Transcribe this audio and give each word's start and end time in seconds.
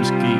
Rimsky 0.00 0.39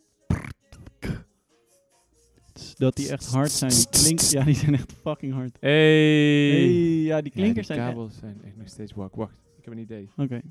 dat 2.77 2.95
die 2.95 3.09
echt 3.11 3.25
hard 3.25 3.51
zijn. 3.51 3.71
Die 3.71 3.87
klink, 3.89 4.19
ja, 4.19 4.43
die 4.43 4.55
zijn 4.55 4.73
echt 4.73 4.93
fucking 5.01 5.33
hard. 5.33 5.57
Hey. 5.59 5.71
Hey, 5.71 6.67
ja, 7.01 7.21
die 7.21 7.31
Ja, 7.35 7.41
klinkers 7.41 7.67
die 7.67 7.75
zijn 7.75 7.79
echt- 7.79 7.87
kabels 7.97 8.17
zijn 8.17 8.41
echt 8.45 8.57
nog 8.57 8.67
steeds 8.67 8.93
wak. 8.93 9.15
Wacht, 9.15 9.37
ik 9.57 9.63
heb 9.65 9.73
een 9.73 9.79
idee. 9.79 10.09
Oké. 10.17 10.41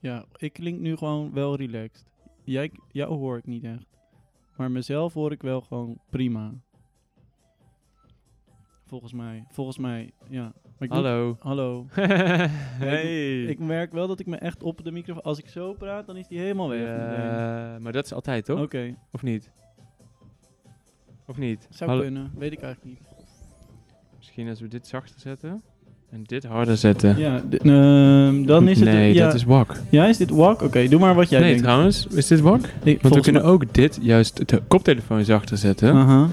Ja, 0.00 0.24
ik 0.36 0.52
klink 0.52 0.80
nu 0.80 0.96
gewoon 0.96 1.32
wel 1.32 1.56
relaxed. 1.56 2.04
Jij, 2.44 2.70
jou 2.92 3.14
hoor 3.16 3.36
ik 3.38 3.46
niet 3.46 3.64
echt. 3.64 3.86
Maar 4.56 4.70
mezelf 4.70 5.14
hoor 5.14 5.32
ik 5.32 5.42
wel 5.42 5.60
gewoon 5.60 5.98
prima. 6.10 6.54
Volgens 8.86 9.12
mij. 9.12 9.44
Volgens 9.50 9.78
mij, 9.78 10.10
ja. 10.28 10.52
Ik 10.80 10.90
Hallo. 10.90 11.36
Hallo. 11.40 11.86
hey. 12.78 13.42
Ik 13.42 13.58
merk 13.58 13.92
wel 13.92 14.06
dat 14.06 14.20
ik 14.20 14.26
me 14.26 14.36
echt 14.36 14.62
op 14.62 14.84
de 14.84 14.92
microfoon... 14.92 15.22
Als 15.22 15.38
ik 15.38 15.48
zo 15.48 15.72
praat, 15.72 16.06
dan 16.06 16.16
is 16.16 16.26
die 16.28 16.38
helemaal 16.38 16.68
weg. 16.68 16.80
Ja, 16.80 17.76
maar 17.80 17.92
dat 17.92 18.04
is 18.04 18.12
altijd, 18.12 18.44
toch? 18.44 18.60
Oké, 18.60 18.94
Of 19.12 19.22
niet? 19.22 19.50
Of 21.26 21.38
niet? 21.38 21.66
zou 21.70 21.90
Hallo- 21.90 22.02
kunnen. 22.04 22.30
Weet 22.38 22.52
ik 22.52 22.60
eigenlijk 22.60 22.98
niet. 22.98 23.08
Misschien 24.16 24.48
als 24.48 24.60
we 24.60 24.68
dit 24.68 24.86
zachter 24.86 25.20
zetten 25.20 25.62
en 26.10 26.22
dit 26.24 26.44
harder 26.44 26.76
zetten. 26.76 27.18
Ja, 27.18 27.42
ehm, 27.50 28.44
dan 28.44 28.68
is 28.68 28.80
het... 28.80 28.88
Nee, 28.88 29.14
ja, 29.14 29.24
dat 29.24 29.34
is 29.34 29.44
wak. 29.44 29.76
Ja, 29.90 30.06
is 30.06 30.16
dit 30.16 30.30
wak? 30.30 30.62
Oké, 30.62 30.88
doe 30.88 31.00
maar 31.00 31.14
wat 31.14 31.28
jij 31.28 31.38
nee, 31.40 31.48
denkt. 31.48 31.64
trouwens, 31.64 32.06
is 32.06 32.26
dit 32.26 32.40
wak? 32.40 32.60
Ik- 32.82 33.02
Want 33.02 33.14
we 33.14 33.20
kunnen 33.20 33.44
ook 33.44 33.74
dit 33.74 33.98
juist 34.02 34.48
de 34.48 34.62
koptelefoon 34.68 35.24
zachter 35.24 35.56
zetten 35.56 36.30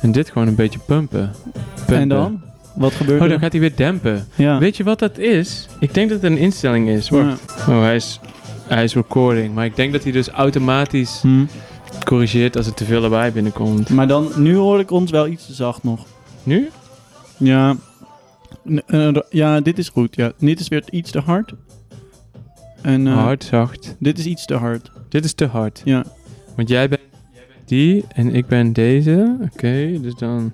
en 0.00 0.12
dit 0.12 0.30
gewoon 0.30 0.48
een 0.48 0.54
beetje 0.54 0.78
pumpen. 0.78 1.30
Pumpen. 1.74 1.96
En 1.96 2.08
dan? 2.08 2.42
Wat 2.76 2.92
gebeurt 2.92 3.18
Oh, 3.18 3.24
er? 3.24 3.30
dan 3.30 3.38
gaat 3.40 3.52
hij 3.52 3.60
weer 3.60 3.76
dempen. 3.76 4.26
Ja. 4.34 4.58
Weet 4.58 4.76
je 4.76 4.84
wat 4.84 4.98
dat 4.98 5.18
is? 5.18 5.66
Ik 5.80 5.94
denk 5.94 6.08
dat 6.10 6.22
het 6.22 6.30
een 6.30 6.38
instelling 6.38 6.88
is. 6.88 7.08
Wacht. 7.08 7.54
Oh, 7.68 7.80
hij 7.80 7.94
is, 7.96 8.20
hij 8.68 8.84
is 8.84 8.94
recording. 8.94 9.54
Maar 9.54 9.64
ik 9.64 9.76
denk 9.76 9.92
dat 9.92 10.02
hij 10.02 10.12
dus 10.12 10.28
automatisch 10.28 11.18
Hm. 11.22 11.44
corrigeert 12.04 12.56
als 12.56 12.66
er 12.66 12.74
te 12.74 12.84
veel 12.84 13.04
erbij 13.04 13.32
binnenkomt. 13.32 13.88
Maar 13.88 14.06
dan, 14.08 14.28
nu 14.36 14.54
hoor 14.56 14.80
ik 14.80 14.90
ons 14.90 15.10
wel 15.10 15.26
iets 15.26 15.46
te 15.46 15.52
zacht 15.54 15.82
nog. 15.82 16.06
Nu? 16.42 16.68
Ja. 17.36 17.76
N- 18.70 18.82
eh, 18.86 19.16
ja, 19.30 19.60
dit 19.60 19.78
is 19.78 19.88
goed. 19.88 20.16
Ja. 20.16 20.32
Dit 20.38 20.60
is 20.60 20.68
weer 20.68 20.82
iets 20.90 21.10
te 21.10 21.20
hard. 21.20 21.52
En 22.82 23.06
eh, 23.06 23.14
Hard, 23.14 23.44
zacht. 23.44 23.96
dit 23.98 24.18
is 24.18 24.24
iets 24.26 24.44
te 24.46 24.54
hard. 24.54 24.90
Dit 25.08 25.24
is 25.24 25.32
te 25.32 25.46
hard. 25.46 25.82
Ja. 25.84 26.04
Want 26.56 26.68
jij 26.68 26.88
bent, 26.88 27.00
jij 27.32 27.42
bent 27.56 27.68
die 27.68 28.04
en 28.14 28.34
ik 28.34 28.46
ben 28.46 28.72
deze. 28.72 29.36
Oké, 29.52 30.00
dus 30.00 30.14
dan 30.14 30.52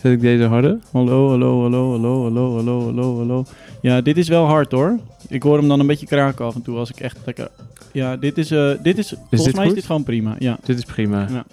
zet 0.00 0.12
ik 0.12 0.20
deze 0.20 0.44
harder. 0.44 0.78
Hallo, 0.92 1.28
hallo, 1.28 1.60
hallo, 1.62 1.90
hallo, 1.90 2.22
hallo, 2.22 2.54
hallo, 2.54 2.84
hallo, 2.84 3.16
hallo. 3.18 3.44
Ja, 3.82 4.00
dit 4.00 4.16
is 4.16 4.28
wel 4.28 4.44
hard 4.44 4.72
hoor. 4.72 4.98
Ik 5.28 5.42
hoor 5.42 5.58
hem 5.58 5.68
dan 5.68 5.80
een 5.80 5.86
beetje 5.86 6.06
kraken 6.06 6.44
af 6.44 6.54
en 6.54 6.62
toe 6.62 6.76
als 6.76 6.90
ik 6.90 7.00
echt 7.00 7.18
lekker... 7.24 7.48
Ja, 7.92 8.16
dit 8.16 8.38
is... 8.38 8.50
eh 8.50 8.72
dit 8.82 8.98
is 8.98 9.08
volgens 9.08 9.44
dit 9.44 9.54
mij 9.54 9.62
goed? 9.64 9.72
is 9.72 9.78
dit 9.78 9.86
gewoon 9.86 10.02
prima. 10.02 10.36
Ja. 10.38 10.58
Dit 10.64 10.78
is 10.78 10.84
prima. 10.84 11.26
Ja. 11.30 11.44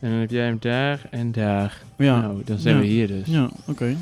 En 0.00 0.10
dan 0.10 0.18
heb 0.18 0.30
jij 0.30 0.44
hem 0.44 0.56
daar 0.60 1.00
en 1.10 1.32
daar. 1.32 1.82
Ja. 1.96 2.20
Nou, 2.20 2.42
dan 2.44 2.58
zijn 2.58 2.74
Ja. 2.74 2.80
we 2.80 2.86
hier 2.86 3.06
dus. 3.06 3.26
Ja, 3.26 3.48
oké. 3.66 3.96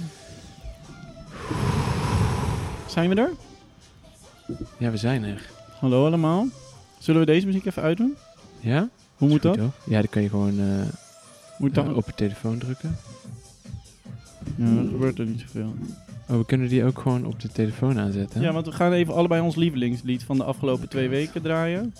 Zijn 2.87 3.09
we 3.09 3.15
er? 3.15 3.31
Ja, 4.78 4.91
we 4.91 4.97
zijn 4.97 5.25
er. 5.25 5.43
Hallo 5.81 6.06
allemaal. 6.06 6.47
Zullen 6.98 7.21
we 7.21 7.27
deze 7.27 7.47
muziek 7.47 7.65
even 7.66 7.83
uitdoen? 7.83 8.15
Ja? 8.60 8.88
Hoe 9.16 9.28
moet 9.28 9.41
goed, 9.47 9.56
dat? 9.56 9.71
Ja, 9.84 9.98
dan 9.98 10.09
kan 10.10 10.22
je 10.22 10.28
gewoon 10.28 10.59
eh, 10.60 10.66
Moet 11.59 11.75
dat? 11.75 11.87
eh, 11.87 11.97
op 11.97 12.06
je 12.06 12.12
telefoon 12.15 12.59
drukken. 12.59 12.97
Ja, 14.56 14.74
dan 14.74 14.88
gebeurt 14.88 15.18
er 15.18 15.26
niet 15.26 15.40
zoveel. 15.40 15.74
Oh, 16.28 16.36
we 16.36 16.44
kunnen 16.44 16.68
die 16.68 16.84
ook 16.84 16.98
gewoon 16.98 17.24
op 17.24 17.40
de 17.40 17.48
telefoon 17.48 17.98
aanzetten. 17.98 18.40
Ja, 18.40 18.52
want 18.52 18.66
we 18.66 18.72
gaan 18.72 18.92
even 18.92 19.14
allebei 19.14 19.40
ons 19.40 19.56
lievelingslied 19.56 20.24
van 20.24 20.36
de 20.36 20.44
afgelopen 20.44 20.88
twee 20.88 21.08
weken 21.08 21.42
draaien. 21.42 21.94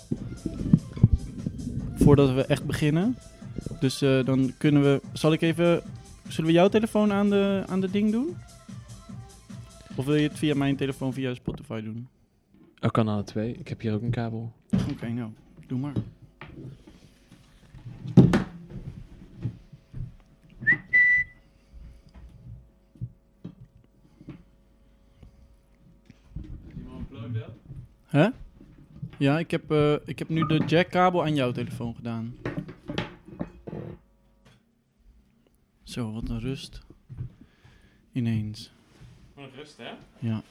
Voordat 1.95 2.33
we 2.33 2.45
echt 2.45 2.65
beginnen. 2.65 3.15
Dus 3.79 4.01
eh, 4.01 4.25
dan 4.25 4.53
kunnen 4.57 4.81
we... 4.81 5.01
Zal 5.13 5.33
ik 5.33 5.41
even... 5.41 5.81
Zullen 6.27 6.49
we 6.49 6.55
jouw 6.55 6.67
telefoon 6.67 7.13
aan 7.13 7.29
de, 7.29 7.63
aan 7.67 7.81
de 7.81 7.91
ding 7.91 8.11
doen? 8.11 8.37
Of 9.95 10.05
wil 10.05 10.15
je 10.15 10.27
het 10.27 10.37
via 10.37 10.55
mijn 10.55 10.75
telefoon 10.75 11.13
via 11.13 11.33
Spotify 11.33 11.81
doen? 11.81 12.07
Oh, 12.79 12.89
kan 12.89 13.07
alle 13.07 13.23
twee. 13.23 13.53
Ik 13.53 13.67
heb 13.67 13.81
hier 13.81 13.93
ook 13.93 14.01
een 14.01 14.09
kabel. 14.09 14.51
Oké, 14.91 15.09
nou. 15.09 15.29
Doe 15.67 15.79
maar. 15.79 15.93
Hè? 28.17 28.27
Ja, 29.17 29.39
ik 29.39 29.51
heb, 29.51 29.71
eh, 29.71 29.93
ik 30.05 30.19
heb 30.19 30.29
nu 30.29 30.45
de 30.45 30.63
jackkabel 30.65 31.23
aan 31.23 31.35
jouw 31.35 31.51
telefoon 31.51 31.95
gedaan. 31.95 32.35
Zo, 35.83 36.11
wat 36.11 36.29
een 36.29 36.39
rust. 36.39 36.81
Ineens. 38.11 38.71
Gewoon 39.33 39.49
rust, 39.55 39.77
hè? 39.77 39.91
Ja. 40.19 40.41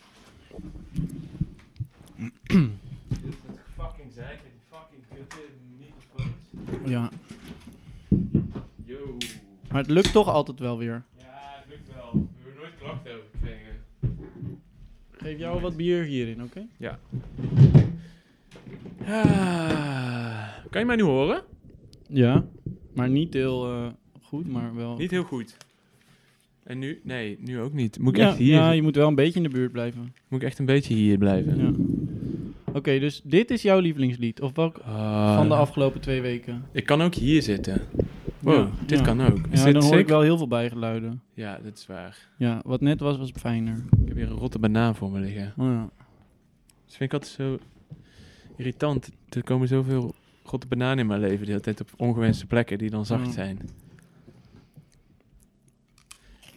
fucking 3.77 4.13
zeiken, 4.15 4.45
die 4.51 4.61
fucking 4.71 5.03
kutte 5.15 5.43
microfoons. 5.79 6.91
Ja. 6.91 7.11
Yo. 8.85 9.17
Maar 9.69 9.81
het 9.81 9.91
lukt 9.91 10.13
toch 10.13 10.29
altijd 10.29 10.59
wel 10.59 10.79
weer. 10.79 11.05
Ja, 11.19 11.25
het 11.61 11.69
lukt 11.69 11.95
wel. 11.95 12.13
We 12.13 12.29
hebben 12.43 12.63
nooit 12.63 12.77
klachten 12.79 13.15
over. 13.15 13.26
Geef 15.27 15.39
jou 15.39 15.61
wat 15.61 15.77
bier 15.77 16.05
hierin, 16.05 16.43
oké? 16.43 16.67
Ja. 16.77 16.99
Ah, 19.07 20.49
kan 20.71 20.81
je 20.81 20.87
mij 20.87 20.97
nu 20.97 21.03
horen? 21.03 21.43
Ja. 22.09 22.45
Maar 22.95 23.09
niet 23.09 23.35
heel 23.35 23.67
eh, 23.67 23.87
goed, 24.23 24.49
maar 24.49 24.75
wel... 24.75 24.97
Niet 24.97 25.11
heel 25.11 25.23
goed. 25.23 25.57
En 26.63 26.79
nu? 26.79 27.01
Nee, 27.03 27.37
nu 27.41 27.61
ook 27.61 27.73
niet. 27.73 27.99
Moet 27.99 28.13
ik 28.13 28.21
ja, 28.23 28.29
echt 28.29 28.37
hier? 28.37 28.55
ja, 28.55 28.71
je 28.71 28.83
moet 28.83 28.97
wel 28.97 29.09
een 29.09 29.15
beetje 29.15 29.37
in 29.37 29.43
de 29.43 29.49
buurt 29.49 29.73
blijven. 29.73 30.15
Moet 30.29 30.41
ik 30.41 30.47
echt 30.47 30.59
een 30.59 30.65
beetje 30.67 30.95
hier 30.95 31.19
blijven? 31.19 31.59
Ja. 31.59 31.73
Oké, 32.73 32.99
dus 32.99 33.21
dit 33.25 33.51
is 33.51 33.63
jouw 33.63 33.79
lievelingslied. 33.79 34.41
Of 34.41 34.55
welk 34.55 34.79
Ah, 34.79 35.37
van 35.37 35.49
de 35.49 35.55
afgelopen 35.55 36.01
twee 36.01 36.21
weken? 36.21 36.65
Ik 36.73 36.87
kan 36.87 37.03
ook 37.03 37.15
hier 37.15 37.43
zitten. 37.43 37.83
Wow, 38.41 38.55
Ja, 38.55 38.87
dit 38.87 39.01
kan 39.01 39.21
ook. 39.21 39.47
Is 39.51 39.59
Ja, 39.59 39.65
dit 39.65 39.75
dan 39.75 39.83
hoor 39.83 39.93
ik 39.93 39.99
sick? 39.99 40.09
wel 40.09 40.21
heel 40.21 40.37
veel 40.37 40.49
bijgeluiden. 40.49 41.23
Ja, 41.35 41.59
dat 41.59 41.79
is 41.79 41.87
waar. 41.87 42.29
Ja, 42.39 42.61
wat 42.65 42.81
net 42.81 43.01
was, 43.01 43.17
was 43.17 43.31
fijner. 43.31 43.77
Ik 44.03 44.09
heb 44.09 44.17
hier 44.17 44.31
een 44.31 44.37
rotte 44.39 44.59
banaan 44.59 44.95
voor 44.95 45.11
me 45.11 45.21
liggen. 45.21 45.53
Oh 45.57 45.67
ja. 45.67 45.81
Dat 46.85 46.97
vind 46.97 47.01
ik 47.01 47.13
altijd 47.13 47.33
zo 47.33 47.59
irritant. 48.57 49.11
Er 49.29 49.45
komen 49.45 49.69
zoveel 49.69 50.15
rotte 50.45 50.67
bananen 50.67 50.99
in 50.99 51.07
mijn 51.07 51.21
leven. 51.21 51.41
De 51.45 51.51
hele 51.51 51.61
tijd 51.63 51.81
op 51.81 51.89
ongewenste 51.97 52.47
plekken 52.47 52.79
die 52.79 52.91
dan 52.91 53.07
zacht 53.07 53.33
zijn. 53.33 53.59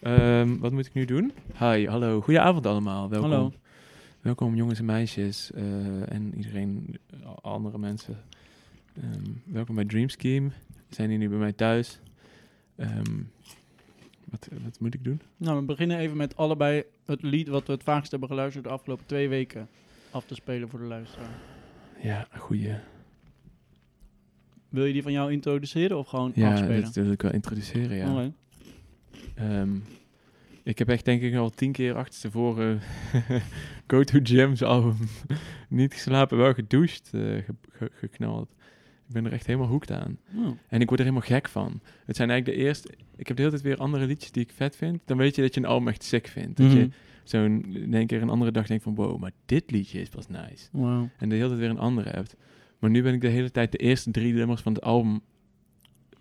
Ehm, 0.01 0.57
wat 0.57 0.71
moet 0.71 0.85
ik 0.85 0.93
nu 0.93 1.05
doen? 1.05 1.31
Hi, 1.59 1.87
hallo. 1.87 2.21
Goedenavond 2.21 2.65
allemaal. 2.65 3.09
Welkom. 3.09 3.31
Hallo. 3.31 3.51
Welkom 4.21 4.55
jongens 4.55 4.79
en 4.79 4.85
meisjes 4.85 5.51
eh, 5.51 6.11
en 6.11 6.35
iedereen, 6.35 6.97
andere 7.41 7.77
mensen. 7.77 8.17
Ehm, 9.01 9.31
welkom 9.45 9.75
bij 9.75 9.85
Dream 9.85 10.09
Scheme. 10.09 10.49
Zijn 10.89 11.09
hier 11.09 11.17
nu 11.17 11.29
bij 11.29 11.37
mij 11.37 11.53
thuis. 11.53 11.99
Ehm, 12.75 13.21
wat, 14.25 14.47
wat 14.63 14.79
moet 14.79 14.93
ik 14.93 15.03
doen? 15.03 15.21
Nou, 15.37 15.59
we 15.59 15.65
beginnen 15.65 15.97
even 15.97 16.17
met 16.17 16.35
allebei 16.37 16.83
het 17.05 17.21
lied 17.23 17.47
wat 17.47 17.67
we 17.67 17.73
het 17.73 17.83
vaakst 17.83 18.11
hebben 18.11 18.29
geluisterd 18.29 18.63
de 18.63 18.69
afgelopen 18.69 19.05
twee 19.05 19.29
weken 19.29 19.67
af 20.11 20.25
te 20.25 20.35
spelen 20.35 20.69
voor 20.69 20.79
de 20.79 20.85
luisteraar. 20.85 21.39
Ja, 22.01 22.27
goeie. 22.37 22.73
Wil 24.69 24.85
je 24.85 24.93
die 24.93 25.03
van 25.03 25.11
jou 25.11 25.31
introduceren 25.31 25.97
of 25.97 26.07
gewoon 26.07 26.31
Ja, 26.35 26.51
afspelen? 26.51 26.81
dat 26.81 26.95
wil 26.95 27.11
ik 27.11 27.21
wel 27.21 27.33
introduceren, 27.33 27.97
ja. 27.97 28.31
Ehm, 29.35 29.75
ik 30.63 30.77
heb 30.79 30.89
echt 30.89 31.05
denk 31.05 31.21
ik 31.21 31.35
al 31.35 31.49
tien 31.49 31.71
keer 31.71 31.95
achterstevoren 31.95 32.79
Go 33.87 34.03
To 34.03 34.17
Jim's 34.17 34.61
album 34.61 34.97
niet 35.69 35.93
geslapen, 35.93 36.37
wel 36.37 36.53
gedoucht, 36.53 37.09
eh, 37.13 37.21
ge- 37.21 37.43
ge- 37.71 37.91
geknald. 37.93 38.53
Ik 39.09 39.15
ben 39.15 39.25
er 39.25 39.33
echt 39.33 39.45
helemaal 39.45 39.67
hoekt 39.67 39.91
aan. 39.91 40.17
Oh. 40.35 40.47
En 40.67 40.81
ik 40.81 40.87
word 40.87 40.99
er 40.99 41.05
helemaal 41.05 41.27
gek 41.27 41.47
van. 41.49 41.79
Het 42.05 42.15
zijn 42.15 42.29
eigenlijk 42.29 42.59
de 42.59 42.65
eerste... 42.65 42.89
Ik 43.15 43.27
heb 43.27 43.37
de 43.37 43.43
hele 43.43 43.53
tijd 43.55 43.67
weer 43.67 43.77
andere 43.77 44.05
liedjes 44.05 44.31
die 44.31 44.43
ik 44.43 44.51
vet 44.51 44.75
vind. 44.75 45.01
Dan 45.05 45.17
weet 45.17 45.35
je 45.35 45.41
dat 45.41 45.53
je 45.53 45.59
een 45.59 45.65
album 45.65 45.87
echt 45.87 46.03
sick 46.03 46.27
vindt. 46.27 46.57
Dat 46.57 46.67
Mhm. 46.67 46.77
je 46.77 46.89
zo'n... 47.23 47.65
In 47.75 47.93
één 47.93 48.07
keer 48.07 48.21
een 48.21 48.29
andere 48.29 48.51
dag 48.51 48.67
denkt 48.67 48.83
van... 48.83 48.95
Wow, 48.95 49.19
maar 49.19 49.31
dit 49.45 49.71
liedje 49.71 50.01
is 50.01 50.09
pas 50.09 50.27
nice. 50.27 50.67
Wauw. 50.71 51.09
En 51.17 51.29
de 51.29 51.35
hele 51.35 51.47
tijd 51.47 51.59
weer 51.59 51.69
een 51.69 51.79
andere 51.79 52.09
hebt. 52.09 52.35
Maar 52.79 52.89
nu 52.89 53.01
ben 53.03 53.13
ik 53.13 53.21
de 53.21 53.27
hele 53.27 53.51
tijd 53.51 53.71
de 53.71 53.77
eerste 53.77 54.11
drie 54.11 54.33
nummers 54.33 54.61
van 54.61 54.73
het 54.73 54.81
album 54.83 55.21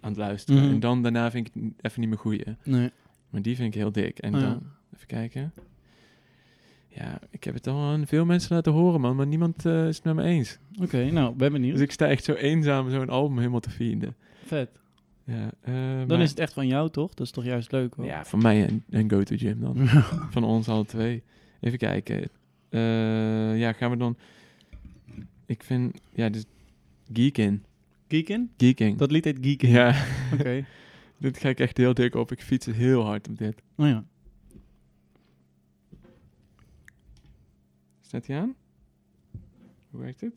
aan 0.01 0.11
het 0.11 0.17
luisteren. 0.19 0.63
Mhm. 0.65 0.73
En 0.73 0.81
dan 0.81 1.03
daarna 1.03 1.31
vind 1.31 1.47
ik 1.47 1.53
het 1.55 1.73
even 1.81 2.01
niet 2.01 2.09
meer 2.09 2.19
goeie. 2.19 2.45
Nee. 2.65 2.91
Maar 3.31 3.43
die 3.43 3.57
vind 3.57 3.75
ik 3.75 3.81
heel 3.81 3.93
dik. 3.93 4.19
En 4.19 4.35
Oh 4.35 4.41
ja. 4.41 4.47
dan, 4.47 4.63
even 4.95 5.07
kijken. 5.07 5.53
Ja, 6.99 7.19
ik 7.31 7.45
heb 7.45 7.55
het 7.55 7.67
al 7.67 7.81
aan 7.83 8.07
veel 8.07 8.25
mensen 8.25 8.55
laten 8.55 8.73
horen, 8.73 9.01
man. 9.01 9.17
Maar 9.17 9.27
niemand 9.27 9.67
eh, 9.67 9.89
is 9.89 9.97
het 9.97 10.05
met 10.05 10.15
me 10.15 10.23
eens. 10.23 10.59
Oké, 10.83 11.11
nou, 11.11 11.35
ben 11.35 11.53
benieuwd. 11.53 11.73
Dus 11.73 11.83
ik 11.83 11.93
sta 11.93 12.07
echt 12.07 12.25
zo 12.25 12.33
eenzaam 12.33 12.91
zo'n 12.91 13.09
album 13.09 13.39
helemaal 13.39 13.61
te 13.61 13.71
vinden. 13.71 14.17
Vet. 14.45 14.71
Ja, 15.25 15.51
eh, 15.61 15.75
Dan 15.75 16.07
maar- 16.07 16.21
is 16.21 16.31
het 16.31 16.39
echt 16.39 16.53
van 16.53 16.67
jou, 16.67 16.91
toch? 16.91 17.15
Dat 17.15 17.27
is 17.27 17.33
toch 17.33 17.45
juist 17.45 17.73
leuk, 17.73 17.95
hoor? 17.95 18.05
Ja, 18.05 18.25
van 18.25 18.43
mij 18.43 18.67
en, 18.67 18.85
en 18.91 19.11
Go 19.11 19.23
To 19.23 19.37
Gym 19.37 19.61
dan. 19.61 19.77
van 20.35 20.45
ons 20.45 20.69
alle 20.69 20.85
twee. 20.85 21.23
Even 21.61 21.79
kijken. 21.79 22.29
Eh, 22.69 23.59
ja, 23.59 23.73
gaan 23.73 23.91
we 23.91 23.97
dan... 23.97 24.17
Ik 25.47 25.63
vind... 25.63 26.01
Ja, 26.13 26.29
dus... 26.29 26.45
Geekin. 27.13 27.65
Geekin? 28.09 28.51
Geeking. 28.57 28.99
Dat 28.99 29.11
lied 29.11 29.25
heet 29.25 29.39
Geekin. 29.41 29.71
Ja, 29.71 29.95
Oké. 30.33 30.65
dit 31.19 31.39
ga 31.39 31.49
ik 31.49 31.61
echt 31.61 31.77
heel 31.77 31.95
dik 31.95 32.15
op. 32.15 32.33
Ik 32.33 32.43
fiets 32.43 32.67
heel 32.67 33.05
hard 33.05 33.29
op 33.29 33.39
dit. 33.39 33.63
Oh 33.77 33.87
ja. 33.87 34.05
Staat 38.09 38.27
hij 38.27 38.39
aan? 38.41 38.55
Hoe 39.91 40.01
werkt 40.01 40.21
het? 40.21 40.35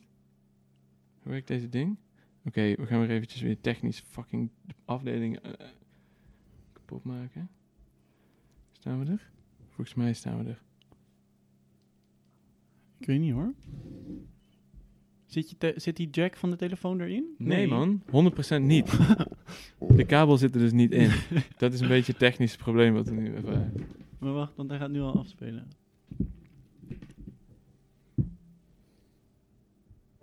Hoe 1.22 1.32
werkt 1.32 1.46
deze 1.48 1.68
ding? 1.68 1.96
Oké, 2.44 2.74
we 2.74 2.86
gaan 2.86 3.00
weer 3.00 3.10
eventjes 3.10 3.40
weer 3.40 3.60
technisch 3.60 4.00
fucking 4.00 4.50
de 4.66 4.74
afdeling 4.84 5.36
eh, 5.38 5.52
kapot 6.72 7.04
maken. 7.04 7.50
Staan 8.72 9.04
we 9.04 9.10
er? 9.10 9.30
Volgens 9.68 9.94
mij 9.96 10.12
staan 10.12 10.44
we 10.44 10.50
er. 10.50 10.62
Ik 12.98 13.06
weet 13.06 13.20
niet, 13.20 13.32
hoor. 13.32 13.54
Zit, 15.26 15.50
je 15.50 15.56
te- 15.58 15.74
zit 15.76 15.96
die 15.96 16.10
jack 16.10 16.36
van 16.36 16.50
de 16.50 16.56
telefoon 16.56 17.00
erin? 17.00 17.34
Nee, 17.38 17.68
man, 17.68 18.02
100% 18.60 18.60
niet. 18.62 18.90
De 19.96 20.04
kabel 20.06 20.36
zit 20.36 20.54
er 20.54 20.60
dus 20.60 20.72
niet 20.72 20.90
in. 20.92 21.10
Dat 21.56 21.72
is 21.72 21.80
een 21.80 21.88
beetje 21.88 22.12
het 22.12 22.20
technische 22.20 22.58
probleem 22.58 22.94
wat 22.94 23.08
we 23.08 23.14
nu 23.14 23.34
even... 23.36 23.72
Maar 24.18 24.32
wacht, 24.32 24.56
want 24.56 24.70
hij 24.70 24.78
gaat 24.78 24.90
nu 24.90 25.00
al 25.00 25.18
afspelen. 25.18 25.68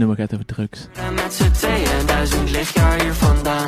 nummer 0.00 0.16
gaat 0.16 0.32
over 0.34 0.46
drugs. 0.46 0.88
met 1.14 1.32
z'n 1.34 1.50
tweeën 1.50 2.06
duizend 2.06 2.50
lichtjaar 2.50 3.02
hier 3.02 3.14
vandaan. 3.14 3.66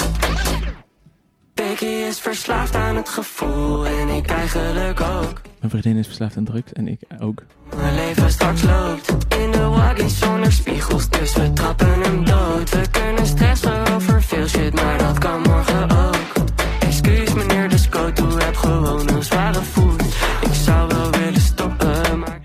Piggy 1.54 1.84
is 1.84 2.18
verslaafd 2.20 2.74
aan 2.74 2.96
het 2.96 3.08
gevoel 3.08 3.86
en 3.86 4.08
ik 4.08 4.26
eigenlijk 4.26 5.00
ook. 5.00 5.40
Mijn 5.60 5.70
vriendin 5.70 5.96
is 5.96 6.06
verslaafd 6.06 6.36
aan 6.36 6.44
drugs 6.44 6.72
en 6.72 6.88
ik 6.88 7.00
ook. 7.20 7.42
Mijn 7.76 7.94
leven 7.94 8.30
straks 8.30 8.62
loopt 8.62 9.10
in 9.38 9.50
de 9.50 9.64
waggie 9.64 10.08
zonder 10.08 10.52
spiegels, 10.52 11.08
dus 11.08 11.34
we 11.34 11.52
trappen 11.52 12.00
hem 12.02 12.24
dood. 12.24 12.70
We 12.70 12.82
kunnen 12.90 13.26
stressen 13.26 13.86
over 13.94 14.22
veel 14.22 14.46
shit, 14.48 14.74
maar 14.74 14.98
dat 14.98 15.18
kan 15.18 15.40
morgen 15.42 15.90
ook. 15.90 16.44
Excuus 16.80 17.34
meneer 17.34 17.68
de 17.68 17.78
scoto, 17.78 18.38
heb 18.38 18.56
gewoon 18.56 19.08
een 19.08 19.22
zware 19.22 19.62
voet. 19.62 20.02
Ik 20.42 20.54
zou 20.64 20.88
wel 20.88 21.10
willen 21.10 21.40
stoppen, 21.40 22.18
maar 22.18 22.40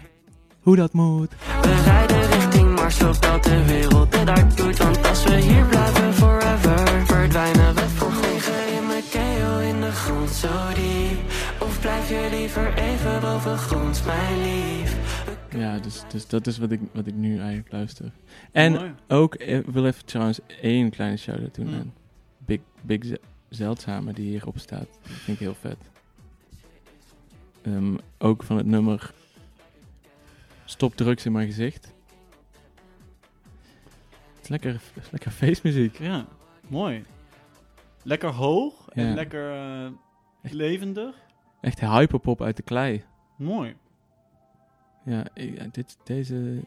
Hoe 0.62 0.76
dat 0.76 0.94
moet. 0.94 1.32
we 1.62 1.82
rijden 1.86 2.37
Mars, 3.08 3.18
opdat 3.18 3.44
de 3.44 3.66
wereld 3.66 4.18
het 4.18 4.30
hard 4.30 4.58
doet. 4.58 4.78
Want 4.78 5.08
als 5.08 5.24
we 5.24 5.36
hier 5.36 5.66
blijven 5.66 6.14
forever, 6.14 7.06
verdwijnen 7.06 7.76
we 7.76 7.90
voor 7.90 8.12
Liggen 8.22 8.78
in 8.78 8.88
mijn 8.88 9.04
keel 9.12 9.60
in 9.62 9.82
de 9.82 9.92
grond 9.92 10.30
zo 10.30 10.74
diep. 10.74 11.32
Of 11.62 11.80
blijf 11.80 12.10
je 12.10 12.28
liever 12.32 12.74
even 12.78 13.22
boven 13.22 13.58
grond, 13.58 14.06
mijn 14.06 14.42
lief? 14.42 14.98
Ja, 15.50 15.80
dus, 15.80 16.04
dus 16.08 16.28
dat 16.28 16.48
is 16.48 16.58
wat 16.58 16.72
ik, 16.72 16.80
wat 16.94 17.08
ik 17.08 17.16
nu 17.16 17.38
eigenlijk 17.40 17.72
luister. 17.72 18.12
En 18.52 18.72
Mooi. 18.72 18.94
ook, 19.08 19.36
eh, 19.36 19.58
ik 19.58 19.66
wil 19.66 19.86
even 19.86 20.06
trouwens 20.06 20.40
één 20.62 20.90
kleine 20.90 21.18
shout-out 21.18 21.56
doen 21.56 21.74
aan 21.74 21.94
Big, 22.38 22.60
Big 22.82 23.18
Zeldzame 23.50 24.14
die 24.14 24.30
hierop 24.30 24.60
staat. 24.60 24.88
Dat 25.02 25.12
vind 25.12 25.40
ik 25.40 25.44
heel 25.44 25.56
vet. 25.60 25.78
Ehm, 27.62 27.96
ook 28.18 28.44
van 28.44 28.58
het 28.58 28.66
nummer 28.66 29.14
Stop 30.70 30.96
drugs 30.96 31.26
in 31.26 31.32
mijn 31.32 31.48
gezicht. 31.48 31.96
Het 34.48 34.56
is 34.56 34.64
lekker, 34.64 34.82
het 34.94 35.04
is 35.04 35.12
lekker 35.12 35.32
feestmuziek. 35.32 35.98
Ja, 36.00 36.26
mooi. 36.68 37.06
Lekker 38.04 38.30
hoog 38.30 38.90
en 38.90 39.08
Ja. 39.08 39.14
lekker 39.14 39.52
eh, 39.52 39.86
Echt. 40.42 40.54
levendig. 40.54 41.16
Echt 41.62 41.80
hyperpop 41.80 42.42
uit 42.42 42.56
de 42.58 42.64
klei. 42.64 43.04
Mooi. 43.36 43.76
Ja, 45.06 45.24
ik- 45.34 45.74
dit, 45.74 45.98
deze... 46.04 46.62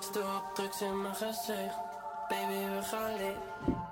Stop 0.00 0.50
drugs 0.54 0.82
in 0.82 1.02
mijn 1.02 1.14
gezicht. 1.14 1.78
Baby, 2.28 2.52
we 2.74 2.78
gaan 2.82 3.16
leeg. 3.16 3.36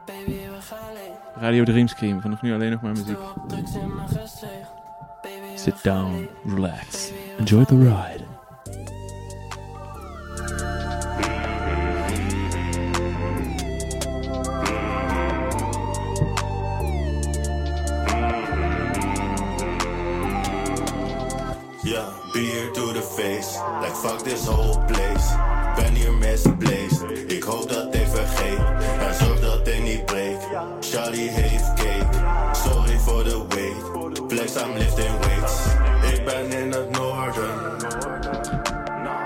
Baby, 0.07 0.49
we 0.49 0.61
gaan 0.61 0.93
leeg. 0.93 1.17
Radio 1.35 1.65
Dreamscream, 1.65 2.21
vanaf 2.21 2.43
nu 2.43 2.55
alleen 2.55 2.71
nog 2.71 2.83
maar 2.83 2.93
muziek. 2.93 3.17
Stop 3.17 3.49
drugs 3.49 3.75
in 3.77 3.95
mijn 3.95 4.09
gezicht. 4.09 4.71
Baby, 5.23 5.51
we 5.53 5.59
Sit 5.59 5.75
gaan 5.75 6.05
down, 6.05 6.17
leeg. 6.17 6.55
relax, 6.55 7.13
enjoy 7.39 7.65
the 7.65 7.77
ride. 7.79 8.25
Beer 22.38 22.71
to 22.71 22.92
the 22.92 23.02
face. 23.02 23.59
Like 23.83 23.97
fuck 23.97 24.23
this 24.23 24.47
whole 24.47 24.78
place. 24.87 25.26
Ben 25.76 25.95
hier 25.95 26.12
misplaced. 26.12 27.02
Ik 27.26 27.42
hoop 27.42 27.68
dat 27.68 27.95
hij 27.95 28.07
vergeet. 28.07 28.59
En 29.00 29.14
zorg 29.14 29.40
dat 29.40 29.66
hij 29.66 29.78
niet 29.78 30.07
breekt. 30.07 30.47
Charlie 30.80 31.30
heeft 31.30 31.75
cake. 31.75 32.07
Sorry 32.52 32.99
voor 32.99 33.25
de 33.25 33.45
wait. 33.49 34.30
Flex, 34.33 34.54
I'm 34.54 34.76
lifting 34.76 35.18
weights. 35.18 35.54
Ik 36.12 36.25
ben 36.25 36.52
in 36.52 36.73
het 36.73 36.90
noorden. 36.90 37.50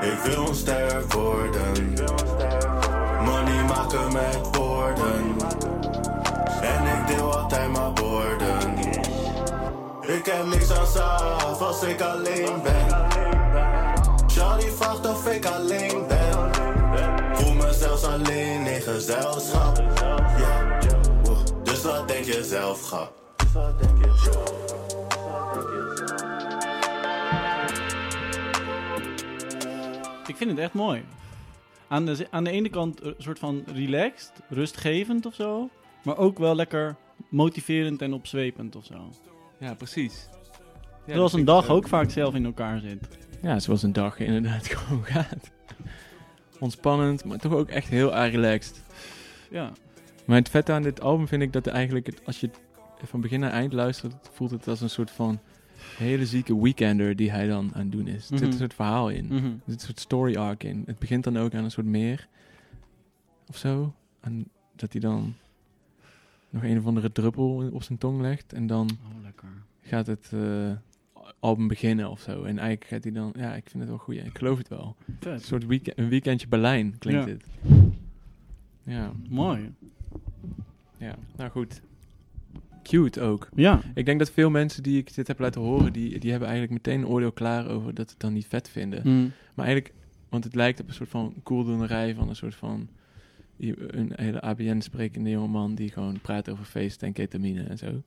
Ik 0.01 0.19
wil 0.25 0.49
een 0.49 0.55
ster 0.55 1.05
worden. 1.09 1.95
Money 3.25 3.65
maken 3.65 4.13
met 4.13 4.57
woorden. 4.57 5.37
En 6.63 6.87
ik 6.87 7.17
deel 7.17 7.37
altijd 7.37 7.73
mijn 7.73 7.95
borden. 7.95 8.12
Ik 10.07 10.27
heb 10.27 10.47
niks 10.47 10.71
aan 10.71 10.87
zelf 10.87 11.61
als 11.61 11.83
ik 11.83 12.01
alleen 12.01 12.63
ben. 12.63 12.87
Charlie 14.27 14.71
vraagt 14.71 15.07
of 15.07 15.33
ik 15.33 15.47
alleen 15.47 16.07
ben. 16.09 16.55
Voel 17.35 17.55
me 17.55 17.73
zelfs 17.73 18.05
alleen 18.05 18.67
in 18.67 18.81
gezelschap. 18.81 19.77
Dus 21.63 21.83
wat 21.83 22.09
denk 22.09 22.25
je 22.25 22.45
zelf, 22.45 22.83
grap? 22.83 23.21
Ik 30.27 30.37
vind 30.37 30.51
het 30.51 30.59
echt 30.59 30.75
mooi. 30.75 31.05
aan 31.89 32.07
de, 32.07 32.27
aan 32.31 32.45
de 32.45 32.51
ene 32.51 32.69
kant 32.69 33.05
een 33.05 33.15
soort 33.19 33.39
van 33.39 33.65
relaxed, 33.75 34.33
rustgevend 34.49 35.27
of 35.27 35.35
zo. 35.35 35.69
Maar 36.05 36.17
ook 36.17 36.39
wel 36.39 36.55
lekker 36.55 36.97
motiverend 37.29 38.03
en 38.03 38.13
opzwepend 38.13 38.77
of 38.77 38.85
zo. 38.85 39.11
Ja, 39.63 39.75
precies. 39.75 40.29
Ja, 41.07 41.15
Zoals 41.15 41.33
een 41.33 41.45
dag 41.45 41.69
ook 41.69 41.89
vaak 41.89 42.11
zelf 42.11 42.35
in 42.35 42.45
elkaar 42.45 42.81
zit. 42.81 43.09
Ja, 43.43 43.59
zoals 43.59 43.83
een 43.83 43.93
dag 43.93 44.19
inderdaad 44.19 44.67
gewoon 44.75 45.05
gaat. 45.05 45.51
Ontspannend, 46.59 47.25
maar 47.25 47.39
toch 47.39 47.53
ook 47.53 47.69
echt 47.69 47.89
heel 47.89 48.17
erg 48.17 48.33
relaxed. 48.33 48.83
Ja, 49.51 49.73
Maar 50.25 50.37
het 50.37 50.49
vette 50.49 50.73
aan 50.73 50.83
dit 50.83 51.01
album 51.01 51.29
vind 51.29 51.43
ik 51.43 51.53
dat 51.53 51.67
eigenlijk, 51.67 52.07
het, 52.07 52.21
als 52.27 52.41
je 52.41 52.47
het 52.47 52.61
van 53.09 53.21
begin 53.21 53.41
naar 53.41 53.51
eind 53.51 53.73
luistert, 53.73 54.15
voelt 54.33 54.51
het 54.51 54.69
als 54.69 54.81
een 54.81 54.91
soort 54.91 55.11
van 55.11 55.41
hele 55.97 56.27
zieke 56.27 56.61
weekender 56.63 57.17
die 57.17 57.31
hij 57.31 57.47
dan 57.47 57.71
aan 57.75 57.81
het 57.83 57.93
doen 57.93 58.07
is. 58.07 58.15
Er 58.15 58.21
zit 58.39 58.41
Mhm. 58.41 58.45
een 58.51 58.59
soort 58.59 58.75
verhaal 58.75 59.09
in. 59.11 59.25
Mhm. 59.27 59.35
Er 59.45 59.53
zit 59.67 59.75
een 59.81 59.87
soort 59.87 60.01
story 60.01 60.37
arc 60.37 60.63
in. 60.65 60.83
Het 60.87 60.99
begint 60.99 61.25
dan 61.25 61.39
ook 61.39 61.55
aan 61.55 61.65
een 61.65 61.71
soort 61.71 61.87
meer. 61.87 62.29
Of 63.49 63.57
zo. 63.57 63.95
En 64.21 64.49
dat 64.77 64.93
hij 64.93 65.01
dan 65.01 65.35
nog 66.53 66.63
een 66.63 66.79
of 66.79 66.87
andere 66.87 67.13
druppel 67.13 67.71
op 67.73 67.83
zijn 67.83 67.99
tong 67.99 68.21
legt. 68.21 68.53
En 68.53 68.67
dan 68.67 68.91
Oh, 69.05 69.49
gaat 69.81 70.07
het 70.07 70.31
eh, 70.35 70.71
album 71.41 71.69
beginnen 71.69 72.11
of 72.11 72.21
zo. 72.21 72.43
En 72.43 72.59
eigenlijk 72.59 72.85
gaat 72.85 73.03
hij 73.05 73.13
dan... 73.13 73.33
Ja, 73.37 73.55
ik 73.55 73.63
vind 73.71 73.79
het 73.83 73.89
wel 73.89 73.99
goed. 73.99 74.15
Ik 74.15 74.39
geloof 74.39 74.59
het 74.59 74.69
wel. 74.69 74.97
Een 75.21 75.41
soort 75.41 75.67
week 75.67 75.93
een 75.95 76.09
weekendje 76.09 76.49
Berlijn 76.49 76.99
klinkt 76.99 77.21
Ja. 77.21 77.27
dit. 77.27 77.45
Ja, 78.85 79.13
Mooi. 79.29 79.73
ja. 80.97 81.15
Nou 81.37 81.51
goed. 81.51 81.81
Cute 82.83 83.21
ook. 83.21 83.49
Ja, 83.55 83.81
Ik 83.95 84.05
denk 84.07 84.19
dat 84.19 84.31
veel 84.31 84.51
mensen 84.51 84.83
die 84.83 84.99
ik 84.99 85.15
dit 85.15 85.27
heb 85.27 85.39
laten 85.39 85.61
horen... 85.61 85.93
Die, 85.93 86.19
die 86.19 86.31
hebben 86.31 86.49
eigenlijk 86.49 86.87
meteen 86.87 87.01
een 87.03 87.09
oordeel 87.09 87.33
klaar 87.33 87.69
over 87.69 87.95
dat 87.95 88.07
ze 88.07 88.13
het 88.13 88.23
dan 88.23 88.33
niet 88.33 88.47
vet 88.47 88.69
vinden. 88.69 89.01
Mm. 89.05 89.31
Maar 89.55 89.67
eigenlijk, 89.67 89.95
want 90.29 90.45
het 90.45 90.55
lijkt 90.55 90.81
op 90.81 90.89
een 90.89 90.95
soort 90.95 91.09
van 91.11 91.35
koeldoenerij 91.43 92.15
van 92.15 92.29
een 92.29 92.37
soort 92.37 92.55
van 92.55 92.89
een 93.71 94.13
hele 94.15 94.41
ABN-sprekende 94.41 95.31
jongeman 95.31 95.75
die 95.75 95.91
gewoon 95.91 96.21
praat 96.21 96.51
over 96.51 96.65
feesten 96.65 97.07
en 97.07 97.13
ketamine 97.13 97.63
en 97.63 97.79
zo. 97.79 98.03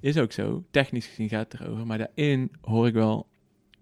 Is 0.00 0.18
ook 0.18 0.32
zo. 0.32 0.64
Technisch 0.70 1.06
gezien 1.06 1.28
gaat 1.28 1.52
het 1.52 1.60
erover. 1.60 1.86
Maar 1.86 1.98
daarin 1.98 2.50
hoor 2.60 2.86
ik 2.86 2.94
wel 2.94 3.26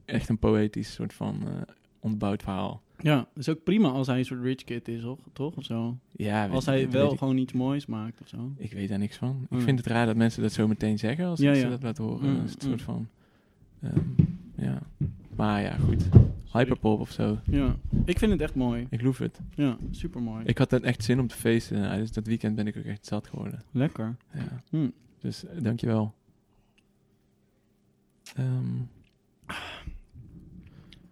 echt 0.05 0.29
een 0.29 0.39
poëtisch 0.39 0.93
soort 0.93 1.13
van 1.13 1.43
eh 1.47 1.53
ontbouwd 2.01 2.43
verhaal. 2.43 2.83
ja, 2.99 3.29
is 3.35 3.49
ook 3.49 3.63
prima 3.65 3.89
als 3.89 4.07
hij 4.07 4.19
een 4.19 4.25
soort 4.25 4.43
rich 4.43 4.65
kid 4.65 4.89
is, 4.89 5.01
toch? 5.03 5.19
toch? 5.33 5.55
Of 5.57 5.65
zo. 5.65 5.99
Ja, 6.13 6.47
Als 6.49 6.67
hij 6.67 6.91
wel 6.91 7.17
gewoon 7.17 7.37
iets 7.37 7.53
moois 7.53 7.87
maakt 7.87 8.21
of 8.21 8.29
zo. 8.29 8.53
ik 8.57 8.73
weet 8.73 8.89
daar 8.89 8.99
niks 8.99 9.17
van. 9.17 9.39
Ik 9.43 9.49
Hmm. 9.49 9.61
vind 9.61 9.79
het 9.79 9.87
raar 9.87 10.07
dat 10.07 10.17
mensen 10.17 10.43
dat 10.43 10.53
zo 10.53 10.69
meteen 10.69 10.99
zeggen 10.99 11.27
als 11.27 11.41
Ja, 11.41 11.55
ze 11.55 11.61
ja. 11.61 11.69
dat 11.69 11.83
laten 11.83 12.05
horen. 12.05 12.43
Is 12.45 12.51
het 12.53 12.63
hmm. 12.63 12.71
soort 12.71 12.83
van... 12.83 13.09
ehm, 13.83 13.99
ja. 14.57 14.83
Maar 15.37 15.63
ja, 15.63 15.77
goed. 15.77 16.09
Hyperpop 16.53 17.01
of 17.01 17.11
zo. 17.11 17.39
Ja, 17.45 17.77
ik 18.05 18.19
vind 18.19 18.33
het 18.33 18.41
echt 18.41 18.55
mooi. 18.55 18.87
Ik 18.91 19.03
loef 19.03 19.19
het. 19.19 19.41
Ja, 19.55 19.77
super 19.91 20.23
mooi. 20.23 20.45
Ik 20.45 20.59
had 20.59 20.71
dan 20.71 20.85
echt 20.85 21.05
zin 21.05 21.21
om 21.21 21.27
te 21.27 21.37
feesten. 21.37 21.81
Nou, 21.81 21.99
dus 21.99 22.13
dat 22.13 22.27
weekend 22.27 22.57
ben 22.57 22.67
ik 22.67 22.77
ook 22.77 22.85
echt 22.85 23.07
zat 23.07 23.27
geworden. 23.27 23.63
Lekker. 23.71 24.17
Ja. 24.35 24.63
Hm. 24.71 24.89
Dus 25.21 25.45
eh, 25.47 25.63
dankjewel. 25.63 26.15
Ehm 28.37 28.77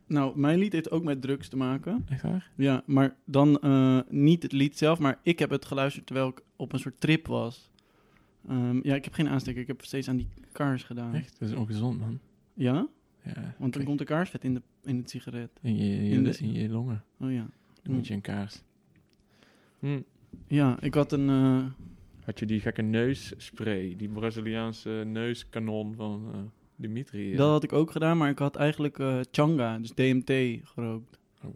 Nou, 0.06 0.38
mijn 0.38 0.58
lied 0.58 0.72
heeft 0.72 0.90
ook 0.90 1.04
met 1.04 1.22
drugs 1.22 1.48
te 1.48 1.56
maken. 1.56 2.06
echt 2.08 2.22
waar? 2.22 2.50
Ja, 2.54 2.82
maar 2.86 3.16
dan 3.24 3.58
eh, 3.60 3.98
niet 4.08 4.42
het 4.42 4.52
lied 4.52 4.78
zelf, 4.78 4.98
maar 4.98 5.18
ik 5.22 5.38
heb 5.38 5.50
het 5.50 5.64
geluisterd 5.64 6.06
terwijl 6.06 6.28
ik 6.28 6.42
op 6.56 6.72
een 6.72 6.78
soort 6.78 7.00
trip 7.00 7.26
was. 7.26 7.70
Ehm, 8.48 8.80
ja, 8.82 8.94
ik 8.94 9.04
heb 9.04 9.12
geen 9.14 9.28
aansteker. 9.28 9.60
Ik 9.60 9.66
heb 9.66 9.84
steeds 9.84 10.08
aan 10.08 10.16
die 10.16 10.28
kaars 10.52 10.82
gedaan. 10.82 11.14
Echt? 11.14 11.36
Dat 11.38 11.48
is 11.48 11.54
ongezond, 11.54 11.98
man. 12.00 12.18
Ja? 12.54 12.86
Ja. 13.24 13.54
Want 13.58 13.72
dan 13.72 13.84
komt 13.84 13.98
de 13.98 14.04
kaarsvet 14.04 14.44
in, 14.44 14.54
de, 14.54 14.62
in 14.84 14.96
het 14.96 15.10
sigaret. 15.10 15.50
in 15.62 15.76
je, 15.76 15.82
in 15.96 16.04
je, 16.04 16.10
in 16.10 16.24
de- 16.24 16.38
in 16.40 16.52
je 16.52 16.68
longen. 16.68 17.04
Oh 17.20 17.32
ja. 17.32 17.48
Dan 17.82 17.94
moet 17.94 18.06
je 18.06 18.14
een 18.14 18.20
kaars. 18.20 18.62
Hm. 19.78 20.00
Ja, 20.46 20.80
ik 20.80 20.94
had 20.94 21.12
een... 21.12 21.28
eh, 21.28 21.64
Had 22.24 22.38
je 22.38 22.46
die 22.46 22.60
gekke 22.60 22.82
neusspray, 22.82 23.94
die 23.96 24.08
Braziliaanse 24.08 25.02
neuskanon 25.06 25.94
van 25.94 26.30
eh, 26.32 26.38
Dimitri? 26.76 27.32
eh? 27.32 27.38
Dat 27.38 27.50
had 27.50 27.62
ik 27.64 27.72
ook 27.72 27.90
gedaan, 27.90 28.16
maar 28.18 28.30
ik 28.30 28.38
had 28.38 28.56
eigenlijk 28.56 28.98
eh 28.98 29.18
Changa, 29.30 29.78
dus 29.78 29.90
DMT, 29.94 30.32
gerookt. 30.64 31.18
Oh. 31.44 31.54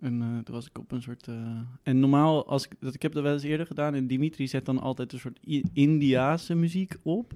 En 0.00 0.22
eh, 0.22 0.38
toen 0.44 0.54
was 0.54 0.66
ik 0.66 0.78
op 0.78 0.92
een 0.92 1.02
soort... 1.02 1.28
eh, 1.28 1.60
en 1.82 2.00
normaal, 2.00 2.46
als 2.46 2.64
ik, 2.64 2.72
dat, 2.80 2.94
ik 2.94 3.02
heb 3.02 3.12
dat 3.12 3.22
wel 3.22 3.32
eens 3.32 3.42
eerder 3.42 3.66
gedaan, 3.66 3.94
en 3.94 4.06
Dimitri 4.06 4.46
zet 4.48 4.64
dan 4.64 4.78
altijd 4.80 5.12
een 5.12 5.18
soort 5.18 5.38
I- 5.46 5.64
Indiaanse 5.72 6.54
muziek 6.54 6.96
op, 7.02 7.32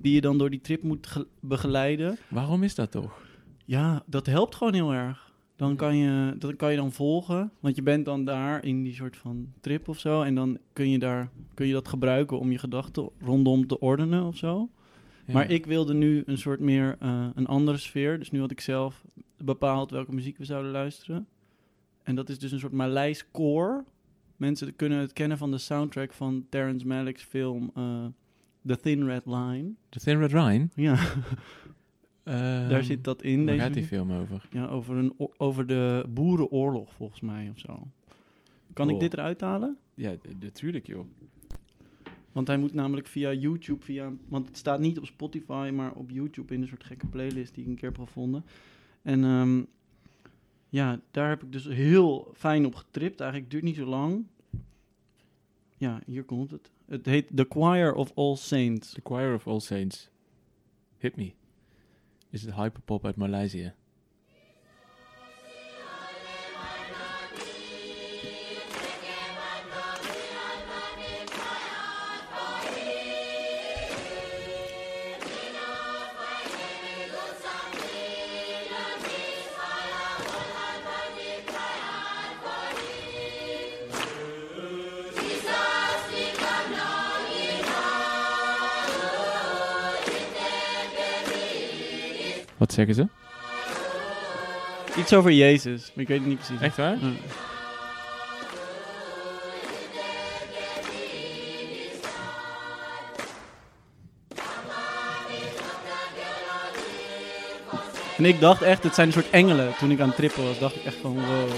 die 0.00 0.12
je 0.14 0.20
dan 0.20 0.38
door 0.38 0.50
die 0.50 0.60
trip 0.60 0.82
moet 0.82 1.06
ge- 1.06 1.26
begeleiden. 1.40 2.18
Waarom 2.28 2.62
is 2.62 2.74
dat 2.74 2.90
toch? 2.90 3.24
Ja, 3.64 4.02
dat 4.06 4.26
helpt 4.26 4.54
gewoon 4.54 4.74
heel 4.74 4.92
erg. 4.92 5.24
Dan 5.56 5.76
kan 5.76 5.96
je, 5.96 6.34
dat 6.38 6.56
kan 6.56 6.70
je 6.70 6.76
dan 6.76 6.92
volgen, 6.92 7.50
want 7.60 7.76
je 7.76 7.82
bent 7.82 8.04
dan 8.04 8.24
daar 8.24 8.64
in 8.64 8.82
die 8.82 8.94
soort 8.94 9.16
van 9.16 9.52
trip 9.60 9.88
of 9.88 9.98
zo, 9.98 10.22
en 10.22 10.34
dan 10.34 10.58
kun 10.72 10.90
je, 10.90 10.98
daar, 10.98 11.30
kun 11.54 11.66
je 11.66 11.72
dat 11.72 11.88
gebruiken 11.88 12.38
om 12.38 12.50
je 12.50 12.58
gedachten 12.58 13.08
rondom 13.20 13.66
te 13.66 13.78
ordenen 13.80 14.24
of 14.24 14.36
zo. 14.36 14.68
Ja. 15.26 15.32
Maar 15.32 15.50
ik 15.50 15.66
wilde 15.66 15.94
nu 15.94 16.22
een 16.26 16.38
soort 16.38 16.60
meer 16.60 16.96
eh, 17.00 17.26
een 17.34 17.46
andere 17.46 17.76
sfeer. 17.76 18.18
Dus 18.18 18.30
nu 18.30 18.40
had 18.40 18.50
ik 18.50 18.60
zelf 18.60 19.04
bepaald 19.38 19.90
welke 19.90 20.14
muziek 20.14 20.38
we 20.38 20.44
zouden 20.44 20.70
luisteren. 20.70 21.26
En 22.02 22.14
dat 22.14 22.28
is 22.28 22.38
dus 22.38 22.52
een 22.52 22.58
soort 22.58 22.72
Maleis 22.72 23.30
koor. 23.30 23.84
Mensen 24.36 24.76
kunnen 24.76 24.98
het 24.98 25.12
kennen 25.12 25.38
van 25.38 25.50
de 25.50 25.58
soundtrack 25.58 26.12
van 26.12 26.46
Terrence 26.48 26.86
Malick's 26.86 27.22
film 27.22 27.70
eh, 27.74 28.04
The 28.66 28.76
Thin 28.80 29.04
Red 29.06 29.26
Line. 29.26 29.70
The 29.88 29.98
Thin 30.00 30.18
Red 30.18 30.32
Line? 30.32 30.68
Ja, 30.74 30.96
Ehm, 32.22 32.68
daar 32.68 32.84
zit 32.84 33.04
dat 33.04 33.22
in. 33.22 33.36
Waar 33.36 33.46
Deze 33.46 33.60
gaat 33.64 33.74
die 33.74 33.84
film 33.84 34.12
over? 34.12 34.48
Ja, 34.50 34.66
over, 34.66 34.96
een, 34.96 35.12
over 35.36 35.66
de 35.66 36.04
boerenoorlog 36.08 36.92
volgens 36.92 37.20
mij 37.20 37.48
of 37.50 37.58
zo. 37.58 37.88
Kan 38.72 38.88
ik 38.88 38.94
Oh. 38.94 39.00
dit 39.00 39.12
eruit 39.12 39.40
halen? 39.40 39.76
Ja, 39.94 40.14
natuurlijk 40.40 40.86
joh. 40.86 41.06
Want 42.32 42.46
hij 42.46 42.58
moet 42.58 42.74
namelijk 42.74 43.06
via 43.06 43.32
YouTube, 43.32 43.84
via, 43.84 44.12
want 44.28 44.46
het 44.46 44.56
staat 44.56 44.80
niet 44.80 44.98
op 44.98 45.06
Spotify, 45.06 45.70
maar 45.74 45.92
op 45.92 46.10
YouTube 46.10 46.54
in 46.54 46.62
een 46.62 46.68
soort 46.68 46.84
gekke 46.84 47.06
playlist 47.06 47.54
die 47.54 47.64
ik 47.64 47.70
een 47.70 47.76
keer 47.76 47.88
heb 47.88 47.98
gevonden. 47.98 48.44
En 49.02 49.24
ehm, 49.24 49.62
ja, 50.68 51.00
daar 51.10 51.28
heb 51.28 51.42
ik 51.42 51.52
dus 51.52 51.64
heel 51.68 52.30
fijn 52.34 52.66
op 52.66 52.74
getript. 52.74 53.20
Eigenlijk 53.20 53.50
duurt 53.50 53.62
niet 53.62 53.76
zo 53.76 53.86
lang. 53.86 54.24
Ja, 55.76 56.00
hier 56.06 56.24
komt 56.24 56.50
het. 56.50 56.70
Het 56.86 57.06
heet 57.06 57.36
The 57.36 57.46
Choir 57.48 57.94
of 57.94 58.12
All 58.14 58.36
Saints. 58.36 58.92
The 58.92 59.00
Choir 59.04 59.34
of 59.34 59.46
All 59.46 59.60
Saints. 59.60 60.10
Hit 60.98 61.16
me. 61.16 61.32
Is 62.30 62.42
het 62.42 62.54
hyperpop 62.54 63.04
uit 63.04 63.16
Maleisië? 63.16 63.72
Wat 92.56 92.72
zeggen 92.72 92.94
ze? 92.94 93.06
Iets 94.98 95.12
over 95.12 95.30
Jezus, 95.32 95.92
maar 95.94 96.02
ik 96.02 96.08
weet 96.08 96.18
het 96.18 96.28
niet 96.28 96.38
precies. 96.38 96.60
Echt 96.60 96.76
waar? 96.76 96.96
Ja. 97.00 97.12
En 108.16 108.24
ik 108.24 108.40
dacht 108.40 108.62
echt, 108.62 108.82
het 108.82 108.94
zijn 108.94 109.06
een 109.06 109.12
soort 109.12 109.30
engelen. 109.30 109.74
Toen 109.78 109.90
ik 109.90 110.00
aan 110.00 110.08
het 110.08 110.16
trippen 110.16 110.44
was, 110.44 110.58
dacht 110.58 110.76
ik 110.76 110.84
echt 110.84 110.96
van, 110.96 111.14
wow. 111.14 111.48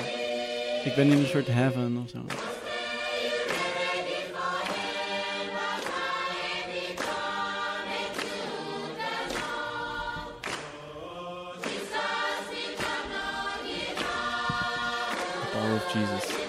Ik 0.85 0.95
ben 0.95 1.07
in 1.07 1.19
een 1.19 1.27
soort 1.27 1.47
heaven 1.47 2.01
of 2.05 2.11
zo. 2.11 2.48
Of 15.79 15.93
Jesus. 15.93 16.47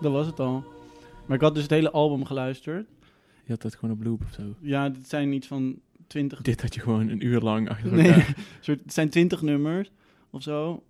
Dat 0.00 0.12
was 0.12 0.26
het 0.26 0.40
al. 0.40 0.64
Maar 1.26 1.36
ik 1.36 1.42
had 1.42 1.54
dus 1.54 1.62
het 1.62 1.70
hele 1.72 1.90
album 1.90 2.24
geluisterd. 2.24 2.88
Je 3.44 3.52
had 3.52 3.62
dat 3.62 3.74
gewoon 3.74 3.94
op 3.94 4.04
loop 4.04 4.22
of 4.22 4.32
zo. 4.32 4.42
Ja, 4.60 4.82
het 4.82 5.08
zijn 5.08 5.32
iets 5.32 5.46
van 5.46 5.80
20 6.06 6.42
Dit 6.42 6.62
had 6.62 6.74
je 6.74 6.80
gewoon 6.80 7.08
een 7.08 7.26
uur 7.26 7.40
lang 7.40 7.68
achter 7.68 7.98
elkaar. 7.98 8.36
het 8.64 8.92
zijn 8.92 9.10
twintig 9.10 9.42
nummers 9.42 9.90
of 10.30 10.42
zo. 10.42 10.82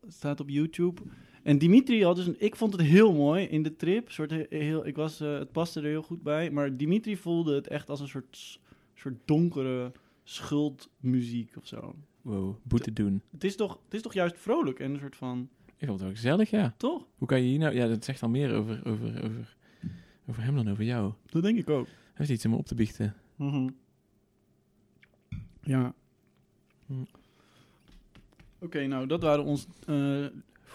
Het 0.00 0.14
staat 0.14 0.40
op 0.40 0.48
YouTube. 0.48 1.02
En 1.48 1.58
Dimitri 1.58 2.04
had 2.04 2.16
dus, 2.16 2.26
een, 2.26 2.36
ik 2.38 2.56
vond 2.56 2.72
het 2.72 2.82
heel 2.82 3.12
mooi 3.12 3.44
in 3.44 3.62
de 3.62 3.76
trip. 3.76 4.10
Soort 4.10 4.30
he- 4.30 4.46
heel, 4.48 4.86
ik 4.86 4.96
was, 4.96 5.20
eh, 5.20 5.38
het 5.38 5.52
paste 5.52 5.80
er 5.80 5.86
heel 5.86 6.02
goed 6.02 6.22
bij. 6.22 6.50
Maar 6.50 6.76
Dimitri 6.76 7.16
voelde 7.16 7.54
het 7.54 7.66
echt 7.68 7.88
als 7.90 8.00
een 8.00 8.08
soort, 8.08 8.60
soort 8.94 9.14
donkere 9.24 9.92
schuldmuziek 10.24 11.56
of 11.56 11.66
zo. 11.66 11.94
Wow, 12.22 12.56
boete 12.62 12.92
doen. 12.92 13.22
Het 13.30 13.44
is, 13.44 13.56
toch, 13.56 13.80
het 13.84 13.94
is 13.94 14.02
toch 14.02 14.14
juist 14.14 14.38
vrolijk 14.38 14.80
en 14.80 14.92
een 14.92 14.98
soort 15.00 15.16
van, 15.16 15.48
Ik 15.66 15.86
vond 15.86 15.90
het 15.90 16.00
wel 16.00 16.10
gezellig, 16.10 16.50
ja. 16.50 16.74
toch? 16.76 17.06
Hoe 17.18 17.28
kan 17.28 17.40
je 17.42 17.48
hier 17.48 17.58
nou... 17.58 17.74
Ja, 17.74 17.86
dat 17.88 18.04
zegt 18.04 18.22
al 18.22 18.28
meer 18.28 18.54
over, 18.54 18.80
over, 18.86 19.24
over, 19.24 19.56
over 20.26 20.42
hem 20.42 20.54
dan 20.56 20.70
over 20.70 20.84
jou. 20.84 21.12
Dat 21.26 21.42
denk 21.42 21.58
ik 21.58 21.70
ook. 21.70 21.86
Hij 21.86 21.94
heeft 22.26 22.30
iets 22.30 22.44
om 22.46 22.54
op 22.54 22.66
te 22.66 22.74
biechten. 22.74 23.14
Mhm. 23.36 23.68
Ja. 25.62 25.94
Hm. 26.86 26.92
Oké, 28.60 28.86
nou, 28.86 29.06
dat 29.06 29.22
waren 29.22 29.44
ons, 29.44 29.66
eh, 29.86 30.26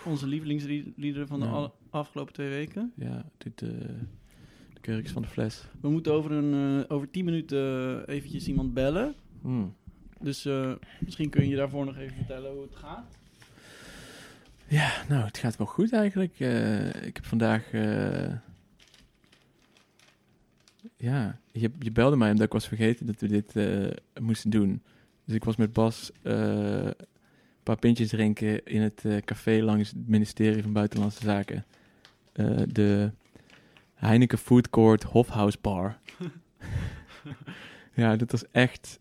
onze 0.06 0.28
lievelingsliederen 0.28 1.28
van 1.28 1.40
de 1.40 1.46
Ja. 1.46 1.72
afgelopen 1.90 2.34
twee 2.34 2.50
weken. 2.50 2.92
Ja, 2.96 3.26
dit, 3.38 3.62
eh, 3.62 3.70
de 4.74 4.80
kurkjes 4.82 5.12
van 5.12 5.22
de 5.22 5.28
fles. 5.28 5.64
We 5.82 5.90
moeten 5.90 6.14
over, 6.14 6.32
een, 6.32 6.84
eh, 6.84 6.96
over 6.96 7.10
tien 7.10 7.26
minuten 7.26 7.60
eh, 8.08 8.16
eventjes 8.16 8.48
iemand 8.48 8.74
bellen. 8.74 9.16
Hmm. 9.42 9.76
Dus 10.20 10.48
misschien 11.00 11.30
kun 11.30 11.48
je 11.48 11.56
daarvoor 11.56 11.86
nog 11.86 11.98
even 11.98 12.16
vertellen 12.16 12.52
hoe 12.52 12.62
het 12.62 12.76
gaat. 12.76 13.18
Ja, 14.68 14.92
nou, 15.10 15.26
het 15.26 15.38
gaat 15.38 15.58
wel 15.58 15.68
goed 15.68 15.94
eigenlijk. 15.94 16.40
Ik 17.06 17.16
heb 17.16 17.26
vandaag... 17.26 17.72
ja, 20.98 21.40
je, 21.52 21.72
je 21.80 21.92
belde 21.92 22.16
mij 22.16 22.32
omdat 22.32 22.46
ik 22.46 22.52
was 22.54 22.68
vergeten 22.68 23.06
dat 23.06 23.20
we 23.20 23.28
dit 23.28 23.56
eh, 23.56 24.22
moesten 24.22 24.50
doen. 24.50 24.82
Dus 25.26 25.36
ik 25.36 25.44
was 25.44 25.56
met 25.56 25.74
Bas 25.74 26.12
een 27.64 27.74
paar 27.74 27.90
pintjes 27.90 28.10
drinken 28.10 28.66
in 28.66 28.82
het 28.82 29.06
eh, 29.06 29.18
café 29.18 29.62
langs 29.62 29.90
het 29.90 30.08
ministerie 30.08 30.62
van 30.62 30.74
Buitenlandse 30.74 31.24
Zaken. 31.24 31.66
Eh, 32.34 32.62
de 32.68 33.12
Heineken 33.94 34.38
Food 34.38 34.70
Court 34.70 35.04
Hofhouse 35.04 35.58
Bar. 35.62 35.98
ja, 37.94 38.16
dat 38.16 38.32
was 38.32 38.52
echt... 38.52 39.00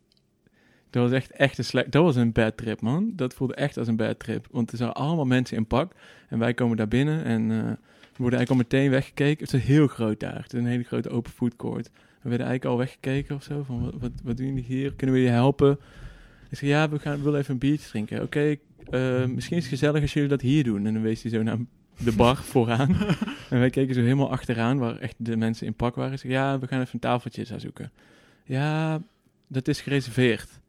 Dat 0.90 1.02
was 1.02 1.12
echt, 1.12 1.30
echt 1.30 1.58
een 1.58 1.64
slecht... 1.64 1.92
Dat 1.92 2.02
was 2.02 2.16
een 2.16 2.32
bad 2.32 2.56
trip, 2.56 2.80
man. 2.80 3.12
Dat 3.16 3.34
voelde 3.34 3.54
echt 3.54 3.76
als 3.76 3.88
een 3.88 3.96
bad 3.96 4.18
trip. 4.18 4.46
Want 4.50 4.70
er 4.70 4.76
zijn 4.76 4.92
allemaal 4.92 5.24
mensen 5.24 5.56
in 5.56 5.66
pak. 5.66 5.94
En 6.28 6.38
wij 6.38 6.54
komen 6.54 6.76
daar 6.76 6.88
binnen 6.88 7.24
en 7.24 7.50
eh, 7.50 7.56
we 8.12 8.18
worden 8.18 8.38
eigenlijk 8.38 8.50
al 8.50 8.56
meteen 8.56 8.90
weggekeken. 8.90 9.44
Het 9.44 9.54
is 9.54 9.64
heel 9.64 9.86
groot 9.86 10.20
daar. 10.20 10.42
Het 10.42 10.52
is 10.52 10.58
een 10.58 10.66
hele 10.66 10.82
grote 10.82 11.10
open 11.10 11.32
food 11.32 11.56
court. 11.56 11.90
We 12.20 12.28
werden 12.28 12.46
eigenlijk 12.46 12.64
al 12.64 12.78
weggekeken 12.78 13.36
of 13.36 13.42
zo. 13.42 13.62
Van, 13.62 13.84
wat, 13.84 13.94
wat, 14.00 14.10
wat 14.22 14.36
doen 14.36 14.46
jullie 14.46 14.64
hier? 14.64 14.94
Kunnen 14.94 15.16
we 15.16 15.22
je 15.22 15.28
helpen? 15.28 15.78
Ik 16.52 16.58
zei, 16.58 16.70
ja, 16.70 16.88
we, 16.88 16.98
gaan, 16.98 17.16
we 17.16 17.22
willen 17.22 17.40
even 17.40 17.52
een 17.52 17.58
biertje 17.58 17.88
drinken. 17.88 18.22
Oké, 18.22 18.56
eh, 18.90 19.24
misschien 19.24 19.56
is 19.56 19.62
het 19.62 19.72
gezellig 19.72 20.02
als 20.02 20.12
jullie 20.12 20.28
dat 20.28 20.40
hier 20.40 20.64
doen. 20.64 20.86
En 20.86 20.92
dan 20.92 21.02
wees 21.02 21.22
hij 21.22 21.30
zo 21.30 21.42
naar 21.42 21.58
de 22.04 22.12
bar 22.12 22.36
vooraan. 22.52 22.96
En 23.50 23.58
wij 23.58 23.70
keken 23.70 23.94
zo 23.94 24.00
helemaal 24.00 24.30
achteraan, 24.30 24.78
waar 24.78 24.96
echt 24.96 25.14
de 25.18 25.36
mensen 25.36 25.66
in 25.66 25.74
pak 25.74 25.94
waren. 25.94 26.12
Ik 26.12 26.18
zei, 26.18 26.32
ja, 26.32 26.58
we 26.58 26.66
gaan 26.66 26.80
even 26.80 26.94
een 26.94 27.00
tafeltje 27.00 27.58
zoeken. 27.58 27.92
Ja, 28.44 29.02
dat 29.46 29.68
is 29.68 29.80
gereserveerd. 29.80 30.60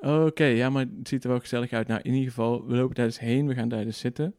Oké, 0.00 0.44
ja, 0.44 0.70
maar 0.70 0.84
het 0.98 1.08
ziet 1.08 1.24
er 1.24 1.30
wel 1.30 1.40
gezellig 1.40 1.72
uit. 1.72 1.86
Nou, 1.86 2.00
in 2.02 2.12
ieder 2.12 2.28
geval, 2.28 2.66
we 2.66 2.76
lopen 2.76 2.94
daar 2.94 3.06
dus 3.06 3.18
heen. 3.18 3.46
We 3.46 3.54
gaan 3.54 3.68
daar 3.68 3.84
dus 3.84 3.98
zitten. 3.98 4.34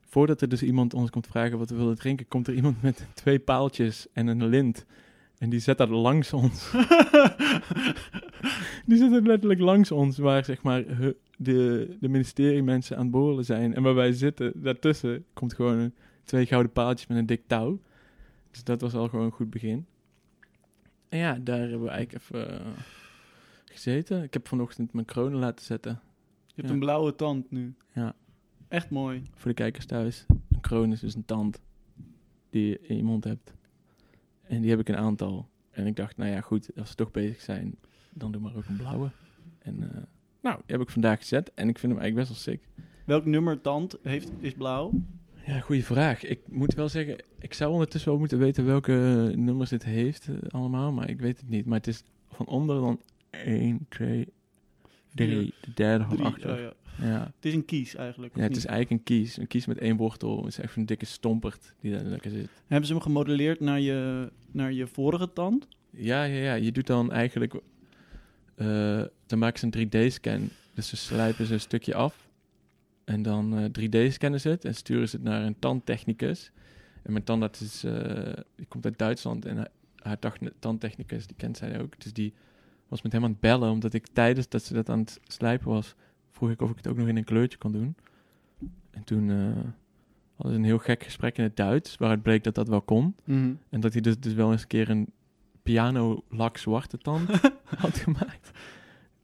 Voordat 0.00 0.40
er 0.40 0.48
dus 0.48 0.62
iemand 0.62 0.94
ons 0.94 1.10
komt 1.10 1.26
vragen 1.26 1.58
wat 1.58 1.70
we 1.70 1.76
willen 1.76 1.96
drinken, 1.96 2.28
komt 2.28 2.46
er 2.46 2.54
iemand 2.54 2.82
met 2.82 3.06
twee 3.14 3.38
paaltjes 3.38 4.06
en 4.12 4.26
een 4.26 4.46
lint. 4.46 4.84
En 5.38 5.50
die 5.50 5.60
zet 5.60 5.78
dat 5.78 5.88
langs 5.88 6.32
ons. 6.32 6.70
die 8.86 8.96
zet 8.96 9.10
het 9.10 9.26
letterlijk 9.26 9.60
langs 9.60 9.90
ons, 9.92 10.18
waar 10.18 10.44
zeg 10.44 10.62
maar 10.62 10.84
de, 11.36 11.96
de 12.00 12.08
ministeriemensen 12.08 12.96
aan 12.96 13.02
het 13.02 13.10
borrelen 13.10 13.44
zijn. 13.44 13.74
En 13.74 13.82
waar 13.82 13.94
wij 13.94 14.12
zitten, 14.12 14.52
daartussen 14.62 15.24
komt 15.32 15.54
gewoon 15.54 15.78
een, 15.78 15.94
twee 16.24 16.46
gouden 16.46 16.72
paaltjes 16.72 17.06
met 17.08 17.18
een 17.18 17.26
dik 17.26 17.42
touw. 17.46 17.80
Dus 18.50 18.64
dat 18.64 18.80
was 18.80 18.94
al 18.94 19.08
gewoon 19.08 19.24
een 19.24 19.30
goed 19.32 19.50
begin. 19.50 19.86
En 21.08 21.18
ja, 21.18 21.38
daar 21.40 21.58
hebben 21.58 21.82
we 21.82 21.88
eigenlijk 21.88 22.22
even 22.24 22.60
eh, 22.60 22.66
gezeten. 23.64 24.22
Ik 24.22 24.32
heb 24.32 24.48
vanochtend 24.48 24.92
mijn 24.92 25.06
kronen 25.06 25.38
laten 25.38 25.64
zetten. 25.64 26.00
Je 26.46 26.52
hebt 26.54 26.66
Ja. 26.68 26.74
een 26.74 26.80
blauwe 26.80 27.14
tand 27.14 27.50
nu. 27.50 27.74
Ja. 27.94 28.14
Echt 28.68 28.90
mooi. 28.90 29.22
Voor 29.34 29.50
de 29.50 29.56
kijkers 29.56 29.86
thuis. 29.86 30.24
Een 30.28 30.60
kroon 30.60 30.92
is 30.92 31.00
dus 31.00 31.14
een 31.14 31.24
tand 31.24 31.60
die 32.50 32.66
je 32.68 32.78
in 32.82 32.96
je 32.96 33.04
mond 33.04 33.24
hebt. 33.24 33.52
En 34.48 34.60
die 34.60 34.70
heb 34.70 34.80
ik 34.80 34.88
een 34.88 34.96
aantal. 34.96 35.48
En 35.70 35.86
ik 35.86 35.96
dacht, 35.96 36.16
nou 36.16 36.30
ja, 36.30 36.40
goed, 36.40 36.70
als 36.76 36.88
we 36.88 36.94
toch 36.94 37.10
bezig 37.10 37.40
zijn, 37.40 37.74
dan 38.10 38.32
doe 38.32 38.40
maar 38.40 38.56
ook 38.56 38.66
een 38.66 38.76
blauwe. 38.76 39.10
En 39.58 39.82
eh, 39.82 40.02
nou, 40.40 40.56
die 40.56 40.76
heb 40.76 40.80
ik 40.80 40.90
vandaag 40.90 41.18
gezet. 41.18 41.52
En 41.54 41.68
ik 41.68 41.78
vind 41.78 41.92
hem 41.92 42.00
eigenlijk 42.00 42.28
best 42.28 42.44
wel 42.44 42.54
sick. 42.54 42.68
Welk 43.04 43.24
nummer 43.24 43.60
tand 43.60 43.96
heeft, 44.02 44.30
is 44.40 44.52
blauw? 44.52 44.92
Ja, 45.46 45.60
goede 45.60 45.82
vraag. 45.82 46.24
Ik 46.24 46.40
moet 46.48 46.74
wel 46.74 46.88
zeggen, 46.88 47.16
ik 47.38 47.54
zou 47.54 47.72
ondertussen 47.72 48.10
wel 48.10 48.18
moeten 48.18 48.38
weten 48.38 48.66
welke 48.66 49.32
nummers 49.36 49.70
dit 49.70 49.84
heeft 49.84 50.28
eh, 50.28 50.34
allemaal. 50.48 50.92
Maar 50.92 51.10
ik 51.10 51.20
weet 51.20 51.40
het 51.40 51.48
niet. 51.48 51.66
Maar 51.66 51.78
het 51.78 51.86
is 51.86 52.04
van 52.28 52.46
onder 52.46 52.80
dan 52.80 53.00
1, 53.30 53.86
2, 53.88 54.28
3. 55.26 55.54
De 55.60 55.70
derde 55.74 56.06
Drie, 56.08 56.24
achter. 56.24 56.52
oh 56.52 56.58
ja. 56.60 56.72
Ja. 57.06 57.20
Het 57.36 57.44
is 57.44 57.54
een 57.54 57.64
kies 57.64 57.94
eigenlijk. 57.94 58.36
Ja, 58.36 58.42
het 58.42 58.56
is 58.56 58.66
eigenlijk 58.66 59.00
een 59.00 59.16
kies. 59.16 59.36
Een 59.36 59.46
kies 59.46 59.66
met 59.66 59.78
één 59.78 59.96
wortel. 59.96 60.36
Het 60.36 60.46
is 60.46 60.58
echt 60.58 60.76
een 60.76 60.86
dikke 60.86 61.04
stompert 61.04 61.74
die 61.80 61.92
daar 61.92 62.02
lekker 62.02 62.30
zit. 62.30 62.48
Hebben 62.66 62.86
ze 62.86 62.92
hem 62.92 63.02
gemodelleerd 63.02 63.60
naar 63.60 63.80
je, 63.80 64.28
naar 64.50 64.72
je 64.72 64.86
vorige 64.86 65.32
tand? 65.32 65.68
Ja, 65.90 66.24
ja, 66.24 66.42
ja. 66.42 66.54
Je 66.54 66.72
doet 66.72 66.86
dan 66.86 67.12
eigenlijk... 67.12 67.54
eh, 68.54 69.02
dan 69.26 69.38
maken 69.38 69.58
ze 69.58 69.66
een 69.70 69.86
3D-scan. 69.88 70.48
Dus 70.74 70.88
ze 70.88 70.96
slijpen 70.96 71.46
ze 71.46 71.52
een 71.52 71.60
stukje 71.60 71.94
af. 71.94 72.28
En 73.04 73.22
dan 73.22 73.58
eh 73.58 73.64
3D-scannen 73.64 74.40
ze 74.40 74.48
het. 74.48 74.64
En 74.64 74.74
sturen 74.74 75.08
ze 75.08 75.16
het 75.16 75.24
naar 75.24 75.42
een 75.42 75.58
tandtechnicus. 75.58 76.50
En 77.02 77.12
mijn 77.12 77.24
tandarts 77.24 77.60
is... 77.62 77.84
eh, 77.84 78.32
die 78.56 78.66
komt 78.66 78.84
uit 78.84 78.98
Duitsland. 78.98 79.44
En 79.44 79.56
haar- 79.56 79.70
haar 79.96 80.18
tandtechnicus, 80.58 81.26
die 81.26 81.36
kent 81.36 81.56
zij 81.56 81.80
ook. 81.80 82.00
Dus 82.00 82.12
die 82.12 82.32
was 82.88 83.02
met 83.02 83.12
hem 83.12 83.24
aan 83.24 83.30
het 83.30 83.40
bellen. 83.40 83.70
Omdat 83.70 83.94
ik 83.94 84.06
tijdens 84.06 84.48
dat 84.48 84.62
ze 84.62 84.74
dat 84.74 84.88
aan 84.88 84.98
het 84.98 85.20
slijpen 85.22 85.68
was... 85.68 85.94
vroeg 86.30 86.50
ik 86.50 86.60
of 86.62 86.70
ik 86.70 86.76
het 86.76 86.88
ook 86.88 86.96
nog 86.96 87.08
in 87.08 87.16
een 87.16 87.24
kleurtje 87.24 87.58
kon 87.58 87.72
doen. 87.72 87.96
En 88.90 89.04
toen... 89.04 89.30
eh 89.30 89.70
hadden 90.34 90.56
ze 90.56 90.62
een 90.62 90.68
heel 90.68 90.78
gek 90.84 91.02
gesprek 91.02 91.36
in 91.38 91.44
het 91.44 91.56
Duits. 91.56 91.96
Waaruit 91.96 92.22
bleek 92.22 92.44
dat 92.44 92.54
dat 92.54 92.68
wel 92.68 92.82
kon. 92.82 93.14
En 93.68 93.80
dat 93.80 93.92
hij 93.92 94.00
dus, 94.00 94.18
dus 94.18 94.32
wel 94.34 94.52
eens 94.52 94.62
een 94.62 94.68
keer 94.68 94.90
een 94.90 95.08
piano 95.62 96.24
lak 96.28 96.56
zwarte 96.56 96.98
tand 96.98 97.30
had 97.82 97.96
gemaakt. 97.98 98.50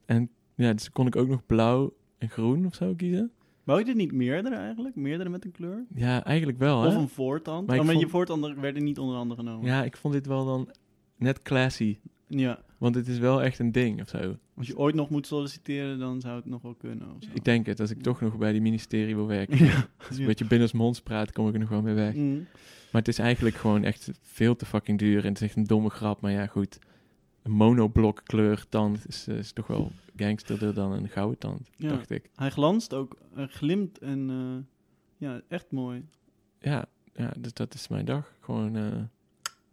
En 0.06 0.30
ja, 0.54 0.72
dus 0.72 0.90
kon 0.90 1.06
ik 1.06 1.16
ook 1.16 1.28
nog 1.28 1.46
blauw 1.46 1.94
en 2.18 2.28
groen 2.28 2.66
of 2.66 2.74
zo 2.74 2.94
kiezen. 2.94 3.30
Wou 3.64 3.78
je 3.78 3.84
dit 3.84 3.94
niet 3.96 4.12
meerdere 4.12 4.54
eigenlijk? 4.54 4.94
Meerdere 4.96 5.28
met 5.28 5.44
een 5.44 5.50
kleur? 5.52 5.84
Ja, 5.94 6.24
eigenlijk 6.24 6.58
wel. 6.58 6.82
Hè? 6.82 6.88
Of 6.88 6.94
een 6.94 7.08
voortand? 7.08 7.66
Maar 7.66 7.78
oh, 7.78 7.84
maar 7.84 7.94
je 7.94 8.08
voortanden 8.08 8.60
werden 8.60 8.84
niet 8.84 8.98
onder 8.98 9.16
andere 9.16 9.40
genomen. 9.40 9.66
Ja, 9.66 9.84
ik 9.84 9.96
vond 9.96 10.14
dit 10.14 10.26
wel 10.26 10.44
dan 10.44 10.68
net 11.16 11.42
classy. 11.42 11.98
ja. 12.26 12.63
Want 12.84 12.96
het 12.96 13.08
is 13.08 13.18
wel 13.18 13.42
echt 13.42 13.58
een 13.58 13.72
ding 13.72 14.00
of 14.00 14.08
zo. 14.08 14.36
Als 14.56 14.66
je 14.66 14.78
ooit 14.78 14.94
nog 14.94 15.10
moet 15.10 15.26
solliciteren, 15.26 15.98
dan 15.98 16.20
zou 16.20 16.36
het 16.36 16.44
nog 16.46 16.62
wel 16.62 16.74
kunnen. 16.74 17.06
Of 17.16 17.22
zo. 17.22 17.30
Ik 17.32 17.44
denk 17.44 17.66
het, 17.66 17.80
als 17.80 17.90
ik 17.90 18.02
toch 18.02 18.20
nog 18.20 18.36
bij 18.38 18.52
die 18.52 18.60
ministerie 18.60 19.14
wil 19.14 19.26
werken. 19.26 19.64
Ja. 19.64 19.88
Als 19.98 20.10
ik 20.10 20.18
een 20.18 20.26
beetje 20.26 20.46
binnensmonds 20.46 21.00
praat, 21.00 21.32
kom 21.32 21.48
ik 21.48 21.54
er 21.54 21.60
nog 21.60 21.68
wel 21.68 21.82
mee 21.82 21.94
weg. 21.94 22.14
Mm. 22.14 22.34
Maar 22.92 23.00
het 23.00 23.08
is 23.08 23.18
eigenlijk 23.18 23.56
gewoon 23.56 23.84
echt 23.84 24.10
veel 24.20 24.56
te 24.56 24.66
fucking 24.66 24.98
duur. 24.98 25.22
En 25.22 25.28
het 25.28 25.36
is 25.40 25.46
echt 25.46 25.56
een 25.56 25.64
domme 25.64 25.90
grap. 25.90 26.20
Maar 26.20 26.30
ja, 26.30 26.46
goed. 26.46 26.78
Een 27.42 27.50
monoblok 27.50 28.20
kleur 28.24 28.64
tand 28.68 29.08
is, 29.08 29.26
eh, 29.26 29.36
is 29.36 29.52
toch 29.52 29.66
wel 29.66 29.92
gangsterder 30.16 30.74
dan 30.74 30.92
een 30.92 31.08
gouden 31.08 31.38
tand, 31.38 31.70
Ja. 31.76 31.88
dacht 31.88 32.10
ik. 32.10 32.30
Hij 32.34 32.50
glanst 32.50 32.94
ook, 32.94 33.16
hij 33.34 33.46
glimt 33.46 33.98
en 33.98 34.30
eh, 34.30 35.28
ja, 35.28 35.40
echt 35.48 35.70
mooi. 35.70 36.04
Ja, 36.60 36.86
ja, 37.14 37.32
dus 37.38 37.52
dat 37.52 37.74
is 37.74 37.88
mijn 37.88 38.04
dag. 38.04 38.34
Gewoon 38.40 38.76
eh, 38.76 39.02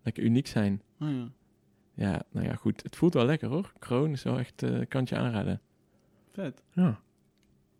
lekker 0.03 0.23
uniek 0.23 0.47
zijn. 0.47 0.81
Oh, 0.99 1.09
ja. 1.09 1.31
Ja, 1.93 2.23
nou 2.31 2.45
ja, 2.45 2.55
goed. 2.55 2.83
Het 2.83 2.95
voelt 2.95 3.13
wel 3.13 3.25
lekker 3.25 3.47
hoor. 3.47 3.73
Kroon 3.79 4.11
is 4.11 4.23
wel 4.23 4.39
echt, 4.39 4.63
eh 4.63 4.79
kan 4.87 5.01
het 5.01 5.09
je 5.09 5.15
aanraden. 5.15 5.61
Vet. 6.31 6.63
Ja. 6.71 6.99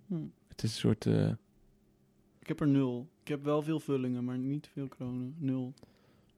Hm. 0.07 0.15
Het 0.47 0.63
is 0.63 0.71
een 0.71 0.79
soort, 0.79 1.05
eh, 1.05 1.29
Ik 2.39 2.47
heb 2.47 2.59
er 2.59 2.67
nul. 2.67 3.09
Ik 3.21 3.27
heb 3.27 3.43
wel 3.43 3.61
veel 3.61 3.79
vullingen, 3.79 4.23
maar 4.23 4.37
niet 4.37 4.69
veel 4.73 4.87
kronen. 4.87 5.35
Nul. 5.37 5.73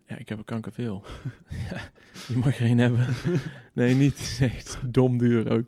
ja, 0.08 0.18
ik 0.18 0.30
heb 0.30 0.38
er 0.38 0.44
kanker 0.44 0.72
veel. 0.72 1.04
ja, 1.70 1.92
je 2.28 2.38
mag 2.38 2.60
er 2.60 2.70
een 2.70 2.78
hebben. 2.78 3.08
nee, 3.74 3.96
niet. 3.96 4.12
Het 4.12 4.22
is 4.22 4.40
echt 4.40 4.80
dom 4.94 5.18
duur 5.18 5.52
ook. 5.52 5.68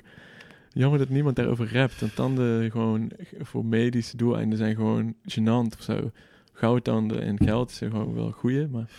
Jammer 0.70 1.00
dat 1.00 1.10
niemand 1.10 1.36
daarover 1.36 1.74
rapt. 1.74 2.00
Want 2.00 2.16
tanden 2.16 2.72
gewoon 2.72 3.12
voor 3.40 3.66
medische 3.66 4.18
doeleinden 4.18 4.58
zijn 4.58 4.76
gewoon 4.76 5.14
gênant 5.14 5.78
of 5.78 5.82
zo. 5.82 6.12
Goudtanden 6.54 7.22
en 7.22 7.38
geld 7.38 7.72
zijn 7.72 7.92
gewoon 7.92 8.14
wel 8.14 8.32
goeie, 8.32 8.68
maar 8.68 8.90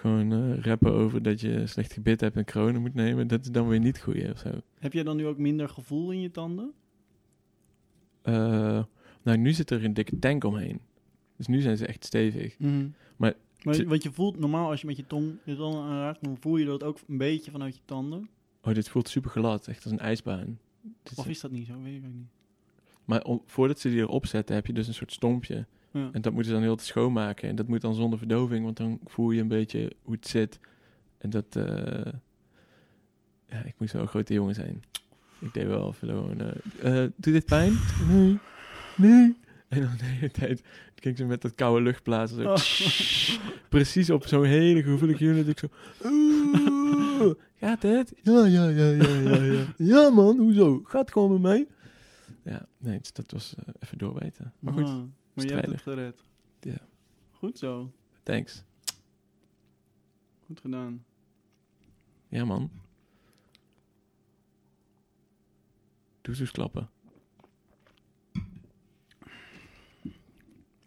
gewoon 0.00 0.32
eh, 0.32 0.58
rappen 0.62 0.92
over 0.92 1.22
dat 1.22 1.40
je 1.40 1.66
slecht 1.66 1.92
gebit 1.92 2.20
hebt 2.20 2.36
en 2.36 2.44
kronen 2.44 2.80
moet 2.80 2.94
nemen, 2.94 3.28
dat 3.28 3.40
is 3.40 3.50
dan 3.50 3.68
weer 3.68 3.80
niet 3.80 4.00
goeie 4.00 4.30
of 4.32 4.38
zo. 4.38 4.50
Heb 4.78 4.92
jij 4.92 5.02
dan 5.02 5.16
nu 5.16 5.26
ook 5.26 5.38
minder 5.38 5.68
gevoel 5.68 6.10
in 6.10 6.20
je 6.20 6.30
tanden? 6.30 6.72
Eh, 8.22 8.82
nou, 9.22 9.38
nu 9.38 9.52
zit 9.52 9.70
er 9.70 9.84
een 9.84 9.94
dikke 9.94 10.18
tank 10.18 10.44
omheen. 10.44 10.80
Dus 11.36 11.46
nu 11.46 11.60
zijn 11.60 11.76
ze 11.76 11.86
echt 11.86 12.04
stevig. 12.04 12.58
Maar- 13.16 13.34
maar 13.62 13.74
T- 13.74 13.82
wat 13.84 14.02
je 14.02 14.12
voelt 14.12 14.38
normaal 14.38 14.70
als 14.70 14.80
je 14.80 14.86
met 14.86 14.96
je 14.96 15.06
tong 15.06 15.32
je 15.44 15.56
tanden 15.56 15.82
aanraakt, 15.82 16.24
dan 16.24 16.36
voel 16.40 16.56
je 16.56 16.64
dat 16.64 16.82
ook 16.82 16.98
een 17.08 17.18
beetje 17.18 17.50
vanuit 17.50 17.74
je 17.74 17.80
tanden. 17.84 18.28
Oh, 18.62 18.74
dit 18.74 18.88
voelt 18.88 19.08
super 19.08 19.30
glad, 19.30 19.66
echt 19.68 19.82
als 19.84 19.92
een 19.92 19.98
ijsbaan. 19.98 20.58
Dit 20.82 21.12
is- 21.12 21.18
Of 21.18 21.28
is 21.28 21.40
dat 21.40 21.50
niet 21.50 21.66
zo? 21.66 21.82
Weet 21.82 21.96
ik 21.96 22.04
ook 22.06 22.14
niet. 22.14 22.28
Maar 23.04 23.22
om- 23.24 23.42
voordat 23.46 23.80
ze 23.80 23.88
die 23.88 23.98
erop 23.98 24.26
zetten, 24.26 24.54
heb 24.54 24.66
je 24.66 24.72
dus 24.72 24.88
een 24.88 24.94
soort 24.94 25.12
stompje 25.12 25.66
Ja. 25.92 26.08
En 26.12 26.22
dat 26.22 26.32
moeten 26.32 26.44
ze 26.52 26.56
dan 26.58 26.62
heel 26.66 26.76
te 26.76 26.84
schoonmaken. 26.84 27.48
En 27.48 27.56
dat 27.56 27.68
moet 27.68 27.80
dan 27.80 27.94
zonder 27.94 28.18
verdoving, 28.18 28.64
want 28.64 28.76
dan 28.76 28.98
voel 29.04 29.30
je 29.30 29.40
een 29.40 29.48
beetje 29.48 29.92
hoe 30.02 30.14
het 30.14 30.28
zit. 30.28 30.58
En 31.18 31.30
dat... 31.30 31.56
eh, 31.56 32.12
ja, 33.46 33.62
ik 33.64 33.74
moest 33.78 33.92
wel 33.92 34.02
een 34.02 34.08
grote 34.08 34.32
jongen 34.34 34.54
zijn. 34.54 34.82
Ik 35.38 35.54
deed 35.54 35.66
wel 35.66 35.92
gewoon... 35.92 36.40
eh, 36.40 37.02
eh, 37.04 37.10
doet 37.16 37.32
dit 37.34 37.44
pijn? 37.44 37.72
Nee. 38.10 38.38
Nee. 38.96 39.36
En 39.68 39.80
dan 39.80 39.90
de 39.98 40.04
hele 40.04 40.30
tijd 40.30 40.62
ging 40.94 41.16
ze 41.16 41.24
met 41.24 41.42
dat 41.42 41.54
koude 41.54 41.82
luchtblazen. 41.82 42.46
Oh. 42.46 42.56
Precies 43.68 44.10
op 44.10 44.26
zo'n 44.26 44.44
hele 44.44 44.82
gevoelige 44.82 45.24
unit. 45.24 45.48
Ik 45.48 45.58
zo... 45.58 45.66
"Oeh, 46.04 47.34
Gaat 47.60 47.82
het? 47.82 48.12
Ja, 48.22 48.46
ja, 48.46 48.68
ja, 48.68 48.88
ja, 48.88 49.08
ja, 49.14 49.42
ja. 49.42 49.64
Ja 49.76 50.10
man, 50.10 50.38
hoezo? 50.38 50.80
Gaat 50.84 51.12
gewoon 51.12 51.32
met 51.32 51.40
mij. 51.40 51.66
Ja, 52.42 52.66
nee, 52.78 52.98
dus 52.98 53.12
dat 53.12 53.30
was 53.32 53.54
even 53.80 53.98
doorweten. 53.98 54.52
Maar 54.58 54.72
goed, 54.72 54.84
Ah, 54.86 55.02
maar 55.32 55.44
je 55.46 55.52
hebt 55.54 55.66
het 55.66 55.82
gered. 55.82 56.22
Ja. 56.60 56.78
Goed 57.30 57.58
zo. 57.58 57.92
thanks. 58.22 58.64
Goed 60.46 60.60
gedaan. 60.60 61.04
Ja 62.28 62.44
man. 62.44 62.70
Doezoes 66.22 66.50
klappen. 66.50 66.90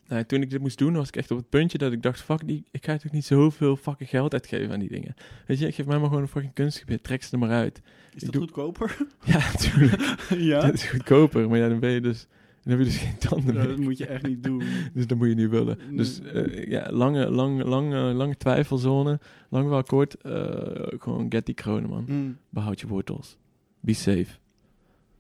Nou, 0.08 0.26
toen 0.26 0.42
ik 0.42 0.50
dit 0.50 0.60
moest 0.62 0.78
doen, 0.78 0.94
was 0.94 1.08
ik 1.08 1.16
echt 1.16 1.32
op 1.32 1.38
het 1.38 1.50
puntje 1.50 1.78
dat 1.78 1.92
ik 1.92 2.02
dacht, 2.02 2.22
fuck 2.22 2.48
die, 2.48 2.64
ik 2.72 2.86
ga 2.86 2.98
toch 2.98 3.12
niet 3.12 3.26
zoveel 3.26 3.76
fucking 3.76 4.10
geld 4.10 4.34
uitgeven 4.34 4.74
aan 4.74 4.80
die 4.80 4.90
dingen. 4.90 5.14
Weet 5.48 5.60
je, 5.60 5.72
geef 5.72 5.86
mij 5.86 5.98
maar 5.98 6.08
gewoon 6.08 6.22
een 6.22 6.28
fucking 6.28 6.54
kunstgebied, 6.54 7.04
trek 7.04 7.24
ze 7.24 7.32
er 7.32 7.40
maar 7.40 7.50
uit. 7.50 7.78
Is 7.78 7.84
Ik 8.14 8.22
dat 8.22 8.32
doe- 8.32 8.42
goedkoper? 8.42 8.98
Ja, 9.26 9.38
natuurlijk. 9.38 10.20
ja? 10.52 10.62
Dat 10.62 10.74
is 10.74 10.84
goedkoper, 10.90 11.50
maar 11.50 11.58
ja, 11.58 11.68
dan 11.70 11.80
ben 11.80 11.92
je 11.92 12.02
dus, 12.02 12.28
dan 12.64 12.78
heb 12.78 12.80
je 12.80 12.86
dus 12.86 12.98
geen 12.98 13.18
tanden 13.18 13.54
meer. 13.56 13.68
dat 13.68 13.78
moet 13.78 13.98
je 13.98 14.06
echt 14.08 14.26
niet 14.28 14.44
doen. 14.44 14.64
Dus 14.94 15.08
dat 15.08 15.18
moet 15.18 15.28
je 15.28 15.36
niet 15.36 15.50
willen. 15.50 15.78
Nee. 15.88 15.98
Dus 15.98 16.22
eh, 16.22 16.68
ja, 16.70 16.92
lange, 16.92 17.30
lange, 17.30 17.64
lange, 17.66 17.98
lange 18.14 18.38
twijfelzone. 18.38 19.20
Lang 19.50 19.70
wel 19.70 19.84
kort. 19.84 20.16
eh, 20.16 21.00
gewoon 21.00 21.26
get 21.30 21.46
die 21.46 21.56
kronen, 21.56 21.90
man. 21.90 22.06
Mm. 22.08 22.38
Behoud 22.50 22.80
je 22.80 22.88
wortels. 22.88 23.38
Be 23.80 23.94
safe. 23.94 24.38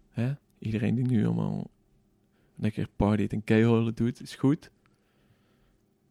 Hè? 0.09 0.33
Iedereen 0.59 0.95
die 0.95 1.05
nu 1.05 1.25
allemaal 1.25 1.69
lekker 2.55 2.87
partyt 2.95 3.33
en 3.33 3.43
keyholen 3.43 3.95
doet, 3.95 4.21
is 4.21 4.35
goed. 4.35 4.71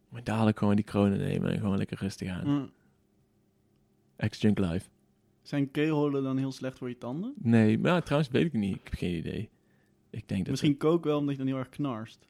Maar 0.08 0.24
dadelijk 0.24 0.58
gewoon 0.58 0.76
die 0.76 0.84
kronen 0.84 1.18
nemen 1.18 1.52
en 1.52 1.58
gewoon 1.60 1.76
lekker 1.76 1.98
rustig 2.00 2.28
aan. 2.28 2.48
Mm. 2.48 2.70
Ex-Junk 4.16 4.58
Live. 4.58 4.88
Zijn 5.42 5.70
keyholen 5.70 6.22
dan 6.22 6.36
heel 6.38 6.52
slecht 6.52 6.78
voor 6.78 6.88
je 6.88 6.98
tanden? 6.98 7.34
Nee, 7.36 7.78
maar 7.78 7.92
ja, 7.92 8.00
trouwens 8.00 8.30
weet 8.30 8.44
ik 8.46 8.52
niet. 8.52 8.74
Ik 8.74 8.80
heb 8.84 8.94
geen 8.94 9.16
idee. 9.16 9.50
Ik 10.12 10.28
denk 10.28 10.40
dat... 10.40 10.48
Misschien 10.50 10.76
kook 10.76 11.04
wel 11.04 11.18
omdat 11.18 11.32
je 11.32 11.38
dan 11.38 11.46
heel 11.46 11.58
erg 11.58 11.68
knarst. 11.68 12.26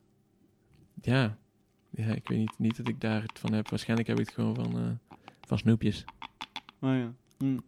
Ja. 1.01 1.38
Ja, 1.90 2.07
ik 2.14 2.29
weet 2.29 2.38
niet, 2.38 2.59
niet 2.59 2.77
dat 2.77 2.88
ik 2.88 3.01
daar 3.01 3.23
het 3.23 3.38
van 3.38 3.53
heb. 3.53 3.68
Waarschijnlijk 3.68 4.09
heb 4.09 4.18
ik 4.18 4.27
het 4.27 4.35
gewoon 4.35 4.55
van, 4.55 4.79
eh, 4.79 5.16
van 5.40 5.59
snoepjes. 5.59 6.05
Oh 6.81 6.90
ja. 6.95 7.14
Mm. 7.38 7.61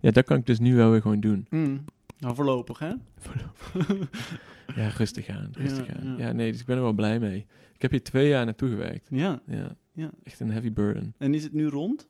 Ja, 0.00 0.10
dat 0.10 0.24
kan 0.24 0.38
ik 0.38 0.46
dus 0.46 0.58
nu 0.58 0.74
wel 0.74 0.90
weer 0.90 1.00
gewoon 1.02 1.20
doen. 1.20 1.46
Mm. 1.50 1.84
Nou, 2.18 2.34
voorlopig, 2.34 2.78
hè? 2.78 2.92
Ja, 4.74 4.88
rustig 4.88 5.28
aan, 5.28 5.50
rustig 5.56 5.86
Ja, 5.86 5.94
aan. 5.94 6.06
ja. 6.06 6.26
Ja, 6.26 6.32
nee, 6.32 6.50
dus 6.52 6.60
ik 6.60 6.66
ben 6.66 6.76
er 6.76 6.82
wel 6.82 6.92
blij 6.92 7.18
mee. 7.20 7.46
Ik 7.74 7.82
heb 7.82 7.90
hier 7.90 8.02
twee 8.02 8.28
jaar 8.28 8.44
naartoe 8.44 8.68
gewerkt. 8.68 9.08
Ja. 9.10 9.42
Ja, 9.46 9.76
Ja. 9.92 10.10
echt 10.22 10.40
een 10.40 10.50
heavy 10.50 10.72
burden. 10.72 11.14
En 11.18 11.34
is 11.34 11.42
het 11.42 11.52
nu 11.52 11.66
rond? 11.66 12.08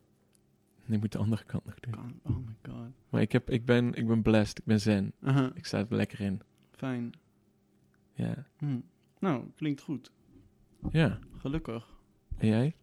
En 0.87 0.93
ik 0.93 1.01
moet 1.01 1.13
de 1.13 1.19
andere 1.19 1.45
kant 1.45 1.65
nog 1.65 1.81
doen. 1.81 1.95
Oh 2.23 2.37
my 2.37 2.55
god. 2.73 2.91
Maar 3.09 3.21
ik, 3.21 3.33
heb, 3.33 3.51
ik, 3.51 3.65
ben, 3.65 3.95
ik 3.95 4.07
ben 4.07 4.23
blessed, 4.23 4.59
ik 4.59 4.65
ben 4.65 4.81
zen. 4.81 5.13
Ik 5.55 5.67
sta 5.67 5.79
er 5.79 5.87
lekker 5.89 6.21
in. 6.21 6.41
Fijn. 6.77 7.13
Ja. 8.13 8.47
Hm. 8.59 8.81
Nou, 9.19 9.45
klinkt 9.55 9.81
goed. 9.81 10.13
Ja. 10.91 11.19
Gelukkig. 11.37 11.95
En 12.37 12.49
jij? 12.49 12.77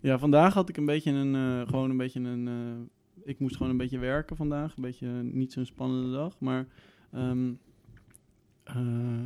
Ja, 0.00 0.18
vandaag 0.18 0.54
had 0.54 0.68
ik 0.68 0.76
een 0.76 0.86
beetje 0.86 1.10
een, 1.10 1.34
eh, 1.34 1.68
gewoon 1.68 1.90
een 1.90 1.96
beetje 1.96 2.20
een, 2.20 2.48
eh, 2.48 3.24
ik 3.28 3.38
moest 3.38 3.56
gewoon 3.56 3.70
een 3.72 3.78
beetje 3.78 3.98
werken 3.98 4.36
vandaag. 4.36 4.76
Een 4.76 4.82
beetje 4.82 5.06
eh, 5.06 5.20
niet 5.20 5.52
zo'n 5.52 5.64
spannende 5.64 6.10
dag, 6.10 6.40
maar, 6.40 6.66
ehm, 7.12 7.52
eh, 8.62 9.22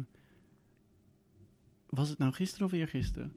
was 1.87 2.09
het 2.09 2.19
nou 2.19 2.33
gisteren 2.33 2.67
of 2.67 2.73
eergisteren? 2.73 3.33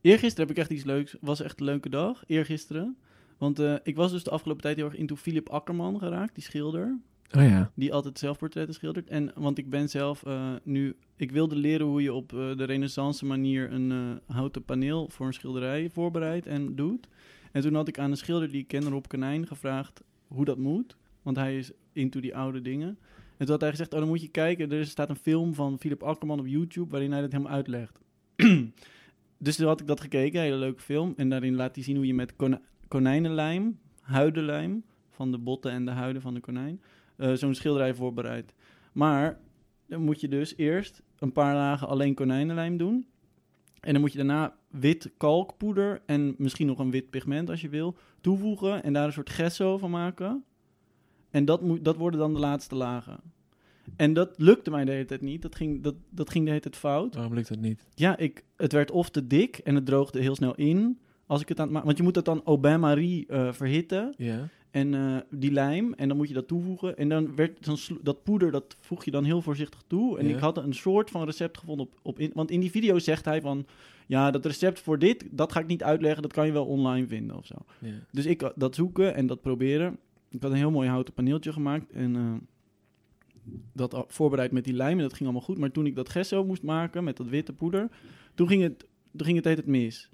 Eergisteren 0.00 0.48
heb 0.48 0.56
ik 0.56 0.62
echt 0.62 0.70
iets 0.70 0.84
leuks, 0.84 1.16
was 1.20 1.40
echt 1.40 1.60
een 1.60 1.66
leuke 1.66 1.88
dag, 1.88 2.24
eergisteren. 2.26 2.96
Want 3.38 3.58
ik 3.82 3.96
was 3.96 4.10
dus 4.10 4.24
de 4.24 4.30
afgelopen 4.30 4.62
tijd 4.62 4.76
heel 4.76 4.84
erg 4.84 4.94
into 4.94 5.16
Philip 5.16 5.48
Akkerman 5.48 5.98
geraakt, 5.98 6.34
die 6.34 6.44
schilder. 6.44 6.98
Oh 7.34 7.42
ja. 7.42 7.70
Die 7.74 7.92
altijd 7.92 8.18
zelfportretten 8.18 8.74
schildert. 8.74 9.08
En, 9.08 9.32
want 9.34 9.58
ik 9.58 9.70
ben 9.70 9.88
zelf 9.88 10.22
eh, 10.22 10.54
nu... 10.62 10.96
Ik 11.16 11.30
wilde 11.30 11.56
leren 11.56 11.86
hoe 11.86 12.02
je 12.02 12.12
op 12.12 12.32
eh, 12.32 12.56
de 12.56 12.64
renaissance 12.64 13.24
manier 13.24 13.72
een 13.72 13.92
eh, 13.92 14.34
houten 14.36 14.64
paneel 14.64 15.08
voor 15.10 15.26
een 15.26 15.32
schilderij 15.32 15.90
voorbereidt 15.90 16.46
en 16.46 16.76
doet. 16.76 17.08
En 17.52 17.62
toen 17.62 17.74
had 17.74 17.88
ik 17.88 17.98
aan 17.98 18.10
een 18.10 18.16
schilder 18.16 18.50
die 18.50 18.60
ik 18.60 18.68
ken, 18.68 18.88
Rob 18.88 19.04
Konijn, 19.06 19.46
gevraagd 19.46 20.02
hoe 20.26 20.44
dat 20.44 20.58
moet. 20.58 20.96
Want 21.22 21.36
hij 21.36 21.58
is 21.58 21.70
into 21.92 22.20
die 22.20 22.36
oude 22.36 22.62
dingen. 22.62 22.98
En 23.36 23.44
toen 23.44 23.48
had 23.48 23.60
hij 23.60 23.70
gezegd, 23.70 23.92
oh 23.92 23.98
dan 23.98 24.08
moet 24.08 24.20
je 24.20 24.28
kijken. 24.28 24.72
Er 24.72 24.86
staat 24.86 25.08
een 25.08 25.16
film 25.16 25.54
van 25.54 25.78
Philip 25.78 26.02
Akkerman 26.02 26.38
op 26.38 26.46
YouTube 26.46 26.90
waarin 26.90 27.12
hij 27.12 27.20
dat 27.20 27.32
helemaal 27.32 27.52
uitlegt. 27.52 28.00
dus 29.38 29.56
toen 29.56 29.66
had 29.66 29.80
ik 29.80 29.86
dat 29.86 30.00
gekeken, 30.00 30.38
een 30.38 30.44
hele 30.44 30.56
leuke 30.56 30.82
film. 30.82 31.14
En 31.16 31.28
daarin 31.28 31.54
laat 31.54 31.74
hij 31.74 31.84
zien 31.84 31.96
hoe 31.96 32.06
je 32.06 32.14
met 32.14 32.34
konijnenlijm, 32.88 33.78
huidenlijm, 34.00 34.84
van 35.10 35.30
de 35.30 35.38
botten 35.38 35.70
en 35.70 35.84
de 35.84 35.90
huiden 35.90 36.22
van 36.22 36.34
de 36.34 36.40
konijn, 36.40 36.80
eh, 37.16 37.32
zo'n 37.32 37.54
schilderij 37.54 37.94
voorbereidt. 37.94 38.54
Maar 38.92 39.40
dan 39.86 40.02
moet 40.02 40.20
je 40.20 40.28
dus 40.28 40.56
eerst 40.56 41.02
een 41.18 41.32
paar 41.32 41.54
lagen 41.54 41.88
alleen 41.88 42.14
konijnenlijm 42.14 42.76
doen. 42.76 43.06
En 43.80 43.92
dan 43.92 44.00
moet 44.00 44.12
je 44.12 44.18
daarna 44.18 44.56
wit 44.70 45.10
kalkpoeder 45.16 46.02
en 46.06 46.34
misschien 46.38 46.66
nog 46.66 46.78
een 46.78 46.90
wit 46.90 47.10
pigment 47.10 47.50
als 47.50 47.60
je 47.60 47.68
wil 47.68 47.96
toevoegen. 48.20 48.82
En 48.82 48.92
daar 48.92 49.06
een 49.06 49.12
soort 49.12 49.30
gesso 49.30 49.78
van 49.78 49.90
maken. 49.90 50.44
En 51.30 51.44
dat, 51.44 51.62
moet, 51.62 51.84
dat 51.84 51.96
worden 51.96 52.20
dan 52.20 52.34
de 52.34 52.40
laatste 52.40 52.74
lagen. 52.74 53.20
En 53.96 54.12
dat 54.12 54.34
lukte 54.36 54.70
mij 54.70 54.84
de 54.84 54.90
hele 54.90 55.04
tijd 55.04 55.20
niet. 55.20 55.42
Dat 55.42 55.54
ging, 55.54 55.82
dat, 55.82 55.94
dat 56.10 56.30
ging 56.30 56.44
de 56.44 56.50
hele 56.50 56.62
tijd 56.62 56.76
fout. 56.76 57.14
Waarom 57.14 57.34
lukt 57.34 57.48
dat 57.48 57.58
niet? 57.58 57.86
Ja, 57.94 58.16
ik, 58.16 58.44
het 58.56 58.72
werd 58.72 58.90
of 58.90 59.10
te 59.10 59.26
dik 59.26 59.58
en 59.58 59.74
het 59.74 59.86
droogde 59.86 60.20
heel 60.20 60.34
snel 60.34 60.54
in. 60.54 60.98
Als 61.26 61.40
ik 61.40 61.48
het 61.48 61.60
aan 61.60 61.74
het. 61.74 61.84
Want 61.84 61.96
je 61.96 62.02
moet 62.02 62.14
dat 62.14 62.24
dan 62.24 62.42
au 62.44 62.56
bain-marie 62.56 63.26
eh, 63.26 63.52
verhitten. 63.52 64.14
Ja. 64.16 64.48
En 64.76 64.94
eh, 64.94 65.16
die 65.30 65.52
lijm, 65.52 65.92
en 65.92 66.08
dan 66.08 66.16
moet 66.16 66.28
je 66.28 66.34
dat 66.34 66.48
toevoegen. 66.48 66.96
En 66.96 67.08
dan 67.08 67.34
werd 67.36 67.64
dan 67.64 67.78
dat 68.02 68.22
poeder, 68.22 68.50
dat 68.50 68.76
voeg 68.80 69.04
je 69.04 69.10
dan 69.10 69.24
heel 69.24 69.42
voorzichtig 69.42 69.82
toe. 69.86 70.18
En 70.18 70.28
Ja. 70.28 70.34
ik 70.34 70.40
had 70.40 70.56
een 70.58 70.74
soort 70.74 71.10
van 71.10 71.24
recept 71.24 71.58
gevonden 71.58 71.86
op, 71.86 71.98
op 72.02 72.18
in, 72.18 72.30
want 72.34 72.50
in 72.50 72.60
die 72.60 72.70
video 72.70 72.98
zegt 72.98 73.24
hij 73.24 73.40
van, 73.40 73.66
ja, 74.06 74.30
dat 74.30 74.46
recept 74.46 74.80
voor 74.80 74.98
dit, 74.98 75.24
dat 75.30 75.52
ga 75.52 75.60
ik 75.60 75.66
niet 75.66 75.82
uitleggen, 75.82 76.22
dat 76.22 76.32
kan 76.32 76.46
je 76.46 76.52
wel 76.52 76.66
online 76.66 77.06
vinden 77.06 77.36
of 77.36 77.46
zo. 77.46 77.54
ja. 77.80 77.92
Dus 78.10 78.26
ik 78.26 78.40
had 78.40 78.52
dat 78.56 78.74
zoeken 78.74 79.14
en 79.14 79.26
dat 79.26 79.40
proberen. 79.40 79.98
Ik 80.28 80.42
had 80.42 80.50
een 80.50 80.56
heel 80.56 80.70
mooi 80.70 80.88
houten 80.88 81.14
paneeltje 81.14 81.52
gemaakt 81.52 81.92
en 81.92 82.16
eh, 82.16 83.52
dat 83.72 84.04
voorbereid 84.08 84.52
met 84.52 84.64
die 84.64 84.74
lijm 84.74 84.96
en 84.96 85.02
dat 85.02 85.12
ging 85.14 85.24
allemaal 85.24 85.46
goed. 85.46 85.58
Maar 85.58 85.70
toen 85.70 85.86
ik 85.86 85.94
dat 85.94 86.08
gesso 86.08 86.44
moest 86.44 86.62
maken 86.62 87.04
met 87.04 87.16
dat 87.16 87.28
witte 87.28 87.52
poeder, 87.52 87.88
toen 88.34 88.48
ging 88.48 88.62
het, 88.62 88.86
toen 89.16 89.26
ging 89.26 89.36
het 89.36 89.44
tijd 89.44 89.66
mis. 89.66 90.10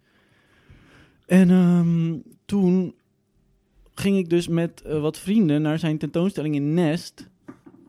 En 1.27 1.51
ehm, 1.51 2.19
toen 2.45 2.95
ging 3.95 4.17
ik 4.17 4.29
dus 4.31 4.49
met 4.49 4.83
eh, 4.83 5.01
wat 5.01 5.19
vrienden 5.19 5.63
naar 5.63 5.79
zijn 5.79 5.99
tentoonstelling 5.99 6.55
in 6.55 6.75
Nest. 6.75 7.29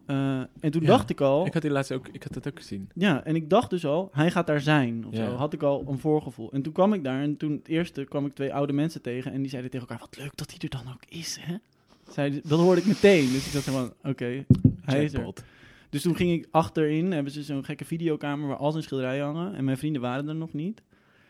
Eh, 0.05 0.37
en 0.59 0.71
toen 0.71 0.81
Ja, 0.81 0.87
dacht 0.87 1.09
ik 1.09 1.21
al, 1.21 1.45
Ik 1.45 1.53
had 1.53 1.61
die 1.61 1.71
laatste 1.71 1.93
ook, 1.93 2.07
ik 2.11 2.23
had 2.23 2.33
dat 2.33 2.47
ook 2.47 2.57
gezien. 2.59 2.89
ja, 2.95 3.23
en 3.23 3.35
ik 3.35 3.49
dacht 3.49 3.69
dus 3.69 3.85
al, 3.85 4.09
hij 4.11 4.31
gaat 4.31 4.47
daar 4.47 4.61
zijn. 4.61 5.05
Of 5.07 5.13
Ja. 5.17 5.25
zo. 5.29 5.35
Had 5.35 5.53
ik 5.53 5.63
al 5.63 5.85
een 5.87 5.99
voorgevoel. 5.99 6.51
En 6.51 6.61
toen 6.61 6.73
kwam 6.73 6.93
ik 6.93 7.03
daar 7.03 7.21
en 7.21 7.37
toen 7.37 7.51
het 7.51 7.67
eerste 7.67 8.03
kwam 8.03 8.25
ik 8.25 8.33
twee 8.33 8.53
oude 8.53 8.73
mensen 8.73 9.01
tegen. 9.01 9.31
En 9.31 9.41
die 9.41 9.49
zeiden 9.49 9.71
tegen 9.71 9.87
elkaar, 9.87 10.05
wat 10.09 10.17
leuk 10.17 10.37
dat 10.37 10.49
hij 10.49 10.59
er 10.59 10.69
dan 10.69 10.93
ook 10.93 11.03
is, 11.09 11.37
hè? 11.41 11.55
Zeiden, 12.09 12.41
dat 12.47 12.59
hoorde 12.59 12.81
ik 12.81 12.87
meteen. 12.87 13.31
Dus 13.31 13.45
ik 13.47 13.53
dacht 13.53 13.65
van, 13.69 13.93
oké, 14.11 14.45
hij 14.81 15.03
is 15.03 15.13
er. 15.13 15.33
Dus 15.89 16.01
toen 16.01 16.15
ging 16.15 16.31
ik 16.31 16.47
achterin, 16.51 17.11
hebben 17.11 17.31
ze 17.31 17.43
zo'n 17.43 17.65
gekke 17.65 17.85
videokamer 17.85 18.47
waar 18.47 18.57
al 18.57 18.71
zijn 18.71 18.83
schilderijen 18.83 19.25
hangen. 19.25 19.55
En 19.55 19.63
mijn 19.63 19.77
vrienden 19.77 20.01
waren 20.01 20.27
er 20.27 20.35
nog 20.35 20.53
niet. 20.53 20.81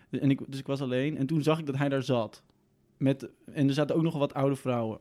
En 0.09 0.29
ik, 0.29 0.39
dus 0.47 0.59
ik 0.59 0.67
was 0.67 0.81
alleen. 0.81 1.17
En 1.17 1.25
toen 1.25 1.43
zag 1.43 1.59
ik 1.59 1.65
dat 1.65 1.77
hij 1.77 1.89
daar 1.89 2.03
zat. 2.03 2.43
Met, 3.03 3.29
en 3.45 3.67
er 3.67 3.73
zaten 3.73 3.95
ook 3.95 4.01
nog 4.01 4.17
wat 4.17 4.33
oude 4.33 4.55
vrouwen. 4.55 4.99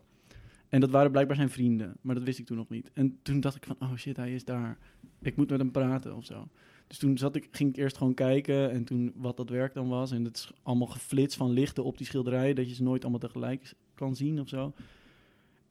En 0.69 0.81
dat 0.81 0.91
waren 0.91 1.11
blijkbaar 1.11 1.37
zijn 1.37 1.51
vrienden. 1.51 1.97
Maar 2.01 2.15
dat 2.15 2.25
wist 2.25 2.38
ik 2.38 2.47
toen 2.47 2.57
nog 2.57 2.69
niet. 2.69 2.91
En 2.93 3.19
toen 3.23 3.41
dacht 3.41 3.57
ik 3.57 3.65
van, 3.65 3.77
oh 3.79 3.95
shit, 3.97 4.17
hij 4.17 4.35
is 4.35 4.45
daar. 4.45 4.79
Ik 5.21 5.37
moet 5.37 5.51
met 5.51 5.59
hem 5.59 5.71
praten 5.71 6.17
of 6.17 6.25
zo. 6.25 6.49
Dus 6.87 6.99
toen 6.99 7.19
zat 7.19 7.37
ik, 7.37 7.49
ging 7.51 7.71
ik 7.71 7.77
eerst 7.77 7.97
gewoon 7.97 8.15
kijken. 8.15 8.71
En 8.71 8.85
toen 8.85 9.12
wat 9.17 9.37
dat 9.37 9.49
werk 9.49 9.75
dan 9.75 9.88
was. 9.88 10.11
En 10.11 10.25
het 10.25 10.37
is 10.37 10.53
allemaal 10.62 10.87
geflitst 10.87 11.37
van 11.37 11.51
lichten 11.51 11.85
op 11.85 11.97
die 11.97 12.07
schilderijen. 12.07 12.55
Dat 12.55 12.69
je 12.69 12.75
ze 12.75 12.83
nooit 12.83 13.03
allemaal 13.03 13.21
tegelijk 13.21 13.75
kan 13.95 14.17
zien 14.17 14.41
of 14.41 14.49
zo. 14.49 14.65
En 14.65 14.73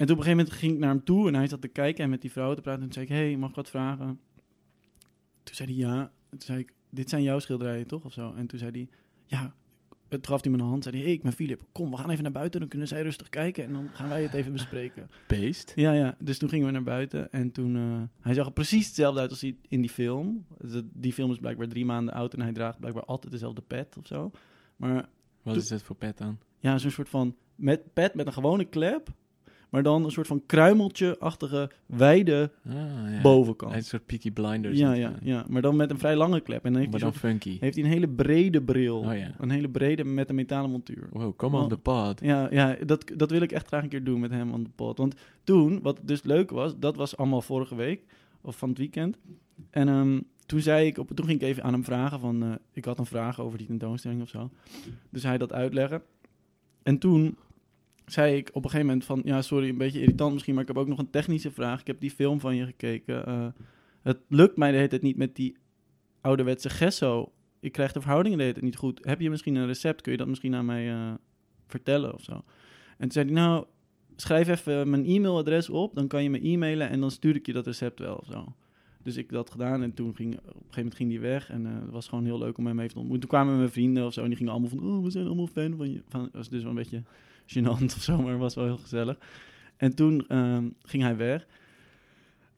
toen 0.05 0.15
op 0.15 0.21
een 0.21 0.23
gegeven 0.23 0.37
moment 0.37 0.51
ging 0.51 0.73
ik 0.73 0.79
naar 0.79 0.89
hem 0.89 1.03
toe. 1.03 1.27
En 1.27 1.35
hij 1.35 1.47
zat 1.47 1.61
te 1.61 1.67
kijken 1.67 2.03
en 2.03 2.09
met 2.09 2.21
die 2.21 2.31
vrouw 2.31 2.53
te 2.53 2.61
praten. 2.61 2.81
En 2.81 2.89
toen 2.89 2.93
zei 2.93 3.05
ik, 3.05 3.11
hey, 3.11 3.37
mag 3.37 3.49
ik 3.49 3.55
wat 3.55 3.69
vragen? 3.69 4.19
Toen 5.43 5.55
zei 5.55 5.69
hij 5.69 5.77
ja. 5.77 6.01
En 6.01 6.37
toen 6.37 6.41
zei 6.41 6.59
ik, 6.59 6.73
dit 6.89 7.09
zijn 7.09 7.23
jouw 7.23 7.39
schilderijen 7.39 7.87
toch? 7.87 8.05
Of 8.05 8.13
zo. 8.13 8.33
En 8.33 8.47
toen 8.47 8.59
zei 8.59 8.71
hij, 8.71 8.89
ja, 9.25 9.55
gaf 10.21 10.41
hij 10.41 10.51
me 10.51 10.57
een 10.57 10.63
hand. 10.63 10.83
Zei 10.83 10.95
hij, 10.95 11.03
hey, 11.05 11.13
ik 11.13 11.23
ben 11.23 11.31
Filip. 11.33 11.61
Kom, 11.71 11.91
we 11.91 11.97
gaan 11.97 12.09
even 12.09 12.23
naar 12.23 12.31
buiten. 12.31 12.59
Dan 12.59 12.69
kunnen 12.69 12.87
zij 12.87 13.01
rustig 13.01 13.29
kijken. 13.29 13.63
En 13.63 13.73
dan 13.73 13.89
gaan 13.93 14.09
wij 14.09 14.23
het 14.23 14.33
even 14.33 14.51
bespreken. 14.51 15.09
Beest. 15.27 15.71
Ja, 15.75 15.91
ja. 15.91 16.15
Dus 16.19 16.37
toen 16.37 16.49
gingen 16.49 16.65
we 16.65 16.71
naar 16.71 16.83
buiten. 16.83 17.31
En 17.31 17.51
toen... 17.51 17.75
eh, 17.75 18.01
hij 18.21 18.33
zag 18.33 18.45
er 18.45 18.51
precies 18.51 18.85
hetzelfde 18.85 19.19
uit 19.19 19.29
als 19.29 19.41
hij 19.41 19.55
in 19.67 19.81
die 19.81 19.89
film. 19.89 20.45
Die 20.93 21.13
film 21.13 21.31
is 21.31 21.37
blijkbaar 21.37 21.67
drie 21.67 21.85
maanden 21.85 22.13
oud. 22.13 22.33
En 22.33 22.41
hij 22.41 22.53
draagt 22.53 22.79
blijkbaar 22.79 23.03
altijd 23.05 23.31
dezelfde 23.33 23.61
pet 23.61 23.97
of 23.97 24.07
zo. 24.07 24.31
Maar 24.75 24.93
Wat 25.41 25.53
Toen- 25.53 25.61
is 25.63 25.67
dit 25.67 25.81
voor 25.83 25.95
pet 25.95 26.17
dan? 26.17 26.37
ja, 26.59 26.77
zo'n 26.77 26.91
soort 26.91 27.09
van... 27.09 27.35
Met 27.55 27.93
pet 27.93 28.13
met 28.15 28.25
een 28.27 28.33
gewone 28.33 28.65
klep. 28.65 29.09
Maar 29.71 29.83
dan 29.83 30.03
een 30.05 30.11
soort 30.11 30.27
van 30.27 30.43
kruimeltje-achtige 30.45 31.69
wijde 31.85 32.51
Ah, 32.65 32.73
ja. 32.73 33.21
bovenkant. 33.21 33.71
Hij 33.71 33.79
is 33.79 33.85
een 33.85 33.89
soort 33.99 34.05
Peaky 34.05 34.31
Blinders. 34.31 34.77
Ja, 34.77 34.93
ja, 34.93 35.13
ja. 35.21 35.45
Maar 35.49 35.61
dan 35.61 35.75
met 35.75 35.89
een 35.89 35.99
vrij 35.99 36.15
lange 36.15 36.39
klep. 36.41 36.65
En 36.65 36.71
dan 36.71 36.81
heeft 36.81 36.91
Maar 36.91 37.01
hij, 37.01 37.09
dan 37.11 37.19
funky. 37.19 37.57
heeft 37.59 37.75
hij 37.75 37.83
een 37.83 37.89
hele 37.89 38.07
brede 38.09 38.61
bril. 38.61 38.97
Oh 38.99 39.17
ja. 39.17 39.31
Een 39.39 39.49
hele 39.49 39.69
brede 39.69 40.03
met 40.03 40.29
een 40.29 40.35
metalen 40.35 40.69
montuur. 40.69 41.09
Wow, 41.11 41.35
come 41.35 41.57
on 41.57 41.69
the 41.69 41.77
pod. 41.77 42.19
Ja, 42.23 42.47
ja 42.51 42.77
dat, 42.85 43.11
dat 43.15 43.31
wil 43.31 43.41
ik 43.41 43.51
echt 43.51 43.67
graag 43.67 43.83
een 43.83 43.89
keer 43.89 44.03
doen 44.03 44.19
met 44.19 44.31
hem 44.31 44.53
aan 44.53 44.63
de 44.63 44.69
pot. 44.75 44.97
Want 44.97 45.15
toen, 45.43 45.79
wat 45.81 45.99
dus 46.03 46.23
leuk 46.23 46.49
was, 46.51 46.73
dat 46.79 46.95
was 46.95 47.17
allemaal 47.17 47.41
vorige 47.41 47.75
week. 47.75 48.01
Of 48.41 48.57
van 48.57 48.69
het 48.69 48.77
weekend. 48.77 49.17
En 49.69 49.87
ehm, 49.87 50.19
toen 50.45 50.59
zei 50.59 50.87
ik, 50.87 50.97
op, 50.97 51.09
toen 51.15 51.25
ging 51.25 51.41
ik 51.41 51.47
even 51.47 51.63
aan 51.63 51.73
hem 51.73 51.83
vragen 51.83 52.19
van... 52.19 52.43
eh, 52.43 52.49
ik 52.73 52.85
had 52.85 52.99
een 52.99 53.05
vraag 53.05 53.39
over 53.41 53.57
die 53.57 53.67
tentoonstelling 53.67 54.21
of 54.21 54.29
zo. 54.29 54.49
Dus 55.09 55.23
hij 55.23 55.37
dat 55.37 55.53
uitleggen. 55.53 56.01
En 56.83 56.97
toen 56.97 57.37
zei 58.11 58.35
ik 58.35 58.49
op 58.49 58.63
een 58.63 58.69
gegeven 58.69 58.85
moment 58.85 59.05
van... 59.05 59.21
Ja, 59.23 59.41
sorry, 59.41 59.69
een 59.69 59.77
beetje 59.77 59.99
irritant 59.99 60.33
misschien, 60.33 60.53
maar 60.53 60.63
ik 60.63 60.69
heb 60.69 60.77
ook 60.77 60.87
nog 60.87 60.99
een 60.99 61.09
technische 61.09 61.51
vraag. 61.51 61.79
Ik 61.79 61.87
heb 61.87 61.99
die 61.99 62.11
film 62.11 62.39
van 62.39 62.55
je 62.55 62.65
gekeken. 62.65 63.25
Eh, 63.25 63.47
het 64.01 64.19
lukt 64.27 64.57
mij 64.57 64.71
de 64.71 64.77
hele 64.77 64.89
tijd 64.89 65.01
niet 65.01 65.17
met 65.17 65.35
die 65.35 65.57
ouderwetse 66.21 66.69
gesso. 66.69 67.31
Ik 67.59 67.71
krijg 67.71 67.91
de 67.91 68.01
verhoudingen 68.01 68.37
de 68.37 68.43
hele 68.43 68.61
niet 68.61 68.75
goed. 68.75 68.99
Heb 69.05 69.21
je 69.21 69.29
misschien 69.29 69.55
een 69.55 69.67
recept? 69.67 70.01
Kun 70.01 70.11
je 70.11 70.17
dat 70.17 70.27
misschien 70.27 70.55
aan 70.55 70.65
mij 70.65 70.91
eh, 70.91 71.13
vertellen 71.67 72.13
of 72.13 72.23
zo? 72.23 72.33
En 72.33 72.43
toen 72.97 73.11
zei 73.11 73.25
hij, 73.25 73.33
nou, 73.33 73.65
schrijf 74.15 74.47
even 74.47 74.89
mijn 74.89 75.05
e-mailadres 75.05 75.69
op. 75.69 75.95
Dan 75.95 76.07
kan 76.07 76.23
je 76.23 76.29
me 76.29 76.39
e-mailen 76.41 76.89
en 76.89 76.99
dan 76.99 77.11
stuur 77.11 77.35
ik 77.35 77.45
je 77.45 77.53
dat 77.53 77.65
recept 77.65 77.99
wel 77.99 78.15
of 78.15 78.25
zo. 78.25 78.53
Dus 79.03 79.17
ik 79.17 79.29
dat 79.29 79.51
gedaan 79.51 79.83
en 79.83 79.93
toen 79.93 80.15
ging, 80.15 80.37
op 80.37 80.45
een 80.45 80.51
gegeven 80.51 80.75
moment 80.75 80.95
ging 80.95 81.09
die 81.09 81.19
weg. 81.19 81.49
En 81.49 81.65
eh, 81.65 81.73
het 81.81 81.91
was 81.91 82.07
gewoon 82.07 82.25
heel 82.25 82.37
leuk 82.37 82.57
om 82.57 82.67
hem 82.67 82.79
even 82.79 82.91
te 82.91 82.99
ontmoeten. 82.99 83.29
Toen 83.29 83.39
kwamen 83.39 83.57
mijn 83.57 83.71
vrienden 83.71 84.05
of 84.05 84.13
zo 84.13 84.21
en 84.21 84.27
die 84.27 84.37
gingen 84.37 84.51
allemaal 84.51 84.69
van... 84.69 84.83
Oh, 84.83 85.03
we 85.03 85.09
zijn 85.09 85.25
allemaal 85.25 85.47
fan 85.47 85.75
van 85.77 85.91
je. 85.91 86.01
Van, 86.07 86.29
was 86.33 86.49
dus 86.49 86.61
wel 86.61 86.69
een 86.69 86.77
beetje 86.77 87.03
gênant 87.57 87.83
of 87.97 88.01
zo, 88.01 88.21
maar 88.21 88.31
het 88.31 88.39
was 88.39 88.55
wel 88.55 88.65
heel 88.65 88.77
gezellig. 88.77 89.17
En 89.77 89.95
toen 89.95 90.27
ehm, 90.27 90.69
ging 90.81 91.03
hij 91.03 91.17
weg. 91.17 91.47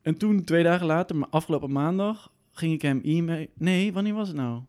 En 0.02 0.18
toen, 0.18 0.44
twee 0.44 0.64
dagen 0.64 0.86
later, 0.86 1.16
maar 1.16 1.30
afgelopen 1.30 1.72
maandag, 1.72 2.32
ging 2.52 2.74
ik 2.74 2.82
hem 2.82 3.02
e-mail... 3.04 3.48
Nee, 3.54 3.94
wanneer 3.94 4.14
was 4.14 4.28
het 4.28 4.38
nou? 4.38 4.62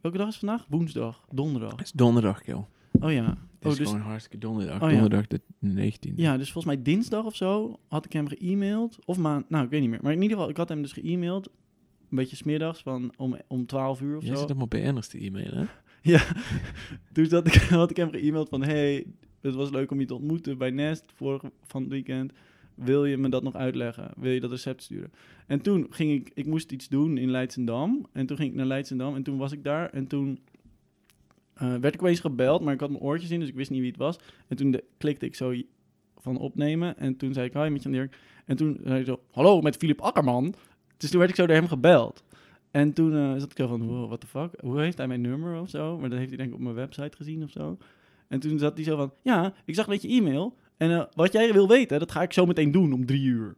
Welke 0.00 0.18
dag 0.18 0.28
is 0.28 0.36
vandaag? 0.38 0.66
Woensdag, 0.68 1.24
donderdag. 1.30 1.70
Het 1.70 1.80
is 1.80 1.92
donderdag, 1.92 2.46
joh. 2.46 2.64
Oh 3.00 3.12
ja. 3.12 3.24
Het 3.24 3.36
is 3.60 3.70
Oh, 3.72 3.76
dus, 3.76 3.88
gewoon 3.88 4.00
hartstikke 4.00 4.38
donderdag. 4.38 4.82
Oh, 4.82 4.90
ja. 4.90 5.00
donderdag 5.00 5.26
de 5.26 5.40
19e. 5.64 6.14
ja, 6.14 6.36
dus 6.36 6.52
volgens 6.52 6.74
mij 6.74 6.82
dinsdag 6.82 7.24
of 7.24 7.36
zo 7.36 7.78
had 7.88 8.04
ik 8.04 8.12
hem 8.12 8.28
ge-mailed. 8.28 8.98
Of 9.04 9.18
maand, 9.18 9.50
nou, 9.50 9.64
ik 9.64 9.70
weet 9.70 9.80
niet 9.80 9.90
meer. 9.90 9.98
Maar 10.02 10.12
in 10.12 10.22
ieder 10.22 10.36
geval, 10.36 10.50
ik 10.50 10.56
had 10.56 10.68
hem 10.68 10.82
dus 10.82 10.92
ge-mailed. 10.92 11.46
Een 12.10 12.18
beetje 12.18 12.36
smiddags, 12.36 12.82
van 12.82 13.12
om, 13.16 13.36
om 13.48 13.66
12 13.66 14.00
uur 14.00 14.16
of 14.16 14.22
Jij 14.22 14.32
zo. 14.34 14.40
zit 14.40 14.48
allemaal 14.48 14.66
BN'ers 14.66 15.08
te 15.08 15.24
e-mailen, 15.24 15.58
hè? 15.58 15.64
Ja, 16.02 16.22
toen 17.12 17.26
zat 17.26 17.46
ik, 17.46 17.54
had 17.54 17.90
ik 17.90 17.96
hem 17.96 18.10
ge-mailed 18.10 18.48
van... 18.48 18.62
Hey, 18.62 19.06
het 19.42 19.54
was 19.54 19.70
leuk 19.70 19.90
om 19.90 20.00
je 20.00 20.06
te 20.06 20.14
ontmoeten 20.14 20.58
bij 20.58 20.70
Nest 20.70 21.04
vorig 21.14 21.42
van 21.62 21.82
het 21.82 21.90
weekend. 21.90 22.32
Wil 22.74 23.04
je 23.04 23.16
me 23.16 23.28
dat 23.28 23.42
nog 23.42 23.54
uitleggen? 23.54 24.10
Wil 24.16 24.32
je 24.32 24.40
dat 24.40 24.50
recept 24.50 24.82
sturen? 24.82 25.12
En 25.46 25.60
toen 25.60 25.86
ging 25.90 26.12
ik... 26.12 26.30
Ik 26.34 26.46
moest 26.46 26.72
iets 26.72 26.88
doen 26.88 27.18
in 27.18 27.30
Leidsendam. 27.30 28.06
En 28.12 28.26
toen 28.26 28.36
ging 28.36 28.50
ik 28.50 28.56
naar 28.56 28.66
Leidsendam 28.66 29.14
en 29.14 29.22
toen 29.22 29.36
was 29.36 29.52
ik 29.52 29.64
daar. 29.64 29.90
En 29.90 30.06
toen 30.06 30.38
eh, 31.54 31.74
werd 31.76 31.94
ik 31.94 32.02
opeens 32.02 32.20
gebeld, 32.20 32.62
maar 32.62 32.74
ik 32.74 32.80
had 32.80 32.90
mijn 32.90 33.02
oortjes 33.02 33.30
in, 33.30 33.40
dus 33.40 33.48
ik 33.48 33.54
wist 33.54 33.70
niet 33.70 33.80
wie 33.80 33.90
het 33.90 33.98
was. 33.98 34.18
En 34.48 34.56
toen 34.56 34.80
klikte 34.98 35.26
ik 35.26 35.34
zo 35.34 35.54
van 36.16 36.38
opnemen. 36.38 36.98
En 36.98 37.16
toen 37.16 37.32
zei 37.32 37.46
ik, 37.46 37.52
hi, 37.52 37.68
met 37.68 37.82
Jan 37.82 37.92
Dirk. 37.92 38.16
En 38.44 38.56
toen 38.56 38.78
zei 38.82 38.94
hij 38.94 39.04
zo, 39.04 39.20
hallo, 39.30 39.60
met 39.60 39.76
Filip 39.76 40.00
Akkerman. 40.00 40.54
Dus 40.96 41.10
toen 41.10 41.18
werd 41.18 41.30
ik 41.30 41.36
zo 41.36 41.46
door 41.46 41.56
hem 41.56 41.68
gebeld. 41.68 42.22
En 42.70 42.92
toen 42.92 43.16
eh, 43.16 43.32
zat 43.32 43.50
ik 43.50 43.56
zo 43.56 43.66
van, 43.66 44.06
what 44.06 44.20
the 44.20 44.26
fuck? 44.26 44.60
Hoe 44.60 44.80
heeft 44.80 44.98
hij 44.98 45.06
mijn 45.06 45.20
nummer 45.20 45.60
of 45.60 45.68
zo? 45.68 45.98
Maar 45.98 46.08
dat 46.08 46.18
heeft 46.18 46.30
hij 46.30 46.38
denk 46.38 46.48
ik 46.48 46.56
op 46.56 46.62
mijn 46.62 46.74
website 46.74 47.16
gezien 47.16 47.42
of 47.42 47.50
zo. 47.50 47.78
En 48.32 48.40
toen 48.40 48.58
zat 48.58 48.74
hij 48.74 48.84
zo 48.84 48.96
van, 48.96 49.12
ja, 49.22 49.54
ik 49.64 49.74
zag 49.74 49.86
net 49.86 50.02
je 50.02 50.08
e-mail. 50.08 50.56
En 50.76 50.90
eh, 50.90 51.04
wat 51.14 51.32
jij 51.32 51.52
wil 51.52 51.68
weten, 51.68 51.98
dat 51.98 52.12
ga 52.12 52.22
ik 52.22 52.32
zo 52.32 52.46
meteen 52.46 52.70
doen 52.72 52.92
om 52.92 53.06
drie 53.06 53.22
uur. 53.24 53.56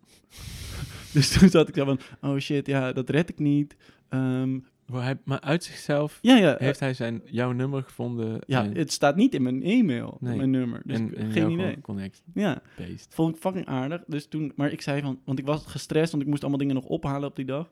dus 1.15 1.39
toen 1.39 1.49
zat 1.49 1.69
ik 1.69 1.75
zo 1.75 1.85
van, 1.85 1.99
oh 2.21 2.39
shit, 2.39 2.67
ja, 2.67 2.93
dat 2.93 3.11
red 3.11 3.29
ik 3.29 3.39
niet. 3.39 3.77
Ehm, 4.09 4.59
Maar, 4.87 5.03
hij, 5.03 5.17
maar 5.25 5.41
uit 5.41 5.65
zichzelf 5.65 6.19
ja, 6.23 6.37
ja, 6.37 6.55
heeft 6.59 6.81
hij 6.81 6.95
zijn, 6.95 7.23
jouw 7.25 7.53
nummer 7.53 7.83
gevonden. 7.83 8.39
ja, 8.47 8.65
en, 8.65 8.77
het 8.77 8.93
staat 8.93 9.17
niet 9.17 9.35
in 9.35 9.43
mijn 9.43 9.63
e-mail, 9.63 10.17
Nee. 10.21 10.37
mijn 10.37 10.51
nummer. 10.51 10.83
Dus 10.85 10.97
en, 10.99 11.07
ik- 11.07 11.15
en 11.19 11.31
geen 11.33 11.51
idee. 11.51 11.81
connect. 11.81 12.23
Ja, 12.35 12.63
Beest. 12.77 13.15
vond 13.15 13.35
ik 13.35 13.41
fucking 13.41 13.67
aardig. 13.67 14.03
Dus 14.07 14.27
toen, 14.27 14.53
maar 14.57 14.73
ik 14.73 14.81
zei 14.81 15.01
van, 15.01 15.21
want 15.25 15.39
ik 15.39 15.47
was 15.47 15.67
gestrest, 15.67 16.11
want 16.11 16.23
ik 16.23 16.29
moest 16.29 16.41
allemaal 16.43 16.61
dingen 16.61 16.75
nog 16.75 16.85
ophalen 16.85 17.29
op 17.29 17.37
die 17.37 17.45
dag. 17.45 17.71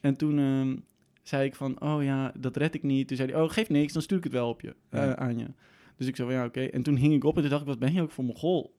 En 0.00 0.16
toen 0.16 0.38
ehm, 0.38 0.76
zei 1.22 1.44
ik 1.44 1.54
van, 1.54 1.80
oh 1.82 2.02
ja, 2.02 2.32
dat 2.38 2.56
red 2.56 2.74
ik 2.74 2.82
niet. 2.82 3.08
Toen 3.08 3.16
zei 3.16 3.32
hij, 3.32 3.42
oh, 3.42 3.50
geef 3.50 3.68
niks, 3.68 3.92
dan 3.92 4.02
stuur 4.02 4.18
ik 4.18 4.24
het 4.24 4.32
wel 4.32 4.48
op 4.48 4.60
je, 4.60 4.74
eh, 4.88 5.12
aan 5.12 5.38
je. 5.38 5.46
Dus 6.00 6.08
ik 6.08 6.16
zei 6.16 6.28
van, 6.28 6.36
ja, 6.38 6.44
oké. 6.44 6.60
En 6.60 6.82
toen 6.82 6.96
hing 6.96 7.14
ik 7.14 7.24
op 7.24 7.34
en 7.36 7.40
toen 7.40 7.50
dacht 7.50 7.62
ik, 7.62 7.68
wat 7.68 7.78
ben 7.78 7.92
je 7.92 8.02
ook 8.02 8.10
voor 8.10 8.24
Mongool? 8.24 8.74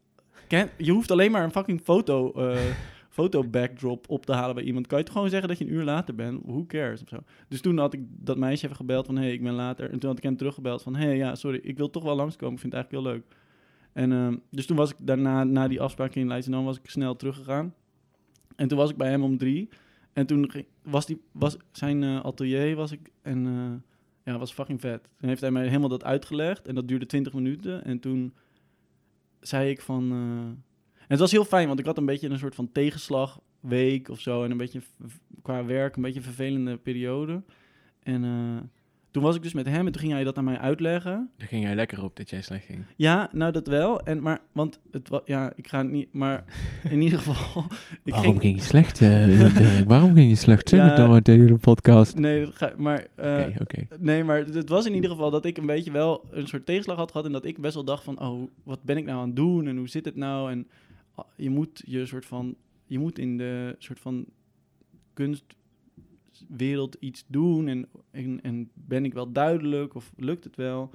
Ken, 0.47 0.69
je 0.77 0.91
hoeft 0.91 1.12
alleen 1.12 1.31
maar 1.31 1.43
een 1.43 1.51
fucking 1.51 1.81
foto, 1.81 2.31
eh 2.31 2.62
foto 3.10 3.43
backdrop 3.43 4.10
op 4.10 4.25
te 4.25 4.34
halen 4.34 4.55
bij 4.55 4.63
iemand. 4.63 4.88
Kan 4.88 4.97
je 4.97 5.03
toch 5.03 5.13
gewoon 5.13 5.29
zeggen 5.29 5.47
dat 5.49 5.57
je 5.57 5.65
een 5.65 5.71
uur 5.73 5.84
later 5.84 6.15
bent? 6.15 6.41
Who 6.45 6.65
cares? 6.65 7.01
Of 7.01 7.10
zo. 7.10 7.17
Dus 7.47 7.62
toen 7.62 7.77
had 7.77 7.93
ik 7.93 8.01
dat 8.10 8.38
meisje 8.38 8.63
even 8.65 8.75
gebeld 8.75 9.05
van, 9.05 9.15
hé, 9.15 9.21
hey, 9.23 9.34
ik 9.34 9.43
ben 9.43 9.53
later. 9.53 9.91
En 9.91 9.99
toen 9.99 10.10
had 10.10 10.17
ik 10.17 10.23
hem 10.23 10.38
teruggebeld 10.38 10.81
van, 10.81 10.95
hé, 10.95 11.05
hey, 11.05 11.17
ja, 11.17 11.36
sorry, 11.36 11.60
ik 11.63 11.77
wil 11.77 11.89
toch 11.89 12.03
wel 12.03 12.15
langskomen. 12.15 12.53
Ik 12.53 12.60
vind 12.60 12.73
het 12.73 12.81
eigenlijk 12.84 13.05
heel 13.05 13.13
leuk. 13.13 13.36
En 13.93 14.12
ehm, 14.12 14.38
dus 14.49 14.65
toen 14.65 14.77
was 14.77 14.91
ik 14.91 14.97
daarna, 15.01 15.43
na 15.43 15.67
die 15.67 15.81
afspraak 15.81 16.15
in 16.15 16.27
Leidschendam, 16.27 16.65
was 16.65 16.77
ik 16.77 16.89
snel 16.89 17.15
teruggegaan. 17.15 17.73
En 18.55 18.67
toen 18.67 18.77
was 18.77 18.89
ik 18.89 18.97
bij 18.97 19.10
hem 19.10 19.23
om 19.23 19.38
drie. 19.38 19.69
En 20.13 20.25
toen 20.25 20.51
ging- 20.51 20.65
was, 20.84 21.05
die, 21.05 21.21
was 21.31 21.57
zijn 21.71 22.03
eh, 22.03 22.21
atelier, 22.23 22.75
was 22.75 22.91
ik, 22.91 23.10
en 23.21 23.45
eh, 23.45 23.90
ja, 24.23 24.38
was 24.38 24.53
fucking 24.53 24.81
vet. 24.81 25.10
Toen 25.17 25.29
heeft 25.29 25.41
hij 25.41 25.51
mij 25.51 25.67
helemaal 25.67 25.89
dat 25.89 26.03
uitgelegd 26.03 26.67
en 26.67 26.75
dat 26.75 26.88
duurde 26.88 27.05
20 27.05 27.34
minuten. 27.34 27.84
En 27.84 27.99
toen 27.99 28.34
zei 29.39 29.69
ik 29.69 29.81
van... 29.81 30.12
eh, 30.12 30.17
en 30.97 31.17
het 31.17 31.19
was 31.19 31.31
heel 31.31 31.45
fijn, 31.45 31.67
want 31.67 31.79
ik 31.79 31.86
had 31.86 31.97
een 31.97 32.05
beetje 32.05 32.29
een 32.29 32.39
soort 32.39 32.55
van 32.55 32.71
tegenslagweek 32.71 34.10
of 34.10 34.19
zo. 34.19 34.43
En 34.43 34.51
een 34.51 34.57
beetje 34.57 34.81
qua 35.41 35.65
werk, 35.65 35.95
een 35.95 36.01
beetje 36.01 36.19
een 36.19 36.25
vervelende 36.25 36.77
periode. 36.77 37.43
En 38.03 38.23
eh, 38.23 38.69
toen 39.12 39.24
was 39.24 39.36
ik 39.36 39.41
dus 39.43 39.54
met 39.54 39.65
hem 39.65 39.86
en 39.86 39.91
toen 39.91 40.02
ging 40.02 40.13
hij 40.13 40.24
dat 40.24 40.38
aan 40.38 40.43
mij 40.43 40.58
uitleggen. 40.58 41.30
Daar 41.38 41.47
ging 41.47 41.63
jij 41.63 41.76
lekker 41.76 42.04
op 42.04 42.15
dat 42.15 42.30
jij 42.30 42.41
slecht 42.41 42.65
ging. 42.65 42.84
Ja, 42.95 43.30
nou 43.32 43.52
dat 43.52 43.67
wel. 43.67 44.02
En, 44.02 44.21
maar, 44.21 44.39
want 44.52 44.80
het 44.91 45.10
was, 45.10 45.21
ja, 45.26 45.54
ik 45.56 45.67
ga 45.67 45.78
het 45.78 45.89
niet, 45.91 46.13
maar 46.13 46.43
in 46.89 47.02
ieder 47.02 47.19
geval. 47.24 47.63
Ik 48.04 48.13
Waarom 48.13 48.30
ging, 48.32 48.41
ging 48.41 48.56
je 48.58 48.63
slecht, 48.63 49.02
eh? 49.02 49.82
Waarom 49.93 50.13
ging 50.13 50.30
je 50.30 50.36
slecht? 50.36 50.69
Zeg 50.69 50.80
Ja. 50.80 50.88
het 50.88 50.95
dan 50.97 51.21
tegen 51.21 51.47
de 51.47 51.58
podcast. 51.58 52.17
Nee, 52.17 52.47
maar. 52.78 53.08
eh, 53.15 53.45
Oké, 53.50 53.62
oké. 53.62 53.88
Nee, 54.00 54.24
maar 54.24 54.38
het 54.45 54.69
was 54.69 54.86
in 54.86 54.93
ieder 54.95 55.10
geval 55.10 55.32
dat 55.32 55.45
ik 55.45 55.58
een 55.58 55.65
beetje 55.65 55.91
wel 55.91 56.26
een 56.32 56.47
soort 56.47 56.65
tegenslag 56.65 56.97
had 56.97 57.12
gehad. 57.12 57.26
En 57.26 57.32
dat 57.32 57.45
ik 57.45 57.58
best 57.58 57.74
wel 57.74 57.84
dacht 57.84 58.04
van, 58.04 58.19
oh, 58.21 58.50
wat 58.63 58.84
ben 58.84 58.97
ik 58.97 59.06
nou 59.06 59.19
aan 59.19 59.28
het 59.28 59.36
doen? 59.36 59.67
En 59.67 59.78
hoe 59.78 59.89
zit 59.89 60.06
het 60.06 60.15
nou? 60.15 60.52
En 60.52 60.67
ah, 61.15 61.26
je 61.36 61.50
moet 61.50 61.84
je 61.86 62.06
soort 62.06 62.26
van, 62.26 62.56
je 62.86 63.00
moet 63.00 63.19
in 63.19 63.38
de 63.38 63.76
soort 63.78 64.00
van 64.00 64.26
kunstwereld 66.47 66.95
iets 66.99 67.23
doen. 67.27 67.67
En, 67.67 67.88
en, 68.12 68.39
en 68.41 68.69
ben 68.73 69.06
ik 69.06 69.13
wel 69.13 69.32
duidelijk 69.32 69.95
of 69.95 70.12
lukt 70.17 70.43
het 70.43 70.56
wel? 70.56 70.89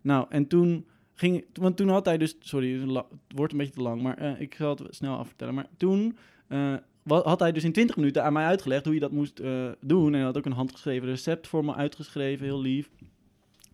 Nou, 0.00 0.26
en 0.28 0.46
toen 0.46 0.86
ging, 1.14 1.44
want 1.52 1.76
toen 1.76 1.88
had 1.88 2.04
hij 2.04 2.18
dus, 2.18 2.36
sorry, 2.40 2.80
het 2.80 3.04
wordt 3.28 3.52
een 3.52 3.58
beetje 3.58 3.74
te 3.74 3.82
lang, 3.82 4.02
maar 4.02 4.16
eh, 4.16 4.40
ik 4.40 4.54
zal 4.54 4.76
het 4.76 4.94
snel 4.94 5.16
afvertellen. 5.16 5.54
Maar 5.54 5.68
toen 5.76 6.16
eh, 6.46 6.74
had 7.04 7.40
hij 7.40 7.52
dus 7.52 7.64
in 7.64 7.72
20 7.72 7.96
minuten 7.96 8.24
aan 8.24 8.32
mij 8.32 8.44
uitgelegd 8.44 8.84
hoe 8.84 8.94
je 8.94 9.00
dat 9.00 9.12
moest 9.12 9.38
eh, 9.38 9.68
doen. 9.80 10.06
En 10.06 10.14
hij 10.14 10.22
had 10.22 10.36
ook 10.36 10.46
een 10.46 10.52
handgeschreven 10.52 11.08
recept 11.08 11.46
voor 11.48 11.64
me 11.64 11.74
uitgeschreven, 11.74 12.44
heel 12.44 12.60
lief. 12.60 12.90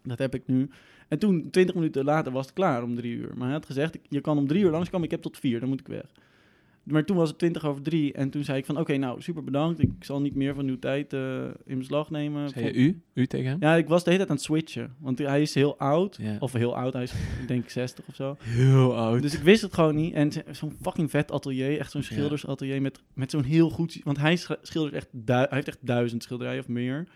Dat 0.03 0.19
heb 0.19 0.35
ik 0.35 0.47
nu. 0.47 0.71
En 1.09 1.19
toen, 1.19 1.51
20 1.51 1.75
minuten 1.75 2.05
later, 2.05 2.33
was 2.33 2.47
het 2.47 2.55
klaar 2.55 2.83
om 2.83 2.95
drie 2.95 3.15
uur. 3.15 3.31
Maar 3.35 3.45
hij 3.45 3.57
had 3.57 3.67
gezegd, 3.67 3.99
je 4.09 4.21
kan 4.21 4.39
om 4.39 4.47
drie 4.47 4.63
uur 4.63 4.71
langskomen, 4.71 5.05
ik 5.05 5.11
heb 5.11 5.23
tot 5.23 5.39
vier, 5.39 5.61
dan 5.61 5.69
moet 5.69 5.81
ik 5.81 5.89
weg. 5.89 6.07
Maar 6.85 7.05
toen 7.05 7.17
was 7.17 7.29
het 7.29 7.39
20 7.39 7.65
over 7.65 7.83
drie 7.83 8.13
en 8.13 8.31
toen 8.31 8.45
zei 8.45 8.59
ik 8.59 8.65
van, 8.67 8.79
oké, 8.79 8.97
nou, 8.97 9.23
super 9.23 9.45
bedankt. 9.45 9.81
Ik 9.83 9.91
zal 10.01 10.21
niet 10.21 10.35
meer 10.35 10.55
van 10.55 10.67
uw 10.69 10.79
tijd 10.79 11.13
eh, 11.13 11.45
in 11.65 11.79
beslag 11.79 12.11
nemen. 12.11 12.49
Zei 12.49 12.65
je 12.65 12.73
u? 12.75 13.03
U 13.15 13.27
tegen 13.27 13.51
hem? 13.51 13.57
Ja, 13.61 13.75
ik 13.75 13.89
was 13.89 14.05
de 14.05 14.11
hele 14.11 14.17
tijd 14.27 14.31
aan 14.31 14.37
het 14.37 14.45
switchen. 14.45 14.95
Want 14.99 15.19
hij 15.19 15.43
is 15.43 15.55
heel 15.55 15.79
oud. 15.79 16.19
Of 16.39 16.53
heel 16.53 16.77
oud, 16.77 16.93
hij 16.93 17.03
is 17.03 17.13
denk 17.47 17.63
ik 17.65 17.71
60 17.71 18.05
of 18.09 18.15
zo. 18.15 18.37
Heel 18.41 18.97
oud. 18.97 19.23
Dus 19.23 19.35
ik 19.35 19.43
wist 19.43 19.63
het 19.63 19.75
gewoon 19.75 19.95
niet. 19.95 20.15
En 20.15 20.31
zo'n 20.51 20.77
fucking 20.83 21.11
vet 21.11 21.31
atelier, 21.33 21.79
echt 21.79 21.91
zo'n 21.91 22.03
schildersatelier 22.03 22.83
met, 22.83 23.03
met 23.15 23.31
zo'n 23.31 23.45
heel 23.45 23.71
goed... 23.71 24.01
Want 24.05 24.19
hij 24.19 24.37
sch- 24.37 24.51
schildert 24.63 24.95
echt, 24.95 25.09
hij 25.25 25.47
heeft 25.51 25.69
echt 25.69 25.79
duizend 25.81 26.23
schilderijen 26.23 26.61
of 26.61 26.69
meer. 26.69 27.09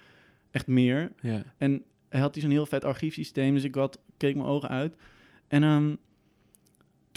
Echt 0.50 0.66
meer. 0.66 1.12
Ja. 1.20 1.42
En 1.58 1.82
hij 2.08 2.20
had 2.20 2.32
die 2.32 2.42
zo'n 2.42 2.50
heel 2.50 2.66
vet 2.66 2.84
archiefsysteem, 2.84 3.54
dus 3.54 3.64
ik 3.64 3.74
had, 3.74 3.98
keek 4.16 4.34
mijn 4.34 4.48
ogen 4.48 4.68
uit. 4.68 4.94
En 5.48 5.62
ehm, 5.62 5.94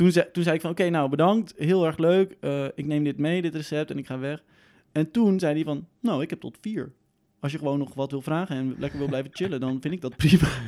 toen, 0.01 0.11
zei, 0.11 0.25
toen 0.31 0.43
zei 0.43 0.55
ik 0.55 0.61
van, 0.61 0.69
oké, 0.71 0.89
nou 0.89 1.09
bedankt, 1.09 1.53
heel 1.57 1.85
erg 1.85 1.97
leuk. 1.97 2.35
Eh, 2.39 2.65
ik 2.75 2.85
neem 2.85 3.03
dit 3.03 3.17
mee, 3.17 3.41
dit 3.41 3.55
recept, 3.55 3.91
en 3.91 3.97
ik 3.97 4.05
ga 4.05 4.19
weg. 4.19 4.43
En 4.91 5.11
toen 5.11 5.39
zei 5.39 5.53
hij 5.53 5.63
van, 5.63 5.87
nou, 5.99 6.21
ik 6.21 6.29
heb 6.29 6.39
tot 6.39 6.57
vier. 6.61 6.91
Als 7.39 7.51
je 7.51 7.57
gewoon 7.57 7.77
nog 7.79 7.93
wat 7.93 8.11
wil 8.11 8.21
vragen 8.21 8.55
en 8.55 8.75
lekker 8.77 8.99
wil 8.99 9.07
blijven 9.07 9.31
chillen, 9.33 9.59
dan 9.59 9.81
vind 9.81 9.93
ik 9.93 10.01
dat 10.01 10.15
prima. 10.15 10.47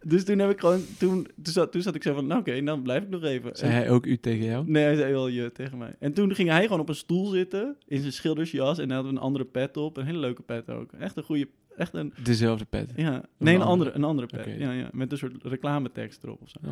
Dus 0.00 0.24
toen 0.24 0.38
heb 0.38 0.50
ik 0.50 0.60
gewoon, 0.60 0.80
toen, 0.98 1.26
toen, 1.42 1.52
zat, 1.52 1.72
toen 1.72 1.82
zat 1.82 1.94
ik 1.94 2.02
zo 2.02 2.14
van, 2.14 2.26
nou 2.26 2.40
oké, 2.40 2.62
dan 2.62 2.82
blijf 2.82 3.02
ik 3.02 3.08
nog 3.08 3.22
even. 3.22 3.56
Zei 3.56 3.70
En- 3.72 3.76
hij 3.76 3.90
ook 3.90 4.06
u 4.06 4.16
tegen 4.18 4.44
jou? 4.44 4.70
Nee, 4.70 4.84
hij 4.84 4.94
zei 4.94 5.12
wel 5.12 5.28
je 5.28 5.52
tegen 5.52 5.78
mij. 5.78 5.94
En 5.98 6.12
toen 6.12 6.34
ging 6.34 6.48
hij 6.48 6.62
gewoon 6.62 6.80
op 6.80 6.88
een 6.88 6.94
stoel 6.94 7.26
zitten, 7.26 7.76
in 7.86 8.00
zijn 8.00 8.12
schildersjas, 8.12 8.78
en 8.78 8.88
hij 8.88 8.96
had 8.96 9.06
een 9.06 9.18
andere 9.18 9.44
pet 9.44 9.76
op. 9.76 9.96
Een 9.96 10.06
hele 10.06 10.18
leuke 10.18 10.42
pet 10.42 10.70
ook. 10.70 10.92
Echt 10.92 11.16
een 11.16 11.22
goede, 11.22 11.48
echt 11.76 11.94
een, 11.94 12.12
Dezelfde 12.22 12.64
pet. 12.64 12.92
ja, 12.96 13.22
nee, 13.38 13.54
een 13.54 13.62
andere? 13.62 13.90
een 13.92 14.04
andere 14.04 14.26
pet. 14.26 14.54
Ja, 14.58 14.72
ja, 14.72 14.88
met 14.92 15.12
een 15.12 15.18
soort 15.18 15.42
reclametekst 15.42 16.22
erop 16.24 16.42
of 16.42 16.48
zo. 16.48 16.58
Oh. 16.64 16.70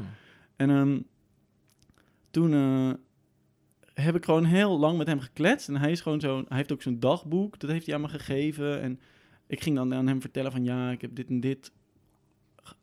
En 0.57 0.71
ehm, 0.71 0.99
toen 2.35 2.53
eh, 2.53 2.91
heb 3.95 4.15
ik 4.15 4.25
gewoon 4.25 4.45
heel 4.45 4.79
lang 4.79 4.99
met 4.99 5.07
hem 5.07 5.21
gekletst. 5.21 5.69
En 5.69 5.77
hij 5.77 5.91
is 5.91 6.01
gewoon 6.01 6.21
zo, 6.21 6.45
hij 6.49 6.57
heeft 6.57 6.73
ook 6.73 6.83
zo'n 6.83 7.01
dagboek, 7.01 7.59
dat 7.59 7.71
heeft 7.71 7.87
hij 7.87 7.95
aan 7.95 8.01
me 8.01 8.09
gegeven. 8.09 8.81
En 8.81 9.01
ik 9.47 9.61
ging 9.61 9.77
dan 9.77 9.95
aan 9.95 10.07
hem 10.07 10.21
vertellen 10.21 10.53
van 10.53 10.65
ja, 10.65 10.91
ik 10.91 11.01
heb 11.01 11.15
dit 11.15 11.29
en 11.29 11.41
dit, 11.41 11.73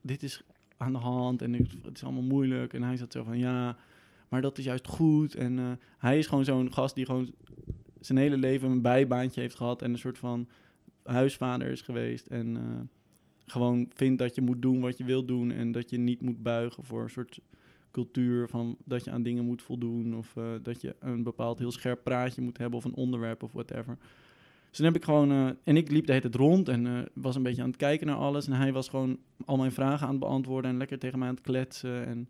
dit 0.02 0.24
is 0.24 0.44
aan 0.78 0.92
de 0.92 0.98
hand 0.98 1.42
en 1.42 1.54
het 1.54 1.96
is 1.96 2.04
allemaal 2.04 2.22
moeilijk. 2.24 2.74
En 2.74 2.84
hij 2.84 2.98
zat 2.98 3.12
zo 3.12 3.24
van 3.24 3.38
ja, 3.38 3.78
maar 4.30 4.42
dat 4.42 4.58
is 4.58 4.66
juist 4.66 4.88
goed. 4.88 5.36
En 5.36 5.60
eh, 5.60 5.72
hij 5.98 6.18
is 6.18 6.28
gewoon 6.28 6.46
zo'n 6.46 6.74
gast 6.74 6.96
die 6.96 7.06
gewoon 7.06 7.34
zijn 8.00 8.18
hele 8.18 8.38
leven 8.38 8.70
een 8.70 8.82
bijbaantje 8.82 9.42
heeft 9.42 9.56
gehad 9.56 9.82
en 9.82 9.92
een 9.92 9.98
soort 9.98 10.18
van 10.18 10.48
huisvader 11.04 11.68
is 11.68 11.82
geweest. 11.82 12.28
En 12.28 12.58
eh, 12.58 12.64
gewoon 13.46 13.90
vindt 13.94 14.20
dat 14.20 14.36
je 14.36 14.42
moet 14.42 14.62
doen 14.62 14.80
wat 14.80 14.98
je 14.98 15.04
wil 15.04 15.26
doen 15.26 15.52
en 15.52 15.72
dat 15.72 15.90
je 15.90 15.98
niet 15.98 16.22
moet 16.22 16.44
buigen 16.44 16.84
voor 16.84 17.04
een 17.04 17.10
soort 17.10 17.40
cultuur 17.92 18.48
van 18.48 18.78
dat 18.86 19.04
je 19.04 19.12
aan 19.12 19.24
dingen 19.24 19.46
moet 19.46 19.62
voldoen 19.62 20.16
of 20.16 20.36
eh, 20.36 20.44
dat 20.62 20.82
je 20.82 20.96
een 21.00 21.24
bepaald 21.24 21.60
heel 21.60 21.72
scherp 21.72 22.04
praatje 22.04 22.42
moet 22.42 22.58
hebben 22.58 22.78
of 22.78 22.86
een 22.86 22.96
onderwerp 22.96 23.44
of 23.44 23.52
whatever. 23.52 23.98
Dus 24.70 24.80
toen 24.80 24.86
heb 24.86 24.96
ik 24.96 25.04
gewoon, 25.04 25.32
eh, 25.32 25.48
en 25.64 25.78
ik 25.78 25.92
liep 25.92 26.06
de 26.06 26.12
hele 26.12 26.30
tijd 26.30 26.36
rond 26.36 26.70
en 26.70 26.88
eh, 26.88 27.00
was 27.14 27.36
een 27.36 27.44
beetje 27.44 27.62
aan 27.62 27.68
het 27.68 27.78
kijken 27.78 28.08
naar 28.08 28.16
alles 28.16 28.48
en 28.48 28.54
hij 28.54 28.74
was 28.74 28.90
gewoon 28.90 29.18
al 29.46 29.58
mijn 29.58 29.72
vragen 29.72 30.06
aan 30.06 30.12
het 30.12 30.20
beantwoorden 30.20 30.72
en 30.72 30.78
lekker 30.78 31.00
tegen 31.00 31.20
mij 31.20 31.28
aan 31.28 31.34
het 31.34 31.44
kletsen 31.44 32.06
en 32.06 32.30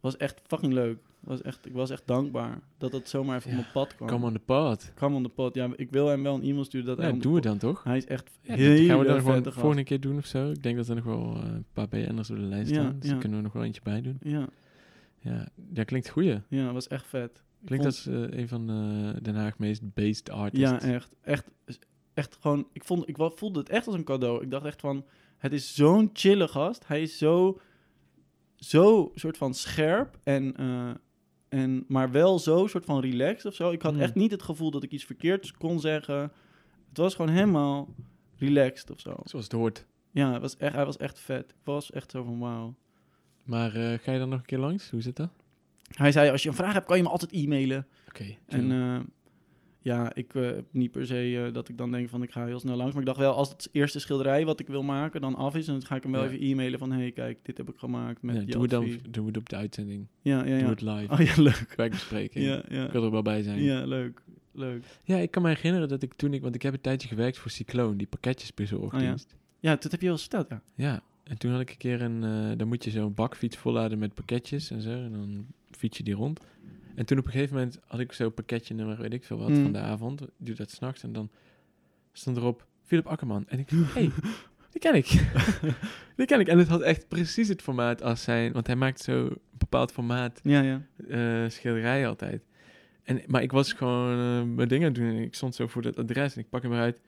was 0.00 0.16
echt 0.16 0.40
fucking 0.46 0.72
leuk. 0.72 0.98
Was 1.20 1.42
echt, 1.42 1.66
ik 1.66 1.72
was 1.72 1.90
echt 1.90 2.02
dankbaar 2.04 2.60
dat 2.78 2.92
dat 2.92 3.08
zomaar 3.08 3.36
even 3.36 3.50
Ja, 3.50 3.56
op 3.56 3.62
mijn 3.62 3.72
pad 3.72 3.94
kwam. 3.94 4.08
Come 4.08 4.26
on 4.26 4.32
the 4.32 4.38
pod. 4.38 4.92
Kwam 4.94 5.14
on 5.14 5.22
the 5.22 5.28
pod. 5.28 5.54
Ja, 5.54 5.68
ik 5.76 5.90
wil 5.90 6.06
hem 6.08 6.22
wel 6.22 6.34
een 6.34 6.42
e-mail 6.42 6.64
sturen 6.64 6.86
dat 6.86 6.98
Ja, 6.98 7.12
doen 7.12 7.34
we 7.34 7.40
dan 7.40 7.58
toch? 7.58 7.84
Hij 7.84 7.96
is 7.96 8.06
echt 8.06 8.30
Ja, 8.42 8.54
heel 8.54 8.76
dat 8.76 8.86
gaan 8.86 8.98
we 8.98 9.04
dan 9.04 9.20
gewoon 9.20 9.42
de 9.42 9.52
volgende 9.52 9.84
keer 9.84 10.00
doen 10.00 10.16
of 10.16 10.26
zo. 10.26 10.50
Ik 10.50 10.62
denk 10.62 10.76
dat 10.76 10.88
er 10.88 10.94
nog 10.94 11.04
wel 11.04 11.36
een 11.36 11.64
paar 11.72 11.88
BN'ers 11.88 12.30
op 12.30 12.36
de 12.36 12.42
lijst 12.42 12.70
staan. 12.70 12.96
Dus 12.98 13.04
ja. 13.04 13.10
daar 13.10 13.20
kunnen 13.20 13.38
we 13.38 13.44
nog 13.44 13.52
wel 13.52 13.64
eentje 13.64 13.82
bij 13.84 14.00
doen. 14.00 14.16
Ja, 14.22 14.48
Ja, 15.18 15.48
dat 15.54 15.84
klinkt 15.84 16.08
goeie. 16.08 16.40
ja, 16.48 16.64
dat 16.64 16.72
was 16.72 16.88
echt 16.88 17.06
vet. 17.06 17.42
Klinkt 17.64 17.84
vond- 17.84 18.16
als 18.16 18.30
eh, 18.30 18.38
een 18.40 18.48
van 18.48 18.70
eh, 18.70 19.22
Den 19.22 19.34
Haag 19.34 19.58
meest 19.58 19.94
based 19.94 20.30
artists. 20.30 20.70
Ja, 20.70 20.80
echt. 20.80 21.14
Echt, 21.20 21.44
echt 22.14 22.36
gewoon, 22.40 22.68
ik, 22.72 22.84
vond, 22.84 23.08
ik 23.08 23.16
voelde 23.34 23.58
het 23.58 23.68
echt 23.68 23.86
als 23.86 23.96
een 23.96 24.04
cadeau. 24.04 24.42
Ik 24.42 24.50
dacht 24.50 24.64
echt 24.64 24.80
van, 24.80 25.04
het 25.38 25.52
is 25.52 25.74
zo'n 25.74 26.10
chille 26.12 26.48
gast. 26.48 26.86
Hij 26.86 27.02
is 27.02 27.18
zo, 27.18 27.60
zo 28.56 29.10
soort 29.14 29.36
van 29.36 29.54
scherp 29.54 30.18
en, 30.22 30.56
eh, 30.56 30.90
en 31.48 31.84
maar 31.88 32.10
wel 32.10 32.38
zo 32.38 32.66
soort 32.66 32.84
van 32.84 33.00
relaxed 33.00 33.44
of 33.44 33.54
zo. 33.54 33.70
Ik 33.70 33.82
had 33.82 33.94
Mm. 33.94 34.00
echt 34.00 34.14
niet 34.14 34.30
het 34.30 34.42
gevoel 34.42 34.70
dat 34.70 34.82
ik 34.82 34.90
iets 34.92 35.04
verkeerds 35.04 35.52
kon 35.52 35.80
zeggen. 35.80 36.32
Het 36.88 36.96
was 36.98 37.14
gewoon 37.14 37.30
helemaal 37.34 37.94
relaxed 38.36 38.90
of 38.90 39.00
zo. 39.00 39.16
Zoals 39.24 39.44
het 39.44 39.52
hoort. 39.54 39.86
Ja, 40.10 40.32
het 40.32 40.40
was 40.42 40.56
echt, 40.56 40.74
hij 40.74 40.84
was 40.84 40.96
echt 40.96 41.18
vet. 41.20 41.50
Ik 41.50 41.64
was 41.64 41.90
echt 41.90 42.10
zo 42.10 42.22
van, 42.24 42.38
wauw. 42.38 42.74
Maar 43.46 43.74
eh, 43.74 43.98
ga 43.98 44.12
je 44.12 44.18
dan 44.18 44.28
nog 44.28 44.38
een 44.38 44.44
keer 44.46 44.58
langs? 44.58 44.90
Hoe 44.90 45.00
zit 45.02 45.16
dat? 45.16 45.30
Hij 45.96 46.12
zei, 46.12 46.30
als 46.30 46.42
je 46.42 46.48
een 46.48 46.54
vraag 46.54 46.72
hebt, 46.72 46.86
kan 46.86 46.96
je 46.96 47.02
me 47.02 47.08
altijd 47.08 47.32
e-mailen. 47.32 47.86
Oké. 48.08 48.24
En 48.46 48.72
eh, 48.72 48.98
ja, 49.80 50.14
ik 50.14 50.32
heb 50.32 50.64
niet 50.70 50.90
per 50.90 51.06
se 51.06 51.50
dat 51.52 51.68
ik 51.68 51.78
dan 51.78 51.90
denk 51.90 52.08
van 52.08 52.22
ik 52.22 52.30
ga 52.32 52.46
heel 52.46 52.58
snel 52.60 52.76
langs. 52.76 52.92
Maar 52.92 53.00
ik 53.00 53.06
dacht 53.08 53.18
wel, 53.18 53.34
als 53.34 53.48
het 53.48 53.68
eerste 53.72 54.00
schilderij 54.00 54.44
wat 54.44 54.60
ik 54.60 54.66
wil 54.66 54.82
maken 54.82 55.20
dan 55.20 55.34
af 55.34 55.54
is, 55.56 55.66
dan 55.66 55.84
ga 55.84 55.96
ik 55.96 56.02
hem 56.02 56.12
wel 56.12 56.24
Ja. 56.24 56.30
even 56.30 56.46
e-mailen 56.46 56.78
van 56.78 56.92
hey, 56.92 57.12
kijk, 57.12 57.38
dit 57.42 57.56
heb 57.56 57.68
ik 57.68 57.78
gemaakt 57.78 58.22
met 58.22 58.36
Ja, 58.36 58.42
doe 58.44 58.62
het 58.62 58.70
dan 58.70 58.98
doe 59.10 59.26
het 59.26 59.36
op 59.36 59.48
de 59.48 59.56
uitzending. 59.56 60.06
Ja, 60.22 60.38
ja, 60.38 60.44
Doe 60.44 60.58
ja. 60.58 60.68
het 60.68 60.80
live. 60.80 61.12
Oh 61.12 61.20
ja, 61.20 61.42
leuk. 61.42 61.72
Werkbespreking. 61.76 62.44
Ja, 62.44 62.62
ja. 62.68 62.84
Ik 62.84 62.92
wil 62.92 63.04
er 63.04 63.10
wel 63.10 63.22
bij 63.22 63.42
zijn. 63.42 63.62
Ja. 63.62 63.78
Ja, 63.78 63.86
leuk. 63.86 64.22
Leuk. 64.52 64.84
ik 65.04 65.30
kan 65.30 65.42
me 65.42 65.48
herinneren 65.48 65.88
dat 65.88 66.02
ik 66.02 66.14
toen 66.14 66.34
ik... 66.34 66.42
Want 66.42 66.54
ik 66.54 66.62
heb 66.62 66.74
een 66.74 66.80
tijdje 66.80 67.08
gewerkt 67.08 67.38
voor 67.38 67.50
Cycloon, 67.50 67.96
die 67.96 68.06
pakketjesbezorgdienst. 68.06 69.36
Ja, 69.60 69.76
dat 69.76 69.90
heb 69.90 70.00
je 70.00 70.06
wel 70.06 70.18
verteld, 70.18 70.48
ja. 70.48 70.62
Ja, 70.74 71.02
en 71.26 71.38
toen 71.38 71.50
had 71.50 71.60
ik 71.60 71.70
een 71.70 71.76
keer 71.76 72.02
een... 72.02 72.24
eh, 72.24 72.58
dan 72.58 72.68
moet 72.68 72.84
je 72.84 72.90
zo'n 72.90 73.14
bakfiets 73.14 73.56
volladen 73.56 73.98
met 73.98 74.14
pakketjes 74.14 74.70
en 74.70 74.80
zo. 74.82 74.90
En 74.90 75.12
dan 75.12 75.46
fiets 75.70 75.96
je 75.98 76.02
die 76.04 76.14
rond. 76.14 76.40
En 76.94 77.06
toen 77.06 77.18
op 77.18 77.24
een 77.26 77.30
gegeven 77.32 77.54
moment 77.56 77.78
had 77.86 78.00
ik 78.00 78.12
zo'n 78.12 78.34
pakketje 78.34 78.74
nummer, 78.74 78.96
weet 79.00 79.12
ik 79.12 79.24
veel 79.24 79.38
wat, 79.38 79.48
Mm. 79.48 79.62
van 79.62 79.72
de 79.72 79.78
avond. 79.78 80.20
Ik 80.22 80.28
doe 80.36 80.54
dat 80.54 80.70
s'nachts 80.70 81.02
en 81.02 81.12
dan 81.12 81.30
stond 82.12 82.36
erop 82.36 82.66
Philip 82.84 83.06
Akkerman. 83.06 83.44
En 83.48 83.58
ik 83.58 83.70
dacht, 83.70 83.94
hey, 83.98 84.10
die 84.70 84.80
ken 84.80 84.94
ik. 84.94 85.06
die 86.16 86.26
ken 86.26 86.40
ik. 86.40 86.48
En 86.48 86.58
het 86.58 86.68
had 86.68 86.80
echt 86.82 87.08
precies 87.08 87.48
het 87.48 87.62
formaat 87.62 88.02
als 88.02 88.22
zijn... 88.22 88.52
Want 88.52 88.66
hij 88.66 88.76
maakt 88.76 89.00
zo 89.00 89.24
een 89.26 89.38
bepaald 89.58 89.92
formaat 89.92 90.40
Ja, 90.42 90.60
ja. 90.60 90.82
eh 91.08 91.50
schilderij 91.50 92.06
altijd. 92.08 92.42
En, 93.02 93.22
maar 93.26 93.42
ik 93.42 93.52
was 93.52 93.72
gewoon 93.72 94.18
eh, 94.18 94.54
mijn 94.56 94.68
dingen 94.68 94.92
doen 94.92 95.08
en 95.08 95.16
ik 95.22 95.34
stond 95.34 95.54
zo 95.54 95.66
voor 95.66 95.82
dat 95.82 95.96
adres 95.98 96.34
en 96.34 96.40
ik 96.40 96.48
pak 96.48 96.62
hem 96.62 96.72
eruit. 96.72 96.98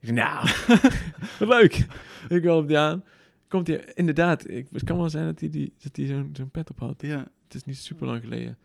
Ik 0.00 0.10
nou, 0.12 0.48
wat 1.38 1.48
leuk. 1.48 1.86
ik 2.28 2.42
wil 2.42 2.56
op 2.58 2.68
die 2.68 2.78
aan. 2.78 3.04
Komt 3.48 3.66
hij, 3.66 3.84
inderdaad, 3.94 4.48
ik, 4.48 4.66
het 4.72 4.84
kan 4.84 4.96
wel 4.98 5.10
zijn 5.10 5.24
dat 5.24 5.40
hij, 5.40 5.50
die, 5.50 5.72
dat 5.82 5.96
hij 5.96 6.06
zo'n 6.06 6.30
zo'n 6.32 6.50
pet 6.50 6.70
op 6.70 6.78
had. 6.78 7.02
Ja, 7.02 7.18
Het 7.44 7.54
is 7.54 7.64
niet 7.64 7.76
super 7.76 8.06
lang 8.06 8.20
geleden. 8.22 8.58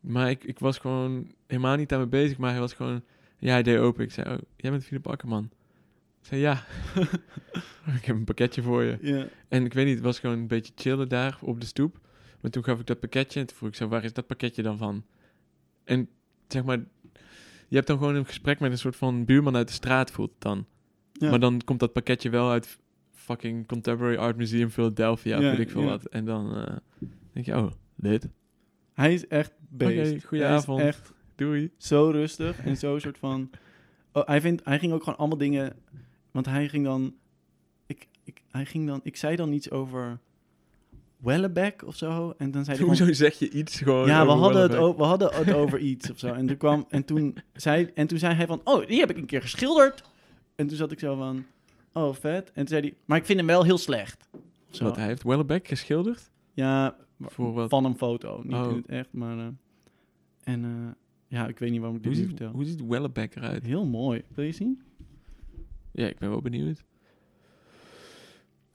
Maar 0.00 0.30
ik, 0.30 0.44
ik 0.44 0.58
was 0.58 0.78
gewoon 0.78 1.32
helemaal 1.46 1.76
niet 1.76 1.88
daarmee 1.88 2.08
bezig, 2.08 2.38
maar 2.38 2.50
hij 2.50 2.60
was 2.60 2.72
gewoon, 2.72 3.02
ja, 3.38 3.50
hij 3.50 3.62
deed 3.62 3.78
open. 3.78 4.04
Ik 4.04 4.10
zei, 4.12 4.34
oh, 4.34 4.38
jij 4.56 4.70
bent 4.70 4.84
Philip 4.84 5.06
Akkerman. 5.08 5.44
Ik 6.20 6.26
zei, 6.26 6.40
ja. 6.40 6.64
ik 7.98 8.04
heb 8.04 8.16
een 8.16 8.24
pakketje 8.24 8.62
voor 8.62 8.82
je. 8.82 8.98
ja. 9.00 9.26
En 9.48 9.64
ik 9.64 9.72
weet 9.72 9.86
niet, 9.86 9.94
het 9.94 10.04
was 10.04 10.18
gewoon 10.18 10.38
een 10.38 10.46
beetje 10.46 10.72
chillen 10.76 11.08
daar 11.08 11.38
op 11.40 11.60
de 11.60 11.66
stoep. 11.66 12.00
Maar 12.40 12.50
toen 12.50 12.64
gaf 12.64 12.80
ik 12.80 12.86
dat 12.86 13.00
pakketje 13.00 13.40
en 13.40 13.46
toen 13.46 13.56
vroeg 13.56 13.68
ik 13.68 13.74
zo, 13.74 13.88
waar 13.88 14.04
is 14.04 14.12
dat 14.12 14.26
pakketje 14.26 14.62
dan 14.62 14.78
van? 14.78 15.04
En 15.84 16.08
zeg 16.48 16.64
maar, 16.64 16.78
je 17.68 17.74
hebt 17.76 17.86
dan 17.86 17.98
gewoon 17.98 18.14
een 18.14 18.26
gesprek 18.26 18.60
met 18.60 18.70
een 18.70 18.78
soort 18.78 18.96
van 18.96 19.24
buurman 19.24 19.56
uit 19.56 19.68
de 19.68 19.74
straat 19.74 20.10
voelt 20.10 20.30
het 20.30 20.40
dan. 20.40 20.66
ja. 21.12 21.30
Maar 21.30 21.40
dan 21.40 21.60
komt 21.64 21.80
dat 21.80 21.92
pakketje 21.92 22.30
wel 22.30 22.50
uit 22.50 22.78
fucking 23.26 23.66
Contemporary 23.66 24.16
Art 24.16 24.36
Museum 24.36 24.70
Philadelphia, 24.70 25.40
Ja, 25.40 25.50
weet 25.50 25.58
ik 25.58 25.70
veel 25.70 25.82
ja. 25.82 25.86
wat. 25.86 26.04
En 26.04 26.24
dan 26.24 26.56
eh, 26.56 26.76
denk 27.32 27.46
je, 27.46 27.56
oh, 27.56 27.70
lid. 27.96 28.28
Hij 28.92 29.14
is 29.14 29.26
echt 29.26 29.52
beest. 29.68 30.12
Oké, 30.12 30.26
goeie 30.26 30.44
Hij 30.44 30.54
is 30.54 30.62
avond. 30.62 30.80
echt 30.80 31.12
Doei. 31.34 31.70
zo 31.76 32.10
rustig 32.10 32.60
en 32.60 32.76
zo 32.76 32.98
soort 32.98 33.18
van... 33.18 33.50
Oh, 34.12 34.26
hij, 34.26 34.40
vindt, 34.40 34.64
hij 34.64 34.78
ging 34.78 34.92
ook 34.92 35.02
gewoon 35.02 35.18
allemaal 35.18 35.38
dingen... 35.38 35.76
Want 36.30 36.46
hij 36.46 36.68
ging 36.68 36.84
dan... 36.84 37.14
Ik, 37.86 38.08
ik, 38.24 38.42
hij 38.50 38.64
ging 38.64 38.86
dan... 38.86 39.00
Ik 39.02 39.16
zei 39.16 39.36
dan 39.36 39.52
iets 39.52 39.70
over... 39.70 40.18
Wellebeck 41.16 41.82
of 41.86 41.96
zo. 41.96 42.34
En 42.38 42.50
dan 42.50 42.64
zei. 42.64 42.82
Hoezo 42.82 43.12
zeg 43.12 43.38
je 43.38 43.50
iets 43.50 43.78
gewoon 43.78 44.06
Ja, 44.06 44.26
we 44.26 44.32
hadden, 44.32 44.62
het 44.62 44.96
we 44.96 45.02
hadden 45.02 45.34
het 45.34 45.54
over 45.54 45.78
iets 45.78 46.10
of 46.10 46.18
zo. 46.18 46.32
En 46.32 46.46
toen, 46.46 46.56
kwam, 46.56 46.86
en, 46.88 47.04
toen 47.04 47.36
zei, 47.52 47.90
en 47.94 48.06
toen 48.06 48.18
zei 48.18 48.34
hij 48.34 48.46
van... 48.46 48.60
Oh, 48.64 48.86
die 48.86 49.00
heb 49.00 49.10
ik 49.10 49.16
een 49.16 49.26
keer 49.26 49.42
geschilderd. 49.42 50.02
En 50.54 50.66
toen 50.66 50.76
zat 50.76 50.92
ik 50.92 50.98
zo 50.98 51.16
van... 51.16 51.44
Oh, 51.96 52.14
vet. 52.14 52.46
En 52.48 52.52
toen 52.54 52.66
zei 52.66 52.80
hij... 52.80 52.94
Maar 53.04 53.18
ik 53.18 53.24
vind 53.24 53.38
hem 53.38 53.46
wel 53.48 53.64
heel 53.64 53.78
slecht. 53.78 54.28
Zo. 54.70 54.84
Wat, 54.84 54.96
hij 54.96 55.06
heeft 55.06 55.22
Wellebeck 55.22 55.68
geschilderd? 55.68 56.30
Ja, 56.52 56.96
Voor 57.20 57.52
wat? 57.52 57.70
van 57.70 57.84
een 57.84 57.96
foto. 57.96 58.40
Niet 58.44 58.54
Oh. 58.54 58.70
in 58.70 58.76
het 58.76 58.86
echt, 58.86 59.12
maar... 59.12 59.38
eh, 59.38 59.46
en 60.44 60.64
eh, 60.64 60.70
ja, 61.26 61.48
ik 61.48 61.58
weet 61.58 61.70
niet 61.70 61.80
waarom 61.80 61.96
ik 61.96 62.02
dit 62.02 62.12
Hoe 62.12 62.20
nu 62.22 62.28
ziet, 62.28 62.36
vertel. 62.38 62.54
hoe 62.56 62.64
ziet 62.64 62.86
Wellebeck 62.86 63.34
eruit? 63.36 63.62
Heel 63.62 63.86
mooi. 63.86 64.22
Wil 64.34 64.44
je 64.44 64.52
zien? 64.52 64.82
Ja, 65.92 66.06
ik 66.06 66.18
ben 66.18 66.30
wel 66.30 66.42
benieuwd. 66.42 66.84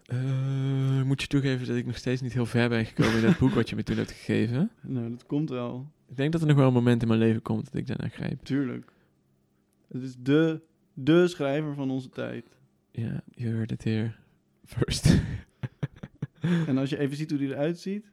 Eh, 0.06 1.02
moet 1.04 1.22
je 1.22 1.28
toegeven 1.28 1.68
dat 1.68 1.76
ik 1.76 1.86
nog 1.86 1.98
steeds 1.98 2.22
niet 2.22 2.34
heel 2.34 2.46
ver 2.46 2.70
ben 2.70 2.86
gekomen 2.86 3.16
in 3.16 3.22
dat 3.22 3.38
boek 3.38 3.52
wat 3.54 3.70
je 3.70 3.76
me 3.76 3.84
toen 3.84 3.98
hebt 3.98 4.12
gegeven. 4.12 4.72
Nou, 4.82 5.10
dat 5.10 5.26
komt 5.26 5.50
wel. 5.50 5.88
Ik 6.10 6.18
denk 6.18 6.32
dat 6.32 6.42
er 6.42 6.48
nog 6.48 6.58
wel 6.58 6.68
een 6.68 6.74
moment 6.74 7.02
in 7.02 7.08
mijn 7.08 7.20
leven 7.20 7.42
komt 7.42 7.66
dat 7.66 7.74
ik 7.76 7.88
daarna 7.88 8.08
grijp. 8.08 8.44
Tuurlijk. 8.44 8.92
Het 9.88 10.02
is 10.02 10.16
de, 10.20 10.62
de 10.94 11.28
schrijver 11.28 11.76
van 11.76 11.90
onze 11.92 12.10
tijd. 12.10 12.46
Ja, 12.92 13.22
you 13.36 13.56
heard 13.56 13.72
it 13.72 13.84
here 13.84 14.12
first. 14.66 15.06
En 16.68 16.78
als 16.78 16.90
je 16.90 16.98
even 16.98 17.18
ziet 17.18 17.30
hoe 17.30 17.40
die 17.40 17.50
eruit 17.50 17.80
ziet... 17.80 18.12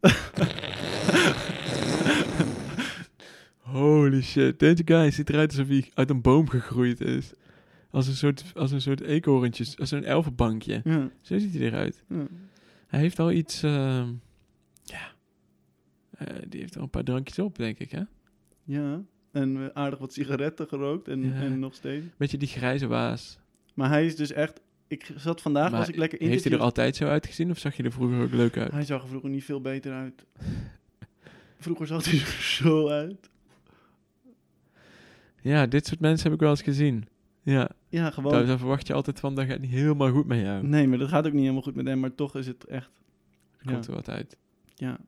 Holy 3.58 4.22
shit. 4.22 4.58
Deze 4.58 4.82
guy 4.84 5.10
ziet 5.10 5.28
eruit 5.30 5.50
alsof 5.50 5.68
hij 5.68 5.90
uit 5.94 6.10
een 6.10 6.20
boom 6.20 6.48
gegroeid 6.48 7.00
is. 7.00 7.32
Als 7.90 8.06
een 8.06 8.14
soort, 8.16 8.44
als 8.54 8.70
een 8.72 8.80
soort 8.80 9.00
eekhoorntjes, 9.00 9.78
als 9.78 9.90
een 9.90 10.04
elfenbankje. 10.04 10.80
Ja, 10.84 11.10
Zo 11.20 11.38
ziet 11.38 11.52
hij 11.54 11.62
eruit. 11.62 12.02
ja. 12.08 12.26
Hij 12.86 13.00
heeft 13.00 13.18
al 13.18 13.32
iets, 13.32 13.62
ehm, 13.62 14.12
ja, 14.82 15.16
Eh, 16.10 16.26
die 16.48 16.60
heeft 16.60 16.76
al 16.76 16.82
een 16.82 16.90
paar 16.90 17.04
drankjes 17.04 17.38
op, 17.38 17.56
denk 17.56 17.78
ik, 17.78 17.90
hè? 17.90 18.02
ja. 18.64 19.02
En 19.42 19.56
eh, 19.56 19.66
aardig 19.82 19.98
wat 19.98 20.12
sigaretten 20.12 20.66
gerookt 20.68 21.08
en, 21.08 21.24
Ja. 21.24 21.32
en 21.34 21.58
nog 21.58 21.74
steeds. 21.74 22.06
Beetje 22.16 22.38
die 22.38 22.48
grijze 22.48 22.86
waas. 22.86 23.38
Maar 23.74 23.88
hij 23.88 24.06
is 24.06 24.16
dus 24.16 24.32
echt... 24.32 24.60
Ik 24.88 25.10
zat 25.16 25.40
vandaag, 25.42 25.70
Maar 25.70 25.80
was 25.80 25.88
ik 25.88 25.96
lekker 25.96 26.18
Heeft 26.18 26.44
hij 26.44 26.52
er 26.52 26.58
altijd 26.58 26.96
zo 26.96 27.06
uitgezien 27.06 27.50
of 27.50 27.58
zag 27.58 27.76
je 27.76 27.82
er 27.82 27.92
vroeger 27.92 28.20
ook 28.22 28.32
leuk 28.32 28.56
uit? 28.56 28.72
Hij 28.72 28.84
zag 28.84 29.02
er 29.02 29.08
vroeger 29.08 29.30
niet 29.30 29.44
veel 29.44 29.60
beter 29.60 29.92
uit. 29.92 30.24
Vroeger 31.58 31.86
zag 31.86 32.04
hij 32.04 32.18
er 32.20 32.26
zo 32.58 32.88
uit. 32.88 33.30
Ja, 35.40 35.66
dit 35.66 35.86
soort 35.86 36.00
mensen 36.00 36.24
heb 36.24 36.34
ik 36.34 36.40
wel 36.40 36.50
eens 36.50 36.62
gezien. 36.62 37.08
Ja, 37.42 37.70
Ja, 37.88 38.10
gewoon. 38.10 38.32
daar, 38.32 38.46
daar 38.46 38.58
verwacht 38.58 38.86
je 38.86 38.92
altijd 38.92 39.20
van, 39.20 39.34
dat 39.34 39.46
gaat 39.46 39.60
niet 39.60 39.70
helemaal 39.70 40.10
goed 40.10 40.26
met 40.26 40.40
jou. 40.40 40.66
Nee, 40.66 40.88
maar 40.88 40.98
dat 40.98 41.08
gaat 41.08 41.26
ook 41.26 41.32
niet 41.32 41.40
helemaal 41.40 41.62
goed 41.62 41.74
met 41.74 41.86
hem, 41.86 42.00
maar 42.00 42.14
toch 42.14 42.36
is 42.36 42.46
het 42.46 42.64
echt... 42.64 42.90
Ja, 43.60 43.72
Komt 43.72 43.86
er 43.86 43.94
wat 43.94 44.08
uit. 44.08 44.36
ja. 44.74 44.98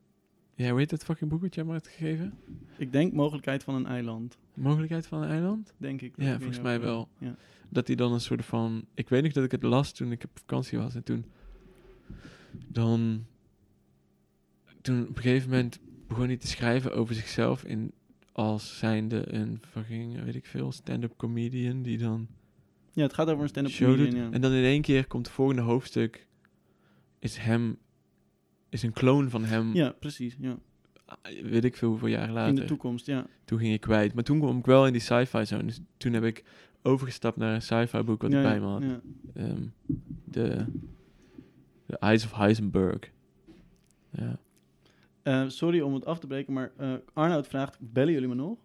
Ja, 0.61 0.71
hoe 0.71 0.79
heet 0.79 0.91
dat 0.91 1.05
fucking 1.05 1.31
boek 1.31 1.41
wat 1.41 1.55
jij 1.55 1.65
me 1.65 1.73
hebt 1.73 1.89
gegeven? 1.89 2.39
Ik 2.77 2.93
denk 2.93 3.13
mogelijkheid 3.13 3.63
van 3.63 3.75
een 3.75 3.87
eiland, 3.87 4.39
Mogelijkheid 4.55 5.07
van 5.07 5.23
een 5.23 5.29
eiland? 5.29 5.75
denk 5.77 6.01
ik. 6.01 6.13
Ja, 6.17 6.37
volgens 6.37 6.61
mij 6.61 6.81
wel. 6.81 7.09
Ja. 7.19 7.37
Dat 7.69 7.87
hij 7.87 7.97
dan 7.97 8.13
een 8.13 8.21
soort 8.21 8.45
van... 8.45 8.85
Ik 8.95 9.09
weet 9.09 9.23
nog 9.23 9.33
dat 9.33 9.45
ik 9.45 9.51
het 9.51 9.63
las 9.63 9.93
toen 9.93 10.13
ik 10.13 10.25
op 10.25 10.31
vakantie 10.39 10.79
was. 10.79 10.95
En 10.95 11.03
toen... 11.03 11.25
Dan... 12.69 13.25
Toen 14.81 15.09
op 15.09 15.17
een 15.17 15.23
gegeven 15.23 15.51
moment 15.51 15.79
begon 16.07 16.27
hij 16.27 16.37
te 16.37 16.47
schrijven 16.47 16.95
over 16.95 17.15
zichzelf 17.15 17.65
in... 17.65 17.93
Als 18.33 18.79
zijnde 18.79 19.33
een 19.35 19.61
fucking, 19.71 20.25
weet 20.25 20.35
ik 20.35 20.47
veel, 20.47 20.73
stand-up 20.73 21.17
comedian 21.17 21.83
die 21.83 21.99
dan 21.99 22.29
ja, 22.93 23.03
het 23.03 23.15
gaat 23.15 23.29
over 23.29 23.43
een 23.43 23.49
stand-up 23.49 23.77
comedian, 23.77 24.15
ja. 24.15 24.31
En 24.31 24.41
dan 24.41 24.53
in 24.53 24.65
één 24.65 24.83
keer 24.83 25.07
komt 25.07 25.27
het 25.27 25.35
volgende 25.35 25.63
hoofdstuk... 25.63 26.27
Is 27.19 27.37
hem... 27.37 27.79
Is 28.71 28.83
een 28.83 28.93
kloon 28.93 29.31
van 29.31 29.45
hem, 29.45 29.75
Ja, 29.75 29.91
precies, 30.01 30.37
ja. 30.41 30.59
weet 31.43 31.65
ik 31.65 31.77
veel 31.77 31.89
hoeveel 31.89 32.09
jaar 32.09 32.27
In 32.29 32.33
later. 32.35 32.55
de 32.55 32.65
toekomst, 32.65 33.07
ja. 33.07 33.27
toen 33.45 33.59
ging 33.59 33.73
ik 33.75 33.81
kwijt. 33.81 34.15
Maar 34.15 34.25
toen 34.25 34.39
kwam 34.39 34.59
ik 34.59 34.65
wel 34.67 34.87
in 34.87 34.93
die 34.93 35.01
sci-fi 35.01 35.45
zone. 35.47 35.65
Dus 35.65 35.81
toen 35.97 36.13
heb 36.13 36.25
ik 36.25 36.45
overgestapt 36.83 37.37
naar 37.37 37.55
een 37.55 37.63
sci-fi 37.63 38.03
boek 38.03 38.23
wat 38.23 38.31
ja, 38.33 38.37
ik 38.39 38.45
bij 38.45 38.61
me 38.61 38.67
had. 38.67 38.83
ja. 38.83 39.01
Ehm, 39.35 39.63
de, 40.25 40.65
de 41.87 41.99
Eyes 41.99 42.25
of 42.25 42.33
Heisenberg. 42.33 42.99
Ja. 44.11 44.39
Eh, 45.23 45.45
sorry 45.49 45.81
om 45.81 45.95
het 45.95 46.05
af 46.05 46.19
te 46.19 46.27
breken, 46.27 46.53
maar 46.53 46.71
eh 46.77 46.93
Arnoud 47.13 47.47
vraagt, 47.47 47.77
bellen 47.81 48.13
jullie 48.13 48.29
me 48.29 48.35
nog? 48.35 48.59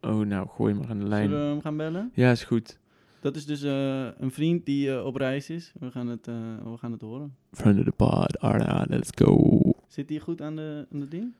Oh, 0.00 0.26
nou, 0.26 0.48
gooi 0.48 0.74
maar 0.74 0.88
aan 0.88 0.98
de 0.98 1.06
lijn. 1.06 1.28
Zullen 1.28 1.44
we 1.44 1.50
hem 1.52 1.60
gaan 1.60 1.76
bellen? 1.76 2.10
Ja, 2.14 2.30
is 2.30 2.44
goed. 2.44 2.78
Dat 3.26 3.36
is 3.36 3.46
dus 3.46 3.62
eh, 3.62 4.08
een 4.18 4.30
vriend 4.30 4.66
die 4.66 4.92
eh, 4.92 5.04
op 5.04 5.16
reis 5.16 5.50
is. 5.50 5.72
We 5.78 5.90
gaan 5.90 6.06
het, 6.06 6.28
eh, 6.28 6.34
we 6.64 6.76
gaan 6.76 6.92
het 6.92 7.00
horen. 7.00 7.36
Friend 7.52 7.78
of 7.78 7.84
the 7.84 7.92
pod, 7.92 8.38
Arna, 8.38 8.84
let's 8.88 9.10
go. 9.14 9.60
Zit 9.88 10.08
hij 10.08 10.18
goed 10.18 10.42
aan 10.42 10.56
de, 10.56 10.86
aan 10.92 11.00
de 11.00 11.08
ding? 11.08 11.34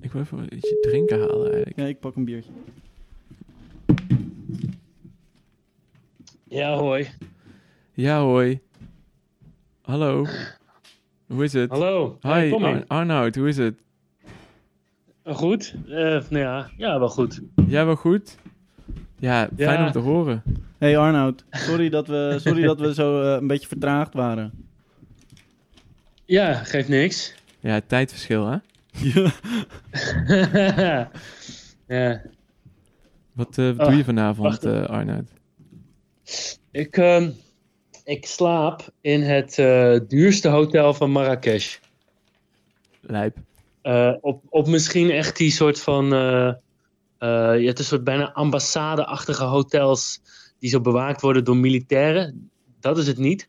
Ik 0.00 0.12
wil 0.12 0.22
even 0.22 0.56
iets 0.56 0.74
drinken 0.80 1.20
halen 1.20 1.46
eigenlijk. 1.46 1.76
Ja, 1.78 1.84
ik 1.86 2.00
pak 2.00 2.16
een 2.16 2.24
biertje. 2.24 2.50
Ja, 6.44 6.76
hoi. 6.76 7.08
Ja, 7.92 8.20
hoi. 8.20 8.60
Hallo. 9.82 10.26
Hoe 11.26 11.44
is 11.44 11.52
het? 11.52 11.70
Hallo. 11.70 12.18
Hi, 12.20 12.52
Ar. 12.52 12.84
Arnoud, 12.86 13.34
hoe 13.34 13.48
is 13.48 13.56
het? 13.56 13.82
Goed? 15.24 15.74
Eh, 15.86 15.94
nou 16.30 16.38
ja, 16.38 16.70
ja, 16.76 16.98
wel 16.98 17.08
goed. 17.08 17.40
Jij 17.66 17.84
wel 17.84 17.96
goed? 17.96 18.38
Ja, 19.18 19.48
fijn 19.56 19.78
Ja. 19.78 19.86
om 19.86 19.92
te 19.92 19.98
horen. 19.98 20.42
Hey 20.78 20.98
Arnoud, 20.98 21.44
sorry 21.68 21.88
dat 21.88 22.06
we, 22.06 22.36
sorry 22.40 22.62
dat 22.62 22.80
we 22.80 22.94
zo 22.94 23.22
eh, 23.22 23.40
een 23.40 23.46
beetje 23.46 23.68
vertraagd 23.68 24.14
waren. 24.14 24.52
Ja, 26.24 26.54
geeft 26.54 26.88
niks. 26.88 27.34
Ja, 27.60 27.80
tijdverschil, 27.86 28.46
hè? 28.46 28.56
ja. 31.88 32.22
Wat, 33.32 33.58
eh, 33.58 33.66
wat 33.66 33.78
Ah, 33.78 33.86
doe 33.86 33.96
je 33.96 34.04
vanavond, 34.04 34.48
wacht. 34.48 34.64
eh 34.64 34.84
Arnoud? 34.84 35.28
Ik, 36.70 36.96
ehm, 36.96 37.30
ik 38.04 38.26
slaap 38.26 38.88
in 39.00 39.22
het 39.22 39.58
eh, 39.58 39.96
duurste 40.08 40.48
hotel 40.48 40.94
van 40.94 41.10
Marrakesh. 41.10 41.76
Lijp. 43.00 43.36
Eh, 43.82 44.12
op, 44.20 44.42
op 44.48 44.66
misschien 44.68 45.10
echt 45.10 45.36
die 45.36 45.50
soort 45.50 45.80
van. 45.80 46.12
Eh, 47.18 47.58
je 47.58 47.66
hebt 47.66 47.78
een 47.78 47.84
soort 47.84 48.04
bijna 48.04 48.32
ambassade-achtige 48.32 49.44
hotels. 49.44 50.20
die 50.58 50.70
zo 50.70 50.80
bewaakt 50.80 51.20
worden 51.20 51.44
door 51.44 51.56
militairen. 51.56 52.50
Dat 52.80 52.98
is 52.98 53.06
het 53.06 53.18
niet. 53.18 53.48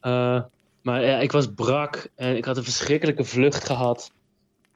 Eh, 0.00 0.42
maar 0.82 1.04
ja, 1.04 1.18
ik 1.18 1.32
was 1.32 1.52
brak 1.54 2.08
en 2.14 2.36
ik 2.36 2.44
had 2.44 2.56
een 2.56 2.64
verschrikkelijke 2.64 3.24
vlucht 3.24 3.64
gehad. 3.64 4.12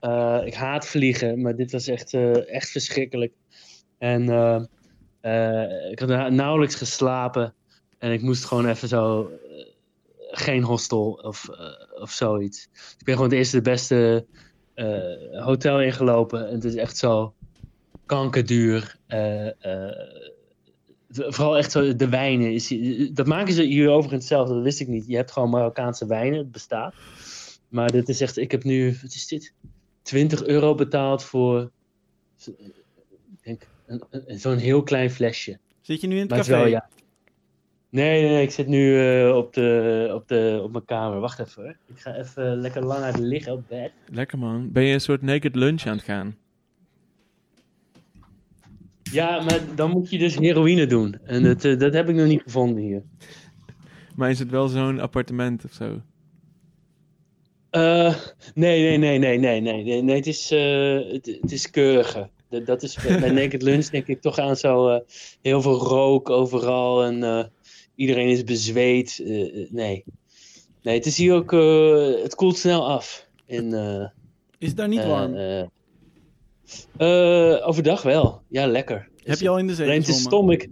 Eh, 0.00 0.40
ik 0.44 0.55
haat 0.55 0.86
vliegen, 0.86 1.40
maar 1.40 1.57
dit 1.57 1.72
was 1.72 1.86
echt, 1.86 2.14
echt 2.46 2.70
verschrikkelijk. 2.70 3.32
En 3.98 4.22
ik 5.90 5.98
had 5.98 6.09
na- 6.09 6.28
nauwelijks 6.28 6.74
geslapen. 6.74 7.55
En 7.98 8.12
ik 8.12 8.22
moest 8.22 8.44
gewoon 8.44 8.66
even 8.66 8.88
zo. 8.88 9.30
geen 10.34 10.62
hostel 10.62 11.12
of, 11.22 11.48
of 12.00 12.11
zoiets. 12.11 12.68
Ik 12.98 13.05
ben 13.05 13.14
gewoon 13.14 13.30
het 13.30 13.38
eerste 13.38 13.57
de 13.57 13.62
beste 13.62 14.26
hotel 15.32 15.80
ingelopen. 15.80 16.48
En 16.48 16.55
het 16.55 16.64
is 16.64 16.74
echt 16.74 16.96
zo 16.96 17.34
kankerduur. 18.07 18.96
Eh, 19.07 19.46
eh, 19.46 19.96
v- 21.11 21.34
vooral 21.34 21.57
echt 21.57 21.70
zo 21.72 21.96
de 21.96 22.09
wijnen. 22.09 22.53
Is, 22.53 22.74
dat 23.12 23.26
maken 23.26 23.53
ze 23.53 23.62
hier 23.62 23.88
overigens 23.88 24.26
zelf, 24.26 24.48
dat 24.48 24.62
wist 24.62 24.80
ik 24.80 24.88
niet. 24.88 25.07
Je 25.07 25.16
hebt 25.16 25.30
gewoon 25.32 25.50
Marokkaanse 25.50 26.07
wijnen, 26.07 26.38
het 26.38 26.53
bestaat. 26.53 26.94
Maar 27.68 27.90
dit 27.92 28.09
is 28.09 28.20
echt, 28.20 28.36
ik 28.36 28.50
heb 28.50 28.64
nu, 28.64 28.96
wat 29.03 29.14
is 29.14 29.26
dit? 29.26 29.55
20 30.03 30.44
euro 30.44 30.74
betaald 30.74 31.24
voor, 31.24 31.70
ik 32.46 32.55
denk, 33.42 33.66
een- 33.86 34.05
een- 34.11 34.38
zo'n 34.38 34.57
heel 34.57 34.82
klein 34.82 35.11
flesje. 35.11 35.59
Zit 35.80 36.00
je 36.00 36.07
nu 36.07 36.14
in 36.14 36.20
het 36.20 36.30
Maar 36.30 36.38
café? 36.38 36.50
wel, 36.53 36.66
ja. 36.66 36.88
Nee, 37.90 38.22
nee, 38.22 38.30
nee, 38.30 38.42
ik 38.42 38.50
zit 38.50 38.66
nu 38.66 38.98
eh, 39.00 39.36
op, 39.36 39.53
de, 39.53 40.11
op, 40.14 40.28
de, 40.28 40.61
op 40.62 40.72
mijn 40.72 40.84
kamer. 40.84 41.20
Wacht 41.20 41.38
even 41.38 41.62
hoor. 41.62 41.76
Ik 41.86 41.98
ga 42.00 42.14
even 42.16 42.57
lekker 42.57 42.84
lang 42.84 43.03
uit 43.05 43.18
liggen 43.18 43.53
op 43.53 43.68
bed. 43.68 43.92
Lekker 44.07 44.38
man. 44.38 44.72
Ben 44.72 44.82
je 44.82 44.94
een 44.94 45.00
soort 45.00 45.22
naked 45.22 45.55
lunch 45.55 45.86
aan 45.86 45.96
het 45.96 46.05
gaan? 46.05 46.36
Ja, 49.12 49.40
maar 49.40 49.60
dan 49.74 49.90
moet 49.90 50.10
je 50.10 50.18
dus 50.18 50.38
heroïne 50.38 50.86
doen. 50.86 51.18
En 51.24 51.42
dat, 51.42 51.64
eh, 51.64 51.78
dat 51.78 51.94
heb 51.94 52.08
ik 52.08 52.14
nog 52.14 52.26
niet 52.26 52.42
gevonden 52.42 52.82
hier. 52.82 53.02
Maar 54.16 54.30
is 54.30 54.38
het 54.38 54.50
wel 54.50 54.68
zo'n 54.68 55.00
appartement 55.00 55.64
of 55.64 55.72
zo? 55.72 56.00
Eh, 57.70 58.14
nee, 58.54 58.98
nee, 58.98 58.98
nee, 58.98 59.18
nee, 59.18 59.38
nee, 59.38 59.82
nee, 59.82 60.02
nee. 60.02 60.16
Het 60.16 60.26
is, 60.26 60.52
uh, 60.52 61.12
het, 61.12 61.52
is 61.52 61.70
keuriger. 61.70 62.30
Dat, 62.48 62.66
dat 62.66 62.82
is 62.82 62.98
bij 63.18 63.30
Naked 63.40 63.62
Lunch 63.62 63.86
denk 63.86 64.06
ik 64.06 64.20
toch 64.20 64.38
aan 64.38 64.56
zo 64.56 65.04
heel 65.42 65.62
veel 65.62 65.78
rook 65.78 66.30
overal 66.30 67.04
en 67.04 67.50
iedereen 67.94 68.28
is 68.28 68.44
bezweet. 68.44 69.20
nee. 69.70 70.04
Nee, 70.82 70.94
het 70.94 71.06
is 71.06 71.16
hier 71.16 71.34
ook, 71.34 71.50
het 72.22 72.34
koelt 72.34 72.58
snel 72.58 72.88
af. 72.88 73.26
Is 73.46 74.68
het 74.68 74.76
daar 74.76 74.88
niet 74.88 75.04
warm? 75.04 75.34
Eh, 76.96 77.68
overdag 77.68 78.02
wel. 78.02 78.42
Ja, 78.48 78.66
lekker. 78.66 79.08
Heb 79.24 79.38
je 79.38 79.48
al 79.48 79.58
in 79.58 79.66
de 79.66 79.74
zee 79.74 79.86
Alleen 79.86 80.02
stom. 80.04 80.50
Ik... 80.50 80.68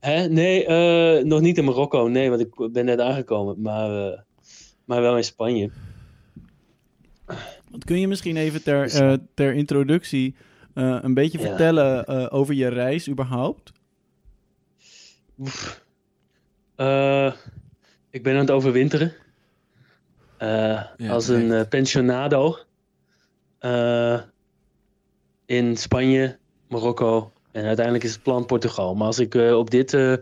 Hè? 0.00 0.28
Nee, 0.28 0.66
eh, 0.66 1.24
nog 1.24 1.40
niet 1.40 1.58
in 1.58 1.64
Marokko. 1.64 2.08
Nee, 2.08 2.28
want 2.28 2.40
ik 2.40 2.72
ben 2.72 2.84
net 2.84 3.00
aangekomen. 3.00 3.60
Maar, 3.62 4.06
eh, 4.12 4.18
maar 4.84 5.00
wel 5.00 5.16
in 5.16 5.24
Spanje. 5.24 5.70
Want 7.70 7.84
kun 7.84 8.00
je 8.00 8.08
misschien 8.08 8.36
even 8.36 8.62
ter, 8.62 8.94
eh, 8.94 9.12
ter 9.34 9.54
introductie 9.54 10.34
eh, 10.74 10.98
een 11.02 11.14
beetje 11.14 11.38
Ja. 11.38 11.46
vertellen 11.46 12.04
eh, 12.06 12.26
over 12.30 12.54
je 12.54 12.68
reis 12.68 13.08
überhaupt? 13.08 13.72
Eh, 16.76 17.32
ik 18.10 18.22
ben 18.22 18.34
aan 18.34 18.40
het 18.40 18.50
overwinteren. 18.50 19.12
Eh, 20.38 20.48
Ja, 20.96 21.10
als 21.10 21.28
een 21.28 21.68
pensionado. 21.68 22.56
Eh, 23.58 24.20
in 25.52 25.76
Spanje, 25.76 26.38
Marokko 26.68 27.32
en 27.50 27.64
uiteindelijk 27.64 28.04
is 28.04 28.12
het 28.12 28.22
plan 28.22 28.46
Portugal. 28.46 28.94
Maar 28.94 29.06
als 29.06 29.18
ik 29.18 29.34
eh, 29.34 29.58
op 29.58 29.70
dit 29.70 29.94
eh, 29.94 30.14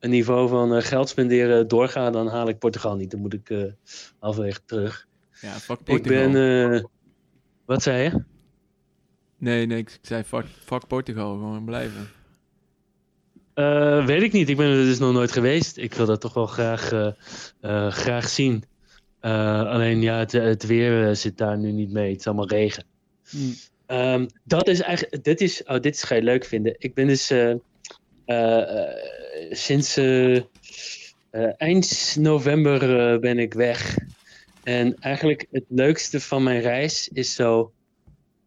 niveau 0.00 0.48
van 0.48 0.74
eh, 0.74 0.82
geld 0.82 1.08
spenderen 1.08 1.68
doorga, 1.68 2.10
dan 2.10 2.26
haal 2.28 2.48
ik 2.48 2.58
Portugal 2.58 2.96
niet. 2.96 3.10
Dan 3.10 3.20
moet 3.20 3.32
ik 3.32 3.74
halverwege 4.18 4.60
terug. 4.66 5.06
Ja, 5.40 5.50
fuck 5.52 5.78
Ik 5.78 5.84
Portugal. 5.84 6.30
ben... 6.32 6.72
eh, 6.72 6.84
wat 7.64 7.82
zei 7.82 8.02
je? 8.02 8.22
Nee, 9.38 9.66
nee, 9.66 9.78
ik 9.78 9.98
zei 10.02 10.22
fuck, 10.22 10.46
fuck 10.64 10.86
Portugal. 10.86 11.32
Gewoon 11.32 11.64
blijven. 11.64 12.08
Weet 14.06 14.22
ik 14.22 14.32
niet. 14.32 14.48
Ik 14.48 14.56
ben 14.56 14.66
er 14.66 14.84
dus 14.84 14.98
nog 14.98 15.12
nooit 15.12 15.32
geweest. 15.32 15.76
Ik 15.76 15.94
wil 15.94 16.06
dat 16.06 16.20
toch 16.20 16.34
wel 16.34 16.46
graag, 16.46 16.92
graag 17.94 18.28
zien. 18.28 18.64
Alleen 19.20 20.00
ja, 20.02 20.18
het, 20.18 20.32
het 20.32 20.66
weer 20.66 21.16
zit 21.16 21.38
daar 21.38 21.58
nu 21.58 21.72
niet 21.72 21.90
mee. 21.90 22.10
Het 22.10 22.20
is 22.20 22.26
allemaal 22.26 22.48
regen. 22.48 22.84
Hm. 23.30 23.36
Ehm, 23.90 24.26
dat 24.44 24.68
is 24.68 24.80
eigenlijk. 24.80 25.24
Dit 25.24 25.40
is, 25.40 25.64
oh, 25.64 25.80
dit 25.80 26.02
ga 26.02 26.14
je 26.14 26.22
leuk 26.22 26.44
vinden. 26.44 26.74
Ik 26.78 26.94
ben 26.94 27.06
dus 27.06 27.30
eh, 27.30 27.50
eh, 27.50 27.56
eh, 28.24 28.96
sinds 29.50 29.96
eh, 29.96 30.42
eind 31.56 32.16
november 32.18 33.20
ben 33.20 33.38
ik 33.38 33.54
weg. 33.54 33.96
En 34.62 34.96
eigenlijk 35.00 35.46
het 35.50 35.64
leukste 35.68 36.20
van 36.20 36.42
mijn 36.42 36.60
reis 36.60 37.08
is 37.08 37.34
zo 37.34 37.72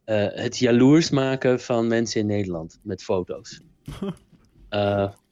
het 0.05 0.57
jaloers 0.57 1.09
maken 1.09 1.59
van 1.59 1.87
mensen 1.87 2.19
in 2.19 2.27
Nederland 2.27 2.79
met 2.83 3.03
foto's. 3.03 3.61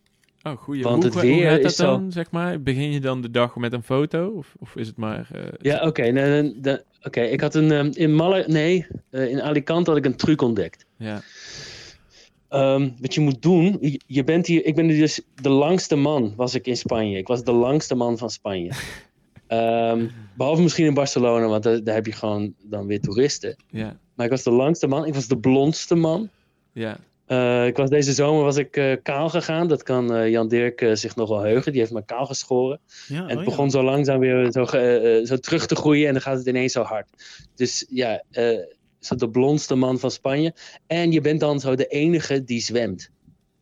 Oh, 0.44 0.58
goeie. 0.58 0.84
Want 0.84 0.96
hoe, 0.96 1.06
het 1.06 1.14
hoe 1.14 1.22
weer 1.42 1.60
is 1.60 1.76
zo- 1.76 1.86
dan, 1.86 2.12
zeg 2.12 2.32
maar? 2.32 2.62
Begin 2.62 2.92
je 2.92 3.00
dan 3.00 3.22
de 3.22 3.32
dag 3.32 3.56
met 3.56 3.74
een 3.74 3.84
foto? 3.84 4.28
Of, 4.28 4.54
of 4.60 4.76
is 4.76 4.88
het 4.88 4.98
maar... 4.98 5.28
eh, 5.34 5.44
Ja, 5.60 5.88
oké. 5.88 6.52
oké, 7.04 7.22
ik 7.22 7.42
had 7.42 7.56
een. 7.56 7.72
ehm, 7.72 7.89
in 7.94 8.16
Malle. 8.16 8.44
Nee, 8.48 8.88
eh, 9.10 9.30
in 9.30 9.42
Alicante 9.42 9.89
had 9.89 10.00
ik 10.00 10.06
een 10.06 10.16
truc 10.16 10.42
ontdekt. 10.42 10.86
ja. 10.98 11.22
Ehm, 12.50 12.89
wat 13.00 13.14
je 13.14 13.22
moet 13.22 13.42
doen, 13.42 13.78
je, 13.82 14.02
je 14.08 14.24
bent 14.24 14.48
hier, 14.48 14.66
ik 14.66 14.76
ben 14.76 14.88
dus 14.88 15.22
de 15.36 15.50
langste 15.50 15.96
man, 15.96 16.34
was 16.36 16.56
ik 16.56 16.68
in 16.68 16.78
Spanje. 16.78 17.18
Ik 17.18 17.28
was 17.28 17.44
de 17.44 17.52
langste 17.52 17.96
man 17.96 18.18
van 18.18 18.30
Spanje. 18.30 18.72
Ehm, 19.48 20.08
behalve 20.38 20.62
misschien 20.62 20.86
in 20.86 20.94
Barcelona, 20.94 21.48
want 21.48 21.64
daar, 21.64 21.84
daar 21.84 21.96
heb 21.96 22.06
je 22.06 22.12
gewoon 22.12 22.54
dan 22.64 22.86
weer 22.88 23.00
toeristen. 23.02 23.56
Ja, 23.70 24.00
Maar 24.16 24.26
ik 24.26 24.32
was 24.32 24.44
de 24.44 24.52
langste 24.52 24.88
man, 24.88 25.06
ik 25.06 25.14
was 25.14 25.28
de 25.28 25.38
blondste 25.38 25.96
man. 25.96 26.30
ja, 26.74 26.98
Eh, 27.32 27.66
ik 27.66 27.78
was, 27.78 27.90
deze 27.90 28.14
zomer 28.14 28.44
was 28.44 28.58
ik 28.58 28.78
eh, 28.78 28.96
kaal 29.04 29.30
gegaan. 29.30 29.68
Dat 29.68 29.84
kan 29.84 30.14
eh, 30.16 30.30
Jan 30.30 30.48
Dirk 30.48 30.90
zich 30.94 31.16
nog 31.16 31.30
wel 31.30 31.40
heugen. 31.42 31.72
Die 31.72 31.82
heeft 31.82 31.94
me 31.94 32.06
kaal 32.06 32.26
geschoren. 32.26 32.80
Ja, 33.08 33.16
En 33.16 33.22
oh 33.24 33.30
het 33.30 33.40
ja. 33.40 33.44
begon 33.46 33.72
zo 33.72 33.84
langzaam 33.84 34.20
weer 34.20 34.52
zo, 34.52 34.66
zo 35.26 35.38
terug 35.38 35.66
te 35.66 35.76
groeien. 35.76 36.08
En 36.08 36.14
dan 36.14 36.22
gaat 36.22 36.38
het 36.38 36.48
ineens 36.48 36.74
zo 36.74 36.82
hard. 36.82 37.08
Dus 37.56 37.86
ja, 37.90 38.24
zo 39.00 39.16
de 39.16 39.30
blondste 39.30 39.76
man 39.76 40.00
van 40.00 40.12
Spanje. 40.12 40.54
En 40.88 41.12
je 41.12 41.22
bent 41.22 41.40
dan 41.40 41.60
zo 41.60 41.76
de 41.76 41.88
enige 41.88 42.44
die 42.44 42.62
zwemt. 42.62 43.10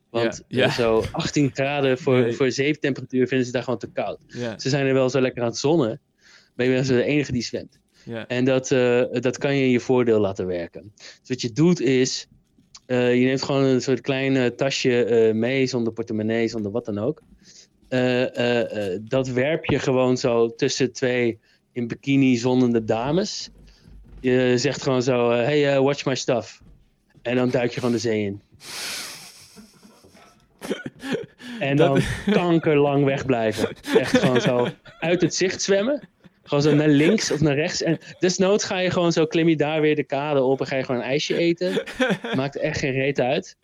Want 0.09 0.41
Ja, 0.47 0.65
ja. 0.65 0.71
zo 0.71 1.03
18 1.11 1.51
graden 1.53 1.97
voor, 1.97 2.19
Nee. 2.21 2.33
voor 2.33 2.51
zeetemperatuur 2.51 3.27
vinden 3.27 3.45
ze 3.45 3.51
daar 3.51 3.63
gewoon 3.63 3.79
te 3.79 3.91
koud. 3.91 4.19
Ze 4.57 4.69
zijn 4.69 4.85
er 4.85 4.93
wel 4.93 5.09
zo 5.09 5.21
lekker 5.21 5.41
aan 5.41 5.47
het 5.47 5.57
zonnen. 5.57 6.01
Maar 6.55 6.65
je 6.65 6.71
bent 6.71 6.85
zo 6.85 6.95
de 6.95 7.03
enige 7.03 7.31
die 7.31 7.41
zwemt. 7.43 7.79
ja. 8.05 8.27
En 8.27 8.45
dat, 8.45 8.67
dat 9.23 9.37
kan 9.37 9.55
je 9.55 9.63
in 9.63 9.69
je 9.69 9.79
voordeel 9.79 10.19
laten 10.19 10.45
werken. 10.45 10.91
Dus 10.95 11.29
wat 11.29 11.41
je 11.41 11.51
doet 11.51 11.79
is, 11.81 12.27
eh, 12.89 13.15
je 13.19 13.25
neemt 13.25 13.43
gewoon 13.43 13.63
een 13.63 13.81
soort 13.81 14.01
klein 14.01 14.35
eh, 14.37 14.45
tasje 14.45 15.03
eh, 15.05 15.33
mee, 15.33 15.67
zonder 15.67 15.93
portemonnee, 15.93 16.47
zonder 16.47 16.71
wat 16.71 16.85
dan 16.85 16.97
ook. 16.99 17.21
Dat 19.09 19.27
werp 19.27 19.65
je 19.65 19.79
gewoon 19.79 20.17
zo 20.17 20.55
tussen 20.55 20.93
twee 20.93 21.39
in 21.71 21.87
bikini 21.87 22.37
zonnende 22.37 22.83
dames. 22.83 23.49
Je 24.19 24.53
zegt 24.57 24.81
gewoon 24.81 25.01
zo, 25.03 25.29
hey, 25.31 25.81
watch 25.81 26.05
my 26.05 26.15
stuff. 26.15 26.61
En 27.21 27.35
dan 27.35 27.49
duik 27.49 27.71
je 27.71 27.79
gewoon 27.79 27.91
de 27.95 27.99
zee 28.01 28.23
in. 28.25 28.41
En 31.59 31.75
Dat- 31.75 32.01
dan 32.25 32.33
kankerlang 32.33 33.05
wegblijven. 33.05 33.69
Echt 33.97 34.17
gewoon 34.17 34.41
zo 34.41 34.67
uit 34.99 35.21
het 35.21 35.35
zicht 35.35 35.61
zwemmen. 35.61 36.07
Gewoon 36.49 36.63
zo 36.63 36.75
naar 36.75 36.87
links 36.87 37.31
of 37.31 37.41
naar 37.41 37.55
rechts. 37.55 37.83
En 37.83 37.97
desnoods 38.19 38.63
ga 38.63 38.79
je 38.79 38.91
gewoon 38.91 39.11
zo, 39.11 39.25
klim 39.25 39.49
je 39.49 39.55
daar 39.55 39.81
weer 39.81 39.95
de 39.95 40.03
kade 40.03 40.41
op 40.41 40.59
en 40.59 40.67
ga 40.67 40.75
je 40.75 40.83
gewoon 40.83 41.01
een 41.01 41.07
ijsje 41.07 41.37
eten. 41.37 41.83
Maakt 42.35 42.57
echt 42.57 42.79
geen 42.79 42.91
reet 42.91 43.19
uit. 43.19 43.57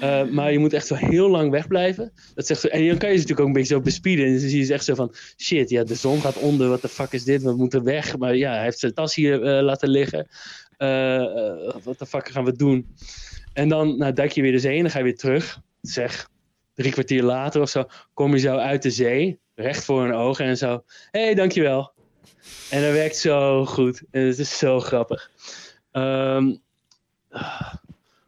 Eh, 0.00 0.24
maar 0.24 0.52
je 0.52 0.58
moet 0.58 0.72
echt 0.72 0.86
zo 0.86 0.94
heel 0.94 1.30
lang 1.30 1.50
wegblijven. 1.50 2.12
Dat 2.34 2.46
zegt 2.46 2.68
en 2.68 2.86
dan 2.86 2.98
kan 2.98 3.08
je 3.08 3.14
ze 3.14 3.20
natuurlijk 3.20 3.40
ook 3.40 3.46
een 3.46 3.52
beetje 3.52 3.74
zo 3.74 3.80
bespieden. 3.80 4.24
En 4.24 4.30
dan 4.30 4.40
zie 4.40 4.58
je 4.58 4.64
ze 4.64 4.72
echt 4.72 4.84
zo 4.84 4.94
van, 4.94 5.14
shit, 5.36 5.70
ja, 5.70 5.84
de 5.84 5.94
zon 5.94 6.20
gaat 6.20 6.38
onder. 6.38 6.68
Wat 6.68 6.82
de 6.82 6.88
fuck 6.88 7.12
is 7.12 7.24
dit? 7.24 7.42
We 7.42 7.56
moeten 7.56 7.84
weg. 7.84 8.16
Maar 8.18 8.36
ja, 8.36 8.52
hij 8.52 8.62
heeft 8.62 8.78
zijn 8.78 8.94
tas 8.94 9.14
hier 9.14 9.42
eh, 9.42 9.62
laten 9.62 9.88
liggen. 9.88 10.28
Eh, 10.76 11.16
eh, 11.16 11.74
wat 11.82 11.98
de 11.98 12.06
fuck 12.06 12.28
gaan 12.28 12.44
we 12.44 12.56
doen? 12.56 12.94
En 13.52 13.68
dan 13.68 13.98
nou, 13.98 14.12
duik 14.12 14.32
je 14.32 14.42
weer 14.42 14.52
de 14.52 14.58
zee 14.58 14.76
in. 14.76 14.82
Dan 14.82 14.90
ga 14.90 14.98
je 14.98 15.04
weer 15.04 15.16
terug. 15.16 15.60
Zeg, 15.80 16.30
drie 16.74 16.92
kwartier 16.92 17.22
later 17.22 17.60
of 17.60 17.68
zo, 17.68 17.84
kom 18.14 18.32
je 18.32 18.38
zo 18.38 18.56
uit 18.56 18.82
de 18.82 18.90
zee. 18.90 19.38
Recht 19.54 19.84
voor 19.84 20.02
hun 20.02 20.14
ogen 20.14 20.44
en 20.44 20.56
zo, 20.56 20.84
hé, 21.10 21.24
hey, 21.24 21.34
dankjewel. 21.34 21.93
En 22.70 22.82
dat 22.82 22.92
werkt 22.92 23.16
zo 23.16 23.64
goed. 23.66 24.02
En 24.10 24.26
het 24.26 24.38
is 24.38 24.58
zo 24.58 24.80
grappig. 24.80 25.30
Ehm, 25.90 26.54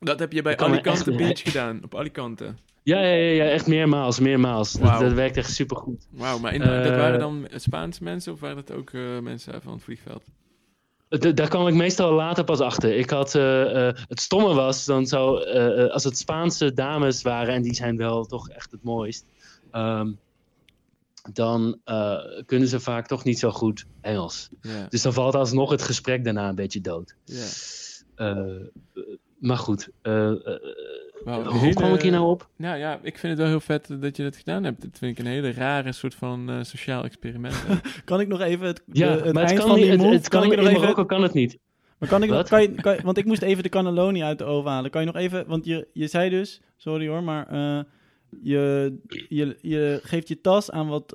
Dat 0.01 0.19
heb 0.19 0.33
je 0.33 0.43
bij 0.43 0.57
Alicante 0.57 1.11
echt- 1.11 1.17
Beach 1.19 1.43
gedaan, 1.43 1.81
op 1.85 1.95
Alicante. 1.95 2.55
ja, 2.83 3.01
ja, 3.01 3.13
ja, 3.15 3.45
ja, 3.45 3.51
echt 3.51 3.67
meermaals, 3.67 4.19
meermaals. 4.21 4.73
Dat, 4.73 5.01
dat 5.01 5.13
werkt 5.13 5.37
echt 5.37 5.51
supergoed. 5.55 6.07
Wauw, 6.11 6.39
maar 6.39 6.55
in, 6.55 6.63
Eh, 6.63 6.83
dat 6.85 6.97
waren 6.97 7.19
dan 7.19 7.49
Spaanse 7.55 8.03
mensen 8.05 8.33
of 8.33 8.41
waren 8.41 8.57
dat 8.57 8.73
ook 8.77 8.91
eh, 8.91 9.19
mensen 9.19 9.63
van 9.63 9.73
het 9.73 9.83
vliegveld? 9.83 10.23
Daar 11.09 11.49
kwam 11.49 11.69
ik 11.69 11.75
meestal 11.75 12.13
later 12.13 12.45
pas 12.45 12.61
achter. 12.61 12.97
Ik 12.97 13.11
had, 13.11 13.35
eh, 13.35 13.89
eh, 13.89 13.95
het 14.09 14.21
stomme 14.21 14.55
was, 14.55 14.85
dan 14.85 15.07
zo, 15.07 15.37
eh, 15.37 15.85
eh, 15.85 15.91
als 15.91 16.05
het 16.05 16.19
Spaanse 16.19 16.73
dames 16.73 17.23
waren, 17.23 17.55
en 17.55 17.63
die 17.63 17.75
zijn 17.75 17.97
wel 17.97 18.25
toch 18.25 18.49
echt 18.49 18.71
het 18.71 18.83
mooist, 18.83 19.25
ehm, 19.71 20.11
dan 21.33 21.81
eh, 21.85 22.17
kunnen 22.47 22.69
ze 22.69 22.81
vaak 22.81 23.07
toch 23.07 23.25
niet 23.25 23.39
zo 23.39 23.51
goed 23.51 23.85
Engels. 24.01 24.49
Ja, 24.61 24.87
Dus 24.89 25.03
dan 25.03 25.13
valt 25.13 25.35
alsnog 25.35 25.71
het 25.71 25.83
gesprek 25.83 26.25
daarna 26.25 26.49
een 26.49 26.55
beetje 26.55 26.81
dood. 26.81 27.15
ja. 27.25 27.45
Eh, 28.17 28.37
maar 29.39 29.57
goed, 29.59 29.89
eh, 30.03 30.31
eh, 30.31 30.37
hoe 31.25 31.59
hele- 31.59 31.75
kwam 31.75 31.95
ik 31.95 32.03
hier 32.03 32.11
nou 32.13 32.27
op? 32.31 32.49
Nou 32.57 32.79
ja, 32.79 32.99
ik 33.03 33.19
vind 33.19 33.33
het 33.33 33.39
wel 33.39 33.47
heel 33.49 33.61
vet 33.61 33.97
dat 34.01 34.17
je 34.17 34.23
dat 34.23 34.37
gedaan 34.37 34.65
hebt. 34.65 34.81
Dat 34.83 34.91
vind 34.99 35.19
ik 35.19 35.25
een 35.25 35.31
hele 35.31 35.53
rare 35.53 35.93
soort 35.93 36.15
van 36.15 36.51
eh, 36.51 36.63
sociaal 36.63 37.05
experiment. 37.05 37.55
Kan 38.05 38.21
ik 38.21 38.29
nog 38.29 38.41
even 38.41 38.67
het, 38.67 38.83
Ja, 38.93 39.07
de- 39.17 39.23
het 39.23 39.33
maar 39.33 39.43
het 39.43 39.51
eind 39.51 39.59
kan, 39.59 39.69
van 39.69 39.77
niet, 39.77 39.85
die 39.85 39.93
het, 39.93 40.01
move... 40.03 40.15
het 40.15 40.29
kan, 40.29 40.45
ik 40.45 40.51
in 40.53 40.57
nog 40.59 40.67
even, 40.69 40.81
Marokko 40.81 41.05
kan 41.05 41.23
het 41.23 41.33
niet. 41.33 41.59
maar 41.99 42.09
kan 42.09 42.23
ik 42.23 42.31
nog, 42.31 42.49
kan 42.49 42.63
je, 42.63 42.71
kan 42.75 42.95
je- 42.95 43.03
want 43.03 43.17
ik 43.19 43.25
moest 43.25 43.43
even 43.43 43.63
de 43.63 43.69
cannelloni 43.69 44.23
uit 44.23 44.39
de 44.39 44.45
oven 44.45 44.71
halen. 44.71 44.91
Kan 44.91 45.01
je 45.01 45.07
nog 45.07 45.17
even, 45.17 45.47
want 45.47 45.65
je, 45.65 45.89
je 45.93 46.07
zei 46.07 46.31
dus, 46.31 46.61
sorry 46.77 47.09
hoor, 47.09 47.23
maar 47.23 47.47
eh, 47.49 47.85
je, 48.43 48.95
je, 49.29 49.57
je 49.63 50.01
geeft 50.03 50.29
je 50.29 50.41
tas 50.41 50.71
aan 50.71 50.89
wat 50.89 51.13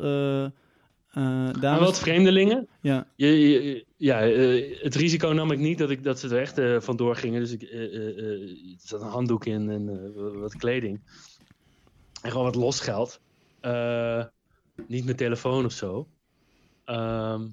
Maar 1.13 1.59
dames. 1.59 1.79
wat 1.79 1.99
vreemdelingen, 1.99 2.67
Ja, 2.81 3.07
Je, 3.15 3.27
je- 3.39 3.85
ja, 3.97 4.21
eh, 4.21 4.79
het 4.83 4.95
risico 4.95 5.31
nam 5.31 5.51
ik 5.51 5.59
niet 5.59 5.77
dat, 5.77 5.89
ik, 5.89 6.03
dat 6.03 6.19
ze 6.19 6.35
er 6.35 6.41
echt 6.41 6.83
vandoor 6.85 7.15
gingen. 7.15 7.39
Dus 7.41 7.51
ik, 7.51 7.61
zat 8.77 9.01
een 9.01 9.07
handdoek 9.07 9.45
in 9.45 9.69
en 9.69 10.13
wat 10.39 10.55
kleding. 10.55 11.01
En 12.21 12.29
gewoon 12.31 12.45
wat 12.45 12.55
losgeld. 12.55 13.19
Niet 14.87 15.05
mijn 15.05 15.17
telefoon 15.17 15.65
of 15.65 15.71
zo. 15.71 16.07
Ehm, 16.85 17.47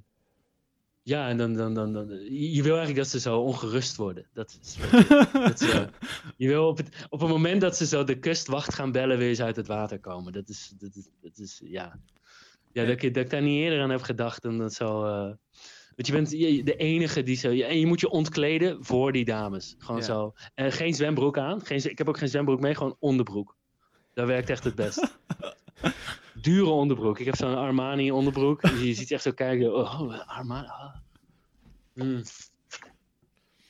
ja, 1.08 1.28
en 1.28 1.36
dan, 1.36 1.54
dan, 1.54 1.74
dan, 1.74 1.92
dan... 1.92 2.08
Je 2.30 2.62
wil 2.62 2.76
eigenlijk 2.76 2.96
dat 2.96 3.08
ze 3.08 3.20
zo 3.20 3.38
ongerust 3.40 3.96
worden. 3.96 4.26
Dat 4.32 4.58
is 4.62 4.76
dat 5.32 5.58
ze- 5.58 5.88
je 6.36 6.48
wil 6.48 6.68
op 6.68 6.76
het, 6.76 7.06
op 7.08 7.20
het 7.20 7.28
moment 7.28 7.60
dat 7.60 7.76
ze 7.76 7.86
zo 7.86 8.04
de 8.04 8.18
kustwacht 8.18 8.74
gaan 8.74 8.92
bellen, 8.92 9.18
weer 9.18 9.28
eens 9.28 9.40
uit 9.40 9.56
het 9.56 9.66
water 9.66 10.00
komen. 10.00 10.32
Dat 10.32 10.48
is, 10.48 10.72
dat 10.78 10.94
is, 10.94 11.08
dat 11.20 11.38
is 11.38 11.60
ja... 11.64 11.98
Ja, 12.72 12.84
dat 12.84 13.02
ik, 13.02 13.14
dat 13.14 13.24
ik 13.24 13.30
daar 13.30 13.42
niet 13.42 13.60
eerder 13.60 13.80
aan 13.80 13.90
heb 13.90 14.02
gedacht 14.02 14.42
dan 14.42 14.58
dat 14.58 14.74
zo... 14.74 15.04
eh, 15.04 15.32
want 15.96 16.06
je 16.06 16.12
bent 16.12 16.30
de 16.66 16.76
enige 16.76 17.22
die 17.22 17.36
zo... 17.36 17.48
En 17.48 17.78
je 17.78 17.86
moet 17.86 18.00
je 18.00 18.08
ontkleden 18.10 18.84
voor 18.84 19.12
die 19.12 19.24
dames. 19.24 19.74
Gewoon 19.78 20.00
Ja. 20.00 20.06
zo. 20.06 20.32
En 20.54 20.72
geen 20.72 20.94
zwembroek 20.94 21.38
aan. 21.38 21.64
Geen, 21.66 21.90
ik 21.90 21.98
heb 21.98 22.08
ook 22.08 22.18
geen 22.18 22.28
zwembroek 22.28 22.60
mee, 22.60 22.74
gewoon 22.74 22.96
onderbroek. 22.98 23.56
Dat 24.14 24.26
werkt 24.26 24.50
echt 24.50 24.64
het 24.64 24.74
best. 24.74 25.00
Dure 26.40 26.70
onderbroek. 26.70 27.18
Ik 27.18 27.26
heb 27.26 27.36
zo'n 27.36 27.56
Armani 27.56 28.10
onderbroek. 28.10 28.60
Dus 28.60 28.80
je 28.82 28.94
ziet 28.94 29.10
echt 29.10 29.22
zo 29.22 29.32
kijken. 29.32 29.74
Oh, 29.74 30.28
Armani. 30.28 30.66
ah. 30.66 30.94
Mm. 31.94 32.22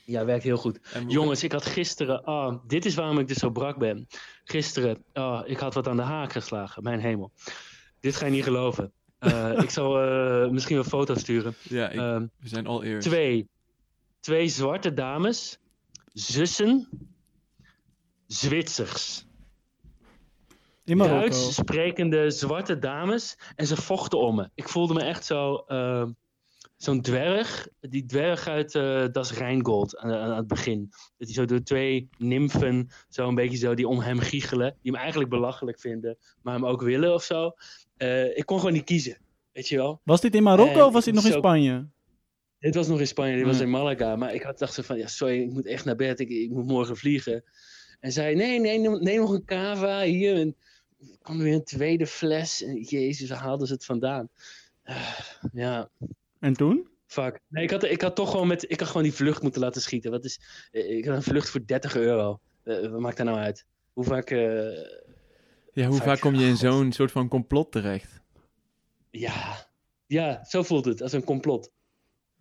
Ja, 0.05 0.25
werkt 0.25 0.43
heel 0.43 0.57
goed. 0.57 0.79
Jongens, 1.07 1.43
ik 1.43 1.51
had 1.51 1.65
gisteren. 1.65 2.23
ah, 2.23 2.55
dit 2.67 2.85
is 2.85 2.95
waarom 2.95 3.19
ik 3.19 3.27
dus 3.27 3.37
zo 3.37 3.49
brak 3.49 3.77
ben. 3.77 4.07
Gisteren, 4.43 5.03
ah, 5.13 5.41
ik 5.49 5.57
had 5.59 5.73
wat 5.73 5.87
aan 5.87 5.95
de 5.95 6.01
haak 6.01 6.31
geslagen. 6.31 6.83
Mijn 6.83 6.99
hemel. 6.99 7.31
Dit 7.99 8.15
ga 8.15 8.25
je 8.25 8.31
niet 8.31 8.43
geloven. 8.43 8.91
Eh, 9.19 9.57
ik 9.61 9.69
zal 9.69 10.01
eh, 10.01 10.49
misschien 10.49 10.77
een 10.77 10.83
foto 10.83 11.15
sturen. 11.15 11.53
Ja, 11.61 11.89
ik- 11.89 11.99
Ehm, 11.99 12.25
we 12.39 12.47
zijn 12.47 12.67
all 12.67 12.81
ears. 12.81 13.05
twee, 13.05 13.47
twee 14.19 14.47
zwarte 14.47 14.93
dames, 14.93 15.57
zussen, 16.13 16.89
Zwitsers. 18.27 19.25
In 20.89 20.97
Marokko. 20.97 21.19
Duits 21.19 21.55
sprekende 21.55 22.31
zwarte 22.31 22.79
dames 22.79 23.37
en 23.55 23.67
ze 23.67 23.75
vochten 23.75 24.19
om 24.19 24.35
me. 24.35 24.49
Ik 24.55 24.69
voelde 24.69 24.93
me 24.93 25.01
echt 25.01 25.25
zo, 25.25 25.55
eh, 25.55 26.05
zo'n 26.77 27.01
dwerg, 27.01 27.67
die 27.79 28.05
dwerg 28.05 28.47
uit 28.47 28.75
eh 28.75 29.05
Das 29.11 29.31
Rheingold 29.31 29.97
aan, 29.97 30.11
aan 30.13 30.37
het 30.37 30.47
begin. 30.47 30.87
Dat 30.89 31.27
hij 31.27 31.33
zo 31.33 31.45
door 31.45 31.63
twee 31.63 32.09
nymfen, 32.17 32.89
zo 33.09 33.27
een 33.27 33.35
beetje 33.35 33.57
zo, 33.57 33.73
die 33.73 33.87
om 33.87 33.99
hem 33.99 34.19
giechelen, 34.19 34.75
die 34.81 34.91
hem 34.91 35.01
eigenlijk 35.01 35.29
belachelijk 35.29 35.79
vinden, 35.79 36.17
maar 36.41 36.53
hem 36.53 36.65
ook 36.65 36.81
willen 36.81 37.13
of 37.13 37.23
zo. 37.23 37.51
Eh, 37.97 38.37
ik 38.37 38.45
kon 38.45 38.57
gewoon 38.57 38.73
niet 38.73 38.83
kiezen, 38.83 39.17
weet 39.51 39.67
je 39.67 39.77
wel. 39.77 40.01
Was 40.03 40.21
dit 40.21 40.35
in 40.35 40.43
Marokko 40.43 40.79
En 40.79 40.85
of 40.85 40.93
was 40.93 41.05
dit 41.05 41.13
nog 41.13 41.25
in 41.25 41.31
Spanje? 41.31 41.87
Dit 42.59 42.75
was 42.75 42.87
nog 42.87 42.99
in 42.99 43.07
Spanje, 43.07 43.35
dit 43.35 43.45
was 43.45 43.59
in 43.59 43.69
Malaga. 43.69 44.15
Maar 44.15 44.33
ik 44.33 44.41
had 44.41 44.59
dacht 44.59 44.73
zo 44.73 44.81
van, 44.81 44.97
ja, 44.97 45.07
sorry, 45.07 45.41
ik 45.41 45.53
moet 45.53 45.65
echt 45.65 45.85
naar 45.85 45.95
bed. 45.95 46.19
Ik, 46.19 46.29
ik 46.29 46.49
moet 46.49 46.67
morgen 46.67 46.97
vliegen. 46.97 47.43
En 47.99 48.11
zei, 48.11 48.35
nee, 48.35 48.59
nee, 48.59 48.79
neem, 48.79 49.03
neem 49.03 49.19
nog 49.19 49.31
een 49.31 49.45
cava 49.45 50.01
hier. 50.01 50.35
En 50.35 50.55
kwam 51.21 51.37
er 51.37 51.43
weer 51.43 51.53
een 51.53 51.63
tweede 51.63 52.07
fles. 52.07 52.63
En 52.63 52.81
jezus, 52.81 53.29
waar 53.29 53.39
haalden 53.39 53.67
ze 53.67 53.73
het 53.73 53.85
vandaan? 53.85 54.29
Ah, 54.83 55.19
ja, 55.53 55.89
En 56.39 56.53
toen? 56.53 56.87
fuck. 57.05 57.39
Nee, 57.47 57.63
ik 57.63 57.69
had, 57.71 57.83
ik 57.83 58.01
had 58.01 58.15
toch 58.15 58.31
gewoon 58.31 58.47
met, 58.47 58.71
ik 58.71 58.79
had 58.79 58.87
gewoon 58.87 59.03
die 59.03 59.13
vlucht 59.13 59.41
moeten 59.41 59.61
laten 59.61 59.81
schieten. 59.81 60.11
Wat 60.11 60.25
is, 60.25 60.39
eh, 60.71 60.97
ik 60.97 61.05
had 61.05 61.15
een 61.15 61.23
vlucht 61.23 61.49
voor 61.49 61.65
30 61.65 61.95
euro. 61.95 62.39
Eh, 62.63 62.79
wat 62.91 62.99
maakt 62.99 63.17
dat 63.17 63.25
nou 63.25 63.37
uit? 63.37 63.65
Hoe 63.93 64.03
vaak, 64.03 64.29
eh, 64.29 64.37
Ja, 65.73 65.87
hoe 65.87 65.95
Vaak- 65.97 66.05
vaak 66.07 66.19
kom 66.19 66.35
je 66.35 66.45
in 66.45 66.57
zo'n 66.57 66.91
soort 66.91 67.11
van 67.11 67.27
complot 67.27 67.71
terecht? 67.71 68.21
ja, 69.09 69.67
ja, 70.05 70.43
zo 70.45 70.63
voelt 70.63 70.85
het, 70.85 71.01
als 71.01 71.11
een 71.13 71.23
complot. 71.23 71.71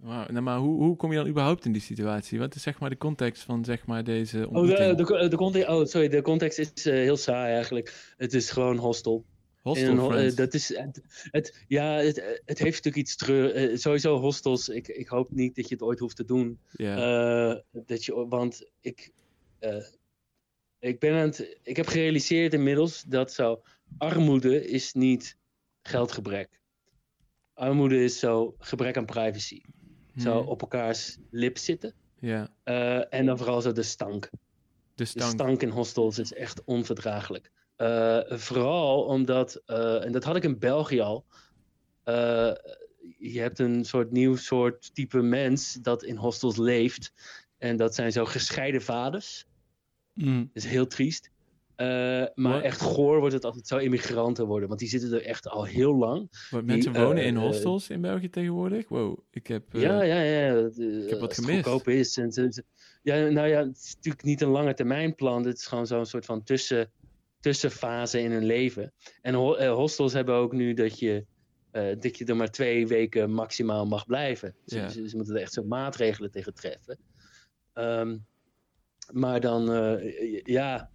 Nou, 0.03 0.41
maar 0.41 0.59
hoe, 0.59 0.83
hoe 0.83 0.97
kom 0.97 1.11
je 1.13 1.17
dan 1.19 1.27
überhaupt 1.29 1.65
in 1.65 1.73
die 1.73 1.83
situatie? 1.83 2.39
Wat 2.39 2.55
is 2.55 2.63
zeg 2.63 2.79
maar 2.81 2.91
de 2.91 2.97
context 2.97 3.43
van 3.43 3.65
zeg 3.65 3.87
maar 3.87 4.05
deze 4.05 4.37
Oh, 4.37 4.43
de, 4.43 4.49
ontmoeting? 4.59 4.97
de, 4.97 5.29
de, 5.29 5.37
context, 5.37 5.69
oh, 5.69 5.85
sorry, 5.85 6.09
de 6.09 6.23
context 6.23 6.59
is 6.59 6.87
eh, 6.87 6.93
heel 6.95 7.17
saai 7.17 7.55
eigenlijk. 7.55 8.13
Het 8.17 8.35
is 8.35 8.51
gewoon 8.51 8.77
hostel. 8.77 9.25
Hostel 9.63 10.13
een 10.13 10.29
eh, 10.31 10.37
dat 10.37 10.55
is, 10.55 10.69
het, 10.77 11.01
het- 11.31 11.65
ja, 11.69 11.93
het, 11.97 12.17
het 12.45 12.59
heeft 12.59 12.85
natuurlijk 12.85 12.97
iets 12.97 13.17
treur. 13.17 13.55
eh, 13.55 13.77
sowieso 13.77 14.19
hostels. 14.19 14.69
Ik, 14.69 14.89
ik 14.89 15.09
hoop 15.09 15.31
niet 15.31 15.57
dat 15.57 15.69
je 15.69 15.75
het 15.75 15.83
ooit 15.83 15.99
hoeft 15.99 16.17
te 16.17 16.25
doen. 16.25 16.59
Eh, 16.97 17.55
dat 17.87 18.05
je, 18.05 18.27
want 18.29 18.71
ik, 18.81 19.13
ik, 20.79 20.99
ben 20.99 21.13
aan 21.13 21.19
het, 21.29 21.59
ik 21.63 21.77
heb 21.77 21.87
gerealiseerd 21.87 22.53
inmiddels 22.53 23.03
dat 23.03 23.33
zo 23.33 23.63
armoede 23.99 24.69
is 24.69 24.93
niet 24.93 25.37
geldgebrek. 25.83 26.61
Armoede 27.55 28.05
is 28.05 28.19
zo 28.19 28.55
gebrek 28.59 28.97
aan 28.97 29.05
privacy. 29.07 29.61
Zo 30.21 30.39
Hmm. 30.41 30.49
op 30.49 30.61
elkaars 30.61 31.17
lip 31.31 31.59
zitten. 31.59 31.95
Ja, 32.21 32.49
Eh, 32.63 33.15
en 33.15 33.27
dan 33.27 33.37
vooral 33.39 33.61
zo 33.61 33.73
de 33.73 33.83
stank. 33.83 34.31
de 34.95 35.05
De 35.15 35.23
stank. 35.23 35.63
in 35.63 35.69
hostels 35.69 36.19
is 36.19 36.33
echt 36.33 36.65
onverdraaglijk. 36.65 37.51
Eh, 37.77 38.19
vooral 38.29 39.05
omdat, 39.05 39.63
eh, 39.67 40.05
en 40.05 40.13
dat 40.13 40.25
had 40.25 40.37
ik 40.37 40.45
in 40.45 40.59
België 40.59 41.01
al. 41.01 41.25
je 43.19 43.41
hebt 43.41 43.59
een 43.59 43.85
soort 43.85 44.11
nieuw 44.11 44.37
soort 44.37 44.95
type 44.95 45.23
mens 45.23 45.73
dat 45.83 46.03
in 46.05 46.17
hostels 46.17 46.57
leeft. 46.57 47.13
En 47.59 47.77
dat 47.77 47.95
zijn 47.95 48.13
zo 48.13 48.25
gescheiden 48.25 48.83
vaders. 48.83 49.45
Mm. 50.15 50.51
Dat 50.53 50.63
is 50.65 50.71
heel 50.71 50.87
triest. 50.87 51.31
Eh, 51.79 52.25
maar 52.35 52.63
echt 52.63 52.81
goor 52.81 53.19
wordt 53.19 53.35
het 53.35 53.45
als 53.45 53.57
het 53.57 53.67
zo 53.67 53.77
immigranten 53.77 54.47
worden. 54.47 54.69
Want 54.69 54.81
die 54.81 54.89
zitten 54.89 55.13
er 55.13 55.23
echt 55.25 55.49
al 55.49 55.65
heel 55.65 55.95
lang. 55.97 56.47
Wat 56.51 56.65
mensen 56.65 56.93
die, 56.93 57.03
wonen 57.03 57.23
eh, 57.23 57.27
in 57.29 57.37
eh, 57.37 57.43
hostels 57.43 57.89
in 57.91 58.01
België 58.01 58.31
tegenwoordig? 58.31 58.89
Wow, 58.89 59.19
ik 59.31 59.47
heb... 59.47 59.65
ja, 59.73 60.03
ja, 60.03 60.21
ja. 60.21 60.69
Ik 60.77 61.11
heb 61.11 61.21
wat 61.21 61.35
gemist. 61.35 61.53
goedkoop 61.55 61.89
is. 61.89 62.17
En 62.17 62.53
ja, 63.03 63.29
nou 63.29 63.49
ja, 63.49 63.67
het 63.67 63.77
is 63.77 63.95
natuurlijk 63.95 64.25
niet 64.25 64.41
een 64.41 64.49
lange 64.49 64.75
termijn 64.75 65.15
plan. 65.15 65.45
Het 65.45 65.57
is 65.59 65.67
gewoon 65.67 65.87
zo'n 65.87 66.07
soort 66.07 66.25
van 66.25 66.43
tussen, 66.43 66.91
tussenfase 67.41 68.21
in 68.21 68.31
hun 68.33 68.45
leven. 68.45 68.93
En 69.21 69.35
ho- 69.35 69.67
hostels 69.67 70.13
hebben 70.13 70.35
ook 70.35 70.53
nu 70.53 70.75
dat 70.75 70.99
je, 70.99 71.25
dat 71.99 72.19
je 72.19 72.25
er 72.25 72.37
maar 72.37 72.51
twee 72.51 72.87
weken 72.87 73.33
maximaal 73.33 73.87
mag 73.87 74.07
blijven. 74.07 74.55
Ze, 74.67 74.77
Ja. 74.79 74.89
ze, 74.89 75.09
ze 75.09 75.17
moeten 75.17 75.35
er 75.35 75.41
echt 75.41 75.53
zo 75.53 75.63
maatregelen 75.65 76.31
tegen 76.31 76.55
treffen. 76.55 76.99
Ehm, 77.73 78.17
maar 79.13 79.41
dan, 79.41 79.65
ja, 80.45 80.91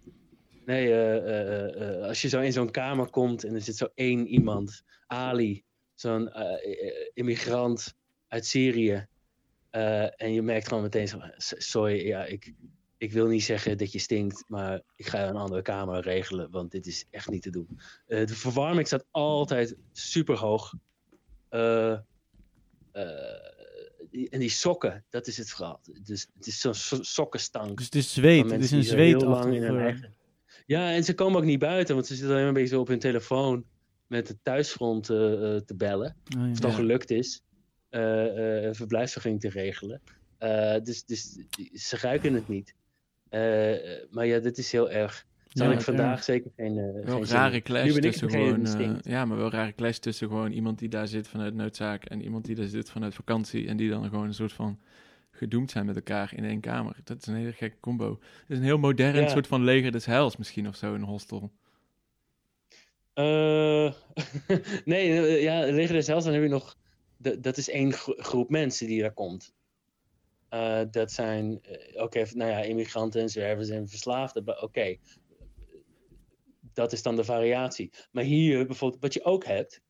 nee, 0.64 0.92
eh, 0.92 1.16
eh, 1.16 1.96
eh, 2.00 2.02
als 2.08 2.22
je 2.22 2.28
zo 2.28 2.40
in 2.40 2.52
zo'n 2.52 2.70
kamer 2.70 3.10
komt 3.10 3.44
en 3.44 3.54
er 3.54 3.60
zit 3.60 3.76
zo 3.76 3.88
één 3.94 4.26
iemand, 4.26 4.82
Ali, 5.06 5.64
zo'n 5.94 6.30
immigrant 7.14 7.94
uit 8.28 8.46
Syrië. 8.46 9.06
en 10.16 10.32
je 10.32 10.42
merkt 10.42 10.68
gewoon 10.68 10.82
meteen 10.82 11.08
zo, 11.08 11.18
"S- 11.36 11.54
sorry, 11.68 12.06
ja, 12.06 12.24
ik, 12.24 12.52
ik 12.98 13.12
wil 13.12 13.26
niet 13.26 13.44
zeggen 13.44 13.78
dat 13.78 13.92
je 13.92 13.98
stinkt, 13.98 14.44
maar 14.48 14.80
ik 14.96 15.06
ga 15.06 15.28
een 15.28 15.36
andere 15.36 15.62
kamer 15.62 16.00
regelen, 16.02 16.50
want 16.50 16.70
dit 16.70 16.86
is 16.86 17.04
echt 17.10 17.28
niet 17.30 17.42
te 17.42 17.50
doen. 17.50 17.80
De 18.06 18.26
verwarming 18.28 18.86
staat 18.86 19.04
altijd 19.10 19.76
super 19.92 20.36
hoog. 20.36 20.72
en 24.30 24.38
die 24.40 24.48
sokken, 24.50 25.04
dat 25.10 25.26
is 25.26 25.36
het 25.36 25.50
verhaal. 25.50 25.80
Dus 26.02 26.26
het 26.34 26.46
is 26.46 26.60
zo'n 26.60 26.74
so- 26.74 27.02
sokkenstank. 27.02 27.76
Dus 27.76 27.84
het 27.84 27.94
is 27.94 28.12
zweet. 28.12 28.50
Het 28.50 28.60
is 28.62 28.70
een 28.70 28.98
heel 28.98 29.18
lang 29.28 29.42
zweet 29.44 29.54
in 29.56 29.62
hun 29.62 29.78
eigen- 29.80 30.14
Ja, 30.64 30.92
en 30.92 31.04
ze 31.04 31.14
komen 31.14 31.38
ook 31.38 31.44
niet 31.44 31.58
buiten, 31.58 31.94
want 31.94 32.06
ze 32.06 32.12
zitten 32.14 32.30
alleen 32.32 32.44
maar 32.46 32.54
een 32.54 32.60
beetje 32.62 32.78
op 32.78 32.88
hun 32.88 32.98
telefoon 32.98 33.64
met 34.06 34.28
het 34.28 34.38
thuisfront 34.42 35.10
eh, 35.10 35.54
eh, 35.56 35.60
te 35.62 35.74
bellen. 35.76 36.16
Oh, 36.36 36.42
Of 36.42 36.54
het 36.54 36.64
al 36.64 36.70
gelukt 36.70 37.10
is, 37.10 37.42
eh, 37.88 38.56
eh, 38.58 38.64
een 38.64 38.74
verblijfsvergunning 38.74 39.42
te 39.42 39.48
regelen. 39.50 40.00
Eh, 40.38 40.74
dus, 40.82 41.04
dus 41.04 41.38
ze 41.72 41.96
ruiken 42.00 42.34
het 42.34 42.48
niet. 42.48 42.74
Maar 44.10 44.26
ja, 44.26 44.38
dit 44.38 44.58
is 44.58 44.72
heel 44.72 44.90
erg. 44.90 45.26
Zal 45.48 45.66
Ja, 45.66 45.72
ik 45.72 45.80
vandaag 45.80 46.24
zeker 46.24 46.50
geen. 46.56 46.78
eh, 46.78 47.04
Wel 47.04 47.16
geen 47.16 47.26
rare 47.36 47.60
clash 47.62 47.84
Nu 47.84 47.92
ben 47.92 48.02
ik 48.04 48.10
tussen 48.10 48.30
gewoon... 48.30 48.98
ja, 49.02 49.24
maar 49.24 49.36
wel 49.36 49.50
rare 49.50 49.74
clash 49.74 49.98
tussen 49.98 50.28
gewoon 50.28 50.52
iemand 50.52 50.78
die 50.78 50.88
daar 50.88 51.08
zit 51.08 51.28
vanuit 51.28 51.54
noodzaak... 51.54 52.04
en 52.04 52.22
iemand 52.22 52.44
die 52.44 52.54
daar 52.54 52.66
zit 52.66 52.90
vanuit 52.90 53.14
vakantie... 53.14 53.68
en 53.68 53.76
die 53.76 53.90
dan 53.90 54.08
gewoon 54.08 54.26
een 54.26 54.34
soort 54.34 54.52
van 54.52 54.78
gedoemd 55.36 55.70
zijn 55.70 55.86
met 55.86 55.96
elkaar 55.96 56.32
in 56.36 56.44
één 56.44 56.60
kamer. 56.60 56.96
Dat 57.04 57.16
is 57.16 57.26
een 57.26 57.34
hele 57.34 57.52
gekke 57.52 57.80
combo. 57.80 58.10
Het 58.40 58.50
is 58.50 58.58
een 58.58 58.64
heel 58.64 58.78
modern 58.78 59.14
Ja. 59.20 59.28
soort 59.28 59.46
van 59.46 59.64
leger 59.64 59.92
des 59.92 60.06
heils 60.06 60.36
misschien 60.36 60.68
of 60.68 60.76
zo, 60.76 60.94
een 60.94 61.02
hostel. 61.02 61.52
Eh, 63.14 63.92
nee, 64.84 65.20
eh, 65.20 65.42
ja, 65.42 65.60
Leger 65.60 65.94
des 65.94 66.06
Heils, 66.06 66.24
dan 66.24 66.32
heb 66.32 66.42
je 66.42 66.48
nog. 66.48 66.76
de- 67.16 67.40
dat 67.40 67.56
is 67.56 67.68
één 67.70 67.92
gro- 67.92 68.14
groep 68.16 68.50
mensen 68.50 68.86
die 68.86 69.00
daar 69.00 69.12
komt. 69.12 69.54
Eh, 70.48 70.80
dat 70.90 71.12
zijn, 71.12 71.60
oké, 71.94 72.24
nou 72.32 72.50
ja, 72.50 72.58
immigranten 72.62 73.20
en 73.20 73.28
zwervers 73.28 73.68
en 73.68 73.88
verslaafden. 73.88 74.62
Oké, 74.62 74.96
dat 76.72 76.92
is 76.92 77.02
dan 77.02 77.16
de 77.16 77.24
variatie. 77.24 77.90
Maar 78.12 78.24
hier 78.24 78.66
bijvoorbeeld, 78.66 79.02
wat 79.02 79.14
je 79.14 79.24
ook 79.24 79.44
hebt. 79.44 79.80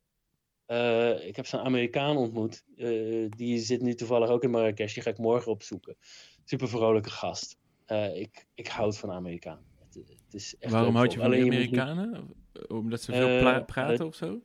Eh, 0.67 1.27
ik 1.27 1.37
heb 1.37 1.47
zo'n 1.47 1.61
Amerikaan 1.61 2.17
ontmoet. 2.17 2.65
eh, 2.77 3.31
die 3.37 3.59
zit 3.59 3.81
nu 3.83 3.95
toevallig 3.95 4.29
ook 4.29 4.43
in 4.43 4.51
Marrakesh. 4.51 4.95
Die 4.95 5.03
ga 5.03 5.11
ik 5.11 5.19
morgen 5.19 5.53
opzoeken. 5.53 5.97
Super 6.45 6.69
vrolijke 6.69 7.11
gast. 7.11 7.57
Eh, 7.85 8.17
ik, 8.21 8.47
ik 8.55 8.67
houd 8.69 8.99
van 8.99 9.11
Amerikaan. 9.11 9.65
Het, 9.79 9.95
het 9.95 10.35
is 10.35 10.57
echt 10.59 10.73
Waarom 10.73 10.95
houd 10.97 11.12
je 11.12 11.19
van 11.19 11.27
Alleen 11.27 11.43
niet- 11.43 11.53
Amerikanen? 11.53 12.35
Omdat 12.69 13.01
ze 13.03 13.12
veel 13.12 13.65
praten 13.65 14.07
of 14.07 14.15
zo? 14.15 14.41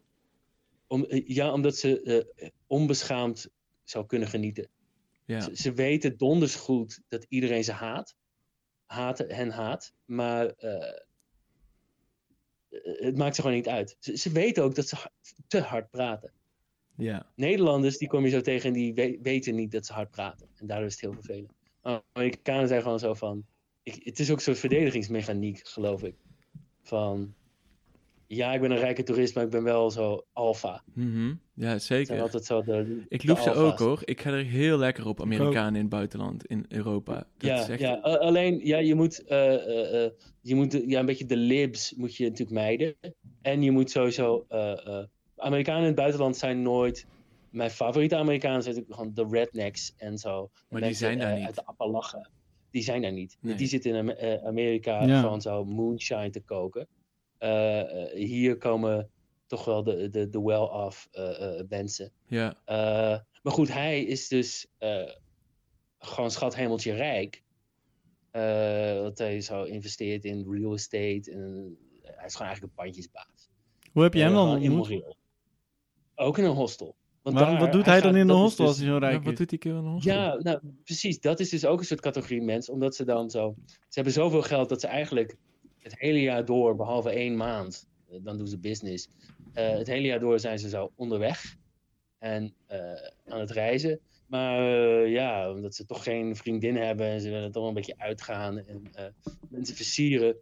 Om, 0.87 1.05
ja, 1.09 1.53
omdat 1.53 1.75
ze 1.77 2.49
onbeschaamd 2.67 3.49
zou 3.83 4.05
kunnen 4.05 4.27
genieten. 4.27 4.69
Ja. 5.25 5.39
Ze, 5.39 5.55
ze 5.55 5.73
weten 5.73 6.17
donders 6.17 6.55
goed 6.55 7.01
dat 7.07 7.25
iedereen 7.29 7.63
ze 7.63 7.71
haat. 7.71 8.15
Haten 8.85 9.35
hen 9.35 9.49
haat. 9.49 9.93
Maar 10.05 10.53
het 12.83 13.17
maakt 13.17 13.35
ze 13.35 13.41
gewoon 13.41 13.55
niet 13.55 13.67
uit. 13.67 13.95
Ze, 13.99 14.17
ze 14.17 14.31
weten 14.31 14.63
ook 14.63 14.75
dat 14.75 14.87
ze 14.87 14.97
te 15.47 15.59
hard 15.61 15.89
praten. 15.89 16.31
ja. 16.95 17.31
Nederlanders, 17.35 17.97
die 17.97 18.07
kom 18.07 18.23
je 18.23 18.29
zo 18.29 18.41
tegen 18.41 18.67
en 18.67 18.73
die 18.73 18.93
we- 18.93 19.19
weten 19.21 19.55
niet 19.55 19.71
dat 19.71 19.85
ze 19.85 19.93
hard 19.93 20.09
praten. 20.11 20.47
En 20.55 20.67
daardoor 20.67 20.87
is 20.87 20.91
het 20.93 21.01
heel 21.01 21.13
vervelend. 21.13 21.51
Maar 21.81 22.01
Amerikanen 22.13 22.67
zijn 22.67 22.81
gewoon 22.81 22.99
zo 22.99 23.13
van... 23.13 23.45
Ik, 23.83 24.03
het 24.03 24.19
is 24.19 24.31
ook 24.31 24.39
soort 24.41 24.59
verdedigingsmechaniek, 24.59 25.67
geloof 25.67 26.03
ik. 26.03 26.15
Van... 26.81 27.33
Ja, 28.27 28.53
ik 28.53 28.61
ben 28.61 28.71
een 28.71 28.77
rijke 28.77 29.03
toerist, 29.03 29.35
maar 29.35 29.43
ik 29.43 29.49
ben 29.49 29.63
wel 29.63 29.91
zo 29.91 30.25
alfa. 30.33 30.83
Mhm. 30.93 31.35
Ja, 31.59 31.79
zeker. 31.79 32.21
altijd 32.21 32.45
zo 32.45 32.61
de, 32.63 33.03
Ik 33.07 33.23
loef 33.23 33.41
ze 33.41 33.51
ook 33.53 33.79
hoor. 33.79 34.01
Ik 34.05 34.21
ga 34.21 34.29
er 34.31 34.43
heel 34.45 34.77
lekker 34.77 35.07
op, 35.07 35.21
Amerikanen 35.21 35.73
in 35.75 35.81
het 35.81 35.89
buitenland, 35.89 36.45
in 36.45 36.65
Europa. 36.69 37.13
Dat 37.13 37.25
Ja, 37.37 37.61
is 37.61 37.69
echt... 37.69 37.79
ja. 37.79 37.93
alleen 37.99 38.59
ja, 38.65 38.77
je 38.77 38.95
moet, 38.95 39.23
eh, 39.25 39.53
eh, 39.53 40.05
eh, 40.05 40.11
je 40.41 40.55
moet 40.55 40.81
ja, 40.87 40.99
een 40.99 41.05
beetje 41.05 41.25
de 41.25 41.37
libs 41.37 41.93
moet 41.95 42.15
je 42.15 42.23
natuurlijk 42.23 42.51
mijden. 42.51 42.95
En 43.41 43.61
je 43.61 43.71
moet 43.71 43.91
sowieso. 43.91 44.45
eh, 44.49 44.87
eh, 44.87 45.05
Amerikanen 45.37 45.81
in 45.81 45.87
het 45.87 45.95
buitenland 45.95 46.37
zijn 46.37 46.61
nooit. 46.61 47.05
Mijn 47.49 47.69
favoriete 47.71 48.15
Amerikanen 48.15 48.63
zijn 48.63 48.75
natuurlijk 48.75 49.01
gewoon 49.15 49.29
de 49.31 49.37
rednecks 49.37 49.93
en 49.97 50.17
zo. 50.17 50.49
die 50.69 50.79
Mensen, 50.79 50.95
zijn 50.95 51.19
daar 51.19 51.35
niet. 51.37 51.45
Uit 51.45 51.55
de 51.55 51.65
Appalachen. 51.65 52.29
Die 52.71 52.83
zijn 52.83 53.01
daar 53.01 53.11
niet. 53.13 53.37
Nee. 53.41 53.55
Die 53.55 53.67
zitten 53.67 53.91
in 53.91 53.97
Am- 53.97 54.09
eh, 54.09 54.45
Amerika 54.45 55.03
Ja. 55.05 55.19
gewoon 55.21 55.41
zo 55.41 55.65
moonshine 55.65 56.29
te 56.29 56.41
koken. 56.41 56.87
Eh, 57.37 57.79
eh, 57.79 58.13
hier 58.13 58.57
komen 58.57 59.09
toch 59.49 59.65
wel 59.65 59.83
de, 59.83 60.09
de, 60.09 60.29
de 60.29 60.41
well-off 60.41 61.07
eh, 61.11 61.59
eh, 61.59 61.65
mensen. 61.69 62.11
Ja, 62.27 62.55
Eh, 62.65 63.19
maar 63.43 63.53
goed, 63.53 63.73
hij 63.73 64.03
is 64.03 64.27
dus 64.27 64.67
eh, 64.77 65.11
gewoon 65.99 66.31
schat 66.31 66.55
hemeltje 66.55 66.93
rijk. 66.93 67.43
Eh 68.31 68.93
dat 68.93 69.17
hij 69.17 69.41
zo 69.41 69.63
investeert 69.63 70.25
in 70.25 70.45
real 70.51 70.73
estate. 70.73 71.31
En, 71.31 71.77
hij 72.01 72.25
is 72.25 72.33
gewoon 72.35 72.47
eigenlijk 72.47 72.61
een 72.61 72.83
pandjesbaas. 72.83 73.49
Hoe 73.91 74.03
heb 74.03 74.13
je 74.13 74.21
hem 74.21 74.33
dan 74.33 74.49
ontmoet? 74.49 75.15
Ook 76.15 76.37
in 76.37 76.43
een 76.43 76.55
hostel. 76.55 76.95
Want 77.21 77.37
daar- 77.37 77.59
wat 77.59 77.71
doet 77.71 77.85
hij 77.85 78.01
dan 78.01 78.15
in 78.15 78.27
is 78.29 78.33
hostel 78.35 78.65
dus- 78.65 78.73
als 78.73 78.77
hij 78.77 78.87
zo 78.87 78.93
Ja, 78.93 78.99
rijk 78.99 79.23
wat 79.23 79.31
is? 79.31 79.37
doet 79.37 79.49
die 79.49 79.59
keer 79.59 79.71
in 79.71 79.77
een 79.77 79.91
hostel? 79.91 80.13
Ja, 80.13 80.35
nou, 80.39 80.59
precies. 80.83 81.19
Dat 81.19 81.39
is 81.39 81.49
dus 81.49 81.65
ook 81.65 81.79
een 81.79 81.85
soort 81.85 82.01
categorie 82.01 82.41
mens. 82.41 82.69
Omdat 82.69 82.95
ze 82.95 83.05
dan 83.05 83.29
zo... 83.29 83.55
Ze 83.65 83.75
hebben 83.89 84.13
zoveel 84.13 84.41
geld 84.41 84.69
dat 84.69 84.81
ze 84.81 84.87
eigenlijk 84.87 85.35
het 85.77 85.99
hele 85.99 86.21
jaar 86.21 86.45
door, 86.45 86.75
behalve 86.75 87.09
één 87.09 87.35
maand, 87.37 87.87
dan 88.21 88.37
doen 88.37 88.47
ze 88.47 88.57
business. 88.59 89.09
Eh, 89.53 89.77
het 89.77 89.87
hele 89.87 90.07
jaar 90.07 90.19
door 90.19 90.39
zijn 90.39 90.59
ze 90.59 90.69
zo 90.69 90.91
onderweg 90.95 91.55
en 92.17 92.53
eh, 92.65 92.79
aan 93.25 93.39
het 93.39 93.51
reizen. 93.51 93.99
Maar 94.27 94.59
eh, 94.59 95.11
ja, 95.11 95.51
omdat 95.51 95.75
ze 95.75 95.85
toch 95.85 96.03
geen 96.03 96.35
vriendin 96.35 96.75
hebben 96.75 97.07
en 97.07 97.21
ze 97.21 97.29
willen 97.29 97.51
toch 97.51 97.67
een 97.67 97.73
beetje 97.73 97.97
uitgaan 97.97 98.57
en 98.57 98.83
mensen 99.49 99.75
versieren, 99.75 100.35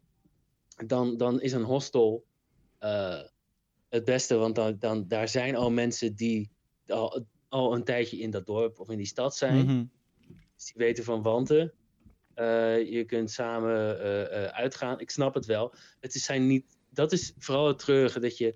dan, 0.85 1.17
dan 1.17 1.41
is 1.41 1.51
een 1.51 1.63
hostel 1.63 2.25
het 3.89 4.03
beste. 4.05 4.35
Want 4.35 4.55
dan, 4.55 4.75
dan, 4.79 5.07
daar 5.07 5.27
zijn 5.27 5.55
al 5.55 5.71
mensen 5.71 6.15
die 6.15 6.49
al, 6.87 7.25
al 7.47 7.75
een 7.75 7.83
tijdje 7.83 8.17
in 8.17 8.31
dat 8.31 8.45
dorp 8.45 8.79
of 8.79 8.89
in 8.89 8.97
die 8.97 9.05
stad 9.05 9.35
zijn. 9.35 9.91
Dus 10.55 10.65
die 10.65 10.85
weten 10.85 11.03
van 11.03 11.21
wanten. 11.21 11.73
Je 12.89 13.03
kunt 13.07 13.31
samen 13.31 13.97
uitgaan. 14.53 14.99
Ik 14.99 15.09
snap 15.09 15.33
het 15.33 15.45
wel. 15.45 15.73
Het 15.99 16.15
is 16.15 16.23
zijn 16.23 16.47
niet, 16.47 16.77
dat 16.89 17.11
is 17.11 17.33
vooral 17.37 17.67
het 17.67 17.79
treurige 17.79 18.19
dat 18.19 18.37
je, 18.37 18.55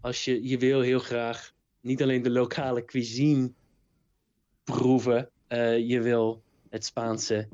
als 0.00 0.24
je, 0.24 0.48
je 0.48 0.58
wil 0.58 0.80
heel 0.80 0.98
graag 0.98 1.52
niet 1.80 2.02
alleen 2.02 2.22
de 2.22 2.30
lokale 2.30 2.84
cuisine 2.84 3.52
proeven, 4.64 5.30
eh, 5.46 5.88
je 5.88 6.00
wil 6.00 6.42
het 6.68 6.84
Spaanse 6.84 7.48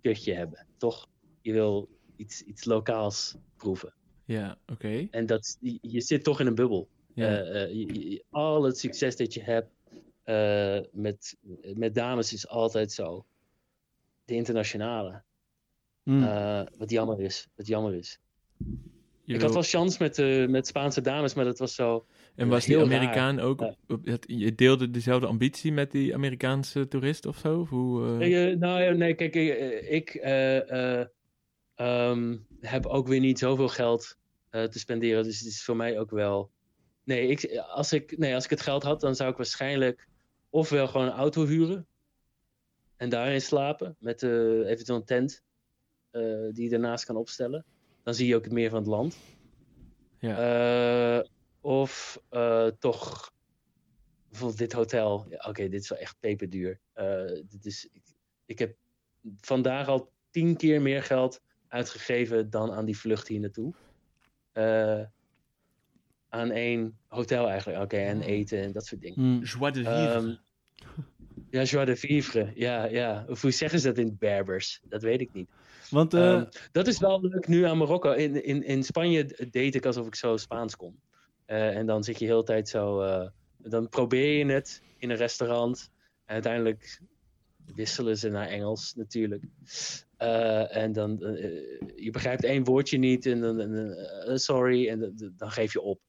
kutje 0.00 0.34
hebben, 0.34 0.66
toch? 0.76 1.08
Je 1.40 1.52
wil 1.52 1.88
iets, 2.16 2.42
iets 2.42 2.64
lokaals 2.64 3.36
proeven. 3.56 3.94
Ja, 4.24 4.58
oké. 4.66 5.08
En 5.10 5.26
dat, 5.26 5.56
je, 5.60 5.78
je 5.80 6.00
zit 6.00 6.24
toch 6.24 6.40
in 6.40 6.46
een 6.46 6.54
bubbel. 6.54 6.88
Ja. 7.14 7.26
Eh, 7.26 7.62
eh, 7.62 7.72
je- 7.74 8.24
al 8.30 8.62
het 8.62 8.78
succes 8.78 9.16
dat 9.16 9.34
je 9.34 9.42
hebt 9.42 9.70
met, 10.92 11.36
met 11.74 11.94
dames 11.94 12.32
is 12.32 12.48
altijd 12.48 12.92
zo. 12.92 13.24
De 14.24 14.34
internationale. 14.34 15.22
Mm. 16.02 16.22
Eh, 16.22 16.62
wat 16.76 16.90
jammer 16.90 17.20
is. 17.20 17.48
Wat 17.54 17.66
jammer 17.66 17.94
is. 17.94 18.18
Ik 19.34 19.40
wil- 19.40 19.44
had 19.54 19.70
wel 19.70 19.80
chance 19.80 20.02
met, 20.02 20.18
eh, 20.18 20.46
met 20.46 20.66
Spaanse 20.66 21.00
dames, 21.00 21.34
maar 21.34 21.44
dat 21.44 21.58
was 21.58 21.74
zo. 21.74 22.06
en 22.36 22.48
was 22.48 22.64
die 22.64 22.76
heel 22.76 22.88
raar. 22.88 22.96
Amerikaan 22.98 23.40
ook... 23.40 23.60
Ja. 24.04 24.16
je 24.26 24.54
deelde 24.54 24.90
dezelfde 24.90 25.26
ambitie 25.26 25.72
met 25.72 25.90
die 25.90 26.14
Amerikaanse 26.14 26.88
toerist 26.88 27.26
of 27.26 27.38
zo? 27.38 27.60
Of 27.60 27.68
hoe, 27.68 28.18
eh, 28.20 28.50
Eh, 28.52 28.58
nou 28.58 28.94
nee, 28.96 29.14
kijk, 29.14 29.34
eh, 29.34 29.92
ik 29.92 30.14
eh, 30.14 31.00
eh, 31.00 31.06
ehm, 31.74 32.36
heb 32.60 32.86
ook 32.86 33.06
weer 33.08 33.20
niet 33.20 33.38
zoveel 33.38 33.68
geld 33.68 34.16
eh, 34.50 34.64
te 34.64 34.78
spenderen. 34.78 35.24
Dus 35.24 35.38
het 35.38 35.48
is 35.48 35.64
voor 35.64 35.76
mij 35.76 35.98
ook 35.98 36.10
wel. 36.10 36.50
Nee, 37.04 37.26
ik, 37.28 37.56
als 37.56 37.92
ik, 37.92 38.18
nee, 38.18 38.34
als 38.34 38.44
ik 38.44 38.50
het 38.50 38.60
geld 38.60 38.82
had, 38.82 39.00
dan 39.00 39.14
zou 39.14 39.30
ik 39.30 39.36
waarschijnlijk 39.36 40.08
ofwel 40.50 40.88
gewoon 40.88 41.06
een 41.06 41.12
auto 41.12 41.46
huren 41.46 41.86
en 42.96 43.08
daarin 43.08 43.40
slapen 43.40 43.96
met 43.98 44.22
eh, 44.22 44.30
eventueel 44.68 44.98
een 44.98 45.04
tent 45.04 45.42
eh, 46.10 46.22
die 46.52 46.64
je 46.64 46.68
daarnaast 46.70 47.04
kan 47.04 47.16
opstellen. 47.16 47.64
Dan 48.02 48.14
zie 48.14 48.26
je 48.26 48.36
ook 48.36 48.50
meer 48.50 48.70
van 48.70 48.78
het 48.78 48.88
land. 48.88 49.16
ja. 50.18 51.18
Eh, 51.18 51.28
of 51.60 52.22
eh, 52.28 52.66
toch 52.66 53.32
bijvoorbeeld 54.28 54.58
dit 54.58 54.72
hotel. 54.72 55.26
Ja, 55.28 55.44
Oké, 55.48 55.68
dit 55.68 55.82
is 55.82 55.88
wel 55.88 55.98
echt 55.98 56.16
peperduur. 56.20 56.80
Eh, 56.92 57.24
dit 57.48 57.66
is, 57.66 57.88
ik, 57.92 58.02
ik 58.46 58.58
heb 58.58 58.76
vandaag 59.40 59.88
al 59.88 60.12
tien 60.30 60.56
keer 60.56 60.82
meer 60.82 61.02
geld 61.02 61.40
uitgegeven 61.68 62.50
dan 62.50 62.72
aan 62.72 62.84
die 62.84 62.96
vlucht 62.98 63.28
hier 63.28 63.40
naartoe. 63.40 63.74
Eh, 64.52 65.02
aan 66.28 66.50
één 66.50 66.98
hotel 67.08 67.48
eigenlijk. 67.48 67.82
Oké, 67.82 67.96
en 67.96 68.22
eten 68.22 68.62
en 68.62 68.72
dat 68.72 68.86
soort 68.86 69.00
dingen. 69.00 69.20
Mm. 69.20 69.42
Joie 69.42 69.72
de 69.72 69.84
vivre. 69.84 70.12
Ehm, 70.12 70.34
ja, 71.50 71.62
joie 71.62 71.86
de 71.86 71.96
vivre. 71.96 72.52
Ja, 72.54 72.84
ja. 72.84 73.24
Of 73.28 73.42
hoe 73.42 73.50
zeggen 73.50 73.80
ze 73.80 73.86
dat 73.86 73.98
in 73.98 74.06
het 74.06 74.18
Berbers? 74.18 74.80
Dat 74.88 75.02
weet 75.02 75.20
ik 75.20 75.32
niet. 75.32 75.50
Want 75.92 76.14
eh, 76.14 76.32
Ehm, 76.32 76.44
dat 76.72 76.86
is 76.86 76.98
wel 76.98 77.20
leuk 77.20 77.48
nu 77.48 77.64
aan 77.64 77.78
Marokko. 77.78 78.12
In, 78.12 78.44
in, 78.44 78.62
in 78.64 78.82
Spanje 78.82 79.48
deed 79.50 79.74
ik 79.74 79.86
alsof 79.86 80.06
ik 80.06 80.14
zo 80.14 80.36
Spaans 80.36 80.76
kon. 80.76 81.00
Eh, 81.44 81.76
en 81.76 81.86
dan 81.86 82.04
zit 82.04 82.18
je 82.18 82.24
de 82.26 82.30
hele 82.30 82.44
tijd 82.44 82.68
zo. 82.68 83.00
eh, 83.00 83.28
dan 83.56 83.88
probeer 83.88 84.38
je 84.46 84.52
het 84.52 84.82
in 84.98 85.10
een 85.10 85.16
restaurant. 85.16 85.90
En 86.24 86.34
uiteindelijk 86.34 87.00
wisselen 87.74 88.18
ze 88.18 88.28
naar 88.28 88.48
Engels 88.48 88.94
natuurlijk. 88.94 89.42
En 90.68 90.92
dan. 90.92 91.18
je 91.96 92.08
begrijpt 92.12 92.44
één 92.44 92.64
woordje 92.64 92.98
niet. 92.98 93.26
En 93.26 93.40
dan. 93.40 94.38
sorry. 94.38 94.88
En 94.88 95.14
dan- 95.36 95.50
geef 95.50 95.72
je 95.72 95.80
op. 95.80 96.00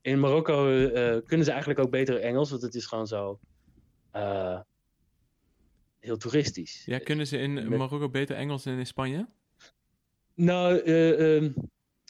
In 0.00 0.20
Marokko 0.20 0.64
kunnen 1.26 1.44
ze 1.44 1.50
eigenlijk 1.50 1.80
ook 1.80 1.90
beter 1.90 2.20
Engels. 2.20 2.50
Want 2.50 2.62
het 2.62 2.74
is 2.74 2.86
gewoon 2.86 3.06
zo. 3.06 3.38
Eh, 6.02 6.08
heel 6.08 6.16
toeristisch. 6.16 6.82
ja, 6.86 6.98
kunnen 6.98 7.26
ze 7.26 7.38
in 7.38 7.52
met- 7.52 7.68
Marokko 7.68 8.08
beter 8.10 8.36
Engels 8.36 8.62
dan 8.62 8.78
in 8.78 8.86
Spanje? 8.86 9.28
Nou, 10.34 10.78
eh, 10.78 11.36
ehm, 11.36 11.52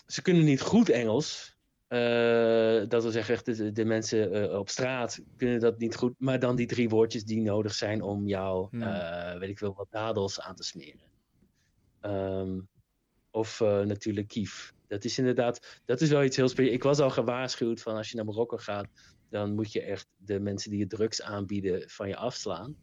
ze 0.06 0.22
kunnen 0.22 0.44
niet 0.44 0.60
goed 0.60 0.88
Engels. 0.88 1.56
Eh, 1.88 2.82
dat 2.88 3.02
wil 3.02 3.10
zeggen, 3.10 3.34
echt 3.34 3.44
de, 3.44 3.72
de 3.72 3.84
mensen 3.84 4.32
eh, 4.50 4.58
op 4.58 4.68
straat 4.68 5.20
kunnen 5.36 5.60
dat 5.60 5.78
niet 5.78 5.96
goed. 5.96 6.14
Maar 6.18 6.38
dan 6.38 6.56
die 6.56 6.66
drie 6.66 6.88
woordjes 6.88 7.24
die 7.24 7.40
nodig 7.40 7.74
zijn 7.74 8.02
om 8.02 8.26
jou, 8.26 8.66
Hmm. 8.70 8.82
eh, 8.82 9.38
weet 9.38 9.48
ik 9.48 9.58
veel, 9.58 9.74
wat 9.74 9.86
dadels 9.90 10.40
aan 10.40 10.54
te 10.54 10.62
smeren. 10.62 11.10
Ehm, 12.00 12.60
of 13.30 13.60
eh, 13.60 13.80
natuurlijk 13.80 14.28
kief. 14.28 14.74
Dat 14.86 15.04
is 15.04 15.18
inderdaad, 15.18 15.80
dat 15.84 16.00
is 16.00 16.08
wel 16.08 16.24
iets 16.24 16.36
heel 16.36 16.48
speciaals. 16.48 16.76
Ik 16.76 16.82
was 16.82 16.98
al 16.98 17.10
gewaarschuwd 17.10 17.80
van 17.82 17.96
als 17.96 18.10
je 18.10 18.16
naar 18.16 18.24
Marokko 18.24 18.56
gaat, 18.56 18.86
dan 19.30 19.54
moet 19.54 19.72
je 19.72 19.82
echt 19.82 20.06
de 20.16 20.40
mensen 20.40 20.70
die 20.70 20.78
je 20.78 20.86
drugs 20.86 21.22
aanbieden 21.22 21.90
van 21.90 22.08
je 22.08 22.16
afslaan. 22.16 22.76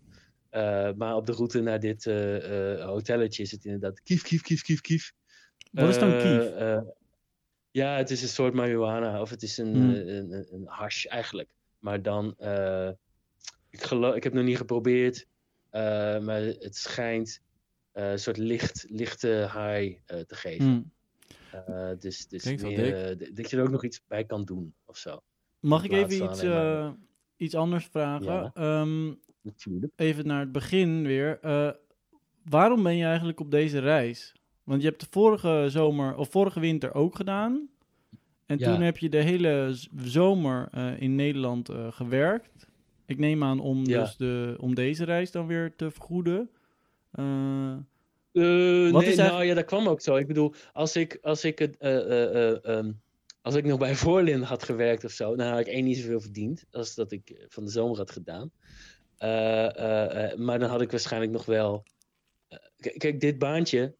Eh, 0.49 0.89
maar 0.95 1.15
op 1.15 1.25
de 1.25 1.31
route 1.31 1.61
naar 1.61 1.79
dit 1.79 2.05
eh, 2.05 2.73
eh, 2.73 2.85
hotelletje 2.85 3.43
is 3.43 3.51
het 3.51 3.65
inderdaad 3.65 4.01
kief, 4.01 4.23
kief, 4.23 4.41
kief, 4.41 4.61
kief, 4.61 4.81
kief. 4.81 5.13
Wat 5.71 5.89
is 5.89 5.99
dan 5.99 6.17
kief? 6.17 6.57
ja, 7.71 7.95
het 7.97 8.09
is 8.09 8.21
een 8.21 8.27
soort 8.27 8.53
marihuana 8.53 9.21
of 9.21 9.29
het 9.29 9.43
is 9.43 9.57
een, 9.57 9.73
Hmm. 9.73 9.89
een, 9.89 10.31
een, 10.33 10.47
een 10.51 10.63
hash 10.65 11.05
eigenlijk. 11.05 11.49
Maar 11.79 12.01
dan, 12.01 12.27
ik, 13.69 13.81
geloof, 13.83 14.15
ik 14.15 14.23
heb 14.23 14.31
het 14.31 14.41
nog 14.41 14.43
niet 14.43 14.57
geprobeerd, 14.57 15.25
maar 16.21 16.41
het 16.41 16.75
schijnt 16.75 17.41
een 17.93 18.19
soort 18.19 18.37
licht, 18.37 18.85
lichte 18.89 19.49
high 19.53 19.99
te 20.05 20.35
geven. 20.35 20.65
mm. 20.65 20.91
Eh, 21.51 21.91
dus 21.99 22.27
dus 22.27 22.55
meer, 22.55 23.17
dat 23.33 23.49
je 23.49 23.57
er 23.57 23.63
ook 23.63 23.69
nog 23.69 23.83
iets 23.83 24.01
bij 24.07 24.25
kan 24.25 24.45
doen 24.45 24.73
of 24.85 24.97
zo. 24.97 25.23
mag 25.59 25.83
ik 25.83 25.91
even 25.91 26.23
iets, 26.25 26.43
iets 27.37 27.55
anders 27.55 27.85
vragen? 27.85 28.25
Ja. 28.25 28.51
Ehm, 28.53 29.13
Natuurlijk. 29.49 29.93
even 29.95 30.27
naar 30.27 30.39
het 30.39 30.51
begin 30.51 31.03
weer. 31.03 31.39
Eh, 31.41 31.71
waarom 32.49 32.83
ben 32.83 32.95
je 32.95 33.05
eigenlijk 33.05 33.39
op 33.39 33.51
deze 33.51 33.79
reis? 33.79 34.35
Want 34.63 34.81
je 34.81 34.87
hebt 34.87 34.99
de 34.99 35.07
vorige 35.09 35.65
zomer 35.69 36.15
of 36.15 36.29
vorige 36.31 36.59
winter 36.59 36.93
ook 36.93 37.15
gedaan. 37.15 37.69
En 38.45 38.57
Ja. 38.57 38.71
toen 38.73 38.81
heb 38.81 38.97
je 38.97 39.09
de 39.09 39.21
hele 39.21 39.77
zomer 39.95 40.67
eh, 40.71 41.01
in 41.01 41.15
Nederland 41.15 41.69
eh, 41.69 41.91
gewerkt. 41.91 42.67
Ik 43.05 43.17
neem 43.17 43.43
aan 43.43 43.59
om, 43.59 43.85
Ja. 43.85 43.99
dus 44.01 44.17
de, 44.17 44.55
om 44.59 44.75
deze 44.75 45.03
reis 45.03 45.31
dan 45.31 45.47
weer 45.47 45.75
te 45.75 45.91
vergoeden. 45.91 46.49
Wat 48.31 49.03
nee, 49.05 49.15
nou 49.15 49.43
ja, 49.43 49.53
dat 49.53 49.65
kwam 49.65 49.87
ook 49.87 50.01
zo. 50.01 50.15
Ik 50.15 50.27
bedoel, 50.27 50.53
als 50.73 50.95
ik, 50.95 51.17
als 51.21 51.43
ik, 51.43 51.59
het, 51.59 51.77
eh, 51.77 51.97
eh, 51.97 52.51
eh, 52.53 52.65
ehm, 52.77 52.91
als 53.41 53.55
ik 53.55 53.65
nog 53.65 53.79
bij 53.79 53.95
Voorlin 54.05 54.41
had 54.41 54.63
gewerkt 54.63 55.03
of 55.03 55.11
zo, 55.11 55.35
dan 55.35 55.47
had 55.47 55.59
ik 55.59 55.67
één 55.67 55.83
niet 55.83 55.97
zoveel 55.97 56.21
verdiend 56.21 56.65
als 56.71 56.95
dat 56.95 57.11
ik 57.11 57.45
van 57.47 57.65
de 57.65 57.71
zomer 57.71 57.97
had 57.97 58.11
gedaan. 58.11 58.51
Eh, 59.19 59.75
eh, 59.75 60.31
eh, 60.31 60.37
maar 60.37 60.59
dan 60.59 60.69
had 60.69 60.81
ik 60.81 60.91
waarschijnlijk 60.91 61.31
nog 61.31 61.45
wel. 61.45 61.83
kijk, 62.97 63.19
dit 63.19 63.39
baantje, 63.39 63.95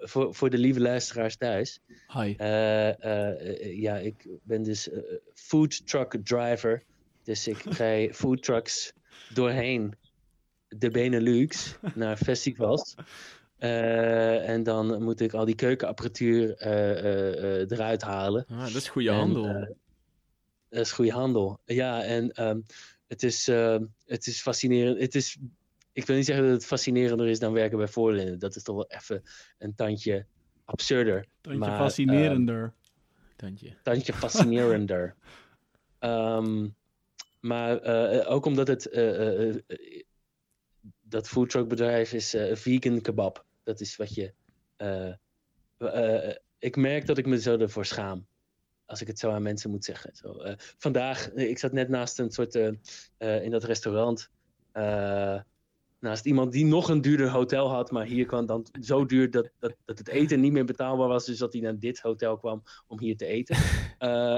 voor, 0.00 0.34
voor, 0.34 0.50
de 0.50 0.58
lieve 0.58 0.80
luisteraars 0.80 1.36
thuis. 1.36 1.80
Hi. 2.12 2.34
Ja, 3.80 3.96
ik 3.96 4.28
ben 4.42 4.62
dus 4.62 4.90
food 5.34 5.86
truck 5.86 6.16
driver. 6.24 6.82
Dus 7.22 7.48
ik 7.48 7.62
rij 7.78 8.14
food 8.14 8.42
trucks 8.42 8.92
doorheen 9.34 9.94
de 10.68 10.90
Benelux 10.90 11.76
naar 11.94 12.16
festivals. 12.28 12.94
En 13.58 14.62
dan 14.62 15.02
moet 15.02 15.20
ik 15.20 15.32
al 15.32 15.44
die 15.44 15.54
keukenapparatuur 15.54 16.56
eruit 17.72 18.02
halen. 18.02 18.44
Ah, 18.48 18.62
dat 18.62 18.74
is 18.74 18.88
goede 18.88 19.08
En, 19.10 19.14
handel. 19.14 19.76
dat 20.68 20.80
is 20.80 20.92
goede 20.92 21.12
handel. 21.12 21.60
Ja, 21.64 22.02
en 22.02 22.32
ehm, 22.32 22.60
het, 23.12 23.22
is, 23.22 23.48
eh, 23.48 23.78
het 24.06 24.26
is 24.26 24.40
fascinerend. 24.40 25.00
Het 25.00 25.14
is, 25.14 25.38
ik 25.92 26.06
wil 26.06 26.16
niet 26.16 26.24
zeggen 26.26 26.44
dat 26.44 26.54
het 26.54 26.66
fascinerender 26.66 27.28
is 27.28 27.38
dan 27.38 27.52
werken 27.52 27.78
bij 27.78 27.88
Voorlinden. 27.88 28.38
Dat 28.38 28.56
is 28.56 28.62
toch 28.62 28.76
wel 28.76 28.90
even 28.90 29.22
een 29.58 29.74
tandje 29.74 30.26
absurder. 30.64 31.26
tandje 31.40 31.60
maar, 31.60 31.76
fascinerender. 31.76 32.74
Tandje. 33.36 33.76
tandje 33.82 34.12
fascinerender. 34.12 35.16
Ehm, 35.98 36.68
maar 37.40 37.78
eh, 37.80 38.30
ook 38.30 38.44
omdat 38.44 38.68
het 38.68 38.86
eh, 38.86 39.54
dat 41.00 41.28
foodtruckbedrijf 41.28 42.12
is 42.12 42.34
eh, 42.34 42.56
vegan 42.56 43.00
kebab. 43.00 43.44
Dat 43.62 43.80
is 43.80 43.96
wat 43.96 44.14
je. 44.14 44.32
eh, 44.76 45.12
eh, 45.78 46.36
ik 46.58 46.76
merk 46.76 47.06
dat 47.06 47.18
ik 47.18 47.26
me 47.26 47.40
zo 47.40 47.58
ervoor 47.58 47.84
schaam. 47.86 48.26
Als 48.92 49.00
ik 49.00 49.06
het 49.06 49.18
zo 49.18 49.30
aan 49.30 49.42
mensen 49.42 49.70
moet 49.70 49.84
zeggen. 49.84 50.16
Zo, 50.16 50.32
eh, 50.32 50.54
vandaag, 50.78 51.30
eh, 51.30 51.48
ik 51.48 51.58
zat 51.58 51.72
net 51.72 51.88
naast 51.88 52.18
een 52.18 52.30
soort. 52.30 52.54
eh, 52.54 53.44
in 53.44 53.50
dat 53.50 53.64
restaurant. 53.64 54.30
naast 55.98 56.26
iemand 56.26 56.52
die 56.52 56.64
nog 56.64 56.88
een 56.88 57.00
duurder 57.00 57.28
hotel 57.28 57.70
had. 57.70 57.90
Maar 57.90 58.04
hier 58.04 58.26
kwam 58.26 58.46
dan 58.46 58.66
zo 58.80 59.06
duur 59.06 59.30
dat, 59.30 59.50
dat, 59.58 59.76
dat 59.84 59.98
het 59.98 60.08
eten 60.08 60.40
niet 60.40 60.52
meer 60.52 60.64
betaalbaar 60.64 61.08
was. 61.08 61.24
Dus 61.24 61.38
dat 61.38 61.52
hij 61.52 61.62
naar 61.62 61.78
dit 61.78 62.00
hotel 62.00 62.36
kwam 62.36 62.62
om 62.86 63.00
hier 63.00 63.16
te 63.16 63.26
eten. 63.26 63.56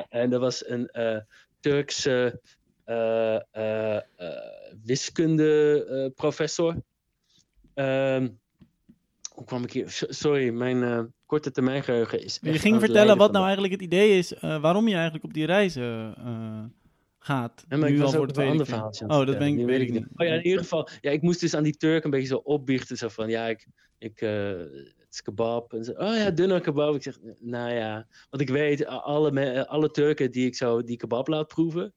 En 0.09 0.33
er 0.33 0.39
was 0.39 0.69
een 0.69 0.91
Turkse 1.61 2.41
wiskunde-professor. 4.83 6.83
Ehm, 7.75 8.29
hoe 9.35 9.45
kwam 9.45 9.63
ik 9.63 9.73
hier? 9.73 10.07
Sorry, 10.09 10.51
mijn 10.51 11.14
korte 11.35 11.51
termijn 11.51 11.83
geheugen 11.83 12.25
is. 12.25 12.39
je 12.43 12.59
ging 12.59 12.81
vertellen 12.81 13.17
wat 13.17 13.33
nou 13.33 13.45
eigenlijk 13.45 13.75
het 13.75 13.83
idee 13.83 14.19
is, 14.19 14.35
eh, 14.35 14.61
waarom 14.61 14.89
je 14.89 14.95
eigenlijk 14.95 15.25
op 15.25 15.35
die 15.35 15.47
reizen 15.47 16.15
eh, 16.17 16.65
gaat. 17.19 17.65
Ja, 17.69 17.77
maar 17.77 17.89
ik 17.89 17.99
was 17.99 18.13
al 18.15 18.19
voor 18.19 18.27
tweede 18.27 18.59
het 18.59 19.03
Oh, 19.07 19.27
dat 19.27 19.39
ben 19.39 19.59
ik, 19.59 19.67
weet 19.67 19.81
ik 19.81 19.93
niet. 19.93 20.07
Oh 20.17 20.27
ja, 20.27 20.33
in 20.35 20.45
ieder 20.45 20.61
geval. 20.61 20.89
Ja, 21.01 21.11
ik 21.11 21.23
moest 21.23 21.41
dus 21.41 21.55
aan 21.55 21.63
die 21.63 21.77
Turk 21.77 22.05
een 22.05 22.11
beetje 22.11 22.27
zo 22.27 22.37
opbiechten. 22.45 22.97
Zo 22.97 23.09
van, 23.09 23.29
ja, 23.29 23.47
ik, 23.47 23.67
ik, 23.99 24.21
eh, 24.21 24.49
het 24.49 25.07
is 25.11 25.23
kebab. 25.23 25.73
En 25.73 25.85
zo, 25.85 25.93
oh 25.93 26.17
ja, 26.17 26.31
dunner 26.31 26.61
kebab. 26.61 26.95
Ik 26.95 27.03
zeg, 27.03 27.19
nou 27.39 27.73
ja. 27.73 28.07
Want 28.31 28.43
ik 28.43 28.49
weet, 28.49 28.87
alle, 28.87 29.67
alle 29.69 29.91
Turken 29.91 30.31
die 30.31 30.47
ik 30.47 30.55
zo 30.55 30.83
die 30.83 30.97
kebab 30.97 31.29
laat 31.29 31.49
proeven... 31.49 31.95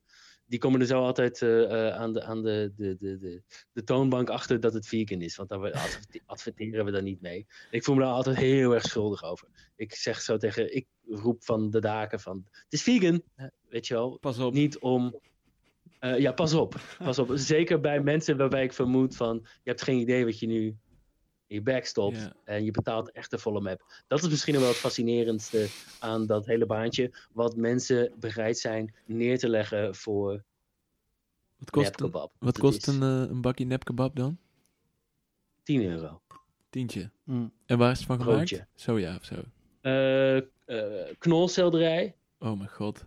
die 0.48 0.60
komen 0.60 0.80
er 0.80 0.86
zo 0.86 1.04
altijd 1.04 1.42
eh, 1.42 1.88
eh, 1.88 1.96
aan, 1.96 2.14
de, 2.14 2.24
aan 2.24 2.44
de, 2.44 2.74
de, 2.76 2.98
de, 3.00 3.42
de, 3.74 3.84
toonbank 3.84 4.30
achter 4.30 4.60
dat 4.60 4.74
het 4.74 4.88
vegan 4.88 5.22
is. 5.22 5.36
Want 5.36 5.50
daar 5.50 5.90
adverteren 6.26 6.86
we 6.86 6.92
daar 6.92 7.02
niet 7.02 7.22
mee. 7.22 7.48
Ik 7.72 7.84
voel 7.84 7.96
me 7.96 8.02
daar 8.02 8.12
altijd 8.12 8.36
heel 8.36 8.74
erg 8.74 8.84
schuldig 8.84 9.24
over. 9.24 9.48
Ik 9.76 9.94
zeg 9.94 10.22
zo 10.22 10.38
tegen... 10.38 10.76
Ik 10.76 10.88
roep 11.08 11.44
van 11.44 11.70
de 11.70 11.80
daken 11.80 12.20
van... 12.20 12.46
Het 12.52 12.74
is 12.74 12.84
vegan, 12.84 13.24
weet 13.70 13.88
je 13.88 13.94
wel. 13.94 14.18
Pas 14.18 14.40
op. 14.40 14.54
Niet 14.54 14.80
om... 14.80 15.20
Eh, 16.00 16.20
ja, 16.20 16.32
pas 16.32 16.54
op. 16.54 16.76
Pas 16.98 17.20
op. 17.20 17.32
Zeker 17.56 17.80
bij 17.80 18.02
mensen 18.02 18.38
waarbij 18.38 18.64
ik 18.64 18.74
vermoed 18.74 19.16
van... 19.16 19.40
Je 19.44 19.70
hebt 19.70 19.82
geen 19.82 20.00
idee 20.00 20.26
wat 20.26 20.40
je 20.40 20.48
nu 20.48 20.78
je 21.48 21.62
bek 21.62 21.86
stopt 21.86 22.18
Ja. 22.18 22.34
en 22.44 22.64
je 22.64 22.72
betaalt 22.72 23.12
echt 23.12 23.32
de 23.32 23.38
volle 23.38 23.62
map. 23.62 24.04
Dat 24.08 24.24
is 24.24 24.30
misschien 24.30 24.60
wel 24.60 24.68
het 24.68 24.78
fascinerendste 24.78 25.68
aan 26.00 26.26
dat 26.26 26.46
hele 26.46 26.66
baantje. 26.66 27.12
Wat 27.32 27.56
mensen 27.56 28.14
bereid 28.20 28.58
zijn 28.58 28.94
neer 29.06 29.40
te 29.40 29.50
leggen 29.50 29.96
voor 29.96 30.44
Wat 31.58 31.70
kost, 31.70 32.02
een, 32.02 32.30
wat 32.40 32.58
kost 32.58 32.88
een, 32.88 33.02
eh, 33.02 33.30
een 33.30 33.42
bakje 33.42 33.66
nepkebab 33.66 34.16
dan? 34.16 34.38
10 35.64 35.84
euro. 35.84 36.22
Tientje. 36.70 37.12
Mm. 37.24 37.52
En 37.66 37.78
waar 37.78 37.92
is 37.92 37.98
het 37.98 38.08
van 38.08 38.18
gemaakt? 38.22 38.36
Broodje. 38.36 38.68
Soja 38.76 39.16
of 39.16 39.26
zo. 39.26 39.36
Eh, 39.82 40.38
eh, 40.38 41.16
knolselderij. 41.18 42.16
Oh 42.40 42.58
mijn 42.58 42.70
god. 42.70 43.06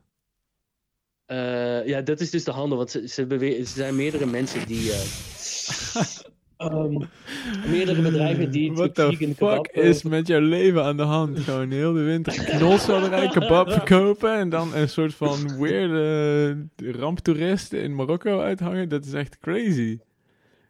Eh, 1.26 1.86
ja, 1.86 2.00
dat 2.00 2.20
is 2.20 2.30
dus 2.30 2.44
de 2.44 2.50
handel. 2.50 2.76
Want 2.76 2.90
ze, 2.90 3.08
ze, 3.08 3.26
er 3.26 3.66
zijn 3.66 3.96
meerdere 3.96 4.26
mensen 4.26 4.66
die. 4.66 4.92
eh, 6.60 6.66
ehm, 6.66 6.98
meerdere 7.70 8.02
bedrijven 8.02 8.50
die. 8.50 8.72
The 8.92 9.16
kebab, 9.18 9.66
fuck 9.66 9.66
eh, 9.66 9.88
is 9.88 10.02
met 10.02 10.26
jouw 10.26 10.40
leven 10.40 10.84
aan 10.84 10.96
de 10.96 11.02
hand? 11.02 11.38
Gewoon 11.38 11.70
heel 11.70 11.92
de 11.92 12.02
winter 12.02 12.44
knolselderij 12.44 13.28
kebab 13.38 13.70
verkopen 13.70 14.32
en 14.34 14.48
dan 14.48 14.74
een 14.74 14.88
soort 14.88 15.14
van 15.14 15.58
weirde 15.58 16.66
ramptoerist 16.76 17.72
in 17.72 17.94
Marokko 17.94 18.40
uithangen. 18.40 18.88
Dat 18.88 19.04
is 19.04 19.12
echt 19.12 19.38
crazy. 19.38 19.98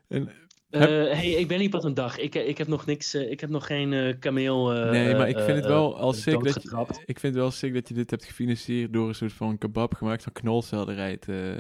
En, 0.09 0.29
eh, 0.71 0.81
hey, 0.89 1.31
ik 1.31 1.49
ben 1.49 1.61
hier 1.61 1.69
pas 1.69 1.85
een 1.85 1.95
dag. 1.95 2.19
Ik, 2.19 2.35
ik 2.35 2.59
heb 2.59 2.67
nog 2.67 2.87
niks. 2.87 3.15
eh, 3.15 3.31
ik 3.31 3.41
heb 3.41 3.51
nog 3.51 3.67
geen 3.67 3.93
eh, 3.93 4.19
kameel. 4.19 4.73
eh, 4.75 4.91
nee, 4.91 5.15
maar 5.15 5.29
ik 5.29 5.37
eh, 5.37 5.45
vind 5.45 5.57
het 5.57 5.65
eh, 5.67 5.71
wel 5.71 5.97
al 5.99 6.13
eh, 6.13 6.19
sick 6.19 6.45
dat 6.45 6.63
je, 6.63 6.71
ik 7.05 7.19
vind 7.19 7.35
het 7.35 7.43
wel 7.43 7.51
sick 7.51 7.75
dat 7.75 7.89
je 7.89 7.95
dit 7.95 8.11
hebt 8.11 8.25
gefinancierd 8.25 8.93
door 8.93 9.09
een 9.09 9.15
soort 9.15 9.33
van 9.33 9.59
kebab 9.59 9.95
gemaakt 9.95 10.23
van 10.23 10.33
knolselderij 10.33 11.17
te, 11.17 11.59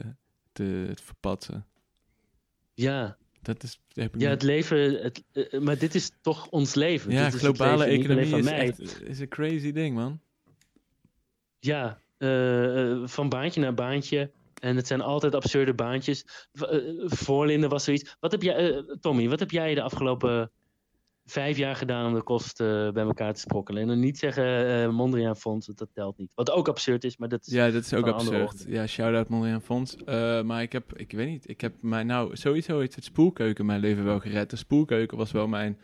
te, 0.52 0.90
te 0.94 1.02
verpatsen. 1.02 1.66
Ja, 2.74 3.16
Dat 3.42 3.62
is, 3.62 3.80
heb 3.92 4.14
ik 4.14 4.20
ja, 4.20 4.30
het 4.30 4.42
leven. 4.42 5.02
Het, 5.02 5.22
eh, 5.32 5.60
maar 5.60 5.78
dit 5.78 5.94
is 5.94 6.10
toch 6.20 6.48
ons 6.48 6.74
leven. 6.74 7.10
ja 7.12 7.24
Dit 7.24 7.34
is 7.34 7.42
het 7.42 7.56
globale 7.56 7.84
leven 7.84 8.00
economie 8.00 8.30
van 8.30 8.38
is 8.38 8.44
mij. 8.44 8.58
echt 8.58 9.02
is 9.02 9.18
een 9.18 9.28
crazy 9.28 9.72
ding, 9.72 9.94
man. 9.94 10.20
Ja, 11.58 12.00
eh, 12.18 12.90
eh, 12.92 13.00
van 13.04 13.28
baantje 13.28 13.60
naar 13.60 13.74
baantje. 13.74 14.30
En 14.60 14.76
het 14.76 14.86
zijn 14.86 15.00
altijd 15.00 15.34
absurde 15.34 15.74
baantjes. 15.74 16.48
Eh, 16.52 16.78
Voorlinden 17.04 17.70
was 17.70 17.84
zoiets. 17.84 18.16
Wat 18.20 18.32
heb 18.32 18.42
jij, 18.42 18.56
eh, 18.56 18.78
Tommy, 19.00 19.28
wat 19.28 19.38
heb 19.38 19.50
jij 19.50 19.74
de 19.74 19.82
afgelopen 19.82 20.50
vijf 21.30 21.56
jaar 21.56 21.76
gedaan 21.76 22.06
om 22.06 22.14
de 22.14 22.22
kosten 22.22 22.94
bij 22.94 23.02
elkaar 23.04 23.34
te 23.34 23.40
sprokkelen? 23.40 23.82
En 23.82 23.88
dan 23.88 23.98
niet 24.00 24.18
zeggen 24.18 24.66
eh 24.66 24.88
Mondriaan 24.90 25.36
Fonds, 25.36 25.66
dat 25.66 25.88
telt 25.94 26.18
niet. 26.18 26.30
Wat 26.34 26.50
ook 26.50 26.68
absurd 26.68 27.04
is, 27.04 27.16
maar 27.16 27.28
dat 27.28 27.46
is... 27.46 27.52
Ja, 27.52 27.70
dat 27.70 27.84
is 27.84 27.94
ook 27.94 28.06
absurd. 28.06 28.64
Ja, 28.68 28.86
shout-out 28.86 29.28
Mondriaan 29.28 29.62
Fonds. 29.62 29.96
Eh, 29.96 30.42
maar 30.42 30.62
ik 30.62 30.72
heb, 30.72 30.96
ik 30.98 31.12
weet 31.12 31.28
niet, 31.28 31.48
ik 31.48 31.60
heb 31.60 31.74
mijn, 31.80 32.06
nou, 32.06 32.36
sowieso 32.36 32.78
heeft 32.78 32.94
het 32.94 33.04
spoelkeuken 33.04 33.66
mijn 33.66 33.80
leven 33.80 34.04
wel 34.04 34.20
gered. 34.20 34.50
De 34.50 34.56
spoelkeuken 34.56 35.16
was 35.16 35.32
wel 35.32 35.46
mijn, 35.48 35.78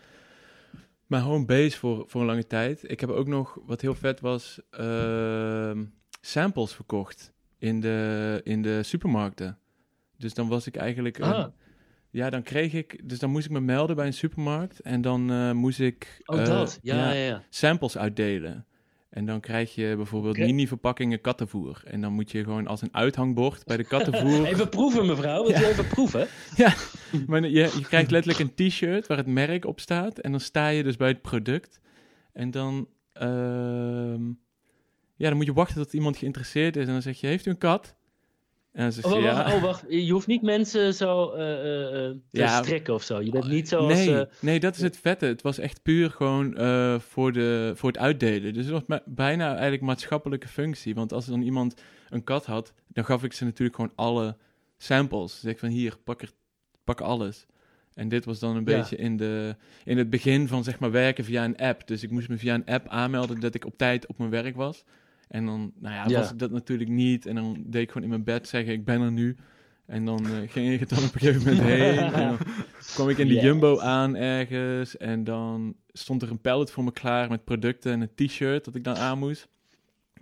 mijn 1.07 1.22
home 1.22 1.44
base 1.44 1.78
voor, 1.78 2.05
voor 2.07 2.20
een 2.20 2.26
lange 2.26 2.47
tijd. 2.47 2.90
Ik 2.90 3.01
heb 3.01 3.11
ook 3.11 3.26
nog, 3.26 3.59
wat 3.66 3.80
heel 3.80 3.94
vet 3.94 4.20
was, 4.20 4.61
ehm, 4.70 5.84
samples 6.20 6.72
verkocht 6.74 7.32
in 7.59 7.80
de, 7.80 8.40
in 8.44 8.62
de 8.62 8.82
supermarkten. 8.82 9.59
Dus 10.18 10.34
dan 10.34 10.49
was 10.49 10.66
ik 10.66 10.76
eigenlijk... 10.76 11.18
een- 11.18 11.32
Ah. 11.32 11.47
Ja, 12.16 12.30
dan 12.30 12.42
kreeg 12.42 12.72
ik, 12.72 13.08
dus 13.08 13.18
dan 13.18 13.30
moest 13.30 13.44
ik 13.44 13.50
me 13.50 13.60
melden 13.60 13.96
bij 13.96 14.06
een 14.06 14.12
supermarkt 14.12 14.80
en 14.80 15.00
dan 15.00 15.30
eh, 15.30 15.52
moest 15.52 15.80
ik 15.80 16.22
Oh, 16.24 16.40
eh, 16.40 16.46
dat. 16.46 16.78
Ja, 16.82 17.12
ja, 17.12 17.24
ja. 17.24 17.42
samples 17.50 17.98
uitdelen. 17.98 18.66
En 19.10 19.26
dan 19.26 19.40
krijg 19.40 19.74
je 19.74 19.96
bijvoorbeeld 19.96 20.38
mini-verpakkingen 20.38 21.20
kattenvoer. 21.20 21.82
En 21.84 22.00
dan 22.00 22.12
moet 22.12 22.30
je 22.30 22.44
gewoon 22.44 22.66
als 22.66 22.82
een 22.82 22.94
uithangbord 22.94 23.64
bij 23.64 23.76
de 23.76 23.84
kattenvoer... 23.84 24.46
Even 24.52 24.68
proeven, 24.68 25.06
mevrouw. 25.06 25.46
Wil 25.46 25.58
je 25.58 25.66
even 25.66 25.86
proeven? 25.86 26.26
maar 27.26 27.42
je, 27.42 27.50
je 27.50 27.82
krijgt 27.82 28.10
letterlijk 28.10 28.50
een 28.58 28.68
t-shirt 28.68 29.06
waar 29.06 29.16
het 29.16 29.26
merk 29.26 29.64
op 29.64 29.80
staat. 29.80 30.18
En 30.18 30.30
dan 30.30 30.40
sta 30.40 30.68
je 30.68 30.82
dus 30.82 30.96
bij 30.96 31.08
het 31.08 31.22
product. 31.22 31.80
En 32.32 32.50
dan... 32.50 32.88
ehm, 33.12 34.24
ja, 35.16 35.28
dan 35.28 35.36
moet 35.36 35.46
je 35.46 35.52
wachten 35.52 35.82
tot 35.82 35.92
iemand 35.92 36.16
geïnteresseerd 36.16 36.76
is. 36.76 36.86
En 36.86 36.92
dan 36.92 37.02
zeg 37.02 37.20
je, 37.20 37.26
heeft 37.26 37.46
u 37.46 37.50
een 37.50 37.58
kat? 37.58 37.96
En 38.76 38.82
dan 38.82 38.92
zegt 38.92 39.06
Oh, 39.06 39.12
ze, 39.12 39.20
wacht, 39.20 39.48
ja. 39.48 39.54
oh, 39.56 39.62
wacht. 39.62 39.84
Je 39.88 40.12
hoeft 40.12 40.26
niet 40.26 40.42
mensen 40.42 40.94
zo 40.94 41.30
eh 41.30 41.52
eh, 41.52 41.86
eh, 42.08 42.10
te 42.10 42.18
Ja. 42.30 42.62
strekken 42.62 42.94
of 42.94 43.02
zo. 43.02 43.20
Je 43.20 43.30
bent 43.30 43.48
niet 43.48 43.68
zoals... 43.68 43.92
nee, 43.94 44.24
nee, 44.40 44.60
dat 44.60 44.74
is 44.76 44.82
het 44.82 44.96
vette. 44.96 45.26
Het 45.26 45.42
was 45.42 45.58
echt 45.58 45.82
puur 45.82 46.10
gewoon 46.10 46.54
voor, 47.00 47.32
de, 47.32 47.72
voor 47.74 47.88
het 47.90 47.98
uitdelen. 47.98 48.54
Dus 48.54 48.66
het 48.66 48.86
was 48.86 48.98
bijna 49.04 49.50
eigenlijk 49.52 49.82
maatschappelijke 49.82 50.48
functie. 50.48 50.94
Want 50.94 51.12
als 51.12 51.26
dan 51.26 51.42
iemand 51.42 51.80
een 52.10 52.24
kat 52.24 52.46
had, 52.46 52.72
dan 52.88 53.04
gaf 53.04 53.24
ik 53.24 53.32
ze 53.32 53.44
natuurlijk 53.44 53.76
gewoon 53.76 53.92
alle 53.94 54.36
samples. 54.78 55.40
Dus 55.40 55.50
ik 55.52 55.58
van 55.58 55.68
hier, 55.68 55.96
pak, 56.04 56.22
er, 56.22 56.30
pak 56.84 57.00
alles. 57.00 57.46
En 57.94 58.08
dit 58.08 58.24
was 58.24 58.38
dan 58.38 58.56
een 58.56 58.64
Ja. 58.66 58.76
beetje 58.78 58.96
in, 58.96 59.16
de, 59.16 59.56
in 59.84 59.98
het 59.98 60.10
begin 60.10 60.48
van 60.48 60.64
zeg 60.64 60.78
maar 60.78 60.90
werken 60.90 61.24
via 61.24 61.44
een 61.44 61.56
app. 61.56 61.86
Dus 61.86 62.02
ik 62.02 62.10
moest 62.10 62.28
me 62.28 62.36
via 62.38 62.54
een 62.54 62.64
app 62.66 62.88
aanmelden 62.88 63.40
dat 63.40 63.54
ik 63.54 63.64
op 63.64 63.76
tijd 63.78 64.06
op 64.06 64.18
mijn 64.18 64.30
werk 64.30 64.56
was. 64.56 64.84
En 65.28 65.46
dan, 65.46 65.72
nou 65.80 65.94
ja, 65.94 66.04
Ja. 66.08 66.18
was 66.18 66.30
ik 66.30 66.38
dat 66.38 66.50
natuurlijk 66.50 66.90
niet. 66.90 67.26
En 67.26 67.34
dan 67.34 67.64
deed 67.66 67.82
ik 67.82 67.88
gewoon 67.88 68.02
in 68.02 68.08
mijn 68.08 68.24
bed 68.24 68.48
zeggen, 68.48 68.72
ik 68.72 68.84
ben 68.84 69.00
er 69.00 69.12
nu. 69.12 69.36
En 69.86 70.04
dan 70.04 70.26
eh, 70.26 70.32
ging 70.46 70.72
ik 70.72 70.80
het 70.80 70.88
dan 70.88 70.98
op 71.04 71.14
een 71.14 71.20
gegeven 71.20 71.42
moment 71.54 71.62
heen. 71.68 71.98
En 71.98 72.12
dan 72.12 72.38
kwam 72.94 73.08
ik 73.08 73.18
in 73.18 73.26
de 73.28 73.34
Yes. 73.34 73.42
Jumbo 73.42 73.78
aan 73.80 74.16
ergens. 74.16 74.96
En 74.96 75.24
dan 75.24 75.74
stond 75.92 76.22
er 76.22 76.30
een 76.30 76.40
pallet 76.40 76.70
voor 76.70 76.84
me 76.84 76.92
klaar 76.92 77.28
met 77.28 77.44
producten 77.44 77.92
en 77.92 78.00
een 78.00 78.26
t-shirt 78.26 78.64
dat 78.64 78.74
ik 78.74 78.84
dan 78.84 78.96
aan 78.96 79.18
moest. 79.18 79.48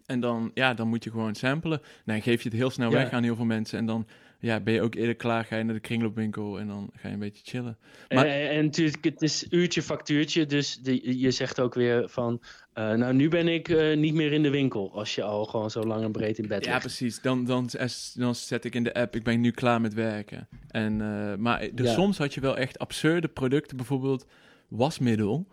En 0.06 0.20
dan, 0.20 0.50
ja, 0.54 0.74
dan 0.74 0.88
moet 0.88 1.04
je 1.04 1.10
gewoon 1.10 1.34
samplen. 1.34 1.80
Dan 2.04 2.22
geef 2.22 2.42
je 2.42 2.48
het 2.48 2.58
heel 2.58 2.70
snel 2.70 2.90
Ja. 2.90 2.96
weg 2.96 3.10
aan 3.10 3.22
heel 3.22 3.36
veel 3.36 3.44
mensen. 3.44 3.78
En 3.78 3.86
dan 3.86 4.06
ja, 4.38 4.60
ben 4.60 4.74
je 4.74 4.82
ook 4.82 4.94
eerder 4.94 5.14
klaar, 5.14 5.44
ga 5.44 5.56
je 5.56 5.64
naar 5.64 5.74
de 5.74 5.80
kringloopwinkel 5.80 6.58
en 6.60 6.66
dan 6.66 6.90
ga 6.94 7.08
je 7.08 7.14
een 7.14 7.20
beetje 7.20 7.42
chillen. 7.44 7.76
Maar- 8.08 8.26
En, 8.26 8.50
en 8.50 8.64
natuurlijk, 8.64 9.04
het 9.04 9.22
is 9.22 9.46
uurtje 9.50 9.82
factuurtje, 9.82 10.46
dus 10.46 10.76
de, 10.76 11.18
je 11.20 11.30
zegt 11.30 11.60
ook 11.60 11.74
weer 11.74 12.08
van... 12.08 12.40
eh, 12.74 12.92
nou, 12.92 13.14
nu 13.14 13.28
ben 13.28 13.48
ik 13.48 13.68
eh, 13.68 13.96
niet 13.96 14.14
meer 14.14 14.32
in 14.32 14.42
de 14.42 14.50
winkel, 14.50 14.92
als 14.94 15.14
je 15.14 15.22
al 15.22 15.44
gewoon 15.44 15.70
zo 15.70 15.82
lang 15.84 16.04
en 16.04 16.12
breed 16.12 16.38
in 16.38 16.48
bed 16.48 16.64
Ja, 16.64 16.70
ligt. 16.70 16.80
precies. 16.84 17.20
Dan, 17.20 17.44
dan, 17.44 17.68
dan 18.14 18.34
zet 18.34 18.64
ik 18.64 18.74
in 18.74 18.84
de 18.84 18.94
app, 18.94 19.16
ik 19.16 19.22
ben 19.22 19.40
nu 19.40 19.50
klaar 19.50 19.80
met 19.80 19.94
werken. 19.94 20.48
En, 20.68 21.00
eh, 21.00 21.34
maar 21.38 21.60
er, 21.60 21.84
Ja. 21.84 21.92
soms 21.92 22.18
had 22.18 22.34
je 22.34 22.40
wel 22.40 22.56
echt 22.56 22.78
absurde 22.78 23.28
producten, 23.28 23.76
bijvoorbeeld 23.76 24.26
wasmiddel. 24.68 25.46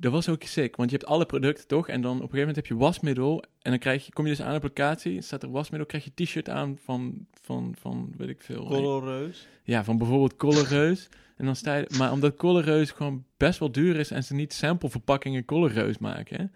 Dat 0.00 0.12
was 0.12 0.28
ook 0.28 0.42
sick, 0.42 0.76
want 0.76 0.90
je 0.90 0.96
hebt 0.96 1.08
alle 1.08 1.26
producten 1.26 1.66
toch? 1.66 1.88
En 1.88 2.00
dan 2.00 2.10
op 2.10 2.14
een 2.16 2.20
gegeven 2.28 2.38
moment 2.38 2.56
heb 2.56 2.66
je 2.66 2.76
wasmiddel. 2.76 3.42
En 3.62 3.70
dan 3.70 3.78
krijg 3.80 4.06
je, 4.06 4.12
kom 4.12 4.24
je 4.26 4.30
dus 4.36 4.42
aan 4.42 4.54
op 4.54 4.62
locatie, 4.62 5.20
staat 5.22 5.42
er 5.42 5.50
wasmiddel, 5.50 5.86
krijg 5.88 6.04
je 6.04 6.24
t-shirt 6.24 6.48
aan 6.48 6.78
van, 6.84 7.26
van, 7.42 7.74
van, 7.80 8.12
weet 8.16 8.28
ik 8.28 8.42
veel. 8.42 8.64
Colorreus. 8.66 9.46
Ja, 9.62 9.84
van 9.84 9.98
bijvoorbeeld 9.98 10.36
Colorreus. 10.36 11.08
En 11.36 11.44
dan 11.44 11.56
sta 11.56 11.74
je, 11.76 11.90
maar 11.98 12.12
omdat 12.12 12.36
Colorreus 12.36 12.90
gewoon 12.90 13.24
best 13.36 13.58
wel 13.58 13.72
duur 13.72 13.96
is 13.96 14.10
en 14.10 14.24
ze 14.24 14.34
niet 14.34 14.52
sampleverpakkingen 14.52 15.44
Colorreus 15.44 15.98
maken, 15.98 16.52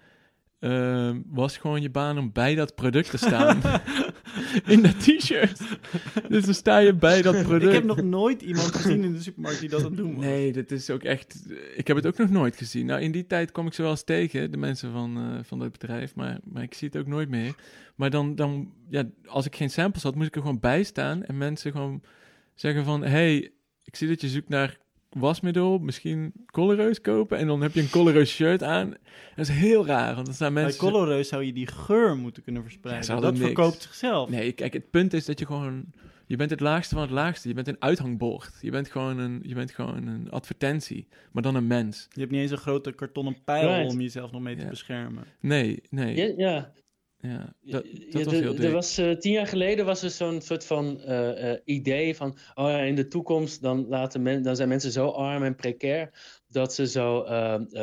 ehm, 0.63 1.21
was 1.27 1.57
gewoon 1.57 1.83
je 1.83 1.91
baan 1.91 2.19
om 2.19 2.33
bij 2.33 2.55
dat 2.55 2.75
product 2.75 3.11
te 3.11 3.17
staan. 3.17 3.61
in 4.67 4.83
dat 4.83 5.01
t-shirt. 5.01 5.61
Dus 6.29 6.45
dan 6.45 6.55
sta 6.55 6.79
je 6.79 6.95
bij 6.95 7.23
dat 7.23 7.43
product. 7.43 7.65
Ik 7.65 7.73
heb 7.73 7.85
nog 7.85 8.03
nooit 8.03 8.43
iemand 8.43 8.75
gezien 8.75 9.03
in 9.03 9.13
de 9.13 9.21
supermarkt 9.21 9.61
die 9.61 9.69
dat 9.69 9.85
aan 9.85 9.95
doen 9.95 10.15
was. 10.15 10.25
Nee, 10.25 10.53
dat 10.53 10.71
is 10.71 10.91
ook 10.91 11.03
echt. 11.03 11.47
Ik 11.77 11.87
heb 11.87 11.97
het 11.97 12.07
ook 12.07 12.19
nog 12.19 12.31
nooit 12.31 12.57
gezien. 12.57 12.87
Nou, 12.87 13.01
in 13.01 13.13
die 13.13 13.27
tijd 13.27 13.53
kwam 13.53 13.67
ik 13.67 13.73
ze 13.73 13.83
wel 13.83 13.91
eens 13.91 14.05
tegen, 14.05 14.51
de 14.51 14.57
mensen 14.57 14.93
van, 14.93 15.17
eh, 15.17 15.45
van 15.45 15.59
dat 15.59 15.73
bedrijf, 15.73 16.15
maar, 16.15 16.39
maar 16.45 16.63
ik 16.63 16.75
zie 16.75 16.89
het 16.89 16.97
ook 16.97 17.07
nooit 17.07 17.29
meer. 17.29 17.55
Maar 17.97 18.11
dan, 18.11 18.35
dan, 18.35 18.73
ja, 18.89 19.05
als 19.25 19.47
ik 19.47 19.57
geen 19.57 19.71
samples 19.71 20.03
had, 20.03 20.15
moest 20.15 20.29
ik 20.29 20.35
er 20.35 20.41
gewoon 20.41 20.61
bij 20.61 20.83
staan 20.83 21.25
en 21.25 21.39
mensen 21.39 21.73
gewoon 21.73 22.03
zeggen 22.55 22.85
van, 22.85 23.05
hey, 23.05 23.53
ik 23.85 23.97
zie 23.97 24.09
dat 24.09 24.21
je 24.21 24.29
zoekt 24.29 24.49
naar 24.49 24.79
wasmiddel, 25.19 25.79
misschien 25.79 26.33
Colorreus 26.47 27.01
kopen 27.01 27.39
en 27.39 27.47
dan 27.47 27.63
heb 27.63 27.75
je 27.75 27.81
een 27.81 27.91
Colorreus 27.91 28.31
shirt 28.31 28.63
aan. 28.63 28.91
Dat 29.37 29.49
is 29.49 29.55
heel 29.55 29.87
raar, 29.87 30.15
want 30.15 30.27
dan 30.27 30.35
staan 30.35 30.55
Bij 30.55 30.63
mensen... 30.63 30.81
Colorreus 30.81 31.29
zou 31.29 31.45
je 31.45 31.53
die 31.53 31.67
geur 31.67 32.17
moeten 32.17 32.43
kunnen 32.43 32.63
Ja, 32.63 32.69
verspreiden. 32.69 33.11
hadden 33.13 33.31
dat 33.33 33.41
niks. 33.41 33.55
verkoopt 33.55 33.83
zichzelf. 33.83 34.31
Nee, 34.31 34.53
kijk, 34.53 34.73
het 34.73 34.91
punt 34.91 35.13
is 35.13 35.25
dat 35.25 35.39
je 35.39 35.47
gewoon... 35.47 35.85
Je 36.27 36.37
bent 36.39 36.51
het 36.51 36.61
laagste 36.61 36.95
van 36.95 37.03
het 37.05 37.13
laagste. 37.13 37.49
Je 37.49 37.55
bent 37.55 37.69
een 37.69 37.77
uithangbord. 37.79 38.53
Je 38.61 38.71
bent 38.71 38.89
gewoon 38.91 39.19
een, 39.19 39.41
je 39.47 39.55
bent 39.55 39.71
gewoon 39.71 40.07
een 40.07 40.31
advertentie. 40.31 41.07
Maar 41.33 41.43
dan 41.43 41.55
een 41.55 41.67
mens. 41.67 42.07
Je 42.13 42.21
hebt 42.21 42.33
niet 42.33 42.41
eens 42.41 42.51
een 42.51 42.57
grote 42.57 42.93
kartonnen 42.93 43.37
pijl 43.45 43.69
Right. 43.75 43.93
om 43.93 44.01
jezelf 44.01 44.33
nog 44.33 44.41
mee 44.41 44.57
te 44.57 44.63
Ja. 44.63 44.69
beschermen. 44.69 45.25
Nee, 45.41 45.83
nee. 45.91 46.17
Ja, 46.17 46.33
ja. 46.37 46.73
Ja, 47.23 47.55
dat, 47.61 47.85
Ja, 47.87 48.25
was 48.25 48.33
heel 48.33 48.57
er 48.57 48.73
was, 48.73 48.99
eh, 48.99 49.11
tien 49.11 49.33
jaar 49.33 49.47
geleden 49.47 49.85
was 49.85 50.03
er 50.03 50.11
zo'n 50.11 50.41
soort 50.41 50.65
van 50.65 51.01
eh, 51.01 51.53
eh, 51.53 51.61
idee 51.65 52.17
van... 52.17 52.37
Oh 52.55 52.69
ja, 52.69 52.79
in 52.79 52.95
de 52.95 53.09
toekomst 53.09 53.63
dan, 53.63 53.87
laten 53.89 54.23
men, 54.23 54.43
dan 54.43 54.57
zijn 54.57 54.69
mensen 54.69 54.93
zo 54.93 55.09
arm 55.09 55.43
en 55.43 55.55
precair... 55.55 56.11
dat 56.49 56.75
ze 56.75 56.87
zo 56.87 57.25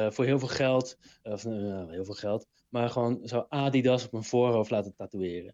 voor 0.10 0.26
heel 0.26 0.40
veel 0.40 0.48
geld... 0.48 0.98
Of 1.24 1.46
eh, 1.46 1.90
heel 1.90 2.06
veel 2.06 2.14
geld... 2.14 2.48
maar 2.70 2.90
gewoon 2.90 3.20
zo 3.24 3.46
Adidas 3.50 4.06
op 4.06 4.12
hun 4.12 4.24
voorhoofd 4.24 4.70
laten 4.70 4.96
tatoeëren. 4.96 5.54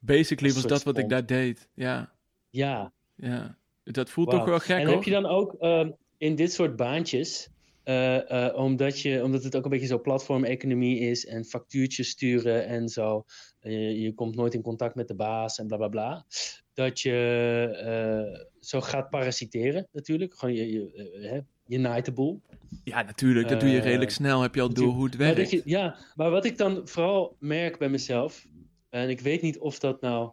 Basically 0.00 0.52
was 0.52 0.62
dat 0.62 0.82
wat 0.82 0.98
ik 0.98 1.08
daar 1.08 1.26
deed. 1.26 1.68
Ja, 1.74 2.12
Ja, 2.50 2.92
ja. 3.14 3.58
Dat 3.84 4.10
voelt 4.10 4.30
toch 4.30 4.44
wel 4.44 4.58
gek, 4.58 4.76
en 4.76 4.84
hoor. 4.84 4.94
heb 4.94 5.04
je 5.04 5.10
dan 5.10 5.26
ook 5.26 5.54
ehm, 5.54 5.90
in 6.18 6.34
dit 6.34 6.52
soort 6.52 6.76
baantjes... 6.76 7.48
eh, 7.88 8.56
omdat, 8.56 9.00
je, 9.00 9.24
omdat 9.24 9.44
het 9.44 9.56
ook 9.56 9.64
een 9.64 9.70
beetje 9.70 9.86
zo 9.86 10.00
platformeconomie 10.00 10.98
is... 10.98 11.26
en 11.26 11.44
factuurtjes 11.44 12.08
sturen 12.08 12.66
en 12.66 12.88
zo... 12.88 13.24
eh, 13.60 14.02
je 14.02 14.14
komt 14.14 14.34
nooit 14.34 14.54
in 14.54 14.62
contact 14.62 14.94
met 14.94 15.08
de 15.08 15.14
baas 15.14 15.58
en 15.58 15.66
bla 15.66 15.76
bla 15.76 15.88
bla... 15.88 16.26
dat 16.74 17.00
je 17.00 18.46
zo 18.60 18.80
gaat 18.80 19.10
parasiteren 19.10 19.88
natuurlijk. 19.92 20.34
Gewoon 20.34 20.54
je, 20.54 20.72
je, 20.72 21.18
hè, 21.20 21.40
je 21.66 21.78
naait 21.78 22.04
de 22.04 22.12
boel. 22.12 22.40
Ja, 22.84 23.02
natuurlijk. 23.02 23.48
Dat 23.48 23.60
doe 23.60 23.68
je 23.68 23.80
redelijk 23.80 24.10
snel. 24.10 24.40
Heb 24.40 24.54
je 24.54 24.60
al 24.60 24.72
door 24.72 24.92
hoe 24.92 25.04
het 25.04 25.18
Maar 25.18 25.34
werkt. 25.34 25.50
je, 25.50 25.62
ja, 25.64 25.96
maar 26.14 26.30
wat 26.30 26.44
ik 26.44 26.58
dan 26.58 26.88
vooral 26.88 27.36
merk 27.38 27.78
bij 27.78 27.88
mezelf, 27.88 28.46
en 28.90 29.08
ik 29.08 29.20
weet 29.20 29.42
niet 29.42 29.58
of 29.58 29.78
dat 29.78 30.00
nou, 30.00 30.30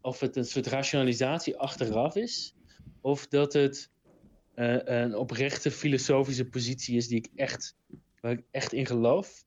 of 0.00 0.20
het 0.20 0.36
een 0.36 0.44
soort 0.44 0.66
rationalisatie 0.66 1.56
achteraf 1.56 2.16
is, 2.16 2.54
of 3.00 3.26
dat 3.26 3.52
het 3.52 3.90
eh, 4.60 5.00
een 5.02 5.14
oprechte 5.14 5.70
filosofische 5.70 6.48
positie 6.48 6.96
is 6.96 7.08
die 7.08 7.18
ik 7.18 7.28
echt, 7.34 7.76
waar 8.20 8.32
ik 8.32 8.42
echt 8.50 8.72
in 8.72 8.86
geloof. 8.86 9.44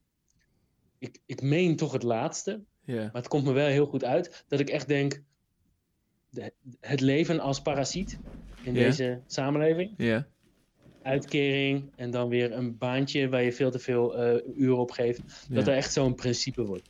Ik, 0.98 1.20
ik 1.26 1.42
meen 1.42 1.76
toch 1.76 1.92
het 1.92 2.04
laatste, 2.04 2.64
maar 3.04 3.14
het 3.22 3.28
komt 3.28 3.44
me 3.46 3.52
wel 3.52 3.68
heel 3.68 3.86
goed 3.86 4.04
uit 4.04 4.46
dat 4.48 4.60
ik 4.60 4.70
echt 4.70 4.88
denk, 4.88 5.22
de- 6.30 6.54
het 6.80 7.00
leven 7.02 7.40
als 7.40 7.62
parasiet 7.62 8.20
in 8.62 8.74
deze 8.74 9.24
samenleving 9.28 9.94
Ja. 9.98 10.28
uitkering 11.02 11.92
en 11.96 12.12
dan 12.12 12.30
weer 12.30 12.52
een 12.52 12.78
baantje 12.78 13.30
waar 13.30 13.44
je 13.44 13.52
veel 13.54 13.72
te 13.72 13.80
veel 13.80 14.18
eh, 14.18 14.58
uren 14.58 14.78
op 14.78 14.92
geeft, 14.92 15.48
dat 15.50 15.68
er 15.68 15.74
echt 15.76 15.94
zo'n 15.94 16.16
principe 16.16 16.64
wordt. 16.66 16.90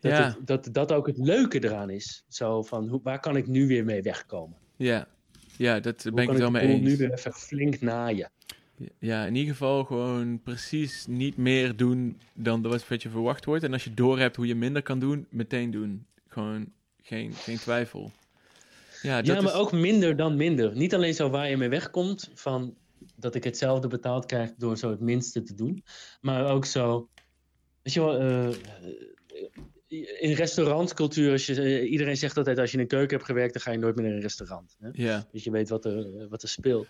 Dat, 0.00 0.12
Ja. 0.12 0.24
het, 0.38 0.46
dat 0.46 0.68
dat 0.72 0.92
ook 0.92 1.06
het 1.06 1.18
leuke 1.18 1.64
eraan 1.64 1.90
is. 1.90 2.24
Zo 2.28 2.62
van, 2.62 2.88
hoe, 2.88 3.00
waar 3.02 3.20
kan 3.20 3.36
ik 3.36 3.46
nu 3.46 3.66
weer 3.66 3.84
mee 3.84 4.02
wegkomen? 4.02 4.58
Ja. 4.76 5.14
Ja, 5.58 5.80
dat 5.80 6.02
Hoe 6.02 6.12
ben 6.12 6.22
ik 6.24 6.30
het 6.30 6.38
wel 6.38 6.50
mee 6.50 6.66
boel 6.66 6.78
nu 6.78 6.90
eens. 6.90 6.98
weer 6.98 7.12
even 7.12 7.32
flink 7.32 7.80
naaien? 7.80 8.30
Ja, 8.98 9.24
in 9.26 9.34
ieder 9.34 9.52
geval 9.52 9.84
gewoon 9.84 10.40
precies 10.42 11.06
niet 11.06 11.36
meer 11.36 11.76
doen 11.76 12.20
dan 12.34 12.62
wat 12.88 13.02
je 13.02 13.08
verwacht 13.08 13.44
wordt. 13.44 13.64
En 13.64 13.72
als 13.72 13.84
je 13.84 13.94
doorhebt 13.94 14.36
hoe 14.36 14.46
je 14.46 14.54
minder 14.54 14.82
kan 14.82 14.98
doen, 14.98 15.26
meteen 15.30 15.70
doen. 15.70 16.06
Gewoon 16.28 16.72
geen, 17.02 17.32
geen 17.32 17.56
twijfel. 17.56 18.10
Ja, 19.02 19.16
dat 19.16 19.26
Ja, 19.26 19.34
maar 19.42 19.52
is- 19.52 19.58
ook 19.58 19.72
minder 19.72 20.16
dan 20.16 20.36
minder. 20.36 20.76
Niet 20.76 20.94
alleen 20.94 21.14
zo 21.14 21.30
waar 21.30 21.50
je 21.50 21.56
mee 21.56 21.68
wegkomt, 21.68 22.30
van 22.34 22.74
dat 23.16 23.34
ik 23.34 23.44
hetzelfde 23.44 23.88
betaald 23.88 24.26
krijg 24.26 24.50
door 24.56 24.76
zo 24.78 24.90
het 24.90 25.00
minste 25.00 25.42
te 25.42 25.54
doen. 25.54 25.84
Maar 26.20 26.46
ook 26.50 26.64
zo, 26.64 27.08
weet 27.82 27.92
je 27.94 28.00
wel, 28.00 28.18
eh, 28.18 28.56
in 30.20 30.32
restaurantcultuur, 30.32 31.32
als 31.32 31.46
je, 31.46 31.62
eh, 31.62 31.90
iedereen 31.90 32.16
zegt 32.16 32.36
altijd 32.36 32.58
als 32.58 32.70
je 32.70 32.76
in 32.76 32.82
een 32.82 32.88
keuken 32.88 33.16
hebt 33.16 33.28
gewerkt, 33.28 33.52
dan 33.52 33.62
ga 33.62 33.70
je 33.70 33.78
nooit 33.78 33.96
meer 33.96 34.04
naar 34.04 34.14
een 34.14 34.20
restaurant. 34.20 34.76
Hè? 34.80 34.88
Ja, 34.92 35.26
Dus 35.32 35.44
je 35.44 35.50
weet 35.50 35.68
wat 35.68 35.84
er, 35.84 35.98
eh, 35.98 36.26
wat 36.28 36.42
er 36.42 36.48
speelt. 36.48 36.86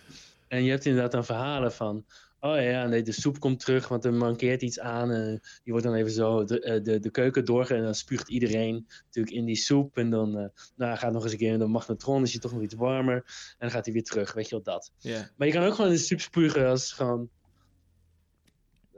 En 0.48 0.64
je 0.64 0.70
hebt 0.70 0.84
inderdaad 0.84 1.12
dan 1.12 1.24
verhalen 1.24 1.72
van. 1.72 2.04
Oh 2.40 2.60
ja, 2.62 2.86
nee, 2.86 3.02
de 3.02 3.12
soep 3.12 3.40
komt 3.40 3.60
terug, 3.60 3.88
want 3.88 4.04
er 4.04 4.12
mankeert 4.14 4.62
iets 4.62 4.80
aan. 4.80 5.10
eh, 5.10 5.26
die 5.62 5.72
wordt 5.72 5.84
dan 5.84 5.94
even 5.94 6.10
zo 6.10 6.44
de, 6.44 6.80
de, 6.82 6.98
de 6.98 7.10
keuken 7.10 7.44
door 7.44 7.66
en 7.70 7.82
dan 7.82 7.94
spuugt 7.94 8.28
iedereen 8.28 8.86
natuurlijk 9.04 9.36
in 9.36 9.44
die 9.44 9.56
soep. 9.56 9.96
En 9.96 10.10
dan 10.10 10.38
eh, 10.38 10.46
nou, 10.76 10.96
gaat 10.96 11.12
nog 11.12 11.22
eens 11.22 11.32
een 11.32 11.38
keer 11.38 11.52
in 11.52 11.58
de 11.58 11.66
magnetron, 11.66 12.22
is 12.22 12.32
hij 12.32 12.40
toch 12.40 12.52
nog 12.52 12.62
iets 12.62 12.74
warmer. 12.74 13.14
En 13.16 13.22
dan 13.58 13.70
gaat 13.70 13.84
hij 13.84 13.94
weer 13.94 14.02
terug, 14.04 14.32
weet 14.32 14.48
je 14.48 14.54
wel 14.54 14.62
dat. 14.64 14.92
ja, 14.98 15.30
Maar 15.36 15.46
je 15.46 15.52
kan 15.52 15.64
ook 15.64 15.74
gewoon 15.74 15.90
in 15.90 15.96
de 15.96 16.02
soep 16.02 16.20
spugen 16.20 16.66
als 16.68 16.92
gewoon. 16.92 17.28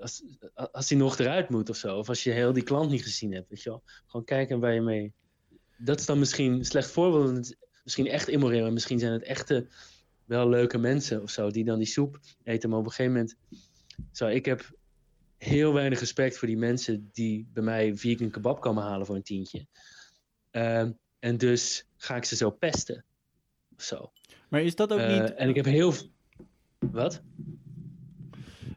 Als, 0.01 0.23
als 0.73 0.89
hij 0.89 0.99
nog 0.99 1.19
eruit 1.19 1.49
moet 1.49 1.71
of 1.71 1.77
zo. 1.77 1.99
Of 1.99 2.09
als 2.09 2.23
je 2.23 2.31
heel 2.31 2.53
die 2.53 2.63
klant 2.63 2.91
niet 2.91 3.03
gezien 3.03 3.33
hebt, 3.33 3.49
weet 3.49 3.63
je 3.63 3.71
wel. 3.71 3.83
Gewoon 4.07 4.27
kijken 4.27 4.61
waar 4.61 4.75
je 4.75 4.81
mee. 4.81 5.13
Dat 5.77 6.01
is 6.01 6.07
dan 6.07 6.19
misschien 6.19 6.53
een 6.53 6.65
slecht 6.65 6.91
voorbeeld. 6.91 7.55
Misschien 7.85 8.07
echt 8.07 8.29
immoreel. 8.29 8.67
En 8.67 8.73
misschien 8.73 8.99
zijn 8.99 9.13
het 9.13 9.23
echte, 9.23 9.67
wel 10.25 10.49
leuke 10.49 10.79
mensen 10.79 11.23
of 11.23 11.31
zo. 11.31 11.51
Die 11.51 11.65
dan 11.65 11.79
die 11.79 11.87
soep 11.87 12.19
eten. 12.43 12.71
Maar 12.71 12.79
op 12.79 12.85
een 12.85 12.91
gegeven 12.91 13.13
moment. 13.13 13.37
Zo, 14.13 14.27
ik 14.27 14.45
heb 14.45 14.77
heel 15.37 15.73
weinig 15.73 15.99
respect 16.01 16.39
voor 16.39 16.49
die 16.49 16.57
mensen 16.57 17.09
die 17.13 17.49
bij 17.53 17.63
mij 17.63 17.97
vegan 17.97 18.31
kebab 18.31 18.61
komen 18.61 18.83
halen 18.83 19.07
voor 19.07 19.17
een 19.17 19.23
tientje. 19.23 19.67
Ehm, 20.51 20.93
en 21.19 21.39
dus 21.39 21.87
ga 21.97 22.17
ik 22.17 22.25
ze 22.25 22.37
zo 22.37 22.51
pesten. 22.51 23.05
Of 23.77 23.83
zo. 23.83 24.13
Maar 24.49 24.63
is 24.63 24.75
dat 24.75 24.93
ook 24.93 24.99
Eh, 24.99 25.21
niet... 25.21 25.35
En 25.35 25.49
ik 25.49 25.55
heb 25.55 25.65
heel. 25.65 25.93
Wat? 26.79 27.23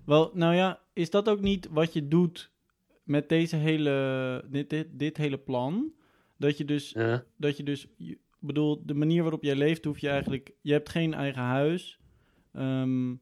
Wel, 0.06 0.32
nou 0.34 0.56
ja, 0.56 0.81
is 0.94 1.10
dat 1.10 1.30
ook 1.30 1.42
niet 1.42 1.68
wat 1.72 1.94
je 1.94 2.08
doet 2.08 2.52
met 3.04 3.30
deze 3.30 3.56
hele, 3.56 4.46
dit, 4.50 4.70
dit, 4.70 4.88
dit 4.92 5.18
hele 5.18 5.38
plan? 5.38 5.94
Dat 6.38 6.58
je 6.58 6.66
dus, 6.66 6.90
Ja. 6.90 7.24
dat 7.38 7.58
je 7.58 7.64
dus, 7.64 7.88
bedoel, 8.40 8.86
de 8.86 8.94
manier 8.94 9.22
waarop 9.22 9.44
jij 9.44 9.56
leeft, 9.56 9.86
hoef 9.86 10.00
je 10.00 10.10
eigenlijk, 10.10 10.52
je 10.62 10.72
hebt 10.72 10.90
geen 10.90 11.14
eigen 11.14 11.42
huis. 11.42 12.00
Ehm, 12.54 13.16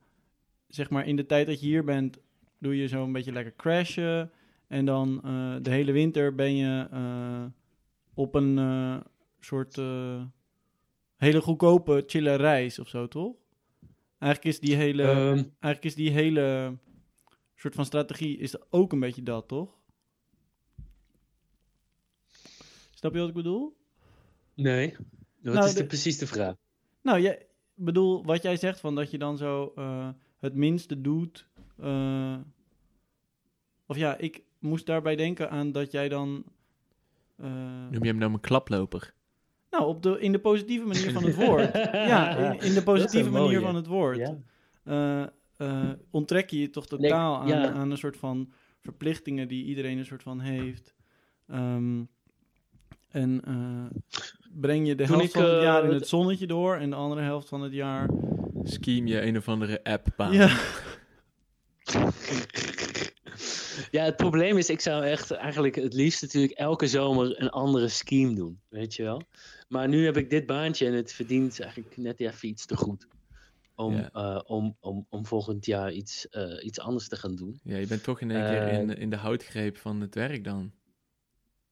zeg 0.67 0.89
maar, 0.89 1.07
in 1.07 1.15
de 1.15 1.25
tijd 1.25 1.47
dat 1.47 1.59
je 1.59 1.65
hier 1.65 1.83
bent, 1.83 2.19
doe 2.59 2.77
je 2.77 2.87
zo 2.87 3.03
een 3.03 3.11
beetje 3.11 3.31
lekker 3.31 3.55
crashen. 3.55 4.31
En 4.67 4.85
dan 4.85 5.21
eh, 5.23 5.55
de 5.61 5.69
hele 5.69 5.91
winter 5.91 6.35
ben 6.35 6.55
je 6.55 6.87
eh, 6.91 7.45
op 8.13 8.35
een 8.35 8.57
eh, 8.57 8.97
soort 9.39 9.75
hele 11.15 11.41
goedkope, 11.41 12.03
chille 12.05 12.35
reis 12.35 12.79
of 12.79 12.87
zo, 12.87 13.07
toch? 13.07 13.35
Eigenlijk 14.19 14.55
is 14.55 14.59
die 14.59 14.75
hele... 14.75 15.03
Ehm, 15.03 15.43
Eigenlijk 15.59 15.83
is 15.83 15.95
die 15.95 16.11
hele 16.11 16.77
soort 17.59 17.75
van 17.75 17.85
strategie 17.85 18.37
is 18.37 18.71
ook 18.71 18.91
een 18.91 18.99
beetje 18.99 19.23
dat, 19.23 19.47
toch? 19.47 19.77
Snap 22.93 23.13
je 23.13 23.19
wat 23.19 23.27
ik 23.27 23.33
bedoel? 23.33 23.77
nee. 24.53 24.95
Wat 25.41 25.53
Nou, 25.53 25.65
is 25.67 25.73
de, 25.73 25.79
de- 25.81 25.87
precies 25.87 26.17
de 26.17 26.27
vraag? 26.27 26.55
Nou, 27.01 27.19
jij, 27.19 27.45
bedoel, 27.73 28.25
wat 28.25 28.41
jij 28.41 28.57
zegt 28.57 28.79
van 28.79 28.95
dat 28.95 29.11
je 29.11 29.17
dan 29.17 29.37
zo 29.37 29.71
eh, 29.75 30.09
het 30.39 30.53
minste 30.55 31.01
doet. 31.01 31.47
eh, 31.77 32.37
of 33.85 33.97
ja, 33.97 34.17
ik 34.17 34.41
moest 34.59 34.85
daarbij 34.85 35.15
denken 35.15 35.49
aan 35.49 35.71
dat 35.71 35.91
jij 35.91 36.09
dan. 36.09 36.43
eh, 37.35 37.45
noem 37.89 38.03
je 38.03 38.09
hem 38.09 38.17
nou 38.17 38.33
een 38.33 38.39
klaploper? 38.39 39.13
nou, 39.71 39.85
op 39.85 40.03
de, 40.03 40.19
in 40.19 40.31
de 40.31 40.39
positieve 40.39 40.85
manier 40.85 41.11
van 41.11 41.23
het 41.23 41.35
woord. 41.35 41.73
ja, 42.11 42.35
in, 42.37 42.59
in 42.61 42.73
de 42.73 42.83
positieve 42.83 43.29
manier 43.29 43.61
van 43.61 43.75
het 43.75 43.87
woord. 43.87 44.17
Ja. 44.83 45.33
Eh, 45.59 45.81
eh, 45.81 45.89
onttrek 46.11 46.49
je 46.49 46.59
je 46.59 46.69
toch 46.69 46.87
totaal 46.87 47.39
aan, 47.39 47.47
ja. 47.47 47.71
aan 47.71 47.91
een 47.91 47.97
soort 47.97 48.17
van 48.17 48.51
verplichtingen 48.81 49.47
die 49.47 49.65
iedereen 49.65 49.97
een 49.97 50.05
soort 50.05 50.23
van 50.23 50.39
heeft. 50.39 50.93
Ehm, 51.47 52.03
en 53.09 53.41
eh, 53.45 53.99
breng 54.51 54.87
je 54.87 54.95
de 54.95 55.03
Toen 55.05 55.15
helft 55.15 55.35
ik, 55.35 55.41
van 55.41 55.49
het 55.49 55.57
eh, 55.57 55.61
jaar 55.63 55.83
in 55.83 55.89
het- 55.89 55.99
het 55.99 56.07
zonnetje 56.09 56.47
door 56.47 56.75
en 56.75 56.89
de 56.89 56.95
andere 56.95 57.21
helft 57.21 57.47
van 57.49 57.61
het 57.61 57.73
jaar. 57.73 58.09
Scheme 58.63 59.07
je 59.09 59.21
een 59.21 59.37
of 59.37 59.47
andere 59.47 59.83
app 59.83 60.07
baan. 60.15 60.33
Ja, 60.33 60.47
Ja, 63.91 64.03
het 64.03 64.15
probleem 64.15 64.57
is, 64.57 64.69
ik 64.69 64.81
zou 64.81 65.03
echt 65.03 65.31
eigenlijk 65.31 65.75
het 65.75 65.93
liefst 65.93 66.21
natuurlijk 66.21 66.53
elke 66.53 66.87
zomer 66.87 67.41
een 67.41 67.49
andere 67.49 67.87
scheme 67.87 68.33
doen, 68.35 68.59
weet 68.69 68.95
je 68.95 69.03
wel. 69.03 69.21
Maar 69.67 69.87
nu 69.87 70.05
heb 70.05 70.17
ik 70.17 70.29
dit 70.29 70.45
baantje 70.45 70.85
en 70.85 70.93
het 70.93 71.13
verdient 71.13 71.59
eigenlijk 71.61 71.97
net 71.97 72.19
even 72.19 72.47
iets 72.49 72.65
te 72.65 72.75
goed. 72.77 73.07
Om, 73.79 74.09
eh, 74.13 74.39
om, 74.45 74.75
om, 74.79 75.05
om 75.09 75.25
volgend 75.25 75.65
jaar 75.65 75.91
iets, 75.91 76.29
eh, 76.29 76.65
iets 76.65 76.79
anders 76.79 77.07
te 77.07 77.15
gaan 77.15 77.35
doen. 77.35 77.59
Ja, 77.63 77.77
je 77.77 77.87
bent 77.87 78.03
toch 78.03 78.21
in 78.21 78.31
één 78.31 78.45
keer 78.45 78.61
Eh, 78.67 78.79
in, 78.79 78.97
in 78.97 79.09
de 79.09 79.15
houtgreep 79.15 79.77
van 79.77 80.01
het 80.01 80.15
werk 80.15 80.43
dan. 80.43 80.71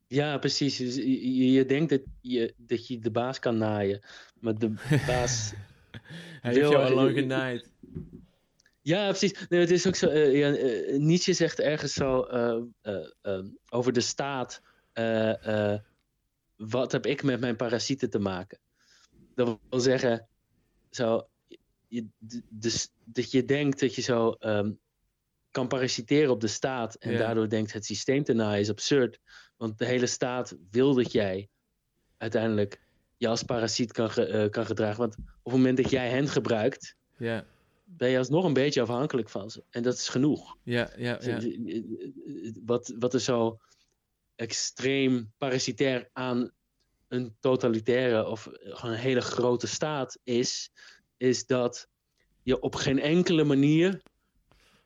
Ja, 0.07 0.37
precies. 0.37 0.77
Dus 0.77 0.95
je, 0.95 1.51
je- 1.51 1.65
denkt 1.65 1.89
dat 1.89 2.01
je, 2.21 2.53
dat 2.57 2.87
je 2.87 2.99
de 2.99 3.11
baas 3.11 3.39
kan 3.39 3.57
naaien. 3.57 3.99
Maar 4.39 4.57
de 4.57 4.69
baas 5.07 5.53
Hij 6.41 6.53
Wil- 6.53 6.61
heeft 6.61 6.73
jou 6.73 6.89
al 6.89 6.95
lang 6.95 7.15
genaaid. 7.15 7.71
Ja, 8.81 9.07
precies. 9.07 9.47
Nee, 9.49 9.59
het 9.59 9.71
is 9.71 9.87
ook 9.87 9.95
zo. 9.95 10.11
ja, 10.13 10.49
Nietzsche 10.97 11.33
zegt 11.33 11.59
ergens 11.59 11.93
zo 11.93 12.21
eh, 12.21 12.61
eh, 12.81 13.07
eh, 13.21 13.45
over 13.69 13.93
de 13.93 14.01
staat. 14.01 14.61
wat 16.55 16.91
heb 16.91 17.05
ik 17.05 17.23
met 17.23 17.39
mijn 17.39 17.55
parasieten 17.55 18.09
te 18.09 18.19
maken? 18.19 18.59
Dat 19.35 19.59
wil 19.69 19.79
zeggen, 19.79 20.27
zo, 20.89 21.27
je, 21.87 22.05
dus, 22.49 22.89
dat 23.03 23.31
je 23.31 23.45
denkt 23.45 23.79
dat 23.79 23.95
je 23.95 24.01
zo 24.01 24.31
ehm, 24.31 24.71
kan 25.51 25.67
parasiteren 25.67 26.31
op 26.31 26.41
de 26.41 26.47
staat. 26.47 26.95
En 26.95 27.11
Ja. 27.11 27.17
daardoor 27.17 27.49
denkt 27.49 27.73
het 27.73 27.85
systeem 27.85 28.23
te 28.23 28.33
naaien 28.33 28.59
is 28.61 28.69
absurd. 28.69 29.19
Want 29.57 29.77
de 29.77 29.85
hele 29.85 30.05
staat 30.07 30.57
wil 30.71 30.93
dat 30.93 31.11
jij 31.11 31.49
uiteindelijk 32.17 32.81
je 33.17 33.27
als 33.27 33.43
parasiet 33.43 33.91
kan, 33.91 34.09
ge- 34.11 34.25
eh, 34.25 34.49
kan 34.49 34.65
gedragen. 34.65 34.99
Want 34.99 35.15
op 35.17 35.23
het 35.43 35.53
moment 35.53 35.77
dat 35.77 35.89
jij 35.89 36.09
hen 36.09 36.27
gebruikt, 36.27 36.95
Ja, 37.17 37.45
ben 37.83 38.09
je 38.09 38.17
alsnog 38.17 38.43
een 38.45 38.53
beetje 38.53 38.81
afhankelijk 38.81 39.29
van 39.29 39.49
ze. 39.51 39.63
En 39.69 39.83
dat 39.83 39.93
is 39.93 40.07
genoeg. 40.09 40.57
ja, 40.63 40.89
ja. 40.97 41.17
ja. 41.21 41.39
Wat, 42.65 42.93
wat 42.99 43.13
er 43.13 43.19
zo 43.21 43.59
extreem 44.35 45.31
parasitair 45.37 46.09
aan 46.13 46.51
een 47.07 47.35
totalitaire 47.39 48.25
of 48.27 48.47
gewoon 48.51 48.91
een 48.93 48.99
hele 49.01 49.21
grote 49.21 49.67
staat 49.67 50.19
is, 50.23 50.71
is 51.17 51.45
dat 51.45 51.89
je 52.43 52.59
op 52.59 52.75
geen 52.75 52.99
enkele 52.99 53.43
manier 53.43 54.01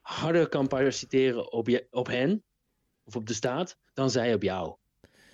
harder 0.01 0.47
kan 0.49 0.67
parasiteren 0.67 1.51
op, 1.51 1.67
je, 1.67 1.87
op 1.91 2.07
hen 2.07 2.43
of 3.03 3.15
op 3.15 3.27
de 3.27 3.33
staat 3.33 3.77
dan 3.93 4.09
zij 4.09 4.33
op 4.33 4.41
jou. 4.43 4.75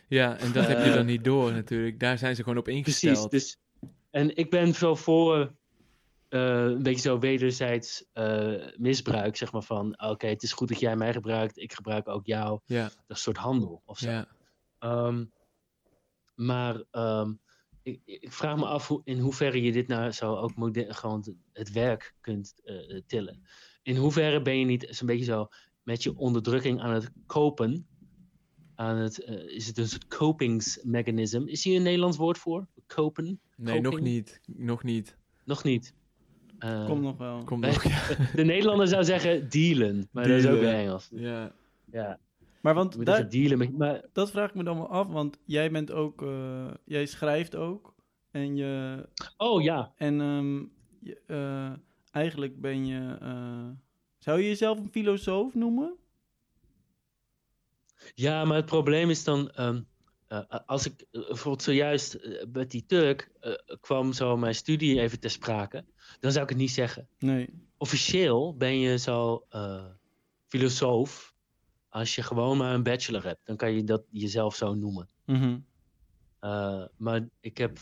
Ja, 0.07 0.37
en 0.37 0.51
dat 0.51 0.67
heb 0.67 0.77
je 0.77 0.83
Eh, 0.83 0.93
dan 0.93 1.05
niet 1.05 1.23
door 1.23 1.51
natuurlijk. 1.51 1.99
Daar 1.99 2.17
zijn 2.17 2.35
ze 2.35 2.43
gewoon 2.43 2.57
op 2.57 2.63
Precies. 2.63 3.03
ingesteld. 3.03 3.31
Dus, 3.31 3.57
en 4.09 4.35
ik 4.35 4.49
ben 4.49 4.73
zo 4.73 4.95
voor 4.95 5.55
eh, 6.29 6.63
een 6.63 6.83
beetje 6.83 7.01
zo 7.01 7.19
wederzijds 7.19 8.05
eh, 8.13 8.65
misbruik, 8.77 9.35
zeg 9.35 9.51
maar 9.51 9.61
van, 9.63 10.01
oké, 10.01 10.27
het 10.27 10.43
is 10.43 10.51
goed 10.53 10.67
dat 10.67 10.79
jij 10.79 10.95
mij 10.95 11.13
gebruikt, 11.13 11.57
ik 11.57 11.73
gebruik 11.73 12.07
ook 12.07 12.25
jou. 12.25 12.59
Ja, 12.65 12.89
Dat 13.07 13.19
soort 13.19 13.37
handel 13.37 13.81
of 13.85 13.97
zo. 13.97 14.09
ja, 14.09 14.27
Ehm, 14.79 15.25
maar 16.35 16.83
ehm, 16.91 17.33
ik, 17.87 18.01
ik 18.05 18.33
vraag 18.33 18.57
me 18.57 18.65
af 18.65 18.87
hoe, 18.87 19.01
in 19.03 19.19
hoeverre 19.19 19.61
je 19.61 19.71
dit 19.71 19.87
nou 19.87 20.11
zo 20.11 20.35
ook 20.35 20.51
gewoon 20.73 21.35
het 21.53 21.71
werk 21.71 22.15
kunt 22.21 22.53
eh, 22.63 23.01
tillen. 23.07 23.41
In 23.83 23.95
hoeverre 23.95 24.41
ben 24.41 24.59
je 24.59 24.65
niet 24.65 24.87
zo'n 24.89 25.07
beetje 25.07 25.25
zo 25.25 25.47
met 25.83 26.03
je 26.03 26.17
onderdrukking 26.17 26.81
aan 26.81 26.93
het 26.93 27.11
kopen? 27.25 27.87
Aan 28.75 28.97
het, 28.97 29.23
eh, 29.23 29.55
is 29.55 29.67
het 29.67 29.77
een 29.77 29.87
soort 29.87 30.07
kopingsmechanism? 30.07 31.41
Is 31.45 31.63
hier 31.63 31.75
een 31.75 31.83
Nederlands 31.83 32.17
woord 32.17 32.37
voor? 32.37 32.67
Kopen? 32.87 33.39
Nee, 33.55 33.81
nog 33.81 33.99
niet. 33.99 34.41
Nog 34.45 34.83
niet. 34.83 35.17
Nog 35.45 35.63
niet. 35.63 35.93
Eh, 36.59 36.85
Komt 36.85 37.01
nog 37.01 37.17
wel. 37.17 37.43
Kom 37.43 37.59
nog. 37.59 37.83
Ja. 37.87 38.07
de 38.35 38.43
Nederlander 38.43 38.87
zou 38.87 39.03
zeggen 39.03 39.49
dealen, 39.49 40.09
maar 40.11 40.27
dat 40.27 40.37
is 40.37 40.45
ook 40.47 40.59
weer 40.59 40.73
Engels. 40.73 41.09
ja. 41.11 41.55
Ja, 41.91 42.19
Maar 42.61 42.73
want 42.73 42.95
moet 42.95 43.05
daar, 43.05 43.17
even 43.17 43.29
dealen 43.29 43.57
met... 43.57 43.77
Maar, 43.77 44.05
dat 44.13 44.31
vraag 44.31 44.49
ik 44.49 44.55
me 44.55 44.63
dan 44.63 44.77
wel 44.77 44.89
af, 44.89 45.07
want 45.07 45.37
jij 45.45 45.71
bent 45.71 45.91
ook, 45.91 46.21
eh, 46.21 46.73
jij 46.85 47.05
schrijft 47.05 47.55
ook. 47.55 47.95
En 48.31 48.55
je, 48.55 49.03
oh 49.37 49.61
ja, 49.61 49.93
en 49.95 50.21
ehm, 50.21 50.65
je, 50.99 51.21
eh, 51.27 51.73
eigenlijk 52.11 52.61
ben 52.61 52.85
je, 52.85 53.17
eh, 53.21 53.69
zou 54.17 54.39
je 54.39 54.47
jezelf 54.47 54.77
een 54.77 54.91
filosoof 54.91 55.53
noemen? 55.53 55.95
Ja, 58.13 58.45
maar 58.45 58.55
het 58.55 58.65
probleem 58.65 59.09
is 59.09 59.23
dan, 59.23 59.51
ehm, 59.51 59.81
eh, 60.27 60.39
als 60.65 60.85
ik 60.85 61.05
bijvoorbeeld 61.11 61.63
zojuist 61.63 62.19
met 62.51 62.71
die 62.71 62.85
Turk 62.85 63.31
kwam 63.79 64.13
zo 64.13 64.37
mijn 64.37 64.55
studie 64.55 64.99
even 64.99 65.19
ter 65.19 65.29
sprake, 65.29 65.85
dan 66.19 66.31
zou 66.31 66.43
ik 66.43 66.49
het 66.49 66.59
niet 66.59 66.71
zeggen. 66.71 67.07
Nee. 67.19 67.49
Officieel 67.77 68.57
ben 68.57 68.79
je 68.79 68.97
zo 68.97 69.47
filosoof 70.47 71.35
als 71.99 72.15
je 72.15 72.21
gewoon 72.23 72.57
maar 72.57 72.73
een 72.73 72.83
bachelor 72.83 73.23
hebt. 73.23 73.45
Dan 73.45 73.55
kan 73.55 73.71
je 73.73 73.83
dat 73.83 74.03
jezelf 74.09 74.55
zo 74.55 74.73
noemen. 74.73 75.09
Mhm. 75.25 75.59
Eh, 76.39 76.85
maar 76.97 77.29
ik 77.39 77.57
heb, 77.57 77.79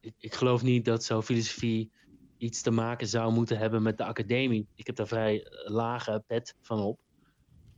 ik, 0.00 0.14
ik 0.18 0.34
geloof 0.34 0.62
niet 0.62 0.84
dat 0.84 1.04
zo 1.04 1.22
filosofie 1.22 1.90
iets 2.36 2.62
te 2.62 2.70
maken 2.70 3.06
zou 3.06 3.32
moeten 3.32 3.58
hebben 3.58 3.82
met 3.82 3.98
de 3.98 4.04
academie. 4.04 4.68
Ik 4.74 4.86
heb 4.86 4.96
daar 4.96 5.06
vrij 5.06 5.46
lage 5.64 6.22
pet 6.26 6.54
van 6.60 6.80
op. 6.80 7.00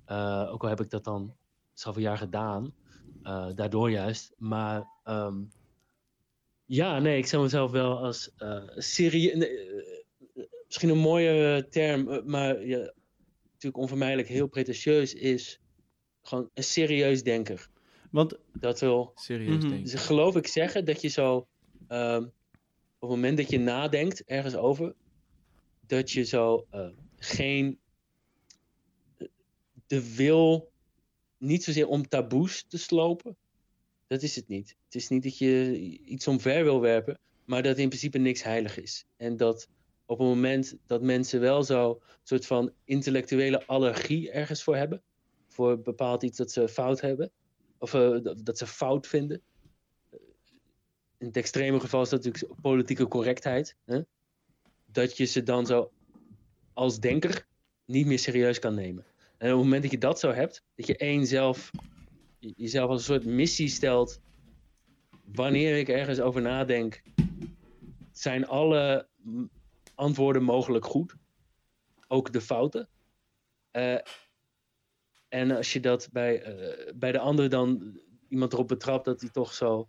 Eh, 0.04 0.48
ook 0.52 0.62
al 0.62 0.68
heb 0.68 0.80
ik 0.80 0.90
dat 0.90 1.04
dan 1.04 1.36
zoveel 1.72 2.02
jaar 2.02 2.18
gedaan. 2.18 2.74
eh, 3.22 3.50
daardoor 3.54 3.90
juist. 3.90 4.34
Maar 4.38 4.88
ehm, 5.02 5.42
ja, 6.64 6.98
nee, 6.98 7.18
ik 7.18 7.26
zou 7.26 7.42
mezelf 7.42 7.70
wel 7.70 7.98
als 7.98 8.32
eh 8.36 8.62
serie... 8.74 9.36
nee, 9.36 9.58
eh, 9.58 10.44
misschien 10.66 10.88
een 10.88 10.98
mooie 10.98 11.66
term, 11.68 12.08
eh, 12.08 12.22
maar 12.24 12.66
ja, 12.66 12.92
natuurlijk 13.64 13.82
onvermijdelijk 13.82 14.28
heel 14.28 14.46
pretentieus 14.46 15.14
is... 15.14 15.58
Gewoon 16.22 16.50
een 16.54 16.64
serieus 16.64 17.22
denker. 17.22 17.68
Want, 18.10 18.38
Dat 18.52 18.80
wil 18.80 19.12
Serieus 19.14 19.48
Mhm. 19.62 19.68
denk 19.68 19.84
ik. 19.84 19.90
dus 19.90 20.00
geloof 20.00 20.36
ik 20.36 20.46
zeggen 20.46 20.84
dat 20.84 21.00
je 21.00 21.08
zo, 21.08 21.46
ehm, 21.88 22.22
op 22.98 23.00
het 23.00 23.10
moment 23.10 23.36
dat 23.36 23.50
je 23.50 23.58
nadenkt 23.58 24.24
ergens 24.24 24.54
over, 24.54 24.94
dat 25.86 26.10
je 26.10 26.22
zo 26.24 26.66
eh, 26.70 26.88
geen, 27.16 27.78
de 29.86 30.14
wil, 30.14 30.70
niet 31.38 31.64
zozeer 31.64 31.86
om 31.88 32.08
taboes 32.08 32.64
te 32.68 32.78
slopen, 32.78 33.36
dat 34.06 34.22
is 34.22 34.36
het 34.36 34.48
niet. 34.48 34.76
Het 34.84 34.94
is 34.94 35.08
niet 35.08 35.22
dat 35.22 35.38
je 35.38 35.78
iets 36.04 36.26
omver 36.26 36.64
wil 36.64 36.80
werpen, 36.80 37.18
maar 37.44 37.62
dat 37.62 37.78
in 37.78 37.88
principe 37.88 38.18
niks 38.18 38.42
heilig 38.42 38.78
is. 38.78 39.06
En 39.16 39.36
dat 39.36 39.68
op 40.14 40.20
het 40.20 40.28
moment 40.28 40.76
dat 40.86 41.02
mensen 41.02 41.40
wel 41.40 41.62
zo 41.62 42.00
soort 42.22 42.46
van 42.46 42.72
intellectuele 42.84 43.66
allergie 43.66 44.30
ergens 44.30 44.62
voor 44.62 44.76
hebben, 44.76 45.02
voor 45.48 45.80
bepaald 45.80 46.22
iets 46.22 46.36
dat 46.36 46.50
ze 46.52 46.68
fout 46.68 47.00
hebben, 47.00 47.30
of 47.78 47.94
eh, 47.94 48.18
dat, 48.42 48.58
ze 48.58 48.66
fout 48.66 49.06
vinden. 49.06 49.42
In 51.18 51.26
het 51.26 51.36
extreme 51.36 51.80
geval 51.80 52.02
is 52.02 52.08
dat 52.08 52.24
natuurlijk 52.24 52.60
politieke 52.60 53.08
correctheid. 53.08 53.76
Hè? 53.84 54.00
Dat 54.86 55.16
je 55.16 55.24
ze 55.24 55.42
dan 55.42 55.66
zo 55.66 55.92
als 56.72 57.00
denker 57.00 57.46
niet 57.84 58.06
meer 58.06 58.18
serieus 58.18 58.58
kan 58.58 58.74
nemen. 58.74 59.04
En 59.38 59.50
op 59.50 59.56
het 59.56 59.64
moment 59.64 59.82
dat 59.82 59.90
je 59.90 59.98
dat 59.98 60.18
zo 60.20 60.30
hebt, 60.32 60.64
dat 60.74 60.86
je 60.86 60.96
één 60.96 61.26
zelf, 61.26 61.70
je- 62.38 62.52
jezelf 62.56 62.90
als 62.90 62.98
een 62.98 63.14
soort 63.14 63.24
missie 63.34 63.68
stelt. 63.68 64.20
Wanneer 65.24 65.78
ik 65.78 65.88
ergens 65.88 66.20
over 66.20 66.42
nadenk, 66.42 67.02
zijn 68.12 68.46
alle 68.46 69.08
antwoorden 69.94 70.42
mogelijk 70.42 70.84
goed. 70.84 71.14
Ook 72.08 72.32
de 72.32 72.40
fouten. 72.40 72.88
Eh, 73.70 73.98
en 75.28 75.50
als 75.50 75.72
je 75.72 75.80
dat 75.80 76.08
bij, 76.12 76.42
eh, 76.42 76.92
bij 76.94 77.12
de 77.12 77.18
ander 77.18 77.48
dan 77.48 78.00
iemand 78.28 78.52
erop 78.52 78.68
betrapt 78.68 79.04
dat 79.04 79.20
hij 79.20 79.30
toch 79.30 79.52
zo 79.52 79.88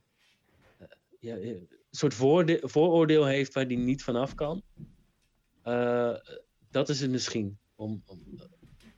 eh, 0.78 0.88
ja, 1.20 1.36
een 1.36 1.70
soort 1.92 2.14
vooroordeel 2.62 3.26
heeft 3.26 3.54
waar 3.54 3.66
hij 3.66 3.76
niet 3.76 4.04
vanaf 4.04 4.36
kan. 4.36 4.64
dat 6.70 6.90
is 6.90 7.00
het 7.00 7.12
misschien 7.12 7.58
om, 7.76 8.04
om, 8.06 8.20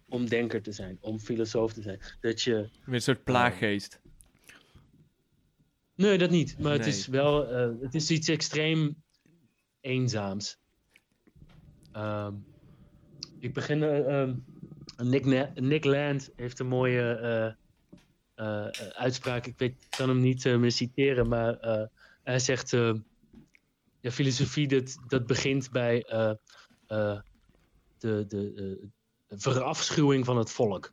om 0.07 0.29
denker 0.29 0.61
te 0.61 0.71
zijn, 0.71 0.97
om 1.01 1.19
filosoof 1.19 1.73
te 1.73 1.81
zijn. 1.81 1.99
Dat 2.19 2.41
je. 2.41 2.69
Een 2.85 3.01
soort 3.01 3.23
plaaggeest. 3.23 4.01
Nee, 5.95 6.17
dat 6.17 6.29
niet. 6.29 6.59
Maar 6.59 6.71
het 6.71 6.85
is 6.85 7.07
wel. 7.07 7.47
het 7.81 7.95
is 7.95 8.11
iets 8.11 8.27
extreem 8.27 9.03
eenzaams. 9.79 10.59
Ehm, 11.97 12.33
ik 13.39 13.53
begin. 13.53 13.83
eh, 13.83 14.21
ehm, 14.21 14.35
Nick, 14.97 15.25
Nick 15.55 15.83
Land 15.83 16.29
heeft 16.35 16.59
een 16.59 16.67
mooie 16.67 17.01
eh, 17.01 18.65
eh, 18.65 18.71
uitspraak. 18.93 19.45
Ik 19.45 19.57
weet, 19.57 19.87
kan 19.89 20.09
hem 20.09 20.19
niet 20.19 20.45
meer 20.45 20.71
citeren, 20.71 21.27
maar 21.27 21.57
hij 22.23 22.39
zegt: 22.39 22.69
ja, 23.99 24.11
filosofie 24.11 24.67
dat, 24.67 24.97
dat 25.07 25.27
begint 25.27 25.71
bij 25.71 26.05
de, 27.97 28.25
de 28.27 28.53
eh, 29.27 29.37
verafschuwing 29.37 30.25
van 30.25 30.37
het 30.37 30.51
volk. 30.51 30.91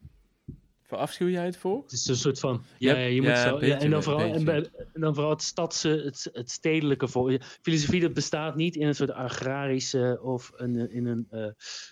Verafschuw 0.95 1.29
jij 1.29 1.45
het 1.45 1.57
volk? 1.57 1.83
Het 1.83 1.93
is 1.93 2.07
een 2.07 2.17
soort 2.17 2.41
van. 2.41 2.65
Ja, 2.79 2.97
je 2.97 3.23
moet 3.23 3.39
zo. 3.39 3.59
beetje 3.59 3.75
en, 3.75 3.91
dan 3.91 4.03
vooral, 4.03 4.21
en, 4.21 4.47
en 4.93 5.01
dan 5.01 5.15
vooral 5.15 5.33
het 5.33 5.43
stadse, 5.43 5.89
het, 5.89 6.29
het 6.33 6.51
stedelijke 6.51 7.09
volk. 7.09 7.43
Filosofie 7.63 8.01
dat 8.01 8.15
bestaat 8.15 8.57
niet 8.57 8.77
in 8.77 8.87
een 8.87 8.95
soort 8.95 9.11
agrarische 9.11 10.19
of 10.23 10.53
een, 10.57 10.91
in, 10.91 11.07
een, 11.07 11.27
eh, 11.31 11.47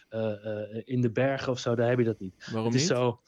eh, 0.08 0.46
eh, 0.46 0.82
in 0.84 1.00
de 1.00 1.10
bergen 1.10 1.52
of 1.52 1.58
zo. 1.58 1.74
Daar 1.74 1.88
heb 1.88 1.98
je 1.98 2.04
dat 2.04 2.20
niet. 2.20 2.48
Waarom 2.52 2.72
het 2.72 2.80
is 2.80 2.88
niet? 2.88 2.98
zo. 2.98 3.20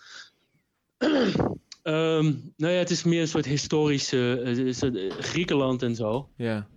Ehm, 1.83 2.33
nou 2.57 2.73
ja, 2.73 2.79
het 2.79 2.91
is 2.91 3.05
meer 3.05 3.21
een 3.21 3.29
soort 3.29 3.45
historische. 3.45 5.11
Griekenland 5.19 5.83
en 5.83 5.95
zo 5.95 6.31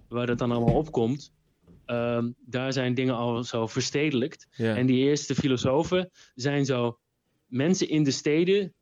waar 0.07 0.25
dat 0.25 0.37
dan 0.37 0.51
allemaal 0.51 0.75
opkomt. 0.75 1.33
Ehm, 1.85 2.31
daar 2.45 2.73
zijn 2.73 2.93
dingen 2.93 3.15
al 3.15 3.43
zo 3.43 3.67
verstedelijkt. 3.67 4.47
En 4.57 4.85
die 4.85 4.97
eerste 4.97 5.35
filosofen 5.35 6.09
zijn 6.35 6.65
zo 6.65 6.99
mensen 7.47 7.89
in 7.89 8.03
de 8.03 8.11
steden 8.11 8.73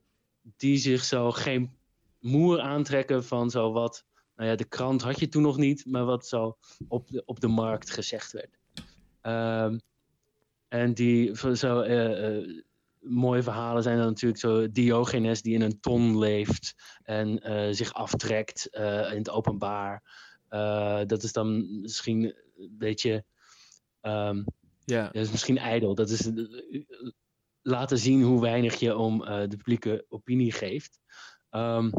die 0.57 0.77
zich 0.77 1.03
zo 1.03 1.31
geen 1.31 1.77
moer 2.19 2.59
aantrekken 2.59 3.23
van 3.23 3.49
zo 3.49 3.71
wat. 3.71 4.05
Nou 4.35 4.49
ja, 4.49 4.55
de 4.55 4.65
krant 4.65 5.01
had 5.01 5.19
je 5.19 5.27
toen 5.27 5.41
nog 5.41 5.57
niet, 5.57 5.85
maar 5.85 6.05
wat 6.05 6.27
zo 6.27 6.57
op 6.87 7.07
de, 7.07 7.23
op 7.25 7.39
de 7.39 7.47
markt 7.47 7.91
gezegd 7.91 8.31
werd. 8.31 8.57
Ehm, 9.21 9.77
en 10.67 10.93
die 10.93 11.35
zo 11.55 11.81
eh, 11.81 12.37
eh, 12.37 12.63
mooie 12.99 13.43
verhalen 13.43 13.83
zijn 13.83 13.97
dan 13.97 14.05
natuurlijk 14.05 14.39
zo 14.41 14.71
Diogenes 14.71 15.41
die 15.41 15.53
in 15.53 15.61
een 15.61 15.79
ton 15.79 16.17
leeft 16.17 16.75
en 17.03 17.39
eh, 17.39 17.73
zich 17.73 17.93
aftrekt 17.93 18.67
in 19.11 19.17
het 19.17 19.29
openbaar. 19.29 20.03
Dat 21.07 21.23
is 21.23 21.33
dan 21.33 21.81
misschien 21.81 22.23
een 22.23 22.75
beetje. 22.77 23.25
ehm, 24.01 24.43
ja. 24.85 25.03
dat 25.03 25.23
is 25.23 25.31
misschien 25.31 25.57
ijdel. 25.57 25.95
Dat 25.95 26.09
is 26.09 26.31
laten 27.67 27.97
zien 27.97 28.21
hoe 28.21 28.41
weinig 28.41 28.75
je 28.75 28.97
om 28.97 29.23
eh, 29.23 29.47
de 29.49 29.57
publieke 29.57 30.05
opinie 30.09 30.51
geeft. 30.51 30.99
Ehm, 31.49 31.89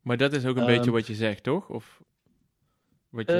Maar 0.00 0.16
dat 0.16 0.32
is 0.32 0.44
ook 0.46 0.56
een 0.56 0.62
Ehm, 0.62 0.72
beetje 0.76 0.90
wat 0.90 1.06
je 1.06 1.14
zegt, 1.14 1.42
toch? 1.42 1.68
Of 1.68 2.00
wat 3.08 3.30
je, 3.30 3.32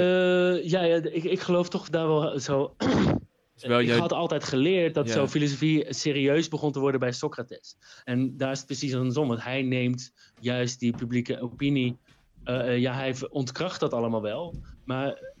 eh, 0.63 0.69
ja, 0.69 0.81
ja 0.83 0.95
ik, 0.95 1.23
ik 1.23 1.39
geloof 1.39 1.69
toch 1.69 1.89
daar 1.89 2.07
wel 2.07 2.39
zo. 2.39 2.75
wel 3.61 3.79
ik 3.79 3.89
had 3.89 4.11
altijd 4.11 4.43
geleerd 4.43 4.93
dat 4.93 5.07
Ja. 5.07 5.13
zo 5.13 5.27
filosofie 5.27 5.85
serieus 5.93 6.47
begon 6.47 6.71
te 6.71 6.79
worden 6.79 6.99
bij 6.99 7.11
Socrates. 7.11 7.75
En 8.03 8.37
daar 8.37 8.51
is 8.51 8.57
het 8.57 8.67
precies 8.67 8.95
andersom. 8.95 9.27
Want 9.27 9.43
hij 9.43 9.61
neemt 9.61 10.11
juist 10.39 10.79
die 10.79 10.93
publieke 10.93 11.41
opinie. 11.41 11.97
eh, 12.43 12.77
ja, 12.77 12.93
hij 12.93 13.15
ontkracht 13.29 13.79
dat 13.79 13.93
allemaal 13.93 14.21
wel. 14.21 14.55
Maar 14.83 15.32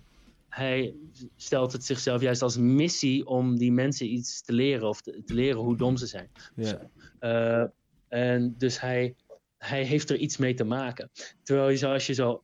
hij 0.53 0.95
stelt 1.35 1.71
het 1.71 1.83
zichzelf 1.83 2.21
juist 2.21 2.41
als 2.41 2.57
missie 2.57 3.25
om 3.25 3.57
die 3.57 3.71
mensen 3.71 4.13
iets 4.13 4.41
te 4.41 4.53
leren. 4.53 4.87
Of 4.87 5.01
te, 5.01 5.21
te 5.25 5.33
leren 5.33 5.59
hoe 5.59 5.77
dom 5.77 5.97
ze 5.97 6.05
zijn. 6.05 6.29
ja. 6.55 6.89
Eh, 7.19 7.65
en 8.07 8.55
dus 8.57 8.79
hij, 8.79 9.15
hij 9.57 9.83
heeft 9.83 10.09
er 10.09 10.17
iets 10.17 10.37
mee 10.37 10.53
te 10.53 10.63
maken. 10.63 11.09
Terwijl 11.43 11.69
je 11.69 11.77
zo, 11.77 11.91
als 11.91 12.07
je 12.07 12.13
zo 12.13 12.43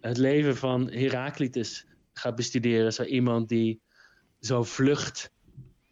het 0.00 0.16
leven 0.16 0.56
van 0.56 0.90
Heraclitus 0.90 1.86
gaat 2.12 2.36
bestuderen, 2.36 2.92
zo 2.92 3.02
iemand 3.02 3.48
die 3.48 3.80
zo 4.40 4.62
vlucht. 4.62 5.30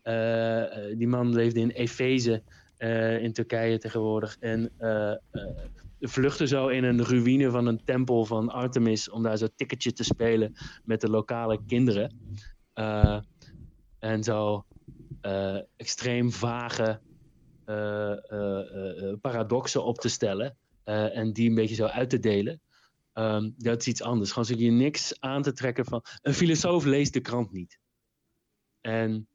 eh, 0.02 0.90
eh, 0.90 0.98
die 0.98 1.08
man 1.08 1.34
leefde 1.34 1.60
in 1.60 1.70
Efeze 1.70 2.42
eh, 2.76 3.22
in 3.22 3.32
Turkije 3.32 3.78
tegenwoordig. 3.78 4.36
En 4.40 4.70
vluchten 6.00 6.48
zo 6.48 6.68
in 6.68 6.84
een 6.84 7.04
ruïne 7.04 7.50
van 7.50 7.66
een 7.66 7.84
tempel 7.84 8.24
van 8.24 8.50
Artemis 8.50 9.10
om 9.10 9.22
daar 9.22 9.36
zo 9.36 9.46
ticketje 9.56 9.92
te 9.92 10.04
spelen 10.04 10.56
met 10.84 11.00
de 11.00 11.10
lokale 11.10 11.60
kinderen. 11.66 12.40
Eh, 12.72 13.20
en 13.98 14.22
zo 14.22 14.64
eh, 15.20 15.58
extreem 15.76 16.32
vage 16.32 17.00
eh, 17.64 19.12
paradoxen 19.20 19.84
op 19.84 19.98
te 19.98 20.08
stellen 20.08 20.56
en 20.84 21.32
die 21.32 21.48
een 21.48 21.54
beetje 21.54 21.74
zo 21.74 21.84
uit 21.84 22.10
te 22.10 22.18
delen. 22.18 22.60
Ehm, 23.12 23.50
dat 23.56 23.80
is 23.80 23.86
iets 23.86 24.02
anders. 24.02 24.30
Gewoon 24.30 24.44
zodat 24.44 24.62
je 24.62 24.70
niks 24.70 25.20
aan 25.20 25.42
te 25.42 25.52
trekken 25.52 25.84
van. 25.84 26.02
Een 26.22 26.34
filosoof 26.34 26.84
leest 26.84 27.12
de 27.12 27.20
krant 27.20 27.52
niet. 27.52 27.78
En 28.80 29.28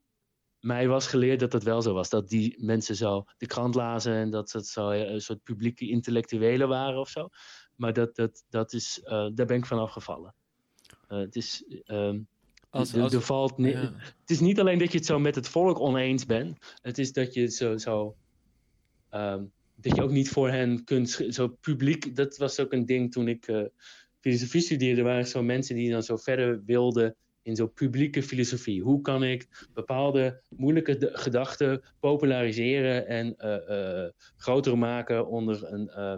mij 0.62 0.88
was 0.88 1.08
geleerd 1.08 1.40
dat 1.40 1.52
dat 1.52 1.64
wel 1.64 1.82
zo 1.82 1.94
was. 1.94 2.10
Dat 2.10 2.30
die 2.30 2.56
mensen 2.66 2.96
zo 2.96 3.24
de 3.38 3.46
krant 3.46 3.76
lazen 3.76 4.14
en 4.14 4.30
dat 4.30 4.52
het 4.52 4.68
zo 4.68 4.90
eh, 4.90 5.12
een 5.12 5.22
soort 5.22 5.44
publieke 5.44 5.88
intellectuelen 5.90 6.68
waren 6.68 7.00
of 7.00 7.10
zo. 7.10 7.30
Maar 7.76 7.94
dat, 7.94 8.16
dat, 8.16 8.44
dat 8.50 8.74
is, 8.74 9.02
eh, 9.04 9.28
daar 9.34 9.46
ben 9.46 9.58
ik 9.58 9.66
van 9.66 9.80
afgevallen. 9.80 10.36
Eh, 11.08 11.18
het 11.18 11.36
is. 11.36 11.64
ehm, 11.86 12.20
Als, 12.70 12.96
als, 12.96 13.14
er 13.14 13.22
valt 13.22 13.58
ni- 13.58 13.70
ja. 13.72 13.94
Het 14.20 14.30
is 14.30 14.40
niet 14.40 14.60
alleen 14.60 14.80
dat 14.80 14.92
je 14.92 14.98
het 14.98 15.08
zo 15.08 15.20
met 15.20 15.36
het 15.36 15.48
volk 15.48 15.80
oneens 15.80 16.26
bent. 16.26 16.58
Het 16.82 16.98
is 16.98 17.14
dat 17.14 17.34
je 17.34 17.48
zo. 17.48 17.78
zo 17.78 18.16
ehm, 19.10 19.44
dat 19.76 19.96
je 19.96 20.04
ook 20.04 20.12
niet 20.12 20.30
voor 20.30 20.50
hen 20.50 20.84
kunt. 20.84 21.26
Zo 21.30 21.48
publiek. 21.48 22.16
Dat 22.16 22.38
was 22.38 22.60
ook 22.60 22.74
een 22.74 22.86
ding 22.86 23.12
toen 23.12 23.28
ik 23.28 23.70
filosofie 24.20 24.62
studeerde. 24.62 25.02
Er 25.02 25.08
waren 25.08 25.28
zo 25.28 25.44
mensen 25.44 25.76
die 25.76 25.92
dan 25.92 26.04
zo 26.04 26.18
verder 26.18 26.64
wilden. 26.66 27.16
In 27.44 27.56
zo'n 27.56 27.74
publieke 27.74 28.24
filosofie. 28.24 28.82
Hoe 28.82 29.02
kan 29.02 29.24
ik 29.24 29.68
bepaalde 29.74 30.42
moeilijke 30.50 31.10
gedachten 31.14 31.82
populariseren 32.00 33.08
en 33.08 33.38
eh, 33.38 34.04
eh, 34.04 34.10
groter 34.38 34.78
maken 34.78 35.28
onder 35.28 35.74
een 35.74 35.90
eh, 35.90 36.16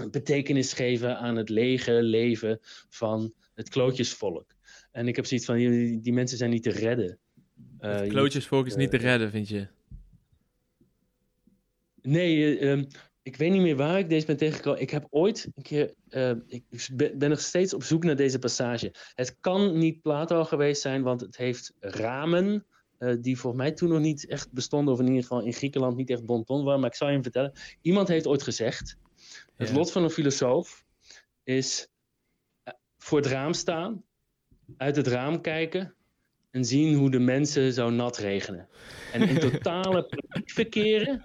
een 0.00 0.10
betekenis 0.10 0.72
geven 0.72 1.18
aan 1.18 1.36
het 1.36 1.48
lege 1.48 2.02
leven 2.02 2.58
van 2.88 3.32
het 3.54 3.68
klootjesvolk. 3.68 4.54
En 4.92 5.08
ik 5.08 5.16
heb 5.16 5.26
zoiets 5.26 5.46
van, 5.46 5.56
die, 5.56 6.00
die 6.00 6.12
mensen 6.12 6.38
zijn 6.38 6.50
niet 6.50 6.62
te 6.62 6.70
redden. 6.70 7.18
Het 7.78 8.04
je 8.04 8.10
klootjesvolk 8.10 8.66
is 8.66 8.76
niet 8.76 8.90
te 8.90 8.96
redden, 8.96 9.30
vind 9.30 9.48
je? 9.48 9.66
Nee, 12.02 12.58
eh, 12.58 12.72
ehm, 12.72 12.84
ik 13.22 13.36
weet 13.36 13.50
niet 13.52 13.60
meer 13.62 13.76
waar 13.76 13.98
ik 13.98 14.08
deze 14.08 14.26
ben 14.26 14.36
tegengekomen. 14.36 14.80
Ik 14.80 14.90
heb 14.90 15.06
ooit 15.10 15.48
een 15.54 15.62
keer. 15.62 15.94
eh, 16.08 16.30
ik 16.46 16.64
ben 17.16 17.28
nog 17.30 17.40
steeds 17.40 17.74
op 17.74 17.82
zoek 17.82 18.04
naar 18.04 18.16
deze 18.16 18.38
passage. 18.38 18.94
Het 19.14 19.36
kan 19.40 19.78
niet 19.78 20.02
Plato 20.02 20.44
geweest 20.44 20.82
zijn, 20.82 21.02
want 21.02 21.20
het 21.20 21.36
heeft 21.36 21.72
ramen. 21.78 22.66
eh, 22.98 23.14
die 23.20 23.38
volgens 23.38 23.62
mij 23.62 23.72
toen 23.72 23.88
nog 23.88 24.00
niet 24.00 24.26
echt 24.26 24.52
bestonden, 24.52 24.94
of 24.94 25.00
in 25.00 25.06
ieder 25.06 25.22
geval 25.22 25.40
in 25.42 25.52
Griekenland 25.52 25.96
niet 25.96 26.10
echt 26.10 26.24
bonton 26.24 26.64
waren. 26.64 26.80
Maar 26.80 26.90
ik 26.90 26.96
zal 26.96 27.06
je 27.06 27.12
hem 27.12 27.22
vertellen. 27.22 27.52
Iemand 27.80 28.08
heeft 28.08 28.26
ooit 28.26 28.42
gezegd: 28.42 28.96
Het 29.56 29.68
Ja. 29.68 29.74
lot 29.74 29.92
van 29.92 30.02
een 30.04 30.10
filosoof 30.10 30.84
is 31.42 31.88
eh, 32.62 32.74
voor 32.98 33.18
het 33.18 33.26
raam 33.26 33.52
staan, 33.52 34.04
uit 34.76 34.96
het 34.96 35.06
raam 35.06 35.40
kijken 35.40 35.96
en 36.50 36.64
zien 36.64 36.94
hoe 36.96 37.10
de 37.10 37.18
mensen 37.18 37.72
zo 37.72 37.90
nat 37.90 38.16
regenen. 38.18 38.68
En 39.10 39.22
in 39.22 39.38
totale 39.50 40.02
paniek 40.08 40.50
verkeren 40.50 41.24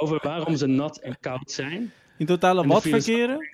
over 0.00 0.18
waarom 0.22 0.56
ze 0.56 0.66
nat 0.66 0.98
en 0.98 1.18
koud 1.20 1.50
zijn. 1.50 1.92
In 2.18 2.26
totale 2.26 2.66
wat 2.66 2.82
verkeren? 2.82 3.48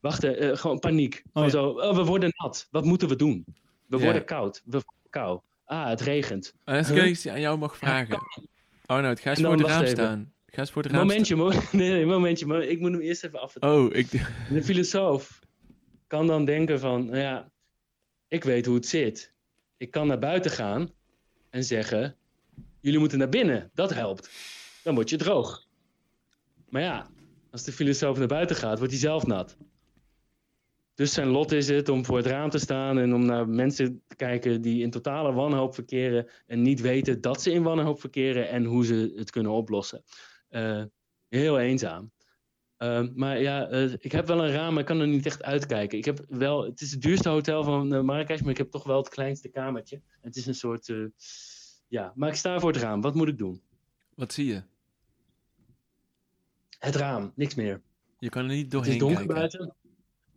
Wacht, 0.00 0.24
eh, 0.24 0.56
gewoon 0.56 0.78
paniek. 0.78 1.22
Ja. 1.32 1.48
zo, 1.48 1.66
oh, 1.68 1.96
we 1.96 2.04
worden 2.04 2.32
nat. 2.36 2.66
Wat 2.70 2.84
moeten 2.84 3.08
we 3.08 3.16
doen? 3.16 3.44
We 3.86 3.96
Ja. 3.96 4.02
worden 4.04 4.24
koud. 4.24 4.62
We 4.64 4.70
worden 4.70 4.90
kou. 5.10 5.40
Ah, 5.64 5.88
het 5.88 6.00
regent. 6.00 6.54
En 6.64 6.76
als 6.76 6.90
ik 6.90 7.04
iets 7.04 7.26
aan 7.28 7.40
jou 7.40 7.58
mag 7.58 7.76
vragen. 7.76 8.16
Oh 8.86 8.98
nou, 8.98 9.16
ga 9.16 9.30
eens 9.30 9.40
voor 9.40 9.52
het 9.52 9.60
raam 9.66 9.82
even. 9.82 9.88
staan. 9.96 10.32
Ga 10.46 10.60
eens 10.60 10.70
voor 10.70 10.82
het 10.82 10.92
raam 10.92 11.06
Momentje, 11.06 11.36
mo 11.36 11.48
nee, 11.72 11.90
nee, 11.90 12.06
momentje. 12.06 12.46
mo- 12.46 12.58
ik 12.58 12.80
moet 12.80 12.90
hem 12.92 13.00
eerst 13.00 13.24
even 13.24 13.40
af. 13.40 13.50
staan. 13.50 13.70
Oh, 13.70 13.94
ik... 13.94 14.10
De 14.50 14.62
filosoof 14.62 15.38
kan 16.06 16.26
dan 16.26 16.44
denken 16.44 16.80
van, 16.80 17.04
nou 17.04 17.18
ja, 17.18 17.50
ik 18.28 18.44
weet 18.44 18.66
hoe 18.66 18.74
het 18.74 18.86
zit. 18.86 19.32
Ik 19.76 19.90
kan 19.90 20.06
naar 20.06 20.18
buiten 20.18 20.50
gaan 20.50 20.90
en 21.50 21.64
zeggen, 21.64 22.16
jullie 22.80 22.98
moeten 22.98 23.18
naar 23.18 23.28
binnen. 23.28 23.70
Dat 23.74 23.94
helpt. 23.94 24.30
Dan 24.82 24.94
word 24.94 25.10
je 25.10 25.16
droog. 25.16 25.66
Maar 26.68 26.82
ja, 26.82 27.10
als 27.50 27.64
de 27.64 27.72
filosoof 27.72 28.18
naar 28.18 28.26
buiten 28.26 28.56
gaat, 28.56 28.78
wordt 28.78 28.92
hij 28.92 29.02
zelf 29.02 29.26
nat. 29.26 29.56
Dus 30.94 31.12
zijn 31.12 31.28
lot 31.28 31.52
is 31.52 31.68
het 31.68 31.88
om 31.88 32.04
voor 32.04 32.16
het 32.16 32.26
raam 32.26 32.50
te 32.50 32.58
staan 32.58 32.98
en 32.98 33.14
om 33.14 33.24
naar 33.24 33.48
mensen 33.48 34.02
te 34.06 34.16
kijken 34.16 34.62
die 34.62 34.82
in 34.82 34.90
totale 34.90 35.32
wanhoop 35.32 35.74
verkeren 35.74 36.28
en 36.46 36.62
niet 36.62 36.80
weten 36.80 37.20
dat 37.20 37.42
ze 37.42 37.52
in 37.52 37.62
wanhoop 37.62 38.00
verkeren 38.00 38.48
en 38.48 38.64
hoe 38.64 38.84
ze 38.84 39.12
het 39.16 39.30
kunnen 39.30 39.52
oplossen. 39.52 40.02
Eh, 40.48 40.82
heel 41.28 41.58
eenzaam. 41.58 42.12
Ehm, 42.76 43.08
maar 43.14 43.40
ja, 43.40 43.68
eh, 43.68 43.92
ik 43.98 44.12
heb 44.12 44.26
wel 44.26 44.44
een 44.44 44.52
raam, 44.52 44.70
maar 44.70 44.80
ik 44.80 44.86
kan 44.86 45.00
er 45.00 45.08
niet 45.08 45.26
echt 45.26 45.42
uitkijken. 45.42 45.98
Ik 45.98 46.04
heb 46.04 46.24
wel, 46.28 46.64
het 46.64 46.80
is 46.80 46.90
het 46.90 47.02
duurste 47.02 47.28
hotel 47.28 47.64
van 47.64 48.04
Marrakesh, 48.04 48.40
maar 48.40 48.50
ik 48.50 48.58
heb 48.58 48.70
toch 48.70 48.84
wel 48.84 48.96
het 48.96 49.08
kleinste 49.08 49.48
kamertje. 49.48 50.02
Het 50.20 50.36
is 50.36 50.46
een 50.46 50.54
soort, 50.54 50.88
eh, 50.88 51.04
ja, 51.88 52.12
maar 52.14 52.28
ik 52.28 52.34
sta 52.34 52.60
voor 52.60 52.72
het 52.72 52.82
raam. 52.82 53.00
Wat 53.00 53.14
moet 53.14 53.28
ik 53.28 53.38
doen? 53.38 53.62
Wat 54.20 54.32
zie 54.32 54.46
je? 54.46 54.62
Het 56.78 56.94
raam, 56.96 57.32
niks 57.36 57.54
meer. 57.54 57.80
Je 58.18 58.28
kan 58.28 58.42
er 58.42 58.48
niet 58.50 58.62
Het 58.62 58.70
doorheen 58.70 58.92
is 58.92 58.98
donker 58.98 59.16
kijken. 59.16 59.34
buiten. 59.34 59.74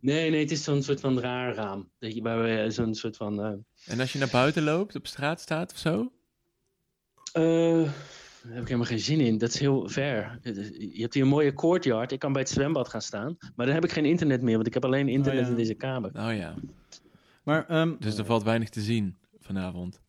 Nee, 0.00 0.30
nee, 0.30 0.40
het 0.40 0.50
is 0.50 0.64
zo'n 0.64 0.82
soort 0.82 1.00
van 1.00 1.20
raar 1.20 1.54
raam. 1.54 1.90
Dat 1.98 2.14
je, 2.14 2.22
we 2.22 2.66
zo'n 2.70 2.94
soort 2.94 3.16
van... 3.16 3.42
eh, 3.42 3.52
En 3.92 4.00
als 4.00 4.12
je 4.12 4.18
naar 4.18 4.28
buiten 4.28 4.62
loopt, 4.62 4.94
op 4.94 5.06
straat 5.06 5.40
staat 5.40 5.72
of 5.72 5.78
zo? 5.78 6.12
eh, 7.32 7.42
daar 8.42 8.52
heb 8.52 8.60
ik 8.62 8.66
helemaal 8.68 8.84
geen 8.86 8.98
zin 9.00 9.20
in. 9.20 9.38
Dat 9.38 9.48
is 9.54 9.58
heel 9.60 9.88
ver. 9.88 10.38
Je 10.42 11.00
hebt 11.00 11.14
hier 11.14 11.22
een 11.22 11.28
mooie 11.28 11.52
courtyard. 11.54 12.12
Ik 12.12 12.18
kan 12.18 12.32
bij 12.32 12.42
het 12.42 12.50
zwembad 12.50 12.88
gaan 12.88 13.02
staan. 13.02 13.36
Maar 13.56 13.66
dan 13.66 13.74
heb 13.74 13.84
ik 13.84 13.92
geen 13.92 14.04
internet 14.04 14.42
meer, 14.42 14.54
want 14.54 14.66
ik 14.66 14.74
heb 14.74 14.84
alleen 14.84 15.08
internet 15.08 15.40
Oh 15.40 15.46
ja. 15.46 15.50
in 15.50 15.56
deze 15.62 15.74
kamer. 15.74 16.10
Oh 16.14 16.36
ja. 16.36 16.54
Maar 17.42 17.68
ehm, 17.68 17.94
Dus 17.98 18.18
er 18.18 18.24
valt 18.24 18.42
weinig 18.42 18.68
te 18.68 18.80
zien 18.80 19.16
vanavond. 19.40 20.00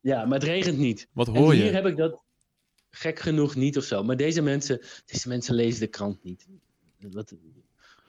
Ja, 0.00 0.24
maar 0.24 0.38
het 0.38 0.48
regent 0.48 0.78
niet. 0.78 1.08
Wat 1.12 1.28
En 1.28 1.36
hoor 1.36 1.52
hier 1.52 1.64
je? 1.64 1.70
heb 1.70 1.86
ik 1.86 1.96
dat 1.96 2.22
gek 2.90 3.18
genoeg 3.18 3.54
niet 3.54 3.76
of 3.76 3.84
zo. 3.84 4.04
Maar 4.04 4.16
deze 4.16 4.42
mensen, 4.42 4.80
deze 5.06 5.28
mensen 5.28 5.54
lezen 5.54 5.80
de 5.80 5.86
krant 5.86 6.22
niet. 6.22 6.48
Wat, 7.00 7.34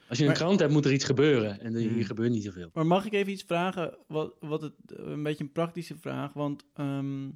als 0.09 0.17
je 0.17 0.23
een 0.23 0.29
Maar- 0.29 0.39
krant 0.39 0.59
hebt, 0.59 0.71
moet 0.73 0.85
er 0.85 0.93
iets 0.93 1.05
gebeuren. 1.05 1.59
En 1.59 1.73
er- 1.73 1.79
hier 1.79 1.89
Hmm. 1.91 2.03
gebeurt 2.03 2.31
niet 2.31 2.43
zoveel. 2.43 2.69
Maar 2.73 2.85
mag 2.85 3.05
ik 3.05 3.13
even 3.13 3.31
iets 3.31 3.43
vragen? 3.43 3.97
Wat, 4.07 4.35
wat 4.39 4.61
het, 4.61 4.73
een 4.85 5.23
beetje 5.23 5.43
een 5.43 5.51
praktische 5.51 5.97
vraag. 5.97 6.33
Want 6.33 6.63
ehm, 6.73 7.29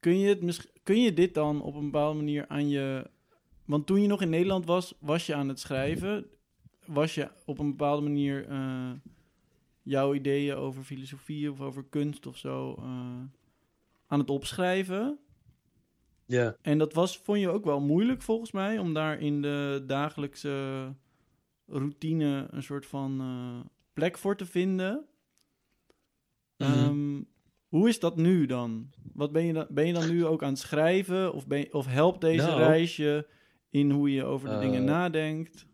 kun, 0.00 0.18
je 0.18 0.28
het, 0.28 0.70
kun 0.82 1.00
je 1.02 1.12
dit 1.12 1.34
dan 1.34 1.62
op 1.62 1.74
een 1.74 1.84
bepaalde 1.84 2.16
manier 2.16 2.48
aan 2.48 2.68
je. 2.68 3.10
Want 3.64 3.86
toen 3.86 4.02
je 4.02 4.08
nog 4.08 4.22
in 4.22 4.30
Nederland 4.30 4.66
was, 4.66 4.94
was 5.00 5.26
je 5.26 5.34
aan 5.34 5.48
het 5.48 5.60
schrijven. 5.60 6.26
Was 6.86 7.14
je 7.14 7.28
op 7.44 7.58
een 7.58 7.70
bepaalde 7.70 8.02
manier 8.02 8.48
eh, 8.48 8.90
jouw 9.82 10.14
ideeën 10.14 10.54
over 10.54 10.82
filosofie 10.82 11.50
of 11.50 11.60
over 11.60 11.84
kunst 11.90 12.26
of 12.26 12.36
zo 12.36 12.74
eh, 12.78 12.84
aan 14.06 14.18
het 14.18 14.30
opschrijven? 14.30 15.18
Ja. 16.26 16.56
En 16.62 16.78
dat 16.78 16.92
was, 16.92 17.18
vond 17.18 17.40
je 17.40 17.48
ook 17.48 17.64
wel 17.64 17.80
moeilijk 17.80 18.22
volgens 18.22 18.52
mij, 18.52 18.78
om 18.78 18.94
daar 18.94 19.20
in 19.20 19.42
de 19.42 19.82
dagelijkse 19.86 20.94
routine 21.66 22.46
een 22.50 22.62
soort 22.62 22.86
van 22.86 23.20
eh, 23.20 23.70
plek 23.92 24.18
voor 24.18 24.36
te 24.36 24.46
vinden. 24.46 25.06
Mhm. 26.56 26.70
Ehm, 26.72 27.22
hoe 27.68 27.88
is 27.88 27.98
dat 28.00 28.16
nu 28.16 28.46
dan? 28.46 28.90
Wat 29.12 29.32
ben, 29.32 29.44
je 29.44 29.52
dan? 29.52 29.66
ben 29.70 29.86
je 29.86 29.92
dan 29.92 30.08
nu 30.10 30.24
ook 30.26 30.42
aan 30.42 30.48
het 30.50 30.58
schrijven? 30.58 31.32
Of, 31.32 31.46
ben 31.46 31.58
je- 31.58 31.72
of 31.72 31.86
helpt 31.86 32.20
deze 32.20 32.46
Nou. 32.46 32.58
reis 32.58 32.96
je 32.96 33.26
in 33.70 33.90
hoe 33.90 34.12
je 34.12 34.24
over 34.24 34.48
de 34.48 34.54
Eh. 34.54 34.60
dingen 34.60 34.84
nadenkt? 34.84 35.66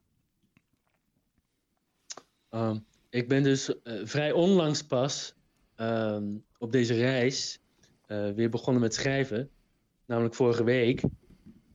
Ehm, 2.49 2.79
ik 3.11 3.29
ben 3.29 3.43
dus 3.43 3.83
eh, 3.83 4.01
vrij 4.05 4.33
onlangs 4.33 4.83
pas 4.87 5.35
ehm, 5.75 6.37
op 6.59 6.73
deze 6.73 6.95
reis 6.95 7.61
eh, 8.07 8.31
weer 8.31 8.51
begonnen 8.51 8.83
met 8.83 8.95
schrijven. 8.95 9.51
Namelijk 10.11 10.35
vorige 10.35 10.65
week. 10.65 11.03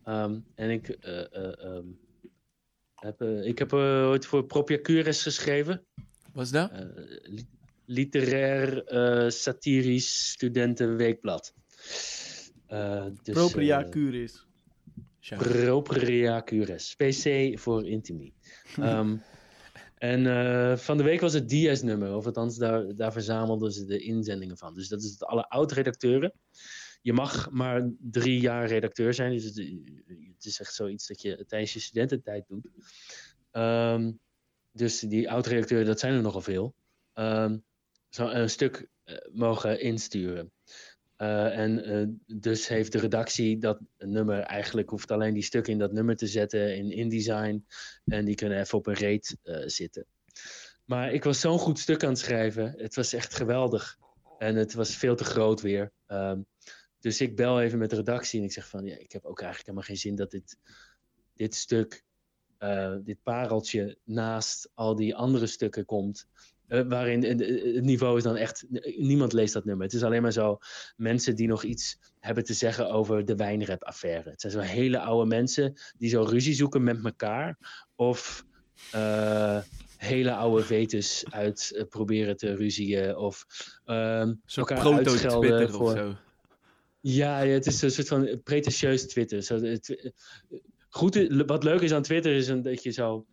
Ehm, 0.03 0.39
en 0.55 0.69
ik, 0.69 0.87
eh, 0.89 1.19
eh, 1.33 1.63
ehm, 1.63 1.85
heb, 2.95 3.21
eh, 3.21 3.45
ik 3.45 3.59
heb 3.59 3.73
eh, 3.73 3.79
ooit 3.79 4.25
voor 4.25 4.45
Propia 4.45 4.79
Cures 4.81 5.21
geschreven. 5.21 5.85
Wat 6.33 6.45
is 6.45 6.51
dat? 6.51 6.71
Eh, 6.71 6.85
li- 7.21 7.47
literair 7.85 8.83
eh, 8.83 9.29
satirisch 9.29 10.29
studentenweekblad. 10.29 11.53
Eh, 12.67 13.05
dus, 13.23 13.35
Propria 13.35 13.89
curis. 13.89 14.47
Tja. 15.19 15.37
Propria 15.37 16.43
Cures. 16.43 16.95
PC 16.95 17.53
voor 17.59 17.87
Intimi. 17.87 18.33
Ehm, 18.75 19.17
en 19.97 20.27
eh, 20.27 20.77
van 20.77 20.97
de 20.97 21.03
week 21.03 21.21
was 21.21 21.33
het 21.33 21.49
Diaz-nummer. 21.49 22.15
Of 22.15 22.25
althans, 22.25 22.57
daar, 22.57 22.95
daar 22.95 23.11
verzamelden 23.11 23.71
ze 23.71 23.85
de 23.85 23.99
inzendingen 23.99 24.57
van. 24.57 24.73
Dus 24.73 24.87
dat 24.87 25.03
is 25.03 25.11
het 25.11 25.23
alle 25.23 25.49
oud-redacteuren. 25.49 26.33
Je 27.05 27.13
mag 27.13 27.49
maar 27.49 27.89
drie 27.99 28.39
jaar 28.39 28.67
redacteur 28.67 29.13
zijn. 29.13 29.31
Dus 29.31 29.43
het, 29.43 30.45
is 30.45 30.59
echt 30.59 30.73
zoiets 30.73 31.07
dat 31.07 31.21
je 31.21 31.45
tijdens 31.47 31.73
je 31.73 31.79
studententijd 31.79 32.47
doet. 32.47 32.67
Ehm, 33.51 34.11
dus 34.71 34.99
die 34.99 35.31
oud-redacteuren, 35.31 35.87
dat 35.87 35.99
zijn 35.99 36.13
er 36.13 36.21
nogal 36.21 36.41
veel. 36.41 36.75
Ehm, 37.13 37.57
zo 38.09 38.27
een 38.27 38.49
stuk 38.49 38.87
eh, 39.03 39.15
mogen 39.31 39.79
insturen. 39.81 40.51
Eh, 41.15 41.57
en 41.57 41.83
eh, 41.83 42.07
dus 42.39 42.67
heeft 42.67 42.91
de 42.91 42.99
redactie 42.99 43.57
dat 43.57 43.79
nummer 43.97 44.39
eigenlijk 44.39 44.89
hoeft 44.89 45.11
alleen 45.11 45.33
die 45.33 45.43
stukken 45.43 45.73
in 45.73 45.79
dat 45.79 45.91
nummer 45.91 46.15
te 46.15 46.27
zetten 46.27 46.75
in 46.75 46.91
InDesign. 46.91 47.65
En 48.05 48.25
die 48.25 48.35
kunnen 48.35 48.59
even 48.59 48.77
op 48.77 48.87
een 48.87 48.93
reet 48.93 49.37
zitten. 49.65 50.05
Maar 50.85 51.13
ik 51.13 51.23
was 51.23 51.39
zo'n 51.39 51.59
goed 51.59 51.79
stuk 51.79 52.03
aan 52.03 52.09
het 52.09 52.19
schrijven. 52.19 52.73
Het 52.77 52.95
was 52.95 53.13
echt 53.13 53.35
geweldig. 53.35 53.97
En 54.37 54.55
het 54.55 54.73
was 54.73 54.95
veel 54.95 55.15
te 55.15 55.23
groot 55.23 55.61
weer. 55.61 55.91
Ehm, 56.05 56.39
dus 57.05 57.21
ik 57.21 57.35
bel 57.35 57.61
even 57.61 57.79
met 57.79 57.89
de 57.89 57.95
redactie 57.95 58.39
en 58.39 58.45
ik 58.45 58.51
zeg 58.51 58.67
van 58.67 58.85
ja, 58.85 58.97
ik 58.97 59.11
heb 59.11 59.25
ook 59.25 59.41
eigenlijk 59.41 59.65
helemaal 59.65 59.87
geen 59.87 59.97
zin 59.97 60.15
dat 60.15 60.31
dit, 60.31 60.57
dit 61.35 61.55
stuk, 61.55 62.03
eh, 62.57 62.95
dit 63.03 63.17
pareltje 63.23 63.97
naast 64.03 64.69
al 64.73 64.95
die 64.95 65.15
andere 65.15 65.47
stukken 65.47 65.85
komt. 65.85 66.27
Eh, 66.67 66.81
waarin 66.87 67.23
het 67.23 67.83
niveau 67.83 68.17
is 68.17 68.23
dan 68.23 68.35
echt, 68.35 68.65
niemand 68.97 69.33
leest 69.33 69.53
dat 69.53 69.65
nummer. 69.65 69.85
Het 69.85 69.95
is 69.95 70.03
alleen 70.03 70.21
maar 70.21 70.31
zo 70.31 70.57
mensen 70.95 71.35
die 71.35 71.47
nog 71.47 71.63
iets 71.63 71.97
hebben 72.19 72.43
te 72.43 72.53
zeggen 72.53 72.89
over 72.89 73.25
de 73.25 73.35
wijnrep-affaire. 73.35 74.29
Het 74.29 74.41
zijn 74.41 74.53
zo 74.53 74.59
hele 74.59 74.99
oude 74.99 75.27
mensen 75.27 75.73
die 75.97 76.09
zo 76.09 76.23
ruzie 76.23 76.53
zoeken 76.53 76.83
met 76.83 77.03
elkaar. 77.03 77.57
Of 77.95 78.45
eh, 78.91 79.59
hele 79.97 80.33
oude 80.33 80.63
vetus 80.63 81.25
uit 81.29 81.85
proberen 81.89 82.37
te 82.37 82.55
ruzien. 82.55 83.15
Of 83.15 83.45
Zo'n 83.85 84.39
elkaar 84.55 84.93
uitschelden 84.93 85.79
of 85.79 85.91
zo. 85.97 86.15
Ja, 87.07 87.45
het 87.45 87.65
is 87.65 87.81
een 87.81 87.91
soort 87.91 88.07
van 88.07 88.41
pretentieus 88.43 89.07
Twitter. 89.07 89.43
Zo, 89.43 89.61
het, 89.61 90.13
goed, 90.89 91.43
wat 91.45 91.63
leuk 91.63 91.81
is 91.81 91.91
aan 91.91 92.01
Twitter 92.01 92.35
is 92.35 92.47
een, 92.47 92.61
dat 92.61 92.83
je 92.83 92.91
zo 92.91 93.25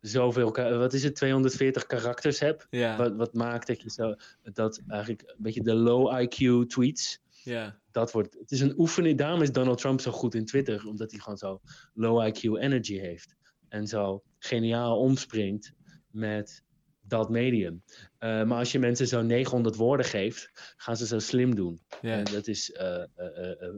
zoveel, 0.00 0.52
wat 0.52 0.92
is 0.92 1.02
het, 1.02 1.14
240 1.14 1.86
karakters 1.86 2.38
hebt. 2.38 2.66
Ja, 2.70 2.96
Wat, 2.96 3.16
wat 3.16 3.34
maakt 3.34 3.66
dat 3.66 3.82
je 3.82 3.90
zo, 3.90 4.14
dat 4.52 4.82
eigenlijk 4.88 5.22
een 5.22 5.42
beetje 5.42 5.62
de 5.62 5.74
low 5.74 6.22
IQ 6.22 6.66
tweets, 6.66 7.20
ja. 7.44 7.80
dat 7.90 8.12
wordt, 8.12 8.36
het 8.40 8.50
is 8.50 8.60
een 8.60 8.78
oefening. 8.78 9.18
Daarom 9.18 9.42
is 9.42 9.52
Donald 9.52 9.78
Trump 9.78 10.00
zo 10.00 10.10
goed 10.10 10.34
in 10.34 10.44
Twitter, 10.44 10.86
omdat 10.86 11.10
hij 11.10 11.20
gewoon 11.20 11.38
zo 11.38 11.60
low 11.94 12.28
IQ 12.28 12.40
energy 12.40 12.98
heeft. 12.98 13.36
En 13.68 13.86
zo 13.86 14.22
geniaal 14.38 14.98
omspringt 14.98 15.72
met 16.10 16.64
dat 17.10 17.30
medium. 17.30 17.82
Eh, 18.18 18.44
maar 18.44 18.58
als 18.58 18.72
je 18.72 18.78
mensen 18.78 19.06
zo 19.06 19.22
900 19.22 19.76
woorden 19.76 20.06
geeft, 20.06 20.50
gaan 20.76 20.96
ze 20.96 21.06
zo 21.06 21.18
slim 21.18 21.54
doen. 21.54 21.80
ja. 22.02 22.16
En 22.16 22.24
dat 22.24 22.46
is 22.46 22.72
eh, 22.72 23.02
eh, 23.02 23.68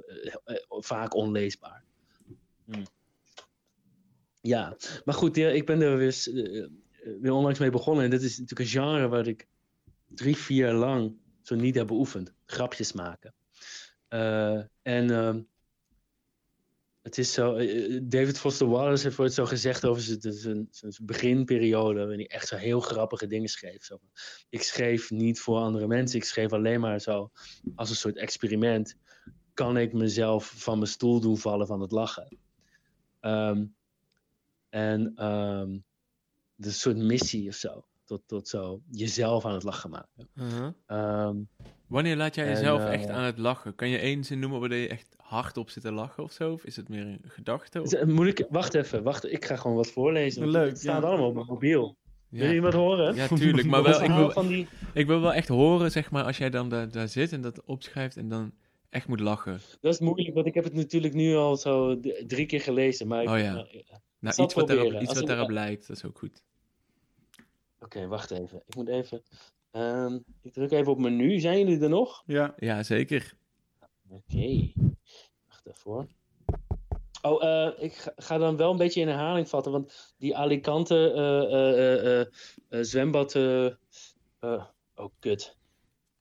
vaak 0.69 1.15
onleesbaar. 1.15 1.85
Hm. 2.65 2.85
Ja, 4.41 4.77
maar 5.05 5.15
goed, 5.15 5.37
ja, 5.37 5.49
ik 5.49 5.67
ben 5.67 5.81
er 5.81 5.97
weer, 5.97 7.35
onlangs 7.35 7.59
mee 7.59 7.71
begonnen. 7.71 8.05
En 8.05 8.11
dit 8.11 8.23
is 8.23 8.39
natuurlijk 8.39 8.61
een 8.61 8.83
genre 8.83 9.09
waar 9.09 9.27
ik 9.27 9.47
drie, 10.09 10.37
vier 10.37 10.65
jaar 10.67 10.75
lang 10.75 11.17
zo 11.43 11.55
niet 11.55 11.75
heb 11.75 11.87
beoefend. 11.87 12.33
Grapjes 12.45 12.93
maken. 12.93 13.35
En 14.83 15.11
ehm, 15.11 15.41
het 17.03 17.19
is 17.19 17.33
zo, 17.33 17.55
eh, 17.55 17.97
eh, 17.97 18.01
David 18.05 18.39
Foster 18.39 18.69
Wallace 18.69 19.03
heeft 19.03 19.19
ooit 19.19 19.33
zo 19.33 19.45
gezegd 19.45 19.85
over 19.85 20.03
zijn, 20.03 20.20
zijn, 20.20 20.69
zijn 20.70 20.95
beginperiode, 21.03 21.99
waarin 21.99 22.19
hij 22.19 22.29
echt 22.29 22.49
zo 22.49 22.57
heel 22.57 22.81
grappige 22.81 23.27
dingen 23.27 23.49
schreef. 23.49 23.85
Zo, 23.85 23.99
ik 24.49 24.62
schreef 24.62 25.11
niet 25.11 25.41
voor 25.41 25.59
andere 25.59 25.87
mensen, 25.87 26.19
ik 26.19 26.24
schreef 26.24 26.53
alleen 26.53 26.81
maar 26.81 27.01
zo 27.01 27.31
als 27.74 27.91
een 27.91 27.97
soort 27.97 28.16
experiment. 28.16 28.97
Kan 29.55 29.77
ik 29.77 29.93
mezelf 29.93 30.53
van 30.57 30.79
mijn 30.79 30.91
stoel 30.91 31.20
doen 31.20 31.39
vallen 31.39 31.66
van 31.66 31.81
het 31.81 31.93
lachen? 31.93 32.39
Ehm, 33.20 33.66
en 34.69 35.12
ehm 35.15 35.79
de 36.55 36.70
soort 36.70 36.97
missie 36.97 37.49
of 37.49 37.55
zo, 37.55 37.85
tot, 38.05 38.23
tot 38.27 38.49
zo 38.49 38.83
jezelf 38.91 39.45
aan 39.45 39.55
het 39.55 39.62
lachen 39.62 39.91
maken. 39.91 40.29
Uh-huh. 40.35 40.73
Ehm, 40.87 41.37
Wanneer 41.93 42.16
laat 42.16 42.35
jij 42.35 42.44
En, 42.44 42.51
jezelf 42.51 42.81
eh, 42.81 42.93
echt 42.93 43.09
aan 43.09 43.23
het 43.24 43.39
lachen? 43.39 43.74
Kan 43.74 43.89
je 43.89 43.98
één 43.98 44.24
zin 44.24 44.39
noemen 44.39 44.60
waar 44.60 44.74
je 44.74 44.89
echt 44.89 45.14
hard 45.16 45.56
op 45.56 45.70
zit 45.70 45.82
te 45.82 45.93
lachen 45.93 46.23
of 46.23 46.32
zo? 46.32 46.52
Of 46.52 46.64
is 46.64 46.77
het 46.77 46.89
meer 46.89 47.06
een 47.06 47.20
gedachte? 47.27 47.81
Of- 47.81 47.86
is- 47.86 47.94
eh, 47.94 48.06
moet 48.06 48.27
ik, 48.27 48.47
wacht 48.51 48.74
even, 48.74 49.02
wacht, 49.02 49.32
ik 49.32 49.44
ga 49.44 49.56
gewoon 49.56 49.77
wat 49.77 49.90
voorlezen. 49.90 50.48
Leuk, 50.51 50.69
Het 50.69 50.78
staat 50.81 51.02
ja. 51.02 51.09
allemaal 51.09 51.27
op 51.28 51.35
mijn 51.35 51.47
mobiel. 51.47 51.97
Wil 52.28 52.51
je 52.52 52.60
wat 52.60 52.73
horen? 52.73 53.14
ja, 53.14 53.27
tuurlijk. 53.28 53.66
Maar 53.66 53.82
wel, 53.82 54.02
ik 54.09 54.10
wil, 54.10 54.31
van 54.31 54.47
die... 54.47 54.66
ik 54.94 55.06
wil 55.06 55.20
wel 55.20 55.32
echt 55.35 55.48
horen, 55.48 55.90
zeg 55.90 56.10
maar, 56.10 56.24
als 56.24 56.39
jij 56.39 56.51
dan 56.51 56.69
daar, 56.69 56.90
daar 56.90 57.09
zit 57.09 57.32
en 57.32 57.40
dat 57.40 57.64
opschrijft 57.64 58.16
en 58.16 58.28
dan 58.28 58.52
echt 58.90 59.09
moet 59.09 59.20
lachen. 59.20 59.60
Dat 59.81 59.93
is 59.94 60.01
moeilijk, 60.01 60.35
want 60.35 60.47
ik 60.47 60.55
heb 60.55 60.64
het 60.64 60.74
natuurlijk 60.74 61.14
nu 61.14 61.35
al 61.35 61.56
zo 61.56 62.01
drie 62.27 62.47
keer 62.47 62.60
gelezen. 62.60 63.06
Maar 63.09 63.23
ik- 63.23 63.28
Oh 63.28 63.39
ja. 63.39 63.59
Oké, 63.59 63.82
Nou, 64.19 64.43
iets 64.43 64.55
wat, 64.55 64.69
daarop, 64.69 64.93
iets 64.93 65.12
wat 65.12 65.20
ik- 65.20 65.27
daarop 65.27 65.51
lijkt, 65.51 65.86
dat 65.86 65.97
is 65.97 66.05
ook 66.05 66.19
goed. 66.19 66.43
wacht 68.09 68.31
even. 68.31 68.62
Ik 68.66 68.74
moet 68.74 68.89
even... 68.89 69.23
ehm, 69.73 70.19
ik 70.43 70.53
druk 70.53 70.70
even 70.70 70.93
op 70.93 70.99
menu. 70.99 71.40
Zijn 71.40 71.59
jullie 71.59 71.81
er 71.81 71.89
nog? 71.89 72.23
Ja. 72.27 72.55
Ja, 72.57 72.82
zeker. 72.82 73.35
Oké. 74.09 74.73
Wacht 75.49 75.66
even 75.66 75.90
hoor. 75.90 76.07
Oh, 77.23 77.44
eh, 77.44 77.85
ik 77.85 77.93
ga, 77.94 78.12
ga 78.16 78.39
dan 78.39 78.57
wel 78.57 78.70
een 78.70 78.77
beetje 78.77 79.01
in 79.01 79.09
herhaling 79.09 79.49
vatten, 79.49 79.73
want 79.73 80.15
die 80.19 80.36
Alicante 80.36 81.12
eh, 81.12 81.43
eh, 81.43 81.78
eh, 81.78 82.20
eh, 82.20 82.27
eh, 82.69 82.81
zwembad... 82.85 83.35
eh, 83.35 83.66
eh, 83.66 83.73
oh, 84.94 85.11
kut. 85.19 85.57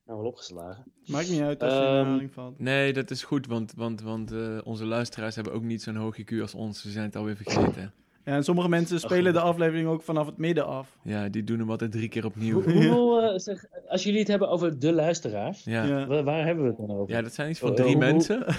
Nou, 0.04 0.18
wel 0.18 0.28
opgeslagen. 0.28 0.92
Maakt 1.06 1.30
niet 1.30 1.40
uit 1.40 1.62
als 1.62 1.72
je 1.72 1.78
in 1.78 1.84
Ehm, 1.84 1.94
herhaling 1.96 2.32
valt. 2.32 2.58
Nee, 2.58 2.92
dat 2.92 3.10
is 3.10 3.22
goed, 3.22 3.46
want, 3.46 3.72
want, 3.72 4.00
want 4.00 4.32
eh, 4.32 4.58
onze 4.64 4.84
luisteraars 4.84 5.34
hebben 5.34 5.52
ook 5.52 5.62
niet 5.62 5.82
zo'n 5.82 5.96
hoog 5.96 6.18
IQ 6.20 6.40
als 6.40 6.54
ons. 6.54 6.80
Ze 6.82 6.90
zijn 6.90 7.04
het 7.04 7.16
alweer 7.16 7.36
vergeten. 7.36 7.94
Ja, 8.24 8.32
en 8.34 8.44
sommige 8.44 8.68
mensen 8.68 9.00
spelen 9.00 9.32
de 9.32 9.40
aflevering 9.40 9.88
ook 9.88 10.02
vanaf 10.02 10.26
het 10.26 10.36
midden 10.36 10.66
af. 10.66 10.96
Ja, 11.02 11.28
die 11.28 11.44
doen 11.44 11.58
hem 11.58 11.70
altijd 11.70 11.92
drie 11.92 12.08
keer 12.08 12.24
opnieuw. 12.24 12.52
Hoeveel, 12.62 13.22
eh, 13.22 13.38
zeg, 13.38 13.64
als 13.88 14.02
jullie 14.02 14.18
het 14.18 14.28
hebben 14.28 14.48
over 14.48 14.78
de 14.78 14.92
luisteraars, 14.92 15.64
Ja, 15.64 15.84
Ja. 15.84 15.98
ja. 15.98 16.06
waar, 16.06 16.24
waar 16.24 16.44
hebben 16.44 16.64
we 16.64 16.70
het 16.70 16.78
dan 16.86 16.96
over? 16.96 17.22
dat 17.22 17.34
zijn 17.34 17.50
iets 17.50 17.58
van 17.58 17.68
Oh, 17.70 17.74
drie 17.74 17.86
hoe- 17.94 18.04
hoe- 18.04 18.12
mensen. 18.12 18.44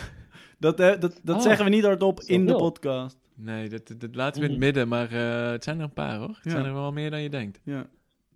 Dat, 0.60 0.80
eh, 0.80 1.00
dat, 1.00 1.20
dat 1.24 1.36
Ah, 1.36 1.42
zeggen 1.42 1.66
we 1.66 1.72
niet 1.72 1.84
hardop 1.84 2.20
in 2.22 2.46
de 2.46 2.56
podcast. 2.56 3.18
Nee, 3.36 3.70
dat, 3.70 3.94
dat 3.98 4.16
laten 4.16 4.42
we 4.42 4.46
in 4.48 4.52
het 4.54 4.60
Mhm. 4.62 4.66
midden, 4.70 4.88
maar 4.88 5.12
eh, 5.12 5.52
het 5.52 5.64
zijn 5.64 5.78
er 5.78 5.84
een 5.84 5.94
paar 5.94 6.18
hoor. 6.18 6.28
Het 6.28 6.38
Ja. 6.44 6.50
zijn 6.52 6.66
er 6.66 6.74
wel 6.74 6.92
meer 6.92 7.10
dan 7.12 7.22
je 7.22 7.30
denkt. 7.30 7.60
Ja, 7.64 7.86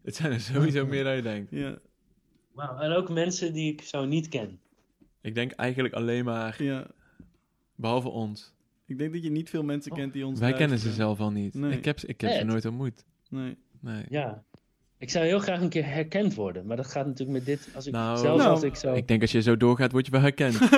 Het 0.04 0.16
zijn 0.16 0.32
er 0.32 0.40
sowieso 0.40 0.86
meer 0.86 1.04
dan 1.04 1.16
je 1.16 1.22
denkt. 1.22 1.52
ja, 1.52 1.76
Wauw, 2.54 2.78
en 2.80 2.92
ook 2.92 3.10
mensen 3.10 3.54
die 3.54 3.72
ik 3.72 3.82
zo 3.82 4.06
niet 4.06 4.28
ken. 4.30 4.60
Ik 5.22 5.36
denk 5.36 5.52
eigenlijk 5.52 5.94
alleen 5.94 6.26
maar, 6.26 6.64
ja. 6.64 6.88
behalve 7.76 8.10
ons. 8.10 8.54
Ik 8.88 8.98
denk 8.98 9.14
dat 9.14 9.24
je 9.24 9.30
niet 9.32 9.50
veel 9.50 9.64
mensen 9.64 9.92
kent 9.92 10.14
die 10.14 10.26
ons 10.26 10.40
Wij 10.40 10.54
kennen 10.54 10.80
ze 10.80 10.92
zelf 10.92 11.20
al 11.20 11.32
niet. 11.32 11.54
Nee. 11.54 11.72
Ik 11.78 11.86
heb, 11.86 12.00
ze- 12.00 12.08
ik 12.08 12.22
heb 12.22 12.32
ze 12.32 12.44
nooit 12.44 12.66
ontmoet. 12.66 13.06
Nee. 13.30 13.58
Nee. 13.80 14.04
Ja. 14.10 14.44
Ik 14.98 15.10
zou 15.10 15.26
heel 15.26 15.40
graag 15.40 15.62
een 15.62 15.70
keer 15.70 15.86
herkend 15.86 16.34
worden, 16.34 16.66
maar 16.66 16.78
dat 16.78 16.88
gaat 16.88 17.06
natuurlijk 17.06 17.38
met 17.38 17.46
dit. 17.46 17.70
Als 17.76 17.86
ik, 17.88 17.94
Nou, 17.94 18.18
zelfs 18.18 18.38
Nou, 18.38 18.50
als 18.52 18.64
ik 18.64 18.76
zo. 18.76 18.94
Ik 18.94 19.08
denk 19.08 19.22
als 19.22 19.32
je 19.32 19.42
zo 19.42 19.58
doorgaat, 19.58 19.92
word 19.92 20.06
je 20.06 20.12
wel 20.12 20.22
herkend. 20.22 20.60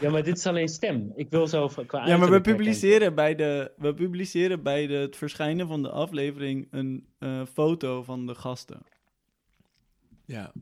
Ja, 0.00 0.10
maar 0.10 0.22
dit 0.22 0.36
is 0.36 0.46
alleen 0.46 0.68
stem. 0.68 1.12
Ik 1.16 1.30
wil 1.30 1.46
zo 1.48 1.66
qua 1.86 2.06
Ja, 2.06 2.16
maar 2.16 2.26
we 2.26 2.32
herkend 2.32 2.56
publiceren 2.56 3.14
bij, 3.14 3.34
de, 3.34 3.70
we 3.76 3.94
publiceren 3.94 4.62
bij 4.62 4.86
de, 4.86 4.94
het 4.94 5.16
verschijnen 5.16 5.68
van 5.68 5.82
de 5.82 5.90
aflevering 5.90 6.68
een 6.70 7.06
eh, 7.18 7.42
foto 7.52 8.02
van 8.02 8.26
de 8.26 8.34
gasten. 8.34 8.82
ja, 10.24 10.52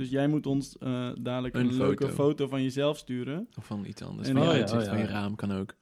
Dus 0.00 0.10
jij 0.10 0.26
moet 0.28 0.46
ons 0.46 0.78
eh, 0.78 1.10
dadelijk 1.18 1.54
een, 1.54 1.60
Een 1.68 1.76
leuke 1.76 2.08
foto. 2.08 2.48
van 2.48 2.62
jezelf 2.62 2.98
sturen. 2.98 3.48
of 3.58 3.64
van 3.66 3.84
iets 3.84 4.02
anders. 4.02 4.28
En- 4.28 4.34
van 4.34 4.42
je 4.42 4.48
Oh 4.48 4.54
ja, 4.54 4.60
uitzicht, 4.60 4.82
oh 4.82 4.88
ja, 4.88 4.94
van 4.94 5.00
je 5.06 5.12
raam 5.12 5.34
kan 5.34 5.52
ook. 5.52 5.74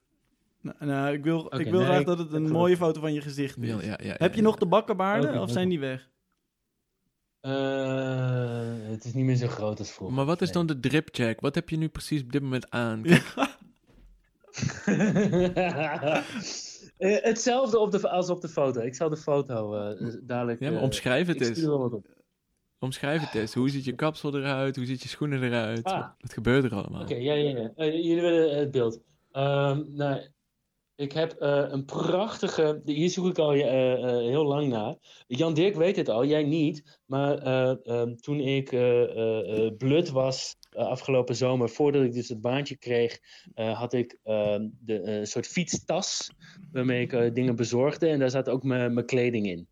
Nou, 0.61 0.77
nou, 0.81 1.15
ik 1.15 1.25
wil, 1.25 1.47
ik 1.59 1.67
wil 1.71 1.79
nee, 1.79 1.85
graag 1.89 2.01
ik 2.01 2.07
dat 2.07 2.19
het 2.19 2.29
een 2.33 2.37
geloof. 2.37 2.53
mooie 2.53 2.77
foto 2.77 3.01
van 3.01 3.13
je 3.13 3.21
gezicht 3.21 3.57
is. 3.57 3.65
Wil- 3.71 3.81
ja, 3.81 3.87
ja, 3.87 3.95
Heb 3.97 4.21
ja, 4.21 4.27
je 4.31 4.37
ja. 4.37 4.43
nog 4.43 4.57
de 4.57 4.67
bakkenbaarden 4.67 5.41
of 5.41 5.51
zijn 5.51 5.69
die 5.69 5.81
weg? 5.81 6.09
Eh, 7.41 8.91
het 8.91 9.05
is 9.05 9.13
niet 9.15 9.25
meer 9.25 9.37
zo 9.37 9.47
groot 9.47 9.79
als 9.79 9.91
vroeger. 9.93 10.17
Maar 10.17 10.25
wat 10.25 10.41
is 10.43 10.53
dan 10.53 10.67
de 10.67 10.81
drip 10.81 11.09
check? 11.13 11.41
Wat 11.41 11.55
heb 11.55 11.69
je 11.69 11.77
nu 11.77 11.89
precies 11.89 12.23
op 12.23 12.33
dit 12.33 12.43
moment 12.43 12.71
aan? 12.71 13.03
Eh, 16.99 17.17
hetzelfde 17.23 17.79
op 17.79 17.91
de, 17.91 18.09
als 18.11 18.31
op 18.31 18.41
de 18.41 18.49
foto. 18.49 18.81
Ik 18.81 18.95
zal 18.95 19.09
de 19.09 19.17
foto 19.17 19.75
eh, 19.75 20.15
dadelijk. 20.23 20.61
Ja, 20.61 20.71
maar 20.71 20.83
omschrijf 20.83 21.27
het 21.27 21.37
ik 21.37 21.43
stuur 21.43 21.57
eens. 21.57 21.67
wel 21.67 21.79
wat 21.79 21.93
op. 21.93 22.07
Omschrijf 22.79 23.21
het 23.21 23.35
eens. 23.35 23.55
Hoe 23.55 23.71
ziet 23.71 23.85
je 23.85 23.95
kapsel 23.95 24.37
eruit? 24.37 24.77
Hoe 24.77 24.87
ziet 24.87 25.03
je 25.03 25.09
schoenen 25.09 25.43
eruit? 25.43 25.85
Ah. 25.85 26.01
Wat, 26.01 26.15
wat 26.19 26.33
gebeurt 26.33 26.65
er 26.65 26.75
allemaal? 26.75 27.03
Oké, 27.03 27.15
ja, 27.15 27.35
ja, 27.35 27.59
ja. 27.59 27.73
Eh, 27.77 27.93
jullie 27.93 28.21
willen 28.21 28.59
het 28.59 28.71
beeld. 28.71 29.01
Ehm, 29.33 29.83
nou, 29.87 30.21
ik 30.99 31.13
heb 31.13 31.33
eh, 31.33 31.65
een 31.69 31.85
prachtige. 31.85 32.81
Hier 32.85 33.11
zoek 33.11 33.27
ik 33.27 33.39
al 33.39 33.53
eh, 33.53 34.07
heel 34.07 34.45
lang 34.45 34.69
naar. 34.69 34.97
Jan 35.27 35.55
Dirk 35.55 35.75
weet 35.75 35.97
het 35.97 36.09
al, 36.09 36.25
jij 36.25 36.43
niet. 36.43 37.01
Maar 37.07 37.39
eh, 37.39 37.87
ehm, 37.87 38.15
toen 38.15 38.41
ik 38.41 38.69
blut 39.79 40.11
was 40.11 40.57
afgelopen 40.71 41.37
zomer, 41.37 41.69
voordat 41.69 42.03
ik 42.03 42.13
dus 42.13 42.29
het 42.29 42.41
baantje 42.41 42.77
kreeg, 42.77 43.19
had 43.55 43.93
ik 43.93 44.19
ehm, 44.25 44.69
de, 44.81 45.03
een 45.03 45.27
soort 45.27 45.47
fietstas 45.47 46.31
waarmee 46.73 47.07
ik 47.07 47.35
dingen 47.35 47.57
bezorgde. 47.57 48.09
En 48.09 48.19
daar 48.19 48.31
zat 48.31 48.49
ook 48.49 48.63
mijn 48.63 49.07
kleding 49.07 49.47
in. 49.47 49.69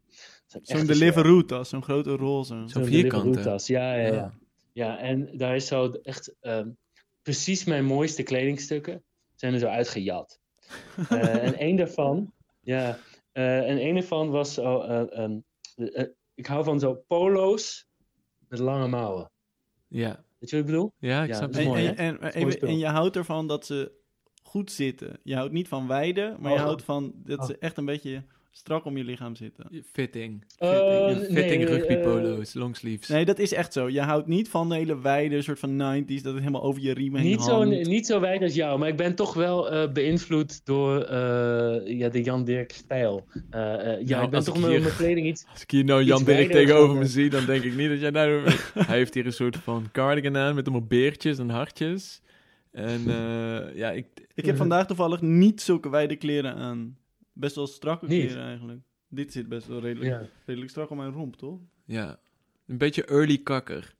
Zo'n 0.47 0.87
Deliveroo-tas, 0.87 1.69
zo'n 1.69 1.83
grote 1.83 2.11
roze. 2.17 2.63
Zo'n 2.67 2.85
vierkante. 2.85 3.59
Ja, 3.65 3.95
ja, 3.95 4.07
ja. 4.07 4.13
Ja. 4.15 4.33
Ja, 4.73 4.99
en 4.99 5.37
daar 5.37 5.55
is 5.55 5.67
zo 5.67 5.91
echt 6.03 6.35
ehm, 6.41 6.69
precies 7.23 7.65
mijn 7.65 7.85
mooiste 7.85 8.23
kledingstukken 8.23 9.03
zijn 9.35 9.53
er 9.53 9.59
zo 9.59 9.67
uitgejat. 9.67 10.39
Eh, 11.09 11.45
en 11.45 11.55
één 11.59 11.77
daarvan, 11.77 12.33
ja, 12.61 12.99
eh, 13.33 13.71
en 13.71 13.79
één 13.79 13.95
daarvan 13.95 14.31
was 14.31 14.55
zo, 14.55 14.81
eh, 14.81 15.19
ehm, 15.19 15.39
eh, 15.77 16.01
eh, 16.01 16.09
ik 16.35 16.47
hou 16.47 16.65
van 16.65 16.81
zo 16.81 16.95
polo's 16.95 17.87
met 18.49 18.59
lange 18.59 18.89
mouwen. 18.89 19.31
Ja. 19.89 20.09
Dat 20.09 20.25
Weet 20.39 20.51
je 20.51 20.57
wat 20.57 20.65
ik 20.67 20.73
bedoel? 20.73 20.93
Ja, 20.99 21.23
ik 21.23 21.29
Ja, 21.29 21.37
snap 21.37 21.49
het. 21.49 21.59
En, 21.59 21.67
mooi, 21.67 21.87
en, 21.87 22.21
en, 22.61 22.79
je 22.79 22.87
houdt 22.87 23.17
ervan 23.17 23.47
dat 23.47 23.67
ze 23.67 23.93
goed 24.43 24.71
zitten. 24.73 25.21
Je 25.23 25.35
houdt 25.35 25.53
niet 25.53 25.69
van 25.69 25.87
wijden, 25.87 26.37
maar 26.41 26.53
je 26.53 26.59
Oh. 26.59 26.65
houdt 26.65 26.83
van 26.83 27.13
dat 27.15 27.39
Oh. 27.39 27.45
ze 27.45 27.59
echt 27.59 27.77
een 27.77 27.85
beetje 27.85 28.25
strak 28.57 28.85
om 28.85 28.97
je 28.97 29.05
lichaam 29.05 29.37
zitten. 29.37 29.85
Fitting. 29.93 30.45
Eh, 30.59 30.71
Fitting, 30.71 31.29
nee, 31.29 31.43
Fitting 31.43 31.63
eh, 31.63 31.69
rugby 31.69 31.93
eh, 31.95 32.03
polo's, 32.03 32.55
longsleeves. 32.55 33.09
Nee, 33.09 33.25
dat 33.25 33.39
is 33.39 33.53
echt 33.53 33.73
zo. 33.73 33.89
Je 33.89 34.01
houdt 34.01 34.27
niet 34.27 34.49
van 34.49 34.69
de 34.69 34.75
hele 34.75 35.01
wijde 35.01 35.43
soort 35.43 35.59
van 35.59 35.71
90s, 35.71 36.23
dat 36.23 36.33
het 36.33 36.39
helemaal 36.39 36.63
over 36.63 36.83
je 36.83 36.93
riem 36.95 37.15
heen 37.15 37.27
Niet 37.27 37.43
zo, 37.43 37.65
niet 37.65 38.07
zo 38.07 38.21
wijd 38.21 38.43
als 38.43 38.55
jou, 38.55 38.79
maar 38.79 38.89
ik 38.89 38.97
ben 38.97 39.15
toch 39.15 39.35
wel 39.35 39.71
eh, 39.71 39.93
beïnvloed 39.93 40.67
door 40.67 41.03
eh, 41.03 41.99
ja, 41.99 42.09
de 42.09 42.23
Jan 42.23 42.45
Dirk 42.45 42.73
stijl. 42.73 43.25
Ja, 43.51 43.77
Nou, 43.77 43.99
ik 44.01 44.07
ben 44.07 44.35
als 44.35 44.45
toch 44.45 44.55
ik 44.55 44.61
met 44.61 44.71
hier- 44.71 44.81
mijn 44.81 44.97
kleding 44.97 45.27
iets. 45.27 45.45
Als 45.53 45.63
ik 45.63 45.71
hier 45.71 45.85
nou 45.85 46.03
Jan 46.03 46.25
Dirk 46.25 46.51
tegenover 46.51 46.97
me 46.97 47.07
zie, 47.07 47.31
dan 47.31 47.45
denk 47.45 47.63
ik 47.63 47.77
niet 47.77 47.89
dat 47.89 48.01
jij 48.01 48.11
nou... 48.11 48.41
Hij 48.75 48.97
heeft 48.97 49.15
hier 49.15 49.27
een 49.27 49.33
soort 49.33 49.57
van 49.57 49.89
cardigan 49.93 50.37
aan 50.37 50.55
met 50.55 50.67
allemaal 50.67 50.87
beertjes 50.87 51.39
en 51.39 51.49
hartjes. 51.51 52.21
En 52.73 53.01
eh, 53.07 53.77
ja, 53.77 53.91
ik... 53.91 54.07
Ik 54.35 54.47
heb 54.47 54.57
vandaag 54.57 54.87
toevallig 54.87 55.21
niet 55.21 55.61
zulke 55.63 55.89
wijde 55.89 56.17
kleren 56.17 56.55
aan. 56.55 56.97
Best 57.39 57.55
wel 57.57 57.67
strakke 57.67 58.07
Niet? 58.07 58.25
kleren 58.25 58.43
eigenlijk. 58.47 58.81
Dit 59.09 59.33
zit 59.33 59.49
best 59.49 59.67
wel 59.67 59.81
redelijk, 59.81 60.11
Ja. 60.11 60.29
redelijk 60.47 60.71
strak 60.71 60.91
om 60.91 60.97
mijn 60.97 61.13
romp, 61.13 61.37
toch? 61.37 61.61
Ja, 61.85 62.19
een 62.67 62.79
beetje 62.79 63.05
early 63.05 63.39
kakker. 63.39 63.96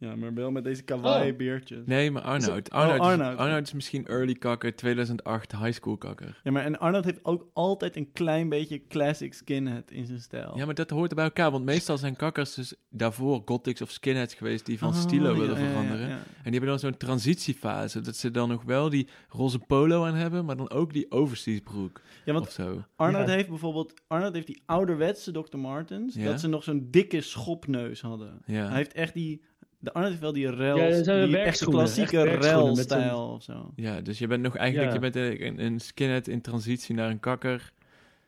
Ja, 0.00 0.16
maar 0.16 0.34
wel 0.34 0.50
met 0.50 0.64
deze 0.64 0.82
kawaii 0.82 1.30
Oh. 1.30 1.36
beertjes. 1.36 1.86
Nee, 1.86 2.10
maar 2.10 2.22
Arnoud. 2.22 2.70
Oh, 2.72 2.78
Arnoud, 2.78 3.00
Arnoud. 3.00 3.32
Is, 3.32 3.38
Arnoud 3.38 3.62
is 3.66 3.72
misschien 3.72 4.06
early 4.06 4.34
kakker, 4.34 4.76
2008 4.76 5.52
high 5.56 5.72
school 5.72 5.96
kakker. 5.96 6.40
Ja, 6.44 6.50
maar 6.50 6.64
en 6.64 6.78
Arnold 6.78 7.04
heeft 7.04 7.24
ook 7.24 7.46
altijd 7.52 7.96
een 7.96 8.12
klein 8.12 8.48
beetje 8.48 8.86
classic 8.88 9.34
skinhead 9.34 9.90
in 9.90 10.06
zijn 10.06 10.20
stijl. 10.20 10.56
Ja, 10.58 10.64
maar 10.64 10.74
dat 10.74 10.90
hoort 10.90 11.14
bij 11.14 11.24
elkaar, 11.24 11.50
want 11.50 11.64
meestal 11.64 11.98
zijn 11.98 12.16
kakkers 12.16 12.54
dus 12.54 12.74
daarvoor 12.90 13.42
gothics 13.44 13.82
of 13.82 13.90
skinheads 13.90 14.34
geweest 14.34 14.66
die 14.66 14.78
van 14.78 14.88
Oh, 14.88 14.94
stilo 14.94 15.32
ja, 15.32 15.38
willen 15.38 15.60
ja, 15.62 15.68
veranderen. 15.68 16.08
ja. 16.08 16.14
En 16.16 16.22
die 16.44 16.52
hebben 16.52 16.68
dan 16.68 16.78
zo'n 16.78 16.96
transitiefase, 16.96 18.00
dat 18.00 18.16
ze 18.16 18.30
dan 18.30 18.48
nog 18.48 18.62
wel 18.62 18.88
die 18.90 19.08
roze 19.28 19.58
polo 19.58 20.04
aan 20.04 20.14
hebben, 20.14 20.44
maar 20.44 20.56
dan 20.56 20.70
ook 20.70 20.92
die 20.92 21.10
overseas 21.10 21.60
broek 21.60 22.00
Ja, 22.24 22.32
want 22.32 22.46
of 22.46 22.52
zo. 22.52 22.84
Arnold 22.96 23.28
Ja. 23.28 23.34
heeft 23.34 23.48
bijvoorbeeld 23.48 23.92
Arnold 24.06 24.34
heeft 24.34 24.46
die 24.46 24.62
ouderwetse 24.66 25.32
Dr. 25.32 25.56
Martens, 25.58 26.14
Ja. 26.14 26.24
dat 26.24 26.40
ze 26.40 26.48
nog 26.48 26.62
zo'n 26.64 26.88
dikke 26.90 27.20
schopneus 27.20 28.00
hadden. 28.00 28.42
Ja. 28.46 28.66
Hij 28.66 28.76
heeft 28.76 28.92
echt 28.92 29.14
die, 29.14 29.42
de 29.78 30.16
wel 30.20 30.32
die 30.32 30.50
rel, 30.50 30.76
Ja, 30.76 31.02
zijn 31.02 31.26
die 31.28 31.38
echte 31.38 31.64
klassieke 31.68 32.22
rel-stijl 32.22 33.28
of 33.32 33.42
zo. 33.42 33.72
Ja, 33.76 34.00
dus 34.00 34.18
je 34.18 34.26
bent 34.26 34.42
nog 34.42 34.56
eigenlijk, 34.56 34.88
Ja. 34.88 34.94
je 34.94 35.10
bent 35.10 35.40
een, 35.40 35.64
een 35.64 35.80
skinhead 35.80 36.28
in 36.28 36.40
transitie 36.40 36.94
naar 36.94 37.10
een 37.10 37.20
kakker. 37.20 37.72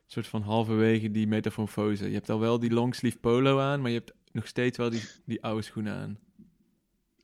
Een 0.04 0.06
soort 0.06 0.26
van 0.26 0.42
halverwege 0.42 1.10
die 1.10 1.26
metamorfose. 1.26 2.06
Je 2.08 2.14
hebt 2.14 2.30
al 2.30 2.40
wel 2.40 2.58
die 2.58 2.70
longsleeve 2.72 3.18
polo 3.18 3.58
aan, 3.58 3.80
maar 3.80 3.90
je 3.90 3.96
hebt 3.98 4.12
nog 4.32 4.46
steeds 4.46 4.78
wel 4.78 4.90
die, 4.90 5.02
die 5.26 5.42
oude 5.42 5.62
schoenen 5.62 5.94
aan. 5.94 6.18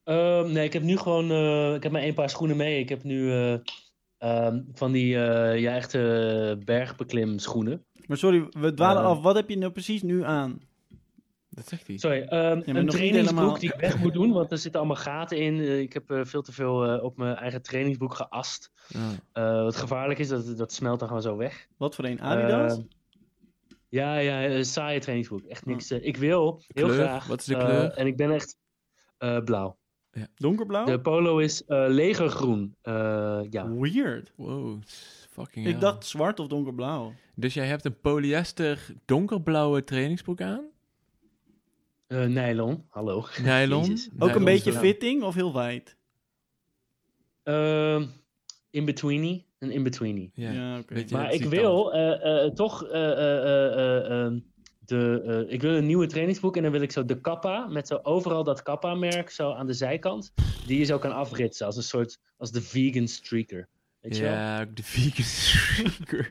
Ehm, 0.04 0.52
nee, 0.52 0.64
ik 0.64 0.72
heb 0.72 0.82
nu 0.82 0.96
gewoon. 0.96 1.30
eh, 1.30 1.74
ik 1.74 1.82
heb 1.82 1.92
maar 1.92 2.00
één 2.02 2.14
paar 2.14 2.30
schoenen 2.30 2.56
mee. 2.56 2.78
Ik 2.80 2.88
heb 2.88 3.02
nu 3.02 3.30
eh, 3.32 3.56
ehm, 4.18 4.60
van 4.72 4.92
die 4.92 5.16
eh, 5.24 5.60
ja, 5.60 5.74
echte 5.76 6.58
bergbeklim 6.64 7.38
schoenen. 7.38 7.84
Maar 8.06 8.16
sorry, 8.16 8.46
we 8.50 8.74
dwalen 8.74 9.02
Ja. 9.02 9.08
af. 9.08 9.20
Wat 9.22 9.34
heb 9.36 9.48
je 9.48 9.58
nou 9.58 9.72
precies 9.72 10.02
nu 10.02 10.24
aan? 10.24 10.60
Dat 11.56 11.68
zegt 11.68 11.86
hij. 11.86 11.98
Sorry, 11.98 12.20
ehm, 12.22 12.62
een 12.64 12.94
helemaal. 12.94 13.58
die 13.58 13.72
ik 13.74 13.80
weg 13.80 13.98
moet 13.98 14.12
doen, 14.12 14.32
want 14.32 14.50
er 14.52 14.58
zitten 14.58 14.80
allemaal 14.80 15.02
gaten 15.02 15.38
in. 15.38 15.60
Eh, 15.60 15.80
ik 15.80 15.92
heb 15.92 16.10
eh, 16.10 16.20
veel 16.24 16.42
te 16.42 16.52
veel 16.52 16.84
eh, 16.84 17.04
op 17.04 17.16
mijn 17.16 17.36
eigen 17.36 17.62
trainingsbroek 17.62 18.14
geast. 18.14 18.70
Ah. 18.94 19.02
Eh, 19.32 19.62
wat 19.62 19.76
gevaarlijk 19.76 20.18
is, 20.18 20.28
dat, 20.28 20.56
dat 20.56 20.72
smelt 20.72 20.98
dan 20.98 21.08
gewoon 21.08 21.22
zo 21.22 21.36
weg. 21.36 21.66
Wat 21.76 21.94
voor 21.94 22.04
een? 22.04 22.20
Adidas? 22.20 22.76
Eh, 22.78 22.84
ja, 23.88 24.16
ja, 24.18 24.44
een 24.44 24.64
saaie 24.64 25.00
trainingsbroek. 25.00 25.44
Echt 25.44 25.66
niks. 25.66 25.90
eh, 25.90 26.04
ik 26.06 26.16
wil 26.16 26.62
heel 26.66 26.86
kleur? 26.86 26.98
graag. 27.04 27.26
Wat 27.26 27.40
is 27.40 27.46
de 27.46 27.56
kleur? 27.56 27.90
en 27.90 28.06
ik 28.06 28.16
ben 28.16 28.30
echt 28.30 28.56
eh, 29.18 29.38
blauw. 29.44 29.76
Donkerblauw? 30.34 30.84
De 30.84 31.00
polo 31.00 31.38
is 31.38 31.64
eh, 31.64 31.84
legergroen. 31.88 32.76
Eh, 32.82 33.40
ja. 33.50 33.70
Weird. 33.70 34.32
Wow, 34.36 34.82
fucking 35.30 35.66
Ik 35.66 35.72
hell. 35.72 35.80
dacht 35.80 36.06
zwart 36.06 36.38
of 36.40 36.46
donkerblauw. 36.46 37.12
Dus 37.34 37.54
jij 37.54 37.66
hebt 37.66 37.84
een 37.84 38.00
polyester 38.00 38.86
donkerblauwe 39.04 39.84
trainingsbroek 39.84 40.40
aan? 40.40 40.64
Eh, 42.06 42.24
nylon, 42.24 42.84
hallo. 42.88 43.24
Nylon? 43.42 43.80
Jezus. 43.84 44.08
Ook 44.18 44.34
een 44.34 44.44
beetje 44.44 44.72
fitting 44.72 45.22
of 45.22 45.34
heel 45.34 45.52
wijd? 45.52 45.96
Ehm 47.42 48.04
in-betweenie. 48.70 49.46
Een 49.58 49.70
in-betweenie. 49.70 50.30
Ja. 50.34 50.50
Ja, 50.50 50.78
oké. 50.78 51.04
Maar 51.10 51.32
ik 51.32 51.44
wil 51.44 51.92
eh, 51.92 52.44
eh, 52.44 52.52
toch 52.52 52.84
eh, 52.84 53.10
eh, 53.12 53.42
eh, 53.42 54.04
eh, 54.04 54.24
ehm, 54.24 54.38
de, 54.78 55.22
eh, 55.46 55.52
ik 55.54 55.62
wil 55.62 55.74
een 55.74 55.86
nieuwe 55.86 56.06
trainingsbroek 56.06 56.56
en 56.56 56.62
dan 56.62 56.72
wil 56.72 56.80
ik 56.80 56.92
zo 56.92 57.04
de 57.04 57.20
kappa 57.20 57.66
met 57.66 57.86
zo 57.86 57.98
overal 58.02 58.44
dat 58.44 58.62
kappa 58.62 58.94
merk 58.94 59.30
zo 59.30 59.52
aan 59.52 59.66
de 59.66 59.72
zijkant, 59.72 60.32
die 60.66 60.78
je 60.78 60.84
zo 60.84 60.98
kan 60.98 61.12
afritsen 61.12 61.66
als 61.66 61.76
een 61.76 61.82
soort 61.82 62.18
als 62.36 62.50
de 62.52 62.62
vegan 62.62 63.08
streaker. 63.08 63.68
Weet 64.08 64.16
je 64.16 64.22
wel? 64.22 64.32
Ja, 64.32 64.64
de 64.64 64.82
vegan 64.82 65.24
streaker. 65.24 66.30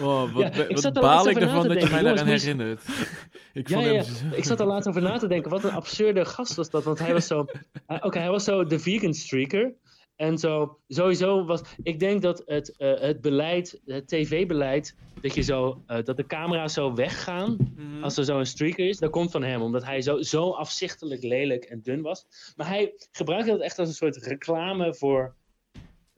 Oh, 0.00 0.32
wat, 0.32 0.56
Ja, 0.56 0.90
baal 0.90 1.28
ik 1.28 1.36
ervan 1.40 1.68
dat 1.68 1.82
je 1.82 1.88
mij 1.90 2.02
daaraan 2.02 2.26
herinnert. 2.26 2.82
ik 3.52 3.68
Ja, 3.68 3.74
vond 3.74 3.86
ja, 3.86 3.92
hem. 3.92 4.32
Ik 4.32 4.44
zat 4.44 4.60
er 4.60 4.66
laatst 4.66 4.88
over 4.88 5.02
na 5.02 5.18
te 5.18 5.28
denken. 5.28 5.50
Wat 5.50 5.64
een 5.64 5.70
absurde 5.70 6.24
gast 6.24 6.54
was 6.54 6.70
dat. 6.70 6.84
Want 6.84 6.98
hij 6.98 7.12
was 7.12 7.26
zo. 7.26 7.46
Oké, 8.06 8.18
hij 8.18 8.30
was 8.30 8.44
zo 8.44 8.64
de 8.64 8.78
vegan 8.78 9.14
streaker. 9.14 9.74
En 10.16 10.38
zo, 10.38 10.78
sowieso 10.88 11.44
was. 11.44 11.62
Ik 11.82 11.98
denk 11.98 12.22
dat 12.22 12.42
het, 12.46 12.76
eh, 12.76 13.00
het 13.00 13.20
beleid, 13.20 13.80
het 13.84 14.08
tv-beleid. 14.08 14.96
Dat, 15.20 15.34
je 15.34 15.42
zo, 15.42 15.82
eh, 15.86 16.04
dat 16.04 16.16
de 16.16 16.26
camera's 16.26 16.72
zo 16.72 16.94
weggaan. 16.94 17.56
Mhm. 17.76 18.02
Als 18.04 18.16
er 18.16 18.24
zo'n 18.24 18.44
streaker 18.44 18.88
is. 18.88 18.98
Dat 18.98 19.10
komt 19.10 19.30
van 19.30 19.42
hem. 19.42 19.62
Omdat 19.62 19.84
hij 19.84 20.02
zo, 20.02 20.22
zo 20.22 20.50
afzichtelijk 20.50 21.22
lelijk 21.22 21.64
en 21.64 21.80
dun 21.82 22.02
was. 22.02 22.26
Maar 22.56 22.68
hij 22.68 22.92
gebruikte 23.10 23.50
dat 23.50 23.60
echt 23.60 23.78
als 23.78 23.88
een 23.88 23.94
soort 23.94 24.16
reclame 24.16 24.94
voor 24.94 25.34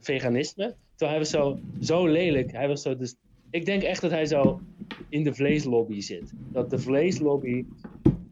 veganisme. 0.04 0.76
Terwijl 0.96 1.10
hij 1.10 1.18
was 1.18 1.30
zo, 1.30 1.58
zo 1.80 2.06
lelijk. 2.06 2.52
Hij 2.52 2.68
was 2.68 2.82
zo. 2.82 2.96
Dus, 2.96 3.14
ik 3.50 3.64
denk 3.64 3.82
echt 3.82 4.00
dat 4.00 4.10
hij 4.10 4.26
zo 4.26 4.60
in 5.08 5.22
de 5.24 5.34
vleeslobby 5.34 6.00
zit. 6.00 6.32
Dat 6.52 6.70
de 6.70 6.78
vleeslobby 6.78 7.64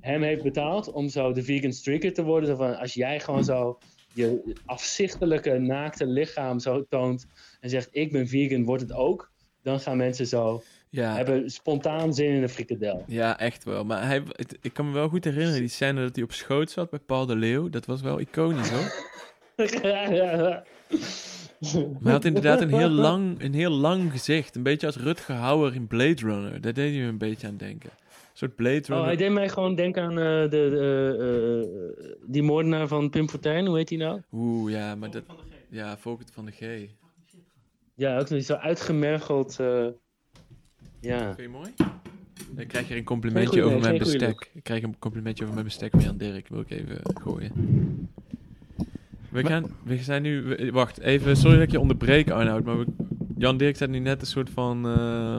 hem 0.00 0.22
heeft 0.22 0.42
betaald 0.42 0.92
om 0.92 1.08
zo 1.08 1.32
de 1.32 1.42
vegan 1.42 1.72
streaker 1.72 2.12
te 2.12 2.22
worden. 2.22 2.48
Zo 2.48 2.56
van, 2.56 2.78
als 2.78 2.94
jij 2.94 3.20
gewoon 3.20 3.44
zo 3.44 3.78
je 4.14 4.54
afzichtelijke 4.64 5.58
naakte 5.58 6.06
lichaam 6.06 6.58
zo 6.58 6.84
toont 6.88 7.26
en 7.60 7.70
zegt 7.70 7.88
ik 7.92 8.12
ben 8.12 8.28
vegan, 8.28 8.64
wordt 8.64 8.82
het 8.82 8.92
ook. 8.92 9.30
Dan 9.62 9.80
gaan 9.80 9.96
mensen 9.96 10.26
zo 10.26 10.62
Ja, 10.90 11.14
hebben 11.16 11.50
spontaan 11.50 12.14
zin 12.14 12.30
in 12.34 12.42
een 12.42 12.48
frikadel. 12.48 13.04
ja, 13.06 13.38
echt 13.38 13.64
wel. 13.64 13.84
Maar 13.84 14.06
hij, 14.06 14.22
het- 14.28 14.58
ik 14.60 14.72
kan 14.72 14.86
me 14.86 14.92
wel 14.92 15.08
goed 15.08 15.24
herinneren, 15.24 15.60
die 15.60 15.68
scène 15.68 16.00
dat 16.02 16.14
hij 16.14 16.24
op 16.24 16.32
schoot 16.32 16.70
zat 16.70 16.90
bij 16.90 16.98
Paul 16.98 17.26
de 17.26 17.36
Leeuw. 17.36 17.68
Dat 17.68 17.86
was 17.86 18.00
wel 18.00 18.20
iconisch, 18.20 18.70
hoor. 18.70 19.08
Maar 21.60 21.72
hij 22.02 22.12
had 22.12 22.24
inderdaad 22.24 22.60
een 22.60 22.74
heel 22.74 22.88
lang, 22.88 23.42
een 23.42 23.54
heel 23.54 23.70
lang 23.70 24.10
gezicht. 24.10 24.56
Een 24.56 24.62
beetje 24.62 24.86
als 24.86 24.96
Rutger 24.96 25.34
Hauer 25.34 25.74
in 25.74 25.86
Blade 25.86 26.20
Runner. 26.22 26.60
Daar 26.60 26.72
deed 26.72 26.92
hij 26.92 27.02
me 27.02 27.08
een 27.08 27.18
beetje 27.18 27.46
aan 27.46 27.56
denken. 27.56 27.90
Een 27.90 28.36
soort 28.36 28.54
Blade 28.56 28.80
Oh, 28.80 28.86
Runner. 28.86 29.04
hij 29.06 29.16
deed 29.16 29.32
mij 29.32 29.48
gewoon 29.48 29.74
denken 29.74 30.02
aan 30.02 30.10
eh, 30.18 30.42
de, 30.42 30.48
de, 30.48 31.16
eh, 31.20 32.04
eh, 32.10 32.16
die 32.26 32.42
moordenaar 32.42 32.88
van 32.88 33.10
Pim 33.10 33.28
Fortuyn, 33.28 33.66
hoe 33.66 33.76
heet 33.76 33.88
die 33.88 33.98
nou? 33.98 34.20
Oeh, 34.32 34.72
ja, 34.72 34.94
maar 34.94 35.10
dat... 35.10 35.22
Ja, 35.68 35.98
Volkert 35.98 36.30
van 36.30 36.44
de 36.44 36.52
G. 36.52 36.88
Ja, 37.94 38.18
ook 38.18 38.28
zo 38.28 38.54
uitgemergeld. 38.54 39.56
ja. 41.00 41.34
Vind 41.34 41.36
je 41.36 41.48
mooi? 41.48 41.70
Dan 42.50 42.66
krijg 42.66 42.88
je 42.88 42.96
een 42.96 43.04
complimentje 43.04 43.62
over 43.62 43.80
mijn 43.80 43.98
bestek. 43.98 44.50
Ik 44.54 44.62
krijg 44.62 44.82
een 44.82 44.98
complimentje 44.98 45.42
over 45.42 45.54
mijn 45.54 45.66
bestek 45.66 45.90
van 45.90 46.00
Jan 46.00 46.16
Dirk. 46.16 46.48
Wil 46.48 46.60
ik 46.60 46.70
even 46.70 47.00
gooien. 47.02 47.52
We, 49.30 49.44
gaan, 49.46 49.64
we 49.82 49.96
zijn 49.96 50.22
nu... 50.22 50.56
wacht, 50.72 51.00
even. 51.00 51.36
Sorry 51.36 51.54
dat 51.56 51.64
ik 51.66 51.70
je 51.70 51.80
onderbreek, 51.80 52.30
Arnoud. 52.30 52.64
Maar 52.64 52.78
we, 52.78 52.86
Jan 53.38 53.56
Dirk 53.56 53.76
zet 53.76 53.90
nu 53.90 53.98
net 53.98 54.20
een 54.20 54.26
soort 54.26 54.50
van... 54.50 54.86
eh, 54.86 55.38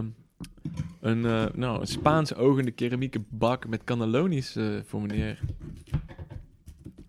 een, 1.01 1.25
eh, 1.25 1.45
nou, 1.53 1.79
een 1.79 1.87
Spaans 1.87 2.35
ogende 2.35 2.71
keramieke 2.71 3.21
bak 3.29 3.67
met 3.67 3.83
cannellonis 3.83 4.55
eh, 4.55 4.65
voor 4.85 5.01
meneer. 5.01 5.39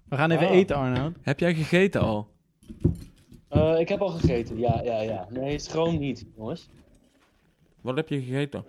We 0.08 0.16
gaan 0.16 0.30
even 0.30 0.46
Oh. 0.46 0.52
eten, 0.54 0.76
Arnoud. 0.76 1.16
Heb 1.22 1.40
jij 1.40 1.54
gegeten 1.54 2.00
al? 2.00 2.28
Eh, 3.48 3.78
ik 3.78 3.88
heb 3.88 4.00
al 4.00 4.08
gegeten, 4.08 4.58
ja, 4.58 4.80
ja, 4.84 5.00
ja. 5.02 5.26
Nee, 5.30 5.58
schroom 5.58 5.98
niet, 5.98 6.24
jongens. 6.36 6.68
Wat 7.80 7.96
heb 7.96 8.08
je 8.08 8.20
gegeten? 8.22 8.64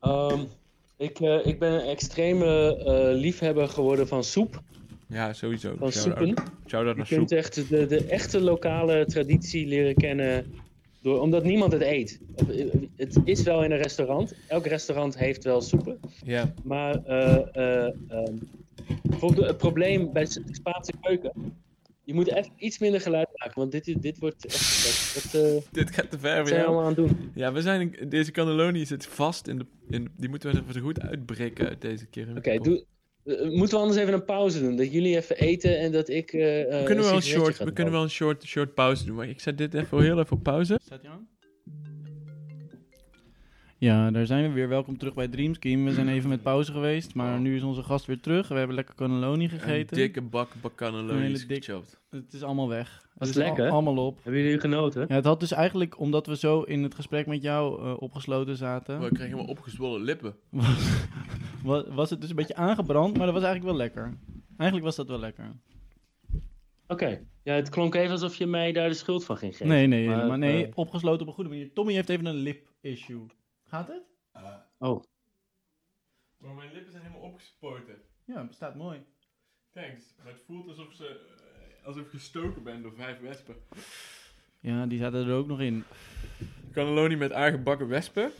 Ehm, 0.00 0.40
ik, 0.96 1.20
eh, 1.20 1.46
ik 1.46 1.58
ben 1.58 1.72
een 1.72 1.86
extreme 1.88 2.76
eh, 2.76 3.18
liefhebber 3.20 3.68
geworden 3.68 4.08
van 4.08 4.24
soep, 4.24 4.62
Ja, 5.08 5.32
sowieso. 5.32 5.68
Shout-out. 5.68 5.94
soepen. 5.94 6.34
Shout-out 6.66 6.90
Je 6.90 6.96
naar 6.96 7.06
kunt 7.06 7.28
soep. 7.28 7.38
echt 7.38 7.68
de, 7.68 7.86
de 7.86 8.04
echte 8.04 8.40
lokale 8.40 9.06
traditie 9.06 9.66
leren 9.66 9.94
kennen, 9.94 10.46
door, 11.02 11.20
omdat 11.20 11.44
niemand 11.44 11.72
het 11.72 11.82
eet. 11.82 12.20
Het 12.96 13.18
is 13.24 13.42
wel 13.42 13.64
in 13.64 13.70
een 13.70 13.82
restaurant, 13.82 14.34
elk 14.48 14.66
restaurant 14.66 15.18
heeft 15.18 15.44
wel 15.44 15.60
soepen. 15.60 16.00
Ja. 16.24 16.52
Maar 16.64 17.04
eh, 17.04 17.36
eh, 17.52 17.92
ehm, 18.08 18.34
bijvoorbeeld 19.02 19.46
het 19.46 19.56
probleem 19.58 20.12
bij 20.12 20.24
de 20.24 20.42
Spaanse 20.50 20.92
keuken, 21.00 21.32
je 22.04 22.14
moet 22.14 22.28
even 22.28 22.52
iets 22.56 22.78
minder 22.78 23.00
geluid 23.00 23.28
maken, 23.34 23.60
want 23.60 23.72
dit, 23.72 24.02
dit 24.02 24.18
wordt 24.18 24.46
echt... 24.46 24.84
Dat, 25.14 25.32
dat, 25.32 25.42
eh, 25.42 25.62
Dit 25.82 25.90
gaat 25.90 26.10
te 26.10 26.18
ver 26.18 26.36
wat 26.36 26.48
zijn 26.48 26.60
we 26.60 26.64
jou. 26.64 26.66
allemaal 26.66 26.82
aan 26.82 27.06
het 27.06 27.18
doen? 27.18 27.30
Ja, 27.34 27.52
we 27.52 27.62
zijn, 27.62 27.96
deze 28.08 28.30
cannelloni 28.30 28.86
zit 28.86 29.06
vast 29.06 29.48
in 29.48 29.58
de, 29.58 29.66
in, 29.88 30.08
die 30.16 30.28
moeten 30.28 30.52
we 30.52 30.62
even 30.68 30.82
goed 30.82 31.00
uitbreken 31.00 31.68
uit 31.68 31.80
deze 31.80 32.06
keer. 32.06 32.36
Oké, 32.36 32.58
doe, 32.58 32.84
Moeten 33.26 33.68
we 33.76 33.76
anders 33.76 34.00
even 34.00 34.12
een 34.12 34.24
pauze 34.24 34.60
doen? 34.60 34.76
Dat 34.76 34.92
jullie 34.92 35.16
even 35.16 35.36
eten 35.36 35.78
en 35.78 35.92
dat 35.92 36.08
ik. 36.08 36.32
eh, 36.32 36.60
eh, 36.62 36.78
We 36.80 36.84
kunnen 36.84 37.04
wel 37.04 37.14
een 37.14 37.22
short, 37.22 37.58
we 37.58 37.72
kunnen 37.72 37.92
wel 37.92 38.02
een 38.02 38.10
short, 38.10 38.44
short 38.44 38.74
pauze 38.74 39.04
doen. 39.04 39.14
Maar 39.16 39.28
ik 39.28 39.40
zet 39.40 39.58
dit 39.58 39.74
even 39.74 40.02
heel 40.02 40.18
even 40.18 40.36
op 40.36 40.42
pauze. 40.42 40.78
Staat 40.84 41.02
hij 41.02 41.10
aan? 41.10 41.28
Ja, 43.78 44.10
daar 44.10 44.26
zijn 44.26 44.42
we 44.48 44.54
weer. 44.54 44.68
Welkom 44.68 44.98
terug 44.98 45.14
bij 45.14 45.28
Dream 45.28 45.54
Scheme. 45.54 45.84
We 45.88 45.94
zijn 45.94 46.08
even 46.08 46.28
met 46.28 46.42
pauze 46.42 46.72
geweest, 46.72 47.14
maar 47.14 47.40
nu 47.40 47.56
is 47.56 47.62
onze 47.62 47.82
gast 47.82 48.06
weer 48.06 48.20
terug. 48.20 48.48
We 48.48 48.54
hebben 48.54 48.76
lekker 48.76 48.94
cannelloni 48.94 49.44
Een 49.44 49.50
gegeten. 49.50 49.96
dikke 49.96 50.20
bak 50.22 50.54
Een 50.54 50.60
bakkannelonis 50.60 51.22
hele 51.22 51.46
dik- 51.46 51.64
gechopt. 51.64 52.00
Het 52.10 52.32
is 52.32 52.42
allemaal 52.42 52.68
weg. 52.68 53.05
Was 53.16 53.28
het 53.28 53.36
al- 53.36 53.42
lekker? 53.42 53.70
allemaal 53.70 54.06
op. 54.06 54.18
Hebben 54.22 54.42
jullie 54.42 54.60
genoten? 54.60 55.04
Ja, 55.08 55.14
het 55.14 55.24
had 55.24 55.40
dus 55.40 55.52
eigenlijk, 55.52 55.98
omdat 56.00 56.26
we 56.26 56.36
zo 56.36 56.62
in 56.62 56.82
het 56.82 56.94
gesprek 56.94 57.26
met 57.26 57.42
jou 57.42 57.82
eh, 57.82 57.94
opgesloten 57.98 58.56
zaten, 58.56 58.98
Oh, 59.00 59.04
ik 59.06 59.12
krijg 59.12 59.30
helemaal 59.30 59.50
opgezwollen 59.50 60.00
lippen. 60.02 60.36
wa- 61.64 61.90
was 61.94 62.10
het 62.10 62.20
dus 62.20 62.30
een 62.30 62.36
beetje 62.36 62.54
aangebrand, 62.54 63.16
maar 63.16 63.26
dat 63.26 63.34
was 63.34 63.44
eigenlijk 63.44 63.76
wel 63.76 63.86
lekker. 63.86 64.18
Eigenlijk 64.56 64.84
was 64.84 64.96
dat 64.96 65.08
wel 65.08 65.18
lekker. 65.18 65.56
Oké. 66.88 67.26
Ja, 67.42 67.54
het 67.54 67.68
klonk 67.68 67.94
even 67.94 68.10
alsof 68.10 68.36
je 68.36 68.46
mij 68.46 68.72
daar 68.72 68.88
de 68.88 68.94
schuld 68.94 69.24
van 69.24 69.36
ging 69.36 69.52
geven. 69.52 69.68
Nee, 69.68 69.86
nee, 69.86 70.08
Maar, 70.08 70.26
maar, 70.26 70.38
nee, 70.38 70.66
eh, 70.66 70.72
opgesloten 70.74 71.20
op 71.20 71.26
een 71.26 71.32
goede 71.34 71.50
manier. 71.50 71.72
Tommy 71.72 71.92
heeft 71.92 72.08
even 72.08 72.26
een 72.26 72.34
lip-issue. 72.34 73.26
Gaat 73.64 73.88
het? 73.88 74.02
Oh, 74.78 75.02
Maar 76.38 76.54
mijn 76.54 76.72
lippen 76.72 76.92
zijn 76.92 77.04
helemaal 77.04 77.28
opgespoten. 77.28 77.94
Ja, 78.24 78.42
het 78.42 78.54
staat 78.54 78.74
mooi. 78.76 78.98
Thanks. 79.72 80.14
Maar 80.24 80.32
het 80.32 80.42
voelt 80.46 80.68
alsof, 80.68 80.92
ze, 80.92 81.06
eh, 81.06 81.35
alsof 81.86 82.02
ik 82.02 82.10
gestoken 82.10 82.62
ben 82.62 82.82
door 82.82 82.92
vijf 82.96 83.20
wespen. 83.20 83.54
Ja, 84.60 84.86
die 84.86 84.98
zaten 84.98 85.26
er 85.26 85.32
ook 85.34 85.46
nog 85.46 85.60
in. 85.60 85.84
Cannelloni 86.72 87.16
met 87.16 87.32
aangebakken 87.32 87.88
wespen. 87.88 88.30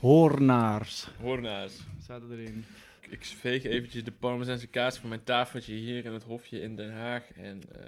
Hoornaars 0.00 1.08
Hoornaars. 1.20 1.78
zaten 2.06 2.30
erin. 2.32 2.64
Ik, 3.00 3.10
ik 3.12 3.24
veeg 3.24 3.64
eventjes 3.64 4.04
de 4.04 4.12
parmezaanse 4.12 4.66
kaas 4.66 4.98
van 4.98 5.08
mijn 5.08 5.24
tafeltje 5.24 5.74
hier 5.74 6.04
in 6.04 6.12
het 6.12 6.22
hofje 6.22 6.60
in 6.60 6.76
Den 6.76 6.92
Haag. 6.92 7.22
En 7.36 7.60
eh, 7.72 7.80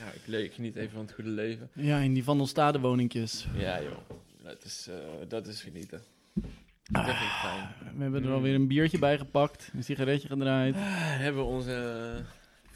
nou, 0.00 0.14
ik, 0.14 0.20
le- 0.26 0.42
ik 0.42 0.52
geniet 0.52 0.76
even 0.76 0.90
van 0.92 1.00
het 1.04 1.12
goede 1.14 1.30
leven. 1.30 1.70
Ja, 1.72 1.98
in 1.98 2.14
die 2.14 2.24
Van 2.24 2.40
Ostade 2.40 2.80
woningjes. 2.80 3.46
Ja 3.56 3.82
joh, 3.82 3.98
dat 4.42 4.64
is, 4.64 4.86
eh, 4.90 4.96
dat 5.28 5.46
is 5.46 5.62
genieten. 5.62 6.02
Dat 6.90 7.04
vind 7.04 7.16
ik 7.16 7.36
fijn. 7.42 7.68
We 7.96 8.02
hebben 8.02 8.24
er 8.24 8.32
alweer 8.32 8.54
een 8.54 8.66
biertje 8.66 8.98
bij 8.98 9.18
gepakt, 9.18 9.70
een 9.74 9.84
sigaretje 9.84 10.28
gedraaid. 10.28 10.74
Ah, 10.74 10.80
hebben 11.18 11.42
we 11.42 11.48
onze 11.48 11.74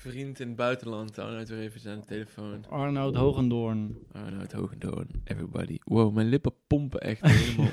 vriend 0.00 0.40
in 0.40 0.46
het 0.46 0.56
buitenland, 0.56 1.18
Arnoud 1.18 1.48
weer 1.48 1.58
even 1.58 1.90
aan 1.90 2.00
de 2.00 2.06
telefoon. 2.06 2.66
Arnoud 2.68 3.14
Hogendoorn. 3.14 3.98
Arnoud 4.12 4.52
Hogendoorn, 4.52 5.08
everybody. 5.24 5.78
Wow, 5.84 6.14
mijn 6.14 6.28
lippen 6.28 6.52
pompen 6.66 7.00
echt 7.00 7.20
helemaal. 7.20 7.72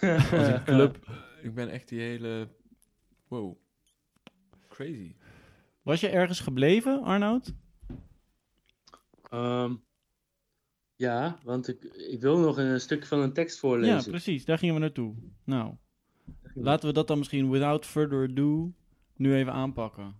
Als 0.20 0.48
een 0.48 0.64
club. 0.64 0.98
Ik 1.42 1.54
ben 1.54 1.68
echt 1.68 1.88
die 1.88 2.00
hele... 2.00 2.48
Wow. 3.28 3.56
Crazy. 4.68 5.14
Was 5.82 6.00
je 6.00 6.08
ergens 6.08 6.40
gebleven, 6.40 7.02
Arnoud? 7.02 7.54
Ehm, 9.30 9.74
ja, 10.96 11.38
want 11.44 11.68
ik, 11.68 11.84
ik 11.84 12.20
wil 12.20 12.38
nog 12.38 12.58
een 12.58 12.80
stukje 12.80 13.06
van 13.08 13.18
een 13.20 13.32
tekst 13.32 13.54
Ja, 13.54 13.60
voorlezen. 13.60 14.10
precies. 14.10 14.44
Daar 14.44 14.58
gingen 14.58 14.74
we 14.74 14.80
naartoe. 14.80 15.14
Nou, 15.44 15.74
laten 16.54 16.88
we 16.88 16.94
dat 16.94 17.06
dan 17.08 17.18
misschien 17.18 17.50
without 17.50 17.86
further 17.86 18.28
ado 18.30 18.72
nu 19.16 19.34
even 19.34 19.52
aanpakken. 19.52 20.16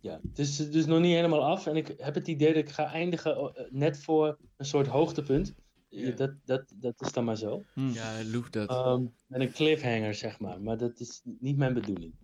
Ja, 0.00 0.20
het 0.28 0.38
is 0.38 0.70
dus 0.70 0.86
nog 0.86 1.00
niet 1.00 1.14
helemaal 1.14 1.44
af. 1.44 1.66
En 1.66 1.76
ik 1.76 1.94
heb 1.96 2.14
het 2.14 2.28
idee 2.28 2.52
dat 2.52 2.62
ik 2.62 2.70
ga 2.70 2.92
eindigen 2.92 3.36
eh, 3.36 3.64
net 3.70 3.98
voor 3.98 4.38
een 4.56 4.64
soort 4.64 4.86
hoogtepunt. 4.86 5.54
Ja. 5.88 6.10
Dat, 6.10 6.30
dat, 6.44 6.72
dat 6.76 7.00
is 7.00 7.12
dan 7.12 7.24
maar 7.24 7.36
zo. 7.36 7.64
Hm. 7.74 7.88
Ja, 7.88 8.24
loef 8.24 8.50
dat. 8.50 8.68
Ehm, 8.68 9.04
met 9.26 9.40
een 9.40 9.52
cliffhanger, 9.52 10.14
zeg 10.14 10.38
maar. 10.38 10.60
Maar 10.60 10.76
dat 10.76 11.00
is 11.00 11.20
niet 11.24 11.56
mijn 11.56 11.74
bedoeling. 11.74 12.14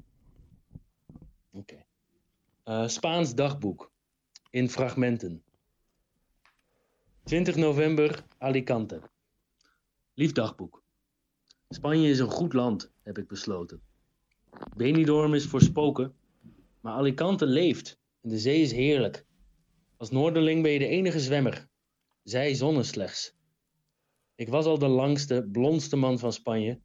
Oké. 1.53 1.85
Eh, 2.65 2.89
Spaans 2.89 3.35
dagboek. 3.35 3.91
In 4.51 4.71
fragmenten. 4.71 5.43
20 7.25 7.57
november, 7.57 8.25
Alicante. 8.39 9.01
Lief 10.15 10.33
dagboek. 10.33 10.83
Spanje 11.69 12.09
is 12.09 12.19
een 12.19 12.31
goed 12.31 12.53
land, 12.53 12.91
heb 13.03 13.19
ik 13.19 13.29
besloten. 13.29 13.81
Benidorm 14.77 15.35
is 15.35 15.47
voor 15.47 15.61
spoken, 15.61 16.15
maar 16.87 16.95
Alicante 16.95 17.47
leeft 17.47 17.99
en 18.23 18.29
de 18.29 18.39
zee 18.39 18.61
is 18.61 18.73
heerlijk. 18.73 19.27
Als 19.97 20.11
Noorderling 20.11 20.63
ben 20.63 20.73
je 20.73 20.79
de 20.79 20.87
enige 20.87 21.21
zwemmer. 21.21 21.69
Zij 22.23 22.55
zonnen 22.55 22.85
slechts. 22.85 23.35
Ik 24.35 24.49
was 24.49 24.65
al 24.65 24.79
de 24.79 24.87
langste, 24.87 25.49
blondste 25.53 25.97
man 25.97 26.19
van 26.19 26.33
Spanje. 26.33 26.81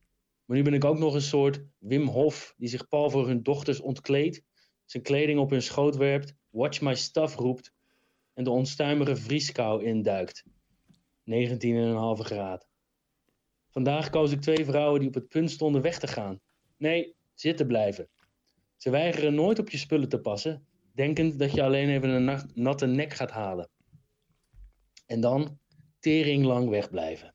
Maar 0.46 0.58
nu 0.58 0.64
ben 0.64 0.74
ik 0.74 0.86
ook 0.86 0.98
nog 0.98 1.14
een 1.14 1.22
soort 1.22 1.64
Wim 1.78 2.08
Hof 2.08 2.54
die 2.58 2.68
zich 2.68 2.88
pal 2.88 3.10
voor 3.10 3.28
hun 3.28 3.44
dochters 3.44 3.80
ontkleedt, 3.80 4.44
zijn 4.86 5.04
kleding 5.04 5.40
op 5.40 5.50
hun 5.50 5.62
schoot 5.62 5.96
werpt, 5.96 6.36
watch 6.50 6.82
my 6.82 6.96
stuff 6.96 7.36
roept 7.36 7.74
en 8.34 8.44
de 8.44 8.50
onstuimige 8.50 9.16
vrieskou 9.16 9.84
induikt. 9.84 10.44
19,5 10.46 10.52
graad. 12.14 12.68
Vandaag 13.70 14.10
koos 14.10 14.32
ik 14.32 14.42
twee 14.42 14.66
vrouwen 14.66 15.00
die 15.00 15.10
op 15.10 15.16
het 15.16 15.28
punt 15.28 15.52
stonden 15.52 15.82
weg 15.82 16.00
te 16.00 16.08
gaan. 16.08 16.40
Nee, 16.78 17.16
zitten 17.34 17.68
blijven. 17.68 18.10
Ze 18.82 18.90
weigeren 18.90 19.36
nooit 19.36 19.60
op 19.60 19.70
je 19.70 19.78
spullen 19.78 20.10
te 20.10 20.20
passen, 20.20 20.66
denkend 20.94 21.40
dat 21.40 21.54
je 21.54 21.64
alleen 21.64 21.90
even 21.90 22.10
een 22.10 22.52
natte 22.54 22.86
nek 22.86 23.14
gaat 23.14 23.32
halen. 23.32 23.70
En 25.06 25.22
dan 25.22 25.60
tering 26.00 26.46
lang 26.46 26.70
wegblijven. 26.70 27.34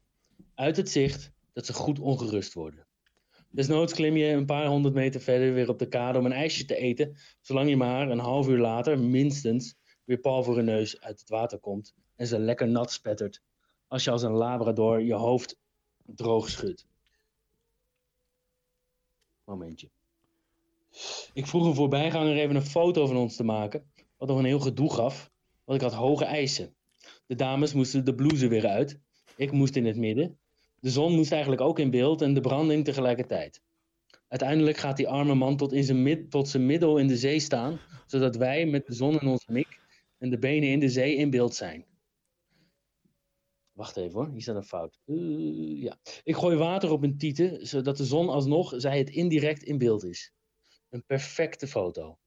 Uit 0.54 0.76
het 0.76 0.90
zicht 0.90 1.32
dat 1.52 1.66
ze 1.66 1.72
goed 1.72 1.98
ongerust 1.98 2.54
worden. 2.54 2.86
Desnoods 3.50 3.92
klim 3.94 4.16
je 4.16 4.26
een 4.26 4.46
paar 4.46 4.66
honderd 4.66 4.94
meter 4.94 5.20
verder 5.20 5.54
weer 5.54 5.68
op 5.68 5.78
de 5.78 5.88
kade 5.88 6.18
om 6.18 6.24
een 6.24 6.32
ijsje 6.32 6.64
te 6.64 6.76
eten, 6.76 7.16
zolang 7.40 7.68
je 7.68 7.76
maar 7.76 8.10
een 8.10 8.18
half 8.18 8.48
uur 8.48 8.58
later, 8.58 8.98
minstens, 8.98 9.74
weer 10.04 10.18
pal 10.20 10.42
voor 10.42 10.56
hun 10.56 10.64
neus 10.64 11.00
uit 11.00 11.20
het 11.20 11.28
water 11.28 11.58
komt 11.58 11.94
en 12.16 12.26
ze 12.26 12.38
lekker 12.38 12.68
nat 12.68 12.92
spettert, 12.92 13.42
als 13.86 14.04
je 14.04 14.10
als 14.10 14.22
een 14.22 14.32
labrador 14.32 15.02
je 15.02 15.14
hoofd 15.14 15.58
droog 16.04 16.50
schudt. 16.50 16.86
Momentje. 19.44 19.90
Ik 21.32 21.46
vroeg 21.46 21.66
een 21.66 21.74
voorbijganger 21.74 22.36
even 22.36 22.56
een 22.56 22.62
foto 22.62 23.06
van 23.06 23.16
ons 23.16 23.36
te 23.36 23.44
maken, 23.44 23.90
wat 24.16 24.28
nog 24.28 24.38
een 24.38 24.44
heel 24.44 24.60
gedoe 24.60 24.92
gaf, 24.92 25.30
want 25.64 25.82
ik 25.82 25.88
had 25.88 25.96
hoge 25.96 26.24
eisen. 26.24 26.76
De 27.26 27.34
dames 27.34 27.72
moesten 27.72 28.04
de 28.04 28.14
blouse 28.14 28.48
weer 28.48 28.66
uit, 28.66 29.00
ik 29.36 29.52
moest 29.52 29.76
in 29.76 29.86
het 29.86 29.96
midden. 29.96 30.38
De 30.80 30.90
zon 30.90 31.14
moest 31.14 31.32
eigenlijk 31.32 31.62
ook 31.62 31.78
in 31.78 31.90
beeld 31.90 32.22
en 32.22 32.34
de 32.34 32.40
branding 32.40 32.84
tegelijkertijd. 32.84 33.62
Uiteindelijk 34.28 34.76
gaat 34.76 34.96
die 34.96 35.08
arme 35.08 35.34
man 35.34 35.56
tot, 35.56 35.72
in 35.72 35.84
zijn 35.84 36.02
mid, 36.02 36.30
tot 36.30 36.48
zijn 36.48 36.66
middel 36.66 36.98
in 36.98 37.06
de 37.06 37.16
zee 37.16 37.40
staan, 37.40 37.80
zodat 38.06 38.36
wij 38.36 38.66
met 38.66 38.86
de 38.86 38.94
zon 38.94 39.20
in 39.20 39.28
onze 39.28 39.52
mik 39.52 39.80
en 40.18 40.30
de 40.30 40.38
benen 40.38 40.68
in 40.68 40.80
de 40.80 40.88
zee 40.88 41.14
in 41.16 41.30
beeld 41.30 41.54
zijn. 41.54 41.84
Wacht 43.72 43.96
even 43.96 44.12
hoor, 44.12 44.28
hier 44.28 44.42
staat 44.42 44.56
een 44.56 44.64
fout. 44.64 44.98
Eh, 45.06 45.82
ja. 45.82 45.98
Ik 46.24 46.36
gooi 46.36 46.56
water 46.56 46.90
op 46.90 47.02
een 47.02 47.18
tieten, 47.18 47.66
zodat 47.66 47.96
de 47.96 48.04
zon 48.04 48.28
alsnog, 48.28 48.72
zij 48.76 48.98
het 48.98 49.10
indirect 49.10 49.62
in 49.62 49.78
beeld 49.78 50.04
is. 50.04 50.34
Een 50.96 51.04
perfecte 51.06 51.66
foto. 51.66 52.18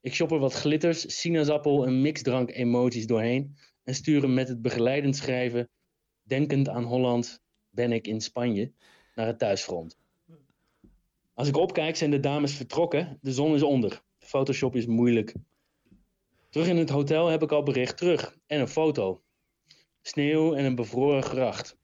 Ik 0.00 0.14
shop 0.14 0.32
er 0.32 0.38
wat 0.38 0.52
glitters, 0.52 1.20
sinaasappel 1.20 1.86
en 1.86 2.00
mixdrank 2.00 2.50
emoties 2.50 3.06
doorheen 3.06 3.56
en 3.82 3.94
stuur 3.94 4.22
hem 4.22 4.34
met 4.34 4.48
het 4.48 4.62
begeleidend 4.62 5.16
schrijven, 5.16 5.70
denkend 6.22 6.68
aan 6.68 6.84
Holland, 6.84 7.42
ben 7.70 7.92
ik 7.92 8.06
in 8.06 8.20
Spanje, 8.20 8.72
naar 9.14 9.26
het 9.26 9.38
thuisfront. 9.38 9.98
Als 11.34 11.48
ik 11.48 11.56
opkijk 11.56 11.96
zijn 11.96 12.10
de 12.10 12.20
dames 12.20 12.54
vertrokken, 12.54 13.18
de 13.20 13.32
zon 13.32 13.54
is 13.54 13.62
onder. 13.62 14.02
Photoshop 14.18 14.76
is 14.76 14.86
moeilijk. 14.86 15.34
Terug 16.50 16.68
in 16.68 16.76
het 16.76 16.90
hotel 16.90 17.26
heb 17.26 17.42
ik 17.42 17.52
al 17.52 17.62
bericht 17.62 17.96
terug 17.96 18.36
en 18.46 18.60
een 18.60 18.68
foto. 18.68 19.22
Sneeuw 20.02 20.54
en 20.54 20.64
een 20.64 20.74
bevroren 20.74 21.22
gracht. 21.22 21.78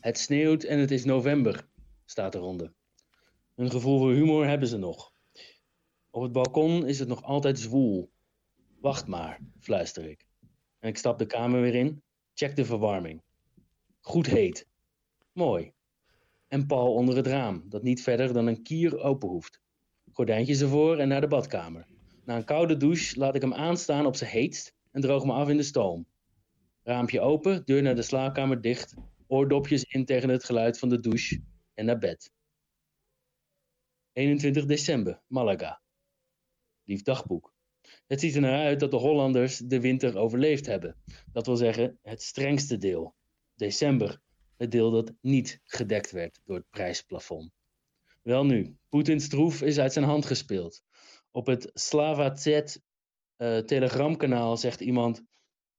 Het 0.00 0.18
sneeuwt 0.18 0.62
en 0.62 0.78
het 0.78 0.90
is 0.90 1.04
november, 1.04 1.68
staat 2.04 2.34
eronder. 2.34 2.72
Een 3.54 3.70
gevoel 3.70 3.98
voor 3.98 4.12
humor 4.12 4.46
hebben 4.46 4.68
ze 4.68 4.76
nog. 4.76 5.16
Op 6.10 6.22
het 6.22 6.32
balkon 6.32 6.86
is 6.86 6.98
het 6.98 7.08
nog 7.08 7.22
altijd 7.22 7.58
zwoel. 7.58 8.10
Wacht 8.80 9.06
maar, 9.06 9.40
fluister 9.60 10.10
ik. 10.10 10.26
En 10.78 10.88
ik 10.88 10.96
stap 10.96 11.18
de 11.18 11.26
kamer 11.26 11.60
weer 11.60 11.74
in, 11.74 12.02
check 12.34 12.56
de 12.56 12.64
verwarming. 12.64 13.22
Goed 14.00 14.26
heet. 14.26 14.66
Mooi. 15.32 15.72
En 16.48 16.66
Paul 16.66 16.94
onder 16.94 17.16
het 17.16 17.26
raam, 17.26 17.64
dat 17.68 17.82
niet 17.82 18.02
verder 18.02 18.32
dan 18.32 18.46
een 18.46 18.62
kier 18.62 18.98
open 18.98 19.28
hoeft. 19.28 19.60
Gordijntjes 20.12 20.60
ervoor 20.60 20.98
en 20.98 21.08
naar 21.08 21.20
de 21.20 21.28
badkamer. 21.28 21.86
Na 22.24 22.36
een 22.36 22.44
koude 22.44 22.76
douche 22.76 23.18
laat 23.18 23.34
ik 23.34 23.42
hem 23.42 23.54
aanstaan 23.54 24.06
op 24.06 24.16
zijn 24.16 24.30
heetst 24.30 24.74
en 24.90 25.00
droog 25.00 25.24
me 25.24 25.32
af 25.32 25.48
in 25.48 25.56
de 25.56 25.62
stoom. 25.62 26.06
Raampje 26.82 27.20
open, 27.20 27.62
deur 27.64 27.82
naar 27.82 27.94
de 27.94 28.02
slaapkamer 28.02 28.60
dicht, 28.60 28.94
oordopjes 29.26 29.84
in 29.84 30.04
tegen 30.04 30.28
het 30.28 30.44
geluid 30.44 30.78
van 30.78 30.88
de 30.88 31.00
douche 31.00 31.42
en 31.74 31.84
naar 31.84 31.98
bed. 31.98 32.32
21 34.12 34.66
december, 34.66 35.22
Malaga. 35.26 35.80
Lief 36.88 37.02
dagboek. 37.02 37.54
Het 38.06 38.20
ziet 38.20 38.34
er 38.34 38.40
naar 38.40 38.64
uit 38.64 38.80
dat 38.80 38.90
de 38.90 38.96
Hollanders 38.96 39.58
de 39.58 39.80
winter 39.80 40.16
overleefd 40.16 40.66
hebben. 40.66 40.96
Dat 41.32 41.46
wil 41.46 41.56
zeggen, 41.56 41.98
het 42.02 42.22
strengste 42.22 42.78
deel. 42.78 43.14
December, 43.54 44.20
het 44.56 44.70
deel 44.70 44.90
dat 44.90 45.12
niet 45.20 45.60
gedekt 45.64 46.10
werd 46.10 46.40
door 46.44 46.56
het 46.56 46.70
prijsplafond. 46.70 47.50
Wel 48.22 48.44
nu, 48.44 48.76
Poetins 48.88 49.28
troef 49.28 49.62
is 49.62 49.78
uit 49.78 49.92
zijn 49.92 50.04
hand 50.04 50.26
gespeeld. 50.26 50.82
Op 51.30 51.46
het 51.46 51.70
Slava 51.74 52.36
Z 52.36 52.46
eh, 52.46 53.58
telegramkanaal 53.58 54.56
zegt 54.56 54.80
iemand... 54.80 55.22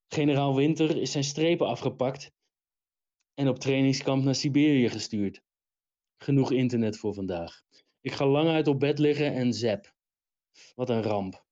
Generaal 0.08 0.56
Winter 0.56 0.98
is 0.98 1.12
zijn 1.12 1.24
strepen 1.24 1.68
afgepakt 1.68 2.32
en 3.34 3.48
op 3.48 3.60
trainingskamp 3.60 4.24
naar 4.24 4.36
Siberië 4.36 4.90
gestuurd. 4.90 5.42
Genoeg 6.18 6.52
internet 6.52 6.98
voor 6.98 7.14
vandaag. 7.14 7.62
Ik 8.02 8.12
ga 8.12 8.26
lang 8.26 8.50
uit 8.50 8.68
op 8.68 8.80
bed 8.80 9.00
liggen 9.00 9.34
en 9.34 9.54
zap. 9.54 9.98
Wat 10.76 10.90
een 10.90 11.02
ramp. 11.02 11.46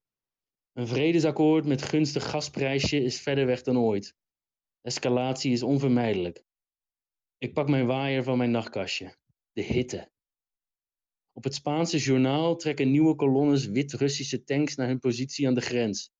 Een 0.74 0.88
vredesakkoord 0.88 1.66
met 1.66 1.82
gunstig 1.82 2.30
gasprijsje 2.30 3.04
is 3.04 3.22
verder 3.22 3.46
weg 3.46 3.64
dan 3.64 3.78
ooit. 3.78 4.16
Escalatie 4.82 5.52
is 5.52 5.64
onvermijdelijk. 5.64 6.44
Ik 7.38 7.54
pak 7.54 7.70
mijn 7.70 7.86
waaier 7.86 8.24
van 8.24 8.38
mijn 8.38 8.52
nachtkastje. 8.52 9.16
De 9.52 9.62
hitte. 9.62 10.12
Op 11.32 11.44
het 11.44 11.54
Spaanse 11.54 11.98
journaal 11.98 12.56
trekken 12.56 12.92
nieuwe 12.92 13.16
kolonnes 13.16 13.66
wit-Russische 13.66 14.44
tanks 14.44 14.76
naar 14.76 14.88
hun 14.88 15.00
positie 15.00 15.48
aan 15.48 15.54
de 15.54 15.62
grens. 15.62 16.12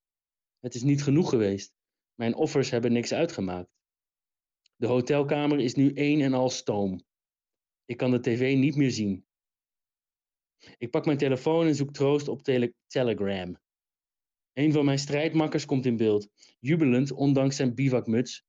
Het 0.60 0.76
is 0.76 0.84
niet 0.84 1.04
genoeg 1.04 1.30
geweest. 1.30 1.74
Mijn 2.16 2.36
offers 2.36 2.70
hebben 2.70 2.94
niks 2.94 3.14
uitgemaakt. 3.14 3.76
De 4.76 4.88
hotelkamer 4.88 5.60
is 5.60 5.76
nu 5.76 5.94
één 5.94 6.22
en 6.22 6.34
al 6.34 6.50
stoom. 6.50 7.06
Ik 7.86 7.98
kan 7.98 8.12
de 8.12 8.20
tv 8.20 8.56
niet 8.56 8.76
meer 8.76 8.92
zien. 8.92 9.27
Ik 10.78 10.92
pak 10.92 11.06
mijn 11.06 11.18
telefoon 11.18 11.68
en 11.68 11.76
zoek 11.76 11.94
troost 11.94 12.28
op 12.28 12.44
tele- 12.44 12.74
Telegram. 12.88 13.58
Een 14.54 14.72
van 14.72 14.86
mijn 14.86 15.00
strijdmakkers 15.00 15.66
komt 15.66 15.86
in 15.86 15.98
beeld, 15.98 16.28
jubelend 16.60 17.12
ondanks 17.12 17.56
zijn 17.56 17.76
bivakmuts. 17.76 18.44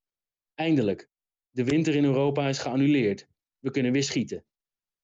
Eindelijk, 0.54 1.08
de 1.50 1.64
winter 1.64 1.94
in 1.94 2.04
Europa 2.04 2.48
is 2.48 2.58
geannuleerd. 2.58 3.26
We 3.58 3.70
kunnen 3.70 3.92
weer 3.92 4.02
schieten. 4.02 4.44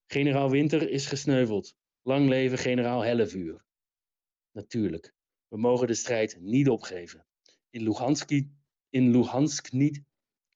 Generaal 0.07 0.49
Winter 0.49 0.89
is 0.89 1.05
gesneuveld. 1.05 1.75
Lang 2.01 2.29
leven 2.29 2.57
generaal 2.57 3.01
Hellevuur. 3.01 3.65
Natuurlijk, 4.51 5.13
we 5.47 5.57
mogen 5.57 5.87
de 5.87 5.93
strijd 5.93 6.37
niet 6.39 6.69
opgeven. 6.69 7.25
In 7.69 7.83
Lugansk, 7.83 8.31
in 8.89 9.11
Luhansk 9.11 9.71
niet, 9.71 10.01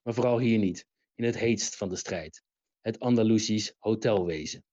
maar 0.02 0.14
vooral 0.14 0.40
hier 0.40 0.58
niet. 0.58 0.86
In 1.16 1.24
het 1.24 1.38
heetst 1.38 1.76
van 1.76 1.90
de 1.90 1.96
strijd. 1.96 2.44
Het 2.82 3.00
Andalusisch 3.00 3.76
hotelwezen. 3.78 4.64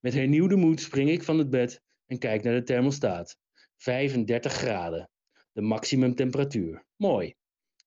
Met 0.00 0.14
hernieuwde 0.14 0.56
moed 0.56 0.80
spring 0.80 1.10
ik 1.10 1.22
van 1.22 1.38
het 1.38 1.50
bed 1.50 1.82
en 2.06 2.18
kijk 2.18 2.42
naar 2.42 2.54
de 2.54 2.62
thermostaat. 2.62 3.36
35 3.76 4.52
graden. 4.52 5.10
De 5.52 5.60
maximumtemperatuur. 5.60 6.84
Mooi. 6.96 7.34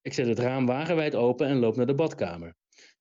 Ik 0.01 0.13
zet 0.13 0.27
het 0.27 0.39
raam 0.39 0.65
wagenwijd 0.65 1.15
open 1.15 1.47
en 1.47 1.57
loop 1.57 1.75
naar 1.75 1.85
de 1.85 1.95
badkamer. 1.95 2.55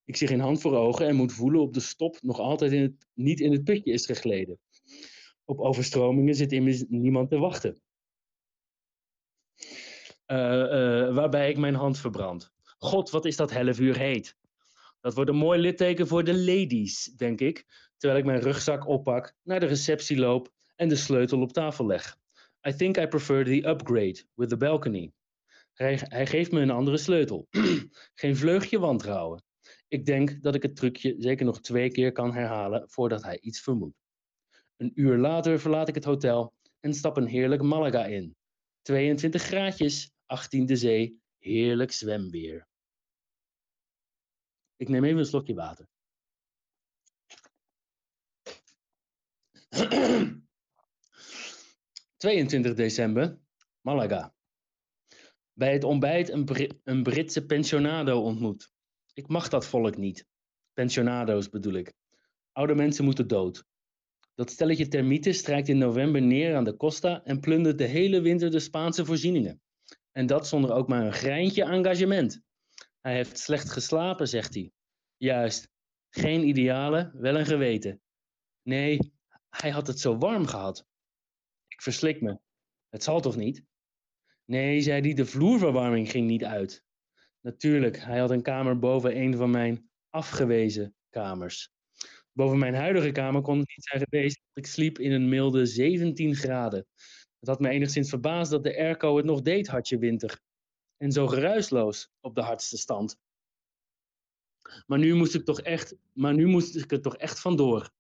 Ik 0.05 0.17
zie 0.17 0.29
geen 0.29 0.41
hand 0.41 0.61
voor 0.61 0.77
ogen 0.77 1.07
en 1.07 1.17
moet 1.17 1.33
voelen 1.33 1.61
op 1.61 1.75
de 1.75 1.81
stop 1.81 2.19
nog 2.21 2.39
altijd 2.39 2.73
in 2.73 2.83
het, 2.83 3.07
niet 3.15 3.41
in 3.41 3.53
het 3.53 3.65
putje 3.65 3.93
is 3.93 4.07
gegleden. 4.07 4.59
Op 5.45 5.61
overstromingen 5.61 6.35
zit 6.35 6.53
immers 6.53 6.85
niemand 6.89 7.31
te 7.31 7.39
wachten. 7.39 7.81
Eh, 10.27 10.63
eh, 10.63 11.15
waarbij 11.15 11.51
ik 11.51 11.57
mijn 11.57 11.75
hand 11.75 11.99
verbrand. 11.99 12.53
God, 12.79 13.11
wat 13.11 13.25
is 13.25 13.37
dat 13.37 13.51
hellevuur 13.51 13.99
heet. 13.99 14.37
Dat 15.01 15.15
wordt 15.15 15.31
een 15.31 15.37
mooi 15.37 15.61
litteken 15.61 16.07
voor 16.07 16.25
de 16.25 16.39
ladies, 16.39 17.05
denk 17.05 17.41
ik, 17.41 17.67
terwijl 18.01 18.21
ik 18.21 18.27
mijn 18.27 18.41
rugzak 18.41 18.87
oppak, 18.87 19.35
naar 19.43 19.61
de 19.61 19.67
receptie 19.67 20.19
loop 20.19 20.53
en 20.77 20.89
de 20.89 20.97
sleutel 20.97 21.41
op 21.41 21.53
tafel 21.53 21.87
leg. 21.87 22.19
I 22.69 22.75
think 22.75 22.97
I 22.97 23.07
prefer 23.07 23.45
the 23.45 23.69
upgrade 23.69 24.25
with 24.35 24.49
the 24.49 24.57
balcony. 24.57 25.13
Hij, 25.73 26.27
geeft 26.27 26.53
me 26.53 26.61
een 26.61 26.71
andere 26.71 26.97
sleutel. 26.97 27.47
Geen 28.21 28.37
vleugje 28.37 28.79
wantrouwen. 28.79 29.43
Ik 29.89 30.07
denk 30.07 30.43
dat 30.43 30.55
ik 30.55 30.63
het 30.63 30.77
trucje 30.77 31.15
zeker 31.19 31.45
nog 31.45 31.61
twee 31.61 31.91
keer 31.91 32.13
kan 32.13 32.35
herhalen 32.35 32.91
voordat 32.91 33.23
hij 33.23 33.41
iets 33.41 33.61
vermoedt. 33.61 33.97
Een 34.77 34.93
uur 34.95 35.19
later 35.19 35.61
verlaat 35.61 35.89
ik 35.89 35.95
het 35.95 36.05
hotel 36.05 36.55
en 36.81 36.95
stap 36.95 37.17
een 37.17 37.27
heerlijk 37.27 37.63
Malaga 37.63 38.05
in. 38.07 38.37
22 38.83 39.43
graadjes, 39.43 40.11
18 40.27 40.77
zee, 40.77 41.21
heerlijk 41.39 41.93
zwemweer. 41.93 42.69
Ik 44.77 44.89
neem 44.89 45.05
even 45.05 45.19
een 45.19 45.25
slokje 45.25 45.55
water. 45.55 45.90
22 52.17 52.75
december, 52.75 53.39
Malaga. 53.81 54.35
Bij 55.53 55.73
het 55.73 55.85
ontbijt 55.85 56.29
een, 56.29 56.49
een 56.85 57.03
Britse 57.03 57.47
pensionado 57.47 58.21
ontmoet. 58.23 58.73
Ik 59.15 59.29
mag 59.29 59.49
dat 59.49 59.67
volk 59.67 59.97
niet. 59.97 60.27
Pensionado's 60.73 61.49
bedoel 61.49 61.75
ik. 61.75 61.93
Oude 62.53 62.75
mensen 62.75 63.05
moeten 63.05 63.29
dood. 63.29 63.65
Dat 64.35 64.51
stelletje 64.51 64.89
termieten 64.89 65.35
strijkt 65.35 65.69
in 65.69 65.79
november 65.79 66.23
neer 66.23 66.57
aan 66.57 66.65
de 66.65 66.77
Costa 66.77 67.25
en 67.25 67.41
plundert 67.41 67.79
de 67.79 67.85
hele 67.85 68.21
winter 68.21 68.51
de 68.51 68.61
Spaanse 68.61 69.05
voorzieningen. 69.05 69.63
En 70.13 70.27
dat 70.27 70.49
zonder 70.49 70.73
ook 70.73 70.89
maar 70.89 71.07
een 71.07 71.13
greintje 71.13 71.65
engagement. 71.65 72.43
Hij 73.01 73.15
heeft 73.15 73.39
slecht 73.39 73.71
geslapen, 73.71 74.29
zegt 74.29 74.55
hij. 74.55 74.73
Juist. 75.17 75.69
Geen 76.09 76.49
idealen, 76.49 77.13
wel 77.15 77.37
een 77.37 77.47
geweten. 77.47 78.01
Nee, 78.63 79.13
hij 79.51 79.71
had 79.71 79.87
het 79.87 80.01
zo 80.01 80.19
warm 80.19 80.47
gehad. 80.47 80.87
Ik 81.69 81.83
verslik 81.83 82.21
me. 82.21 82.39
Het 82.89 83.03
zal 83.03 83.21
toch 83.21 83.37
niet? 83.37 83.65
Nee, 84.45 84.81
zei 84.81 85.01
hij, 85.01 85.15
de 85.15 85.27
vloerverwarming 85.27 86.11
ging 86.11 86.27
niet 86.27 86.45
uit. 86.45 86.85
Natuurlijk, 87.41 87.99
hij 87.99 88.19
had 88.19 88.31
een 88.31 88.43
kamer 88.43 88.79
boven 88.79 89.17
een 89.17 89.37
van 89.37 89.51
mijn 89.51 89.91
afgewezen 90.09 90.95
kamers. 91.11 91.73
Boven 92.33 92.59
mijn 92.59 92.75
huidige 92.75 93.11
kamer 93.11 93.43
kon 93.43 93.59
het 93.59 93.69
niet 93.69 93.85
zijn 93.85 94.03
geweest, 94.03 94.41
want 94.45 94.67
ik 94.67 94.73
sliep 94.73 94.99
in 94.99 95.13
een 95.13 95.29
milde 95.29 95.67
17 95.67 96.35
graden. 96.35 96.87
Het 97.39 97.49
had 97.49 97.61
me 97.61 97.69
enigszins 97.69 98.09
verbaasd 98.09 98.51
dat 98.51 98.63
de 98.63 98.77
airco 98.77 99.17
het 99.17 99.25
nog 99.27 99.43
deed, 99.43 99.69
hartje 99.69 99.99
winter. 99.99 100.41
En 100.97 101.13
zo 101.13 101.27
geruisloos 101.27 102.11
op 102.21 102.35
de 102.35 102.43
hardste 102.43 102.77
stand. 102.79 103.19
Maar 104.87 104.99
nu 104.99 105.15
moest 105.15 105.35
ik 105.35 105.45
toch 105.45 105.61
echt, 105.61 105.97
maar 106.13 106.35
nu 106.35 106.47
moest 106.47 106.77
ik 106.77 106.93
er 106.93 107.01
toch 107.01 107.17
echt 107.17 107.41
vandoor. 107.41 107.91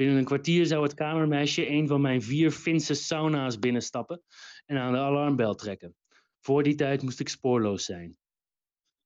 Binnen 0.00 0.18
een 0.18 0.24
kwartier 0.24 0.66
zou 0.66 0.82
het 0.82 0.94
kamermeisje 0.94 1.68
een 1.68 1.86
van 1.86 2.00
mijn 2.00 2.22
vier 2.22 2.50
Finse 2.50 2.94
sauna's 2.94 3.58
binnenstappen 3.58 4.22
en 4.66 4.76
aan 4.76 4.92
de 4.92 4.98
alarmbel 4.98 5.54
trekken. 5.54 5.96
Voor 6.38 6.62
die 6.62 6.74
tijd 6.74 7.02
moest 7.02 7.20
ik 7.20 7.28
spoorloos 7.28 7.84
zijn. 7.84 8.16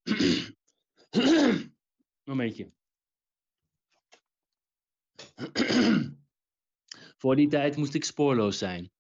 Momentje. 2.29 2.73
Voor 7.21 7.37
die 7.37 7.49
tijd 7.49 7.77
moest 7.77 7.95
ik 7.95 8.05
spoorloos 8.05 8.59
zijn. 8.59 8.91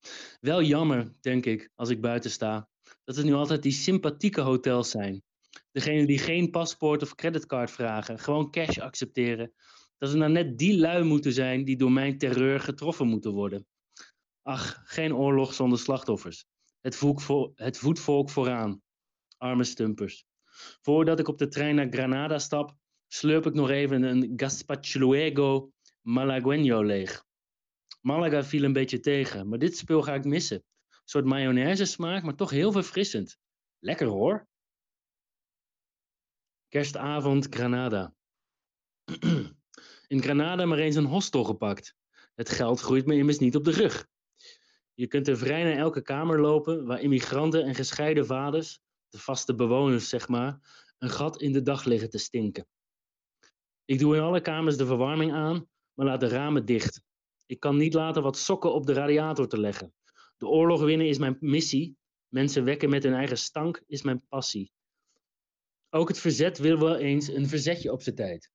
Wel 0.41 0.63
jammer, 0.63 1.13
denk 1.21 1.47
ik, 1.47 1.71
als 1.75 1.89
ik 1.89 2.01
buiten 2.01 2.31
sta, 2.31 2.69
dat 3.05 3.17
het 3.17 3.25
nu 3.25 3.33
altijd 3.33 3.63
die 3.63 3.73
sympathieke 3.73 4.41
hotels 4.41 4.91
zijn. 4.91 5.23
Degene 5.73 6.07
die 6.07 6.19
geen 6.19 6.51
paspoort 6.51 7.03
of 7.03 7.15
creditcard 7.15 7.71
vragen, 7.71 8.19
gewoon 8.19 8.51
cash 8.51 8.79
accepteren. 8.79 9.53
Dat 10.05 10.13
het 10.13 10.23
nou 10.23 10.33
net 10.33 10.59
die 10.59 10.79
lui 10.79 11.03
moeten 11.03 11.33
zijn 11.33 11.65
die 11.65 11.77
door 11.77 11.93
mijn 11.93 12.19
terreur 12.19 12.61
getroffen 12.61 13.07
moeten 13.07 13.33
worden. 13.33 13.67
Ach, 14.43 14.83
geen 14.85 15.15
oorlog 15.15 15.55
zonder 15.55 15.79
slachtoffers. 15.79 16.45
Het, 16.81 16.97
voetvolk, 16.97 17.59
het 17.59 17.79
voetvolk 17.79 18.31
vooraan. 18.31 18.83
Arme 19.37 19.65
stumpers. 19.65 20.25
Voordat 20.81 21.19
ik 21.19 21.29
op 21.29 21.39
de 21.39 21.49
trein 21.49 21.75
naar 21.75 21.89
Granada 21.91 22.39
stap, 22.39 22.77
slurp 23.07 23.47
ik 23.47 23.55
nog 23.55 23.71
even 23.71 24.03
een 24.03 24.33
gazpachuego 24.37 25.73
malagueño 26.09 26.85
leeg. 26.85 27.25
Malaga 28.01 28.45
viel 28.45 28.65
een 28.65 28.73
beetje 28.73 29.01
tegen, 29.01 29.49
maar 29.49 29.59
dit 29.59 29.77
spul 29.77 30.03
ga 30.03 30.15
ik 30.15 30.25
missen. 30.25 30.57
Een 30.57 31.01
soort 31.05 31.25
mayonaise 31.25 31.85
smaak, 31.85 32.23
maar 32.23 32.37
toch 32.37 32.51
heel 32.51 32.73
verfrissend. 32.73 33.39
Lekker 33.79 34.07
hoor. 34.07 34.47
Kerstavond 36.69 37.47
Granada. 37.51 38.15
In 40.07 40.23
Granada 40.23 40.65
maar 40.65 40.79
eens 40.79 40.97
een 40.97 41.05
hostel 41.05 41.45
gepakt. 41.45 41.95
Het 42.35 42.49
geld 42.49 42.81
groeit 42.81 43.07
me 43.07 43.15
immers 43.15 43.39
niet 43.39 43.57
op 43.57 43.65
de 43.65 43.71
rug. 43.71 44.07
Je 44.95 45.07
kunt 45.07 45.29
er 45.29 45.39
vrij 45.39 45.65
naar 45.65 45.77
elke 45.77 46.03
kamer 46.03 46.41
lopen 46.41 46.87
waar 46.87 47.01
immigranten 47.01 47.65
en 47.65 47.75
gescheiden 47.75 48.27
vaders, 48.27 48.81
de 49.09 49.19
vaste 49.19 49.55
bewoners 49.55 50.09
zeg 50.09 50.29
maar, 50.29 50.83
een 50.99 51.11
gat 51.11 51.41
in 51.41 51.53
de 51.53 51.63
dag 51.63 51.85
liggen 51.85 52.11
te 52.11 52.19
stinken. 52.19 52.67
Ik 53.85 53.99
doe 53.99 54.17
in 54.17 54.23
alle 54.23 54.41
kamers 54.41 54.77
de 54.77 54.87
verwarming 54.87 55.33
aan, 55.33 55.69
maar 55.95 56.07
laat 56.07 56.21
de 56.21 56.29
ramen 56.29 56.65
dicht. 56.65 57.03
Ik 57.47 57.61
kan 57.61 57.77
niet 57.77 57.95
laten 57.95 58.23
wat 58.23 58.39
sokken 58.39 58.73
op 58.73 58.87
de 58.87 58.93
radiator 58.93 59.49
te 59.49 59.61
leggen. 59.61 59.95
De 60.37 60.47
oorlog 60.47 60.81
winnen 60.83 61.09
is 61.09 61.19
mijn 61.19 61.37
missie. 61.41 61.97
Mensen 62.29 62.65
wekken 62.65 62.91
met 62.91 63.03
hun 63.03 63.15
eigen 63.15 63.39
stank 63.39 63.83
is 63.87 64.03
mijn 64.03 64.27
passie. 64.29 64.73
Ook 65.91 66.09
het 66.09 66.19
verzet 66.19 66.59
wil 66.59 66.79
wel 66.79 66.97
eens 66.97 67.29
een 67.29 67.49
verzetje 67.49 67.93
op 67.93 68.03
zijn 68.03 68.15
tijd. 68.15 68.51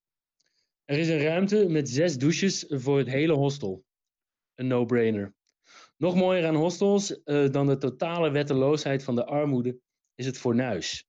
Er 0.90 0.98
is 0.98 1.10
een 1.10 1.22
ruimte 1.22 1.68
met 1.68 1.90
zes 1.90 2.18
douches 2.18 2.66
voor 2.68 2.98
het 2.98 3.08
hele 3.08 3.34
hostel. 3.34 3.86
Een 4.56 4.68
no-brainer. 4.68 5.36
Nog 5.98 6.16
mooier 6.16 6.48
aan 6.48 6.56
hostels 6.56 7.24
eh, 7.24 7.50
dan 7.50 7.68
de 7.68 7.78
totale 7.78 8.32
wetteloosheid 8.32 9.04
van 9.04 9.16
de 9.16 9.26
armoede 9.26 9.80
is 10.16 10.26
het 10.26 10.38
fornuis. 10.38 11.08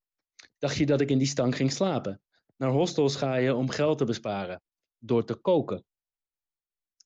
Dacht 0.59 0.77
je 0.77 0.86
dat 0.86 1.01
ik 1.01 1.11
in 1.11 1.19
die 1.19 1.27
stank 1.27 1.55
ging 1.55 1.73
slapen? 1.73 2.23
Naar 2.57 2.70
hostels 2.70 3.16
ga 3.16 3.36
je 3.36 3.55
om 3.55 3.69
geld 3.69 3.98
te 3.98 4.05
besparen. 4.05 4.62
Door 4.98 5.24
te 5.24 5.35
koken. 5.35 5.85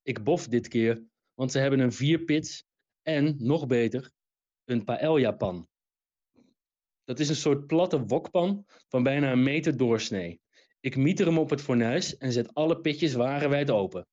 Ik 0.03 0.25
bof 0.25 0.49
dit 0.49 0.69
keer, 0.69 1.05
want 1.35 1.53
ze 1.53 1.59
hebben 1.59 1.81
een 1.81 1.93
vierpits 1.93 2.65
en, 3.03 3.35
nog 3.39 3.67
beter, 3.67 4.11
een 4.65 4.85
paella-pan. 4.85 5.69
Dat 7.05 7.21
is 7.21 7.29
een 7.29 7.37
soort 7.37 7.67
platte 7.67 8.05
wokpan 8.05 8.67
van 8.89 9.03
bijna 9.03 9.33
een 9.33 9.43
meter 9.43 9.77
doorsnee. 9.77 10.43
Ik 10.85 10.97
mieter 10.97 11.27
hem 11.27 11.39
op 11.39 11.51
het 11.51 11.61
fornuis 11.61 12.17
en 12.17 12.33
zet 12.33 12.55
alle 12.55 12.81
pitjes 12.81 13.15
wagenwijd 13.15 13.71
open. 13.71 14.07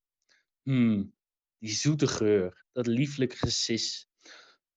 Hmm, 0.61 1.13
die 1.57 1.69
zoete 1.69 2.07
geur, 2.07 2.65
dat 2.71 2.87
lieflijk 2.87 3.33
gesis. 3.33 4.07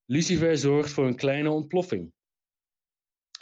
Lucifer 0.05 0.59
zorgt 0.59 0.91
voor 0.91 1.07
een 1.07 1.17
kleine 1.17 1.51
ontploffing. 1.51 2.13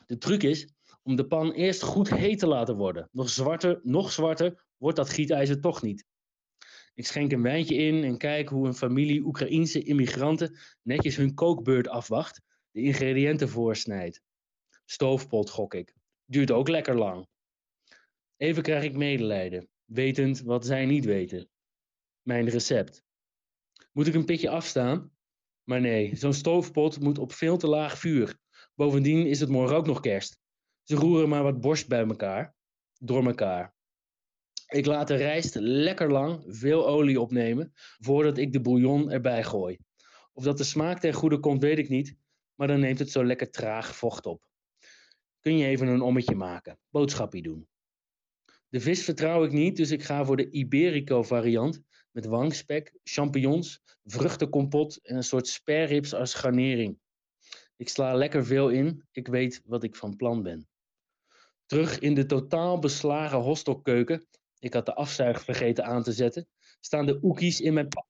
De 0.07 0.19
truc 0.19 0.43
is 0.43 0.69
om 1.03 1.17
de 1.17 1.27
pan 1.27 1.53
eerst 1.53 1.83
goed 1.83 2.11
heet 2.11 2.39
te 2.39 2.47
laten 2.47 2.77
worden. 2.77 3.09
Nog 3.13 3.29
zwarter, 3.29 3.81
nog 3.83 4.13
zwarter 4.13 4.65
wordt 4.77 4.97
dat 4.97 5.11
gietijzer 5.11 5.61
toch 5.61 5.83
niet. 5.83 6.05
Ik 6.95 7.07
schenk 7.07 7.33
een 7.33 7.43
wijntje 7.43 7.75
in 7.75 8.05
en 8.05 8.19
kijk 8.19 8.49
hoe 8.49 8.67
een 8.67 8.75
familie 8.75 9.25
Oekraïense 9.25 9.83
immigranten 9.83 10.59
netjes 10.83 11.17
hun 11.17 11.35
kookbeurt 11.35 11.89
afwacht, 11.89 12.41
de 12.71 12.81
ingrediënten 12.81 13.49
voorsnijdt. 13.49 14.23
Stoofpot 14.85 15.51
gok 15.51 15.75
ik. 15.75 15.95
Duurt 16.25 16.51
ook 16.51 16.69
lekker 16.69 16.99
lang. 16.99 17.31
Even 18.43 18.63
krijg 18.63 18.85
ik 18.85 18.97
medelijden, 18.97 19.69
wetend 19.85 20.41
wat 20.41 20.67
zij 20.67 20.87
niet 20.87 21.05
weten. 21.05 21.49
Mijn 22.23 22.49
recept. 22.49 23.03
Moet 23.93 24.07
ik 24.07 24.15
een 24.15 24.25
pitje 24.25 24.51
afstaan? 24.51 25.11
Maar 25.63 25.81
nee, 25.81 26.17
zo'n 26.17 26.33
stoofpot 26.33 27.01
moet 27.01 27.19
op 27.19 27.33
veel 27.33 27.57
te 27.57 27.67
laag 27.67 27.99
vuur. 27.99 28.39
Bovendien 28.75 29.27
is 29.27 29.41
het 29.41 29.49
morgen 29.49 29.77
ook 29.77 29.87
nog 29.87 30.01
kerst. 30.01 30.39
Ze 30.83 30.95
roeren 30.95 31.29
maar 31.29 31.43
wat 31.43 31.61
borst 31.61 31.89
bij 31.89 32.07
elkaar. 32.07 32.55
Door 32.99 33.27
elkaar. 33.27 33.75
Ik 34.67 34.87
laat 34.87 35.09
de 35.09 35.17
rijst 35.17 35.55
lekker 35.55 36.13
lang 36.13 36.45
veel 36.47 36.89
olie 36.89 37.21
opnemen 37.21 37.73
voordat 37.99 38.39
ik 38.39 38.53
de 38.53 38.61
bouillon 38.61 39.11
erbij 39.11 39.45
gooi. 39.45 39.79
Of 40.33 40.45
dat 40.45 40.59
de 40.59 40.65
smaak 40.65 41.01
ten 41.01 41.13
goede 41.13 41.39
komt, 41.39 41.63
weet 41.63 41.79
ik 41.79 41.89
niet, 41.89 42.17
maar 42.55 42.69
dan 42.69 42.81
neemt 42.81 42.99
het 42.99 43.11
zo 43.11 43.25
lekker 43.25 43.51
traag 43.51 43.97
vocht 43.97 44.27
op. 44.27 44.43
Kun 45.41 45.57
je 45.57 45.67
even 45.67 45.89
een 45.89 46.03
ommetje 46.03 46.35
maken, 46.35 46.79
boodschappie 46.91 47.43
doen. 47.43 47.71
De 48.73 48.81
vis 48.81 49.05
vertrouw 49.05 49.45
ik 49.45 49.53
niet, 49.53 49.77
dus 49.77 49.91
ik 49.91 50.03
ga 50.03 50.25
voor 50.25 50.37
de 50.37 50.51
Iberico 50.51 51.23
variant 51.23 51.83
met 52.11 52.27
wangspek, 52.27 52.99
champignons, 53.05 53.83
vruchtenkompot 54.05 54.99
en 55.03 55.17
een 55.17 55.23
soort 55.23 55.49
spareribs 55.49 56.15
als 56.15 56.35
garnering. 56.35 56.99
Ik 57.77 57.89
sla 57.89 58.15
lekker 58.15 58.47
veel 58.47 58.69
in, 58.69 59.05
ik 59.11 59.27
weet 59.29 59.63
wat 59.65 59.83
ik 59.83 59.97
van 59.97 60.17
plan 60.17 60.43
ben. 60.43 60.69
Terug 61.67 61.99
in 61.99 62.15
de 62.15 62.27
totaal 62.27 62.79
beslagen 62.79 63.39
hostelkeuken, 63.39 64.27
ik 64.59 64.75
had 64.75 64.87
de 64.87 64.95
afzuig 64.95 65.43
vergeten 65.43 65.85
aan 65.85 66.03
te 66.03 66.13
zetten, 66.13 66.49
staan 66.81 67.07
de 67.07 67.19
oekies 67.23 67.61
in 67.61 67.75
mijn 67.75 67.89
pan. 67.89 68.07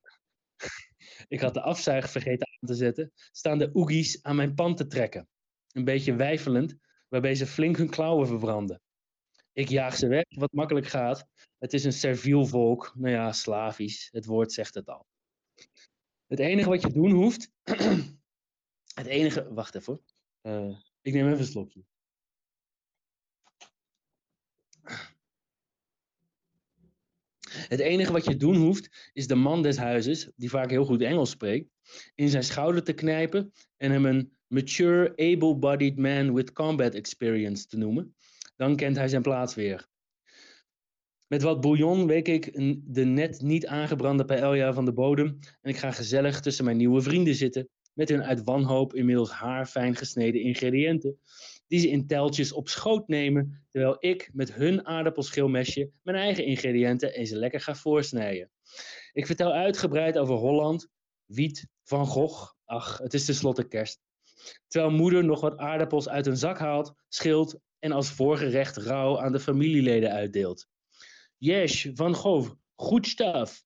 ik 1.27 1.39
had 1.39 1.53
de 1.53 1.61
afzuig 1.61 2.09
vergeten 2.09 2.47
aan 2.47 2.67
te 2.67 2.75
zetten, 2.75 3.11
staan 3.31 3.57
de 3.57 3.69
oekies 3.73 4.23
aan 4.23 4.35
mijn 4.35 4.53
pan 4.53 4.75
te 4.75 4.87
trekken. 4.87 5.27
Een 5.71 5.83
beetje 5.83 6.15
wijfelend, 6.15 6.75
waarbij 7.09 7.35
ze 7.35 7.45
flink 7.45 7.77
hun 7.77 7.89
klauwen 7.89 8.27
verbranden. 8.27 8.82
Ik 9.53 9.69
jaag 9.69 9.95
ze 9.95 10.07
weg, 10.07 10.25
wat 10.29 10.51
makkelijk 10.51 10.87
gaat. 10.87 11.25
Het 11.57 11.73
is 11.73 11.83
een 11.83 11.93
serviel 11.93 12.45
volk, 12.45 12.93
nou 12.95 13.13
ja, 13.13 13.31
Slavisch, 13.31 14.09
het 14.11 14.25
woord 14.25 14.51
zegt 14.51 14.73
het 14.73 14.87
al. 14.87 15.07
Het 16.27 16.39
enige 16.39 16.69
wat 16.69 16.81
je 16.81 16.91
doen 16.91 17.11
hoeft, 17.11 17.51
het 18.99 19.05
enige, 19.05 19.53
wacht 19.53 19.75
even. 19.75 20.01
Eh, 20.41 20.79
ik 21.01 21.13
neem 21.13 21.27
even 21.27 21.39
een 21.39 21.45
slokje. 21.45 21.83
Het 27.53 27.79
enige 27.79 28.11
wat 28.11 28.25
je 28.25 28.35
doen 28.35 28.55
hoeft, 28.55 29.09
is 29.13 29.27
de 29.27 29.35
man 29.35 29.61
des 29.61 29.77
huizes, 29.77 30.31
die 30.35 30.49
vaak 30.49 30.69
heel 30.69 30.85
goed 30.85 31.01
Engels 31.01 31.29
spreekt, 31.29 31.69
in 32.15 32.29
zijn 32.29 32.43
schouder 32.43 32.83
te 32.83 32.93
knijpen 32.93 33.51
en 33.77 33.91
hem 33.91 34.05
een 34.05 34.37
mature, 34.47 35.13
able-bodied 35.15 35.97
man 35.97 36.33
with 36.33 36.53
combat 36.53 36.93
experience 36.93 37.67
te 37.67 37.77
noemen. 37.77 38.15
Dan 38.63 38.75
kent 38.75 38.97
hij 38.97 39.07
zijn 39.07 39.21
plaats 39.21 39.55
weer. 39.55 39.87
Met 41.27 41.41
wat 41.41 41.61
bouillon 41.61 42.07
week 42.07 42.27
ik 42.27 42.53
de 42.85 43.05
net 43.05 43.41
niet 43.41 43.67
aangebrande 43.67 44.25
paella 44.25 44.73
van 44.73 44.85
de 44.85 44.93
bodem 44.93 45.39
en 45.61 45.69
ik 45.69 45.77
ga 45.77 45.91
gezellig 45.91 46.39
tussen 46.39 46.65
mijn 46.65 46.77
nieuwe 46.77 47.01
vrienden 47.01 47.35
zitten 47.35 47.69
met 47.93 48.09
hun 48.09 48.23
uit 48.23 48.43
wanhoop 48.43 48.93
inmiddels 48.93 49.31
haarfijn 49.31 49.95
gesneden 49.95 50.41
ingrediënten, 50.41 51.19
die 51.67 51.79
ze 51.79 51.89
in 51.89 52.07
teltjes 52.07 52.53
op 52.53 52.69
schoot 52.69 53.07
nemen, 53.07 53.65
terwijl 53.69 53.95
ik 53.99 54.29
met 54.33 54.53
hun 54.53 54.85
aardappelschilmesje 54.85 55.91
mijn 56.01 56.17
eigen 56.17 56.45
ingrediënten 56.45 57.13
eens 57.13 57.31
lekker 57.31 57.59
ga 57.59 57.75
voorsnijden. 57.75 58.51
Ik 59.13 59.25
vertel 59.25 59.51
uitgebreid 59.51 60.17
over 60.17 60.35
Holland, 60.35 60.87
wiet, 61.25 61.67
Van 61.83 62.05
Gogh, 62.05 62.53
ach, 62.65 62.97
het 62.97 63.13
is 63.13 63.25
tenslotte 63.25 63.67
kerst. 63.67 64.01
Terwijl 64.67 64.91
moeder 64.91 65.23
nog 65.23 65.41
wat 65.41 65.57
aardappels 65.57 66.09
uit 66.09 66.25
een 66.25 66.37
zak 66.37 66.57
haalt, 66.59 66.93
schilt 67.07 67.61
en 67.83 67.91
als 67.91 68.11
voorgerecht 68.11 68.77
rauw 68.77 69.19
aan 69.19 69.31
de 69.31 69.39
familieleden 69.39 70.11
uitdeelt. 70.11 70.67
Yes, 71.37 71.89
Van 71.93 72.15
Gogh, 72.15 72.51
goed 72.75 73.07
stuff. 73.07 73.63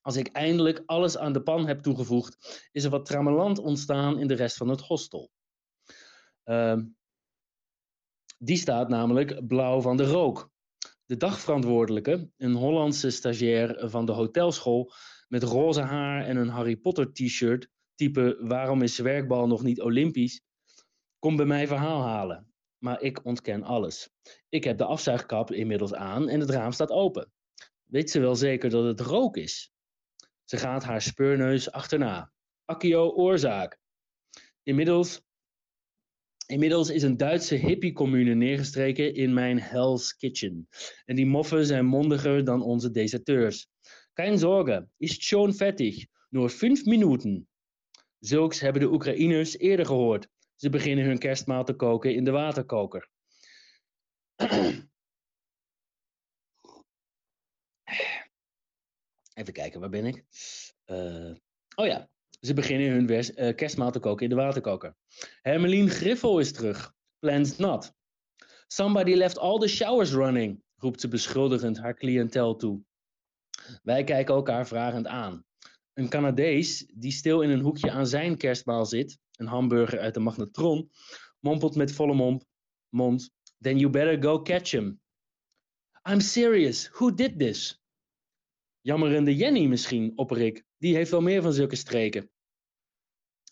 Als 0.00 0.16
ik 0.16 0.26
eindelijk 0.26 0.82
alles 0.86 1.16
aan 1.16 1.32
de 1.32 1.42
pan 1.42 1.66
heb 1.66 1.80
toegevoegd, 1.80 2.68
is 2.72 2.84
er 2.84 2.90
wat 2.90 3.06
trammeland 3.06 3.58
ontstaan 3.58 4.18
in 4.18 4.26
de 4.26 4.34
rest 4.34 4.56
van 4.56 4.68
het 4.68 4.80
hostel. 4.80 5.30
Ehm, 6.42 6.84
die 8.38 8.56
staat 8.56 8.88
namelijk 8.88 9.46
blauw 9.46 9.80
van 9.80 9.96
de 9.96 10.06
rook. 10.06 10.50
De 11.04 11.16
dagverantwoordelijke, 11.16 12.30
een 12.36 12.54
Hollandse 12.54 13.10
stagiair 13.10 13.88
van 13.90 14.06
de 14.06 14.12
hotelschool 14.12 14.92
met 15.28 15.42
roze 15.42 15.80
haar 15.80 16.24
en 16.24 16.36
een 16.36 16.48
Harry 16.48 16.76
Potter 16.76 17.12
t-shirt, 17.12 17.68
type 17.94 18.36
waarom 18.40 18.82
is 18.82 18.98
werkbal 18.98 19.46
nog 19.46 19.62
niet 19.62 19.80
olympisch, 19.80 20.40
komt 21.18 21.36
bij 21.36 21.46
mij 21.46 21.66
verhaal 21.66 22.02
halen. 22.02 22.54
Maar 22.86 23.02
ik 23.02 23.24
ontken 23.24 23.62
alles. 23.62 24.10
Ik 24.48 24.64
heb 24.64 24.78
de 24.78 24.84
afzuigkap 24.84 25.52
inmiddels 25.52 25.94
aan 25.94 26.28
en 26.28 26.40
het 26.40 26.50
raam 26.50 26.72
staat 26.72 26.90
open. 26.90 27.32
Weet 27.84 28.10
ze 28.10 28.20
wel 28.20 28.36
zeker 28.36 28.70
dat 28.70 28.84
het 28.84 29.00
rook 29.00 29.36
is? 29.36 29.72
Ze 30.44 30.56
gaat 30.56 30.84
haar 30.84 31.02
speurneus 31.02 31.70
achterna. 31.70 32.32
Accio 32.64 33.08
oorzaak. 33.08 33.78
Inmiddels, 34.62 35.22
inmiddels 36.46 36.90
is 36.90 37.02
een 37.02 37.16
Duitse 37.16 37.54
hippie-commune 37.54 38.34
neergestreken 38.34 39.14
in 39.14 39.34
mijn 39.34 39.60
Hell's 39.60 40.16
Kitchen. 40.16 40.68
En 41.04 41.16
die 41.16 41.26
moffen 41.26 41.66
zijn 41.66 41.86
mondiger 41.86 42.44
dan 42.44 42.62
onze 42.62 42.90
deserteurs. 42.90 43.68
Geen 44.14 44.38
zorgen, 44.38 44.90
is 44.96 45.26
schon 45.26 45.54
fertig. 45.54 46.06
Nur 46.28 46.50
vijf 46.50 46.84
minuten. 46.84 47.48
Zulks 48.18 48.60
hebben 48.60 48.82
de 48.82 48.92
Oekraïners 48.92 49.58
eerder 49.58 49.86
gehoord. 49.86 50.28
Ze 50.56 50.68
beginnen 50.70 51.04
hun 51.04 51.18
kerstmaal 51.18 51.64
te 51.64 51.74
koken 51.74 52.14
in 52.14 52.24
de 52.24 52.30
waterkoker. 52.30 53.08
Even 59.34 59.52
kijken, 59.52 59.80
waar 59.80 59.88
ben 59.88 60.06
ik? 60.06 60.24
Eh, 60.84 61.34
oh 61.74 61.86
ja, 61.86 62.10
ze 62.40 62.54
beginnen 62.54 62.90
hun 62.90 63.08
eh, 63.08 63.54
kerstmaal 63.54 63.90
te 63.90 63.98
koken 63.98 64.22
in 64.22 64.28
de 64.28 64.42
waterkoker. 64.42 64.96
Hermelien 65.42 65.88
Griffel 65.88 66.38
is 66.38 66.52
terug. 66.52 66.94
Plans 67.18 67.56
not. 67.56 67.94
Somebody 68.66 69.14
left 69.14 69.38
all 69.38 69.58
the 69.58 69.68
showers 69.68 70.12
running, 70.12 70.62
roept 70.76 71.00
ze 71.00 71.08
beschuldigend 71.08 71.78
haar 71.78 71.94
cliëntel 71.94 72.56
toe. 72.56 72.82
Wij 73.82 74.04
kijken 74.04 74.34
elkaar 74.34 74.66
vragend 74.66 75.06
aan. 75.06 75.44
Een 75.96 76.08
Canadees, 76.08 76.86
die 76.94 77.12
stil 77.12 77.42
in 77.42 77.50
een 77.50 77.60
hoekje 77.60 77.90
aan 77.90 78.06
zijn 78.06 78.36
kerstmaal 78.36 78.86
zit, 78.86 79.18
een 79.32 79.46
hamburger 79.46 79.98
uit 79.98 80.14
de 80.14 80.20
magnetron, 80.20 80.90
mompelt 81.40 81.76
met 81.76 81.92
volle 81.92 82.14
mond, 82.14 82.46
mond 82.88 83.30
Then 83.60 83.78
you 83.78 83.90
better 83.90 84.22
go 84.22 84.42
catch 84.42 84.70
him. 84.70 85.00
I'm 86.08 86.20
serious, 86.20 86.88
who 86.88 87.14
did 87.14 87.38
this? 87.38 87.80
Jammerende 88.80 89.36
Jenny 89.36 89.66
misschien, 89.66 90.12
opper 90.16 90.40
ik. 90.40 90.64
Die 90.78 90.94
heeft 90.94 91.10
wel 91.10 91.20
meer 91.20 91.42
van 91.42 91.52
zulke 91.52 91.76
streken. 91.76 92.30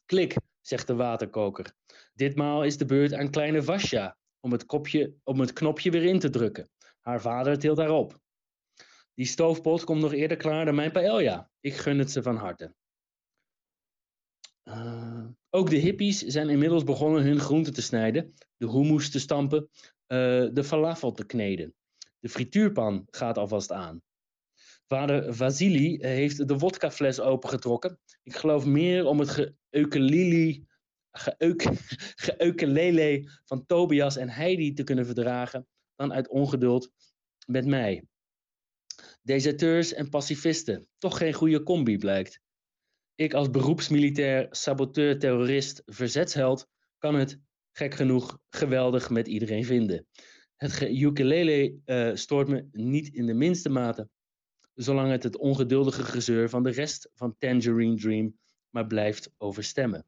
Klik, 0.06 0.36
zegt 0.60 0.86
de 0.86 0.94
waterkoker. 0.94 1.74
Ditmaal 2.14 2.64
is 2.64 2.76
de 2.76 2.84
beurt 2.84 3.12
aan 3.12 3.30
kleine 3.30 3.62
Vasja 3.62 4.16
om 4.40 4.52
het, 4.52 4.66
kopje, 4.66 5.14
om 5.22 5.40
het 5.40 5.52
knopje 5.52 5.90
weer 5.90 6.04
in 6.04 6.18
te 6.18 6.30
drukken. 6.30 6.70
Haar 7.00 7.20
vader 7.20 7.58
tilt 7.58 7.78
haar 7.78 7.90
op. 7.90 8.20
Die 9.14 9.26
stoofpot 9.26 9.84
komt 9.84 10.00
nog 10.00 10.12
eerder 10.12 10.36
klaar 10.36 10.64
dan 10.64 10.74
mijn 10.74 10.92
paella. 10.92 11.52
Ik 11.64 11.74
gun 11.74 11.98
het 11.98 12.10
ze 12.10 12.22
van 12.22 12.36
harte. 12.36 12.74
Uh, 14.64 15.26
ook 15.50 15.70
de 15.70 15.76
hippies 15.76 16.18
zijn 16.18 16.48
inmiddels 16.48 16.84
begonnen 16.84 17.22
hun 17.22 17.40
groenten 17.40 17.72
te 17.72 17.82
snijden, 17.82 18.34
de 18.56 18.70
hummus 18.70 19.10
te 19.10 19.18
stampen, 19.18 19.68
uh, 20.06 20.48
de 20.52 20.64
falafel 20.64 21.12
te 21.12 21.26
kneden. 21.26 21.74
De 22.18 22.28
frituurpan 22.28 23.06
gaat 23.10 23.38
alvast 23.38 23.72
aan. 23.72 24.02
Vader 24.86 25.34
Vasili 25.34 25.98
heeft 26.00 26.48
de 26.48 26.58
wodkafles 26.58 27.20
opengetrokken. 27.20 27.98
Ik 28.22 28.36
geloof 28.36 28.64
meer 28.64 29.06
om 29.06 29.18
het 29.18 29.30
geukelele 32.26 33.30
van 33.44 33.66
Tobias 33.66 34.16
en 34.16 34.28
Heidi 34.28 34.72
te 34.72 34.84
kunnen 34.84 35.06
verdragen 35.06 35.66
dan 35.94 36.12
uit 36.12 36.28
ongeduld 36.28 36.90
met 37.46 37.66
mij. 37.66 38.04
Deserteurs 39.24 39.92
en 39.92 40.08
pacifisten. 40.08 40.88
Toch 40.98 41.18
geen 41.18 41.32
goede 41.32 41.62
combi 41.62 41.98
blijkt. 41.98 42.40
Ik 43.14 43.34
als 43.34 43.50
beroepsmilitair, 43.50 44.46
saboteur, 44.50 45.18
terrorist, 45.18 45.82
verzetsheld 45.86 46.66
kan 46.98 47.14
het, 47.14 47.38
gek 47.72 47.94
genoeg, 47.94 48.38
geweldig 48.48 49.10
met 49.10 49.28
iedereen 49.28 49.64
vinden. 49.64 50.06
Het 50.56 50.80
ukulele 50.80 51.76
eh, 51.84 52.10
stoort 52.14 52.48
me 52.48 52.68
niet 52.72 53.08
in 53.08 53.26
de 53.26 53.34
minste 53.34 53.68
mate, 53.68 54.08
zolang 54.74 55.10
het 55.10 55.22
het 55.22 55.36
ongeduldige 55.36 56.04
gezeur 56.04 56.48
van 56.48 56.62
de 56.62 56.70
rest 56.70 57.10
van 57.14 57.34
Tangerine 57.38 57.96
Dream 57.96 58.38
maar 58.70 58.86
blijft 58.86 59.30
overstemmen. 59.36 60.06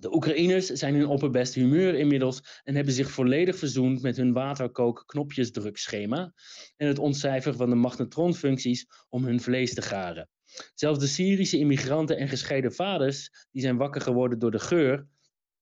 De 0.00 0.14
Oekraïners 0.14 0.66
zijn 0.66 0.94
in 0.94 1.06
opperbest 1.06 1.54
humeur 1.54 1.94
inmiddels 1.94 2.60
en 2.64 2.74
hebben 2.74 2.94
zich 2.94 3.10
volledig 3.10 3.56
verzoend 3.56 4.02
met 4.02 4.16
hun 4.16 4.32
waterkook-knopjesdrukschema 4.32 6.32
en 6.76 6.86
het 6.86 6.98
ontcijferen 6.98 7.58
van 7.58 7.70
de 7.70 7.76
magnetronfuncties 7.76 8.86
om 9.08 9.24
hun 9.24 9.40
vlees 9.40 9.74
te 9.74 9.82
garen. 9.82 10.28
Zelfs 10.74 10.98
de 10.98 11.06
Syrische 11.06 11.58
immigranten 11.58 12.16
en 12.16 12.28
gescheiden 12.28 12.72
vaders, 12.72 13.46
die 13.50 13.62
zijn 13.62 13.76
wakker 13.76 14.00
geworden 14.00 14.38
door 14.38 14.50
de 14.50 14.58
geur, 14.58 15.06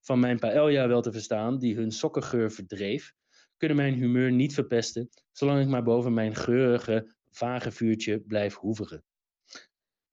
van 0.01 0.21
mijn 0.21 0.39
paella 0.39 0.89
wel 0.89 1.03
te 1.03 1.13
verstaan, 1.13 1.59
die 1.59 1.75
hun 1.75 1.91
sokkengeur 1.91 2.53
verdreef, 2.53 3.13
kunnen 3.57 3.77
mijn 3.77 3.95
humeur 3.95 4.33
niet 4.33 4.55
verpesten, 4.55 5.09
zolang 5.33 5.61
ik 5.61 5.69
maar 5.69 5.83
boven 5.83 6.15
mijn 6.15 6.35
geurige, 6.35 7.15
vage 7.31 7.73
vuurtje 7.73 8.21
blijf 8.21 8.55
hoeveren. 8.55 9.05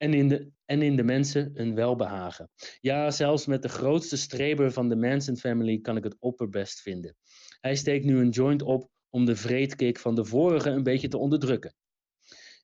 En 0.04 0.14
in, 0.14 0.28
de, 0.28 0.50
en 0.64 0.82
in 0.82 0.96
de 0.96 1.02
mensen 1.02 1.50
een 1.54 1.74
welbehagen. 1.74 2.50
Ja, 2.80 3.10
zelfs 3.10 3.46
met 3.46 3.62
de 3.62 3.68
grootste 3.68 4.16
streber 4.16 4.72
van 4.72 4.88
de 4.88 4.96
Manson 4.96 5.36
family 5.36 5.80
kan 5.80 5.96
ik 5.96 6.04
het 6.04 6.16
opperbest 6.18 6.80
vinden. 6.80 7.16
Hij 7.60 7.74
steekt 7.74 8.04
nu 8.04 8.18
een 8.18 8.28
joint 8.28 8.62
op 8.62 8.90
om 9.10 9.24
de 9.24 9.36
vreedkick 9.36 9.98
van 9.98 10.14
de 10.14 10.24
vorige 10.24 10.70
een 10.70 10.82
beetje 10.82 11.08
te 11.08 11.18
onderdrukken. 11.18 11.74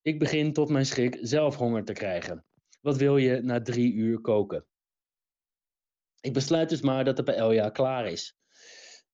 Ik 0.03 0.19
begin 0.19 0.53
tot 0.53 0.69
mijn 0.69 0.87
schrik 0.87 1.19
zelf 1.21 1.57
honger 1.57 1.85
te 1.85 1.93
krijgen. 1.93 2.45
Wat 2.81 2.97
wil 2.97 3.17
je 3.17 3.41
na 3.41 3.63
drie 3.63 3.93
uur 3.93 4.21
koken? 4.21 4.67
Ik 6.21 6.33
besluit 6.33 6.69
dus 6.69 6.81
maar 6.81 7.05
dat 7.05 7.17
de 7.17 7.23
paella 7.23 7.71
klaar 7.71 8.07
is. 8.07 8.37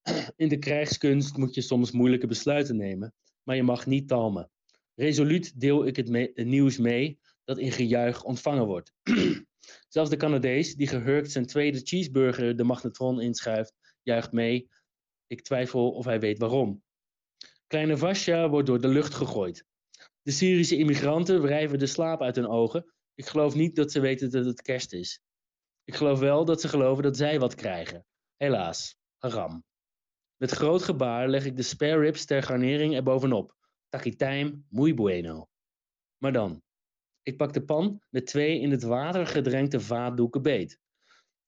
In 0.37 0.49
de 0.49 0.59
krijgskunst 0.59 1.37
moet 1.37 1.55
je 1.55 1.61
soms 1.61 1.91
moeilijke 1.91 2.27
besluiten 2.27 2.77
nemen, 2.77 3.15
maar 3.43 3.57
je 3.57 3.63
mag 3.63 3.87
niet 3.87 4.09
talmen. 4.09 4.51
Resoluut 4.95 5.61
deel 5.61 5.87
ik 5.87 5.97
het, 5.97 6.35
nieuws 6.45 6.79
mee 6.79 7.19
dat 7.47 7.59
in 7.59 7.73
gejuich 7.73 8.23
ontvangen 8.23 8.67
wordt. 8.67 8.93
Zelfs 9.89 10.11
de 10.11 10.17
Canadees, 10.17 10.75
die 10.75 10.87
gehurkt 10.87 11.31
zijn 11.31 11.47
tweede 11.47 11.81
cheeseburger 11.85 12.57
de 12.57 12.65
magnetron 12.65 13.21
inschuift, 13.21 13.75
juicht 14.03 14.33
mee. 14.33 14.69
Ik 15.27 15.43
twijfel 15.43 15.91
of 15.91 16.05
hij 16.05 16.21
weet 16.21 16.39
waarom. 16.39 16.83
Kleine 17.67 17.97
Vasja 17.97 18.49
wordt 18.49 18.67
door 18.67 18.81
de 18.81 18.89
lucht 18.89 19.15
gegooid. 19.15 19.65
De 20.23 20.31
Syrische 20.31 20.77
immigranten 20.77 21.43
wrijven 21.43 21.79
de 21.79 21.87
slaap 21.87 22.23
uit 22.23 22.37
hun 22.37 22.49
ogen. 22.49 22.93
Ik 23.15 23.27
geloof 23.27 23.55
niet 23.55 23.77
dat 23.77 23.93
ze 23.93 24.01
weten 24.01 24.31
dat 24.31 24.45
het 24.45 24.63
kerst 24.63 24.93
is. 24.93 25.21
Ik 25.85 25.95
geloof 25.95 26.19
wel 26.19 26.45
dat 26.45 26.61
ze 26.61 26.69
geloven 26.69 27.03
dat 27.03 27.17
zij 27.17 27.39
wat 27.39 27.55
krijgen. 27.55 28.07
Helaas, 28.37 28.97
haram. 29.19 29.65
Met 30.37 30.51
groot 30.51 30.83
gebaar 30.83 31.29
leg 31.29 31.45
ik 31.45 31.57
de 31.57 31.63
spare 31.63 31.99
ribs 31.99 32.25
ter 32.25 32.43
garnering 32.43 32.95
erbovenop. 32.95 33.57
Takitaim, 33.89 34.67
muy 34.69 34.95
bueno. 34.95 35.49
Maar 36.17 36.33
dan, 36.33 36.63
ik 37.27 37.37
pak 37.37 37.53
de 37.53 37.65
pan 37.65 38.03
met 38.11 38.27
twee 38.27 38.61
in 38.61 38.71
het 38.71 38.83
water 38.83 39.27
gedrenkte 39.27 39.81
vaatdoeken 39.81 40.43
beet. 40.43 40.79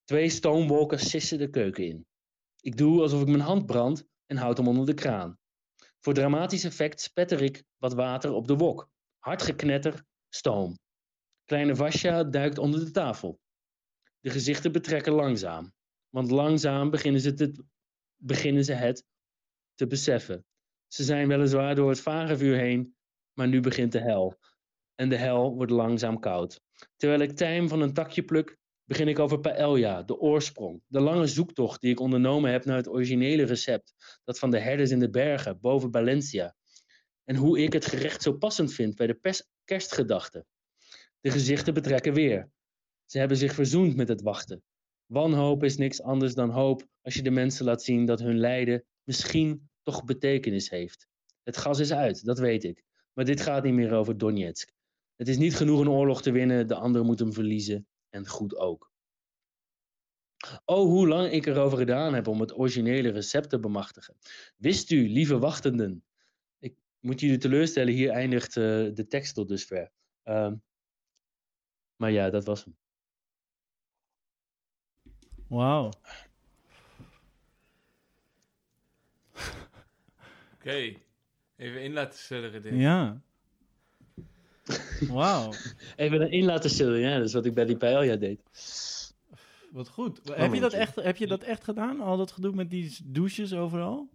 Twee 0.05 0.29
stoomwolken 0.29 0.99
sissen 0.99 1.39
de 1.39 1.51
keuken 1.51 1.85
in. 1.85 2.07
Ik 2.61 2.77
doe 2.77 3.01
alsof 3.01 3.21
ik 3.21 3.29
mijn 3.29 3.41
hand 3.41 3.67
brand 3.67 4.07
en 4.27 4.37
houd 4.37 4.57
hem 4.57 4.69
onder 4.69 4.87
de 4.87 4.95
kraan. 4.95 5.39
Voor 6.01 6.15
dramatisch 6.15 6.65
effect 6.65 7.01
spetter 7.01 7.43
ik 7.43 7.65
wat 7.77 7.95
water 7.95 8.33
op 8.33 8.47
de 8.47 8.57
wok. 8.57 8.91
Hard 9.19 9.43
geknetter, 9.43 10.05
stoom. 10.29 10.79
Kleine 11.45 11.77
Vasja 11.77 12.25
duikt 12.25 12.59
onder 12.59 12.85
de 12.85 12.91
tafel. 12.91 13.41
De 14.21 14.31
gezichten 14.31 14.73
betrekken 14.73 15.13
langzaam. 15.13 15.73
Want 16.09 16.31
langzaam 16.31 16.91
beginnen 16.91 17.21
ze, 17.21 17.65
beginnen 18.17 18.65
ze 18.65 18.73
het 18.73 19.05
te 19.75 19.87
beseffen. 19.87 20.47
Ze 20.87 21.05
zijn 21.05 21.29
weliswaar 21.29 21.75
door 21.75 21.89
het 21.89 22.01
vagevuur 22.01 22.57
heen, 22.57 22.97
maar 23.33 23.49
nu 23.49 23.61
begint 23.61 23.93
de 23.93 24.01
hel. 24.01 24.39
En 25.01 25.09
de 25.09 25.17
hel 25.17 25.55
wordt 25.55 25.73
langzaam 25.73 26.21
koud. 26.21 26.61
Terwijl 26.97 27.21
ik 27.21 27.37
tijm 27.37 27.69
van 27.69 27.81
een 27.81 27.93
takje 27.93 28.23
pluk, 28.23 28.57
begin 28.85 29.09
ik 29.09 29.19
over 29.19 29.41
paella, 29.41 30.03
de 30.03 30.19
oorsprong. 30.19 30.83
De 30.87 31.01
lange 31.01 31.27
zoektocht 31.27 31.81
die 31.81 31.91
ik 31.91 32.01
ondernomen 32.01 32.51
heb 32.51 32.65
naar 32.65 32.77
het 32.77 32.89
originele 32.89 33.43
recept. 33.43 33.95
Dat 34.25 34.39
van 34.39 34.51
de 34.51 34.59
herders 34.59 34.91
in 34.91 34.99
de 34.99 35.11
bergen, 35.11 35.61
boven 35.61 35.93
Valencia. 35.93 36.55
En 37.25 37.37
hoe 37.37 37.59
ik 37.59 37.73
het 37.73 37.87
gerecht 37.87 38.23
zo 38.23 38.33
passend 38.33 38.73
vind 38.73 38.95
bij 38.95 39.07
de 39.07 39.15
pers- 39.15 39.47
kerstgedachte. 39.65 40.47
De 41.21 41.31
gezichten 41.31 41.75
betrekken 41.75 42.13
weer. 42.13 42.51
Ze 43.07 43.19
hebben 43.19 43.37
zich 43.37 43.55
verzoend 43.55 43.97
met 43.97 44.09
het 44.09 44.23
wachten. 44.23 44.63
Wanhoop 45.07 45.65
is 45.65 45.77
niks 45.77 46.03
anders 46.03 46.35
dan 46.35 46.51
hoop 46.51 46.87
als 47.03 47.15
je 47.15 47.23
de 47.23 47.31
mensen 47.31 47.65
laat 47.65 47.83
zien 47.83 48.07
dat 48.07 48.21
hun 48.21 48.39
lijden 48.39 48.85
misschien 49.05 49.71
toch 49.83 50.05
betekenis 50.05 50.71
heeft. 50.71 51.07
Het 51.43 51.57
gas 51.57 51.79
is 51.79 51.93
uit, 51.93 52.25
dat 52.25 52.39
weet 52.39 52.65
ik. 52.65 52.85
Maar 53.13 53.25
dit 53.25 53.41
gaat 53.41 53.65
niet 53.65 53.75
meer 53.75 53.93
over 53.93 54.19
Donetsk. 54.19 54.77
Het 55.19 55.29
is 55.29 55.37
niet 55.37 55.57
genoeg 55.57 55.81
een 55.81 55.89
oorlog 55.89 56.23
te 56.23 56.31
winnen, 56.31 56.67
de 56.67 56.75
ander 56.75 57.05
moet 57.05 57.19
hem 57.19 57.33
verliezen. 57.33 57.87
En 58.11 58.27
goed 58.27 58.57
ook. 58.57 58.93
Oh, 60.65 60.85
hoe 60.85 61.09
lang 61.09 61.31
ik 61.31 61.47
erover 61.47 61.79
gedaan 61.79 62.15
heb 62.15 62.27
om 62.27 62.41
het 62.41 62.59
originele 62.59 63.09
recept 63.09 63.51
te 63.51 63.61
bemachtigen. 63.61 64.17
Wist 64.57 64.91
u, 64.91 65.09
lieve 65.09 65.39
wachtenden. 65.39 66.05
Ik 66.59 66.77
moet 67.01 67.21
jullie 67.21 67.39
teleurstellen, 67.39 67.95
hier 67.95 68.11
eindigt 68.11 68.57
eh, 68.57 68.63
de 68.95 69.07
tekst 69.09 69.35
tot 69.35 69.49
dusver. 69.49 69.93
Ehm, 70.23 70.57
maar 71.97 72.11
ja, 72.11 72.31
dat 72.31 72.45
was 72.45 72.65
hem. 72.65 72.77
Wauw. 75.49 75.91
Oké, 80.55 80.95
even 81.57 81.83
in 81.83 81.93
laten 81.93 82.19
sudderen 82.19 82.63
dit. 82.63 82.75
Ja. 82.75 83.23
Wauw. 85.09 85.53
Even 85.97 86.23
erin 86.23 86.45
laten 86.45 86.71
zullen, 86.71 87.01
ja, 87.01 87.17
dat 87.17 87.27
is 87.27 87.33
wat 87.33 87.47
ik 87.47 87.55
bij 87.55 87.65
die 87.65 87.77
paella 87.77 88.17
deed. 88.17 88.41
Wat 89.71 89.89
goed. 89.89 90.21
Heb 90.33 90.55
je, 90.55 90.61
dat 90.61 90.73
echt, 90.73 90.95
heb 90.95 91.17
je 91.17 91.27
dat 91.27 91.43
echt 91.43 91.65
gedaan? 91.65 92.01
Al 92.01 92.17
dat 92.17 92.33
gedoe 92.33 92.55
met 92.55 92.71
die 92.71 92.97
douches 93.05 93.55
overal? 93.55 94.09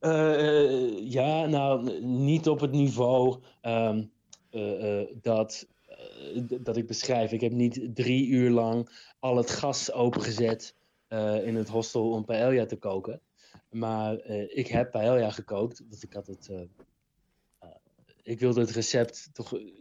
Eh, 0.00 0.64
eh, 0.64 1.10
ja, 1.10 1.46
nou, 1.46 2.00
niet 2.02 2.48
op 2.48 2.60
het 2.60 2.72
niveau 2.72 3.36
ehm, 3.60 4.04
eh, 4.50 5.02
dat, 5.22 5.66
dat 6.60 6.76
ik 6.76 6.86
beschrijf. 6.86 7.32
Ik 7.32 7.40
heb 7.40 7.52
niet 7.52 7.80
drie 7.94 8.26
uur 8.26 8.50
lang 8.50 8.88
al 9.18 9.36
het 9.36 9.50
gas 9.50 9.92
opengezet 9.92 10.76
in 11.44 11.56
het 11.56 11.68
hostel 11.68 12.10
om 12.10 12.24
paella 12.24 12.66
te 12.66 12.76
koken. 12.76 13.20
Maar 13.70 14.24
ik 14.48 14.66
heb 14.66 14.90
paella 14.90 15.30
gekookt, 15.30 15.82
want 15.88 16.02
ik 16.02 16.12
had 16.12 16.26
het... 16.26 16.50
eh, 18.28 18.34
eh, 18.34 18.34
ik 18.34 18.40
wilde 18.40 18.60
het 18.60 18.70
recept 18.70 19.28
toch... 19.32 19.58
eh, 19.58 19.80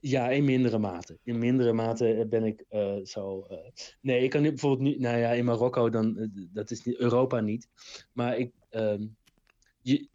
ja, 0.00 0.30
in 0.30 0.44
mindere 0.44 0.78
mate. 0.78 1.18
In 1.22 1.38
mindere 1.38 1.72
mate 1.72 2.26
ben 2.30 2.44
ik 2.44 2.64
eh, 2.68 2.96
zo... 3.04 3.46
eh, 3.48 3.70
nee, 4.00 4.22
ik 4.22 4.30
kan 4.30 4.42
nu 4.42 4.48
bijvoorbeeld 4.48 4.88
nu... 4.88 4.98
Nou 4.98 5.18
ja, 5.18 5.32
in 5.32 5.44
Marokko, 5.44 5.90
dan, 5.90 6.18
eh, 6.18 6.28
dat 6.52 6.70
is 6.70 6.86
Europa 6.86 7.40
niet. 7.40 7.68
Maar 8.12 8.38
ik... 8.38 8.52
ehm, 8.70 9.06
je, 9.80 10.08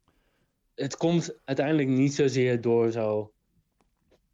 het 0.76 0.98
komt 0.98 1.40
uiteindelijk 1.44 1.88
niet 1.88 2.14
zozeer 2.14 2.62
door 2.62 2.92
zo. 2.92 3.34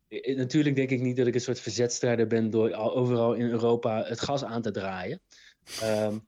Eh, 0.07 0.37
Natuurlijk 0.37 0.75
denk 0.75 0.89
ik 0.89 1.01
niet 1.01 1.17
dat 1.17 1.27
ik 1.27 1.33
een 1.33 1.41
soort 1.41 1.59
verzetstrijder 1.59 2.27
ben 2.27 2.49
door 2.49 2.73
al- 2.73 2.95
overal 2.95 3.33
in 3.33 3.49
Europa 3.49 4.03
het 4.03 4.19
gas 4.19 4.43
aan 4.43 4.61
te 4.61 4.71
draaien. 4.71 5.21
Ehm, 5.81 6.19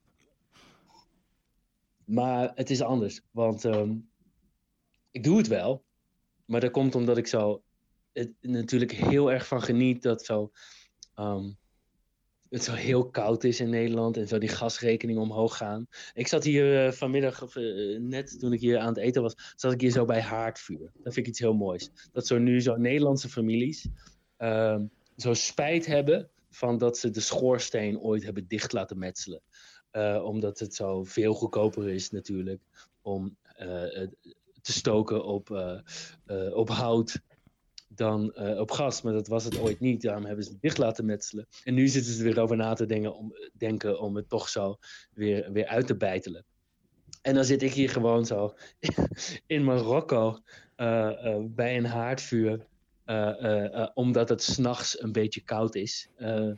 maar 2.05 2.51
het 2.55 2.69
is 2.69 2.81
anders, 2.81 3.21
want 3.31 3.65
ehm, 3.65 3.97
ik 5.11 5.23
doe 5.23 5.37
het 5.37 5.47
wel, 5.47 5.85
maar 6.51 6.59
dat 6.59 6.71
komt 6.71 6.95
omdat 6.95 7.17
ik 7.17 7.27
zo 7.27 7.63
natuurlijk 8.41 8.91
heel 8.91 9.31
erg 9.31 9.47
van 9.47 9.61
geniet 9.61 10.01
dat 10.01 10.25
zo 10.25 10.51
ehm, 11.15 11.51
het 12.49 12.63
zo 12.63 12.73
heel 12.73 13.09
koud 13.09 13.43
is 13.43 13.59
in 13.59 13.69
Nederland 13.69 14.17
en 14.17 14.27
zo 14.27 14.37
die 14.37 14.49
gasrekeningen 14.49 15.21
omhoog 15.21 15.57
gaan. 15.57 15.87
Ik 16.13 16.27
zat 16.27 16.43
hier 16.43 16.85
eh, 16.85 16.91
vanmiddag, 16.91 17.55
eh, 17.55 17.99
net 17.99 18.39
toen 18.39 18.53
ik 18.53 18.59
hier 18.59 18.79
aan 18.79 18.87
het 18.87 18.97
eten 18.97 19.21
was, 19.21 19.53
zat 19.55 19.71
ik 19.71 19.81
hier 19.81 19.91
zo 19.91 20.05
bij 20.05 20.21
haardvuur. 20.21 20.91
Dat 20.93 21.13
vind 21.13 21.17
ik 21.17 21.27
iets 21.27 21.39
heel 21.39 21.53
moois. 21.53 21.89
Dat 22.11 22.27
zo 22.27 22.37
nu 22.37 22.61
zo 22.61 22.75
Nederlandse 22.75 23.29
families 23.29 23.87
ehm, 24.37 24.85
zo 25.15 25.33
spijt 25.33 25.85
hebben 25.85 26.29
van 26.49 26.77
dat 26.77 26.97
ze 26.97 27.09
de 27.09 27.19
schoorsteen 27.19 27.99
ooit 27.99 28.23
hebben 28.23 28.47
dicht 28.47 28.73
laten 28.73 28.97
metselen. 28.97 29.41
Eh, 29.91 30.23
omdat 30.25 30.59
het 30.59 30.75
zo 30.75 31.03
veel 31.03 31.33
goedkoper 31.33 31.89
is 31.89 32.09
natuurlijk 32.09 32.61
om 33.01 33.37
het 33.43 34.15
te 34.61 34.71
stoken 34.71 35.25
op, 35.25 35.51
eh, 35.51 35.79
eh, 36.25 36.55
op 36.55 36.69
hout 36.69 37.21
dan 37.87 38.33
eh, 38.33 38.59
op 38.59 38.71
gas. 38.71 39.01
Maar 39.01 39.13
dat 39.13 39.27
was 39.27 39.43
het 39.43 39.59
ooit 39.59 39.79
niet. 39.79 40.01
Daarom 40.01 40.25
hebben 40.25 40.43
ze 40.43 40.51
het 40.51 40.61
dicht 40.61 40.77
laten 40.77 41.05
metselen. 41.05 41.47
En 41.63 41.73
nu 41.73 41.87
zitten 41.87 42.13
ze 42.13 42.19
er 42.19 42.33
weer 42.33 42.43
over 42.43 42.55
na 42.55 42.73
te 42.73 42.85
denken 42.85 43.15
om, 43.15 43.33
denken 43.53 43.99
om 43.99 44.15
het 44.15 44.29
toch 44.29 44.49
zo 44.49 44.77
weer, 45.13 45.51
weer 45.51 45.67
uit 45.67 45.87
te 45.87 45.97
bijtelen. 45.97 46.45
En 47.21 47.35
dan 47.35 47.45
zit 47.45 47.61
ik 47.61 47.73
hier 47.73 47.89
gewoon 47.89 48.25
zo 48.25 48.53
in 49.47 49.63
Marokko 49.63 50.39
bij 51.41 51.77
een 51.77 51.85
haardvuur. 51.85 52.67
omdat 53.93 54.29
het 54.29 54.43
s'nachts 54.43 55.01
een 55.01 55.11
beetje 55.11 55.41
koud 55.41 55.75
is. 55.75 56.09
Eh, 56.15 56.51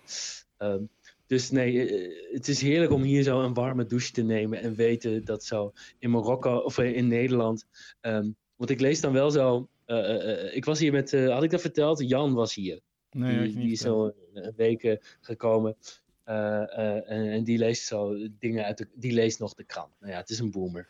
ehm, 0.58 0.84
dus 1.28 1.52
nee, 1.52 1.90
eh, 1.90 2.34
het 2.34 2.48
is 2.48 2.62
heerlijk 2.62 2.92
om 2.92 3.02
hier 3.02 3.24
zo 3.24 3.42
een 3.42 3.54
warme 3.54 3.86
douche 3.86 4.12
te 4.12 4.22
nemen. 4.22 4.62
En 4.62 4.76
weten 4.76 5.26
dat 5.26 5.44
zo 5.44 5.74
in 6.00 6.10
Marokko 6.12 6.58
of 6.58 6.78
eh, 6.78 6.96
in 6.96 7.08
Nederland. 7.08 7.66
ehm, 8.02 8.30
want 8.56 8.70
ik 8.70 8.80
lees 8.80 9.02
dan 9.02 9.14
wel 9.14 9.32
zo. 9.32 9.68
eh, 9.86 10.56
ik 10.56 10.66
was 10.66 10.80
hier 10.80 10.92
met. 10.92 11.12
had 11.12 11.44
ik 11.44 11.50
dat 11.50 11.62
verteld? 11.62 12.10
Jan 12.10 12.34
was 12.34 12.56
hier. 12.56 12.80
Nee, 13.12 13.48
die, 13.48 13.58
die 13.58 13.72
is 13.72 13.80
zo 13.80 14.14
een 14.34 14.54
week 14.56 14.98
gekomen. 15.22 15.76
En, 16.24 17.08
en 17.08 17.44
die 17.44 17.58
leest 17.58 17.86
zo 17.86 18.28
dingen 18.40 18.66
uit 18.66 18.78
de, 18.78 18.88
die 18.94 19.14
leest 19.14 19.40
nog 19.40 19.54
de 19.54 19.64
krant. 19.64 19.92
Nou 20.00 20.12
ja, 20.12 20.18
het 20.18 20.30
is 20.30 20.40
een 20.40 20.52
boomer. 20.52 20.88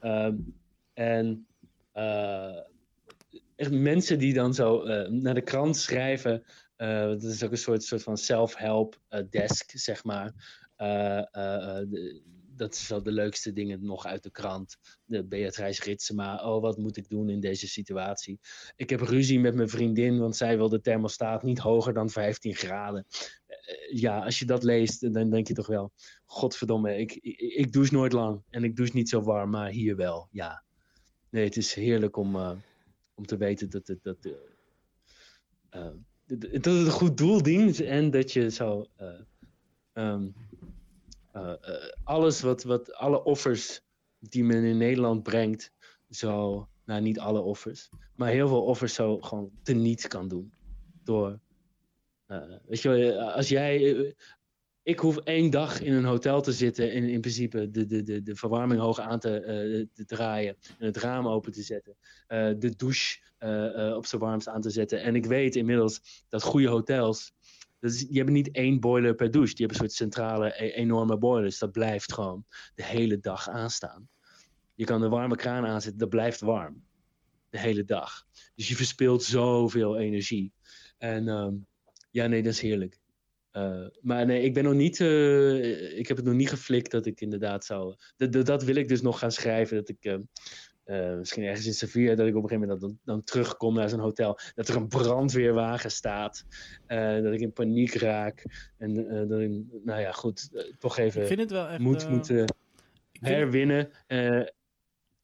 Ehm, 0.00 0.36
en 0.92 1.46
echt 3.56 3.70
mensen 3.70 4.18
die 4.18 4.34
dan 4.34 4.54
zo 4.54 4.84
naar 5.08 5.34
de 5.34 5.40
krant 5.40 5.76
schrijven. 5.76 6.42
Eh, 6.80 7.08
dat 7.08 7.22
is 7.22 7.44
ook 7.44 7.50
een 7.50 7.58
soort, 7.58 7.82
soort 7.82 8.02
van 8.02 8.16
self-help 8.16 9.00
eh, 9.08 9.22
desk, 9.30 9.70
zeg 9.74 10.04
maar. 10.04 10.34
Eh, 10.76 11.34
eh, 11.34 11.80
eh, 11.80 11.86
dat 12.56 12.74
is 12.74 12.88
wel 12.88 13.02
de 13.02 13.12
leukste 13.12 13.52
dingen 13.52 13.84
nog 13.84 14.06
uit 14.06 14.22
de 14.22 14.30
krant. 14.30 14.76
De 15.04 15.24
Beatrice 15.24 15.82
Ritsema. 15.84 16.44
Oh, 16.44 16.62
wat 16.62 16.78
moet 16.78 16.96
ik 16.96 17.08
doen 17.08 17.28
in 17.28 17.40
deze 17.40 17.68
situatie? 17.68 18.40
Ik 18.76 18.90
heb 18.90 19.00
ruzie 19.00 19.40
met 19.40 19.54
mijn 19.54 19.68
vriendin, 19.68 20.18
want 20.18 20.36
zij 20.36 20.56
wil 20.56 20.68
de 20.68 20.80
thermostaat 20.80 21.42
niet 21.42 21.58
hoger 21.58 21.92
dan 21.92 22.10
15 22.10 22.54
graden. 22.54 23.06
Eh, 23.46 24.00
ja, 24.00 24.24
als 24.24 24.38
je 24.38 24.44
dat 24.44 24.62
leest, 24.62 25.12
dan 25.14 25.30
denk 25.30 25.48
je 25.48 25.54
toch 25.54 25.66
wel: 25.66 25.92
Godverdomme, 26.24 26.96
ik, 26.96 27.12
ik, 27.12 27.38
ik 27.38 27.72
douche 27.72 27.94
nooit 27.94 28.12
lang 28.12 28.42
en 28.50 28.64
ik 28.64 28.76
douche 28.76 28.96
niet 28.96 29.08
zo 29.08 29.22
warm, 29.22 29.50
maar 29.50 29.70
hier 29.70 29.96
wel. 29.96 30.28
Ja. 30.30 30.64
Nee, 31.30 31.44
het 31.44 31.56
is 31.56 31.74
heerlijk 31.74 32.16
om, 32.16 32.36
eh, 32.36 32.56
om 33.14 33.26
te 33.26 33.36
weten 33.36 33.70
dat 33.70 33.86
het, 33.86 34.02
dat, 34.02 34.24
eh, 34.24 34.32
eh, 35.70 35.94
dat 36.38 36.50
het 36.50 36.66
een 36.66 36.90
goed 36.90 37.16
doel 37.16 37.42
dient 37.42 37.80
en 37.80 38.10
dat 38.10 38.32
je 38.32 38.50
zo. 38.50 38.86
eh, 38.96 39.20
ehm, 39.92 40.28
eh, 41.32 41.52
eh, 41.60 41.92
alles 42.04 42.40
wat, 42.40 42.62
wat, 42.62 42.94
alle 42.94 43.24
offers 43.24 43.82
die 44.18 44.44
men 44.44 44.64
in 44.64 44.76
Nederland 44.76 45.22
brengt, 45.22 45.72
zo, 46.10 46.68
nou 46.84 47.00
niet 47.00 47.18
alle 47.18 47.40
offers, 47.40 47.90
maar 48.14 48.30
heel 48.30 48.48
veel 48.48 48.62
offers 48.64 48.94
zo 48.94 49.20
gewoon 49.20 49.50
teniet 49.62 50.08
kan 50.08 50.28
doen. 50.28 50.52
Door, 51.04 51.40
weet 52.66 52.80
je 52.80 53.22
als 53.34 53.48
jij, 53.48 54.14
ik 54.82 54.98
hoef 54.98 55.16
één 55.16 55.50
dag 55.50 55.80
in 55.80 55.92
een 55.92 56.04
hotel 56.04 56.40
te 56.40 56.52
zitten 56.52 56.92
en 56.92 57.04
in 57.04 57.20
principe 57.20 57.70
de, 57.70 57.86
de, 57.86 58.02
de, 58.02 58.22
de 58.22 58.34
verwarming 58.34 58.80
hoog 58.80 59.00
aan 59.00 59.18
te, 59.18 59.40
eh, 59.40 59.86
te 59.92 60.04
draaien 60.04 60.56
en 60.78 60.86
het 60.86 60.96
raam 60.96 61.28
open 61.28 61.52
te 61.52 61.62
zetten, 61.62 61.96
eh, 62.26 62.50
de 62.58 62.76
douche 62.76 63.18
eh, 63.38 63.94
op 63.96 64.06
zijn 64.06 64.20
warmst 64.20 64.48
aan 64.48 64.60
te 64.60 64.70
zetten. 64.70 65.02
En 65.02 65.14
ik 65.14 65.26
weet 65.26 65.56
inmiddels 65.56 66.24
dat 66.28 66.42
goede 66.42 66.68
hotels, 66.68 67.32
dat 67.78 67.90
is, 67.90 68.06
die 68.06 68.24
niet 68.24 68.50
één 68.50 68.80
boiler 68.80 69.14
per 69.14 69.30
douche, 69.30 69.54
die 69.54 69.66
hebben 69.66 69.84
een 69.84 69.90
soort 69.90 69.98
centrale 69.98 70.64
e- 70.64 70.70
enorme 70.70 71.18
boilers. 71.18 71.58
Dat 71.58 71.72
blijft 71.72 72.12
gewoon 72.12 72.44
de 72.74 72.84
hele 72.84 73.20
dag 73.20 73.48
aanstaan. 73.48 74.08
Je 74.74 74.84
kan 74.84 75.00
de 75.00 75.08
warme 75.08 75.36
kraan 75.36 75.66
aanzetten, 75.66 75.98
dat 75.98 76.08
blijft 76.08 76.40
warm. 76.40 76.84
De 77.50 77.58
hele 77.58 77.84
dag. 77.84 78.26
Dus 78.54 78.68
je 78.68 78.76
verspilt 78.76 79.22
zoveel 79.22 79.98
energie. 79.98 80.52
En 80.98 81.28
ehm, 81.28 81.54
ja, 82.10 82.26
nee, 82.26 82.42
dat 82.42 82.52
is 82.52 82.60
heerlijk. 82.60 82.99
Eh, 83.50 83.86
maar 84.00 84.26
nee, 84.26 84.42
ik 84.42 84.54
ben 84.54 84.64
nog 84.64 84.74
niet. 84.74 85.00
eh, 85.00 85.98
ik 85.98 86.08
heb 86.08 86.16
het 86.16 86.26
nog 86.26 86.34
niet 86.34 86.48
geflikt 86.48 86.90
dat 86.90 87.06
ik 87.06 87.20
inderdaad 87.20 87.64
zou. 87.64 87.94
Dat, 88.16 88.64
wil 88.64 88.74
ik 88.76 88.88
dus 88.88 89.02
nog 89.02 89.18
gaan 89.18 89.32
schrijven. 89.32 89.76
Dat 89.76 89.88
ik. 89.88 90.04
eh, 90.04 90.14
eh, 90.84 91.18
misschien 91.18 91.42
ergens 91.42 91.66
in 91.66 91.74
Sevilla, 91.74 92.14
dat 92.14 92.26
ik 92.26 92.36
op 92.36 92.42
een 92.42 92.48
gegeven 92.48 92.68
moment 92.68 92.80
dan, 92.80 92.98
dan 93.04 93.24
terugkom 93.24 93.74
naar 93.74 93.88
zo'n 93.88 93.98
hotel. 94.00 94.38
Dat 94.54 94.68
er 94.68 94.76
een 94.76 94.88
brandweerwagen 94.88 95.90
staat. 95.90 96.44
dat 97.22 97.32
ik 97.32 97.40
in 97.40 97.52
paniek 97.52 97.94
raak. 97.94 98.44
En 98.78 98.94
dat 99.28 99.40
ik, 99.40 99.50
nou 99.84 100.00
ja, 100.00 100.12
goed, 100.12 100.64
toch 100.78 100.98
even 100.98 101.20
Ik 101.20 101.26
vind 101.26 101.40
het 101.40 101.50
wel 101.50 101.66
echt... 101.68 101.78
moet, 101.78 102.08
moet 102.08 102.30
ik 102.30 102.36
vind- 102.36 102.52
herwinnen. 103.12 103.90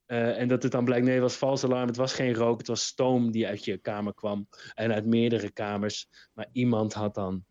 en 0.05 0.47
dat 0.47 0.63
het 0.63 0.71
dan 0.71 0.85
blijkt, 0.85 1.05
nee, 1.05 1.13
het 1.13 1.23
was 1.23 1.35
vals 1.35 1.63
alarm. 1.63 1.87
Het 1.87 1.97
was 1.97 2.13
geen 2.13 2.33
rook, 2.33 2.57
het 2.57 2.67
was 2.67 2.85
stoom 2.85 3.31
die 3.31 3.47
uit 3.47 3.65
je 3.65 3.77
kamer 3.77 4.13
kwam. 4.13 4.47
En 4.73 4.93
uit 4.93 5.05
meerdere 5.05 5.51
kamers. 5.51 6.07
Maar 6.33 6.47
iemand 6.51 6.93
had 6.93 7.15
dan 7.15 7.45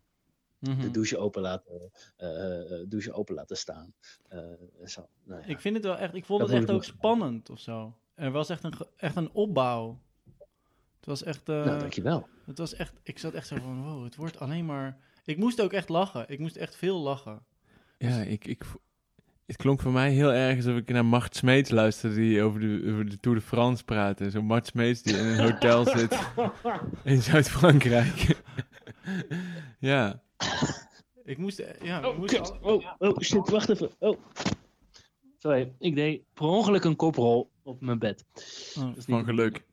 Mhm. 0.59 0.81
de 0.81 0.91
douche 0.91 1.17
open 1.17 1.41
laten, 1.41 1.91
eh, 2.17 2.59
eh, 2.61 2.85
douche 2.89 3.13
open 3.13 3.35
laten 3.35 3.57
staan. 3.57 3.93
Eh, 4.27 4.39
zo, 4.85 5.07
nou 5.23 5.41
ja. 5.41 5.47
Ik 5.47 5.59
vind 5.59 5.75
het 5.75 5.85
wel 5.85 5.97
echt... 5.97 6.15
Ik 6.15 6.25
vond 6.25 6.39
Dat 6.39 6.49
het 6.49 6.57
echt 6.57 6.69
ik 6.69 6.75
ook 6.75 6.83
spannend 6.83 7.49
of 7.49 7.59
zo. 7.59 7.97
Er 8.15 8.31
was 8.31 8.49
echt 8.49 8.63
een, 8.63 8.73
echt 8.95 9.15
een 9.15 9.31
opbouw. 9.31 9.99
Het 10.97 11.05
was 11.05 11.23
echt... 11.23 11.49
eh, 11.49 11.65
nou, 11.65 11.79
dankjewel. 11.79 12.27
Het 12.45 12.57
was 12.57 12.73
echt... 12.73 12.93
Ik 13.03 13.19
zat 13.19 13.33
echt 13.33 13.47
zo 13.47 13.55
van, 13.55 13.83
wow, 13.83 14.03
het 14.03 14.15
wordt 14.15 14.39
alleen 14.39 14.65
maar... 14.65 14.97
Ik 15.25 15.37
moest 15.37 15.61
ook 15.61 15.73
echt 15.73 15.89
lachen. 15.89 16.25
Ik 16.29 16.39
moest 16.39 16.55
echt 16.55 16.75
veel 16.75 16.99
lachen. 16.99 17.45
Ja, 17.97 18.17
ik, 18.21 18.45
ik, 18.45 18.63
vo- 18.65 18.81
het 19.45 19.55
klonk 19.55 19.81
voor 19.81 19.91
mij 19.91 20.11
heel 20.11 20.31
erg 20.33 20.55
alsof 20.55 20.77
ik 20.77 20.89
naar 20.89 21.05
Mart 21.05 21.35
Smeets 21.35 21.69
luisterde 21.69 22.15
die 22.15 22.41
over 22.41 22.59
de, 22.59 22.89
over 22.91 23.09
de 23.09 23.19
Tour 23.19 23.37
de 23.37 23.43
France 23.43 23.83
praatte. 23.83 24.29
Zo 24.29 24.41
Mart 24.41 24.67
Smeets 24.67 25.01
die 25.01 25.17
in 25.17 25.25
een 25.25 25.39
hotel 25.51 25.85
zit 25.97 26.19
in 27.03 27.21
Zuid-Frankrijk. 27.21 28.35
ja. 29.79 30.21
Ik 31.23 31.37
moest... 31.37 31.59
eh, 31.59 31.81
Ja, 31.87 31.99
ik 31.99 32.05
Oh, 32.05 32.17
moest 32.17 32.33
kut. 32.35 32.53
oh, 32.61 32.85
oh, 32.97 33.19
shit, 33.19 33.49
wacht 33.49 33.69
even. 33.69 33.89
Oh. 33.99 34.17
Sorry, 35.37 35.73
ik 35.79 35.95
deed 35.95 36.21
per 36.33 36.45
ongeluk 36.45 36.83
een 36.83 36.95
koprol 36.95 37.51
op 37.63 37.81
mijn 37.81 37.99
bed. 37.99 38.25
Oh, 38.77 38.83
Dat 38.85 38.97
is 38.97 39.05
Van 39.05 39.15
niet- 39.17 39.25
geluk. 39.25 39.65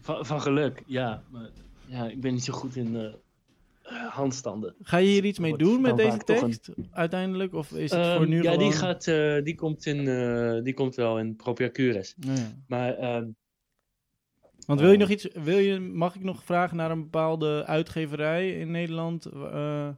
Van, 0.00 0.26
van 0.26 0.40
geluk, 0.40 0.82
ja. 0.86 1.22
Maar, 1.30 1.50
ja, 1.86 2.08
ik 2.08 2.20
ben 2.20 2.32
niet 2.32 2.44
zo 2.44 2.52
goed 2.52 2.76
in 2.76 2.96
eh, 2.96 4.06
handstanden. 4.08 4.74
Ga 4.82 4.96
je 4.96 5.08
hier 5.08 5.24
iets 5.24 5.38
mee 5.38 5.56
doen 5.56 5.80
met 5.80 5.96
deze 5.96 6.12
een- 6.12 6.18
tekst 6.18 6.70
uiteindelijk? 6.90 7.54
Of 7.54 7.72
is 7.72 7.90
het 7.90 8.00
Ehm, 8.00 8.16
voor 8.16 8.28
nu 8.28 8.42
ja, 8.42 8.56
die, 8.56 8.72
gaat, 8.72 9.06
eh, 9.06 9.42
die, 9.42 9.54
komt 9.54 9.86
in, 9.86 10.08
eh, 10.08 10.62
die 10.62 10.74
komt 10.74 10.94
wel 10.94 11.18
in 11.18 11.36
Propiacures. 11.36 12.14
Nou 12.16 12.38
ja. 12.38 12.52
Maar 12.66 12.94
ehm, 12.96 13.28
Want 14.70 14.80
wil 14.80 14.90
je 14.90 14.94
Eh. 14.96 15.00
nog 15.00 15.10
iets... 15.10 15.28
Wil 15.44 15.58
je, 15.58 15.80
mag 15.80 16.14
ik 16.14 16.22
nog 16.22 16.44
vragen 16.44 16.76
naar 16.76 16.90
een 16.90 17.02
bepaalde 17.02 17.64
uitgeverij 17.66 18.50
in 18.58 18.70
Nederland? 18.70 19.24
eh, 19.26 19.88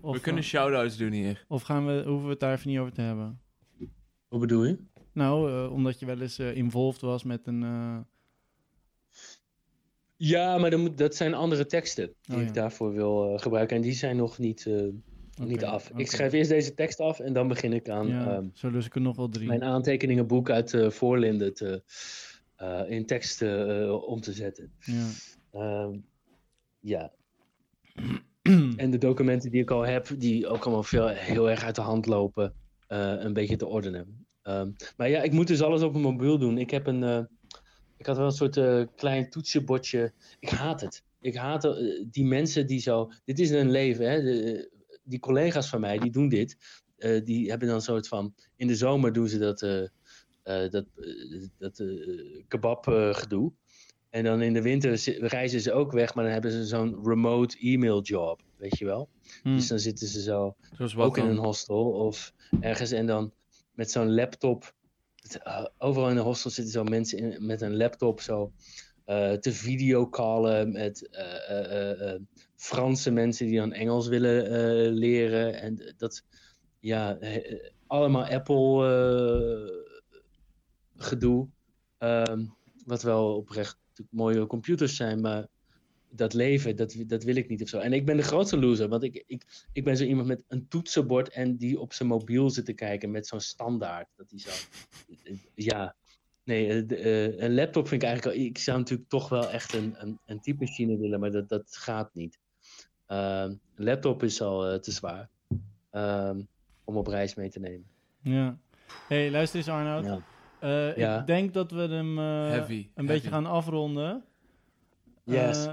of, 0.00 0.14
We 0.14 0.20
kunnen 0.20 0.42
eh, 0.42 0.48
shout-outs 0.48 0.96
doen 0.96 1.12
hier. 1.12 1.44
of 1.48 1.62
gaan 1.62 1.86
we, 1.86 2.02
hoeven 2.06 2.24
we 2.24 2.30
het 2.30 2.40
daar 2.40 2.52
even 2.54 2.68
niet 2.70 2.78
over 2.78 2.92
te 2.92 3.00
hebben? 3.00 3.40
hoe 4.28 4.40
bedoel 4.40 4.64
je? 4.64 4.76
Nou, 5.12 5.50
eh, 5.52 5.72
omdat 5.72 5.98
je 6.00 6.06
wel 6.06 6.20
eens 6.20 6.38
eh, 6.38 6.56
involved 6.56 7.00
was 7.00 7.22
met 7.24 7.46
een... 7.46 7.62
eh, 7.62 7.98
Ja, 10.16 10.58
maar 10.58 10.78
moet, 10.78 10.98
dat 10.98 11.14
zijn 11.14 11.34
andere 11.34 11.66
teksten 11.66 12.14
die 12.22 12.36
Oh, 12.36 12.42
ik 12.42 12.54
daarvoor 12.54 12.92
wil 12.92 13.34
eh, 13.34 13.40
gebruiken. 13.42 13.76
En 13.76 13.82
die 13.82 13.92
zijn 13.92 14.16
nog 14.16 14.38
niet, 14.38 14.66
eh, 14.66 14.82
niet 15.46 15.64
af. 15.64 15.90
Ik 15.96 16.10
schrijf 16.10 16.32
eerst 16.32 16.50
deze 16.50 16.74
tekst 16.74 17.00
af 17.00 17.20
en 17.20 17.32
dan 17.32 17.48
begin 17.48 17.72
ik 17.72 17.88
aan 17.88 18.06
ja, 18.08 18.34
ehm, 18.34 18.46
zo 18.54 18.70
lus 18.70 18.86
ik 18.86 18.94
er 18.94 19.00
nog 19.00 19.16
wel 19.16 19.28
drie. 19.28 19.46
mijn 19.46 19.62
aantekeningenboek 19.64 20.50
uit 20.50 20.72
uh, 20.72 20.90
Voorlinden 20.90 21.54
te, 21.54 21.82
eh, 22.62 22.90
in 22.90 23.06
tekst 23.06 23.42
eh, 23.42 24.04
om 24.06 24.20
te 24.20 24.32
zetten. 24.32 24.72
Ja. 24.78 25.08
Ehm, 25.52 25.98
ja. 26.80 27.12
en 28.76 28.90
de 28.90 28.98
documenten 28.98 29.50
die 29.50 29.62
ik 29.62 29.70
al 29.70 29.86
heb, 29.86 30.08
die 30.18 30.46
ook 30.46 30.64
allemaal 30.64 30.82
veel, 30.82 31.08
heel 31.08 31.50
erg 31.50 31.64
uit 31.64 31.74
de 31.74 31.80
hand 31.80 32.06
lopen, 32.06 32.54
eh, 32.86 33.14
een 33.18 33.32
beetje 33.32 33.56
te 33.56 33.66
ordenen. 33.66 34.26
Ehm, 34.42 34.70
maar 34.96 35.08
ja, 35.08 35.22
ik 35.22 35.32
moet 35.32 35.46
dus 35.46 35.62
alles 35.62 35.82
op 35.82 35.92
mijn 35.92 36.04
mobiel 36.04 36.38
doen. 36.38 36.58
Ik 36.58 36.70
heb 36.70 36.86
een, 36.86 37.28
ik 37.96 38.06
had 38.06 38.16
wel 38.16 38.26
een 38.26 38.32
soort 38.32 38.60
klein 38.96 39.30
toetsenbordje. 39.30 40.12
Ik 40.40 40.48
haat 40.48 40.80
het. 40.80 41.02
Ik 41.20 41.36
haat 41.36 41.62
die 42.10 42.24
mensen 42.24 42.66
die 42.66 42.80
zo, 42.80 43.10
dit 43.24 43.38
is 43.38 43.50
een 43.50 43.70
leven, 43.70 44.10
hè. 44.10 44.22
De- 44.22 44.70
die 45.04 45.18
collega's 45.18 45.68
van 45.68 45.80
mij, 45.80 45.98
die 45.98 46.10
doen 46.10 46.28
dit. 46.28 46.56
Die 47.24 47.48
hebben 47.48 47.68
dan 47.68 47.76
een 47.76 47.82
soort 47.82 48.08
van, 48.08 48.34
in 48.56 48.66
de 48.66 48.76
zomer 48.76 49.12
doen 49.12 49.28
ze 49.28 49.38
dat, 49.38 49.60
dat, 50.42 50.84
eh, 50.96 51.48
dat 51.58 51.78
eh, 51.78 51.88
kebab 52.48 52.88
eh, 52.88 53.14
gedoe. 53.14 53.52
En 54.10 54.24
dan 54.24 54.42
in 54.42 54.52
de 54.52 54.62
winter 54.62 55.02
reizen 55.20 55.60
ze 55.60 55.72
ook 55.72 55.92
weg, 55.92 56.14
maar 56.14 56.24
dan 56.24 56.32
hebben 56.32 56.50
ze 56.50 56.64
zo'n 56.64 56.98
remote 57.04 57.58
e-mail 57.58 58.02
job, 58.02 58.42
weet 58.56 58.78
je 58.78 58.84
wel. 58.84 59.08
Hm. 59.42 59.54
Dus 59.54 59.68
dan 59.68 59.78
zitten 59.78 60.08
ze 60.08 60.22
zo 60.22 60.56
ook 60.96 61.18
in 61.18 61.26
een 61.26 61.36
hostel 61.36 61.90
of 61.92 62.32
ergens 62.60 62.90
en 62.90 63.06
dan 63.06 63.32
met 63.74 63.90
zo'n 63.90 64.14
laptop. 64.14 64.74
Eh, 65.42 65.66
overal 65.78 66.08
in 66.08 66.14
de 66.14 66.20
hostel 66.20 66.50
zitten 66.50 66.72
zo 66.72 66.84
mensen 66.84 67.18
in, 67.18 67.46
met 67.46 67.60
een 67.60 67.76
laptop 67.76 68.20
zo 68.20 68.52
eh, 69.04 69.32
te 69.32 69.52
videocallen 69.52 70.72
met 70.72 71.08
eh, 71.08 71.50
eh, 71.50 71.90
eh, 71.90 72.14
eh, 72.14 72.20
Franse 72.56 73.10
mensen 73.10 73.46
die 73.46 73.58
dan 73.58 73.72
Engels 73.72 74.08
willen 74.08 74.46
eh, 74.46 74.92
leren. 74.92 75.60
En 75.60 75.94
dat, 75.96 76.24
ja, 76.80 77.16
eh, 77.18 77.36
eh, 77.36 77.70
allemaal 77.86 78.24
Apple 78.24 78.86
eh, 78.86 79.91
gedoe. 81.02 81.48
Ehm, 81.98 82.46
wat 82.86 83.02
wel 83.02 83.36
oprecht 83.36 83.78
mooie 84.10 84.46
computers 84.46 84.96
zijn, 84.96 85.20
maar 85.20 85.46
dat 86.10 86.32
leven, 86.34 86.76
dat, 86.76 86.96
dat 87.06 87.22
wil 87.22 87.36
ik 87.36 87.48
niet 87.48 87.62
of 87.62 87.68
zo. 87.68 87.78
En 87.78 87.92
ik 87.92 88.06
ben 88.06 88.16
de 88.16 88.22
grootste 88.22 88.58
loser, 88.58 88.88
want 88.88 89.02
ik, 89.02 89.24
ik, 89.26 89.66
ik 89.72 89.84
ben 89.84 89.96
zo 89.96 90.04
iemand 90.04 90.26
met 90.26 90.42
een 90.48 90.68
toetsenbord 90.68 91.28
en 91.28 91.56
die 91.56 91.80
op 91.80 91.92
zijn 91.92 92.08
mobiel 92.08 92.50
zit 92.50 92.64
te 92.64 92.72
kijken 92.72 93.10
met 93.10 93.26
zo'n 93.26 93.40
standaard. 93.40 94.08
Dat 94.16 94.28
die 94.28 94.40
zo, 94.40 94.50
ja, 95.54 95.94
nee, 96.44 96.68
eh, 96.68 97.24
eh, 97.26 97.38
een 97.38 97.54
laptop 97.54 97.88
vind 97.88 98.02
ik 98.02 98.08
eigenlijk, 98.08 98.38
al- 98.38 98.44
ik 98.44 98.58
zou 98.58 98.78
natuurlijk 98.78 99.08
toch 99.08 99.28
wel 99.28 99.50
echt 99.50 99.74
een, 99.74 99.94
een, 99.98 100.18
een 100.26 100.40
typemachine 100.40 100.96
willen, 100.98 101.20
maar 101.20 101.30
dat, 101.30 101.48
dat 101.48 101.76
gaat 101.76 102.14
niet. 102.14 102.38
Ehm, 103.06 103.50
een 103.74 103.84
laptop 103.84 104.22
is 104.22 104.40
al 104.40 104.66
eh, 104.68 104.78
te 104.78 104.90
zwaar 104.92 105.28
ehm, 105.90 106.40
om 106.84 106.96
op 106.96 107.06
reis 107.06 107.34
mee 107.34 107.50
te 107.50 107.60
nemen. 107.60 107.86
Ja. 108.22 108.58
hey, 109.08 109.30
luister 109.30 109.58
eens 109.58 109.68
Arnoud. 109.68 110.04
Ja. 110.04 110.22
Eh, 110.62 110.96
Ja. 110.96 111.20
Ik 111.20 111.26
denk 111.26 111.54
dat 111.54 111.70
we 111.70 111.80
hem 111.80 112.18
eh, 112.18 112.24
Heavy, 112.24 112.72
een 112.74 112.90
heavy. 112.94 113.12
beetje 113.12 113.28
gaan 113.28 113.46
afronden. 113.46 114.24
Yes. 115.24 115.66
Eh, 115.66 115.72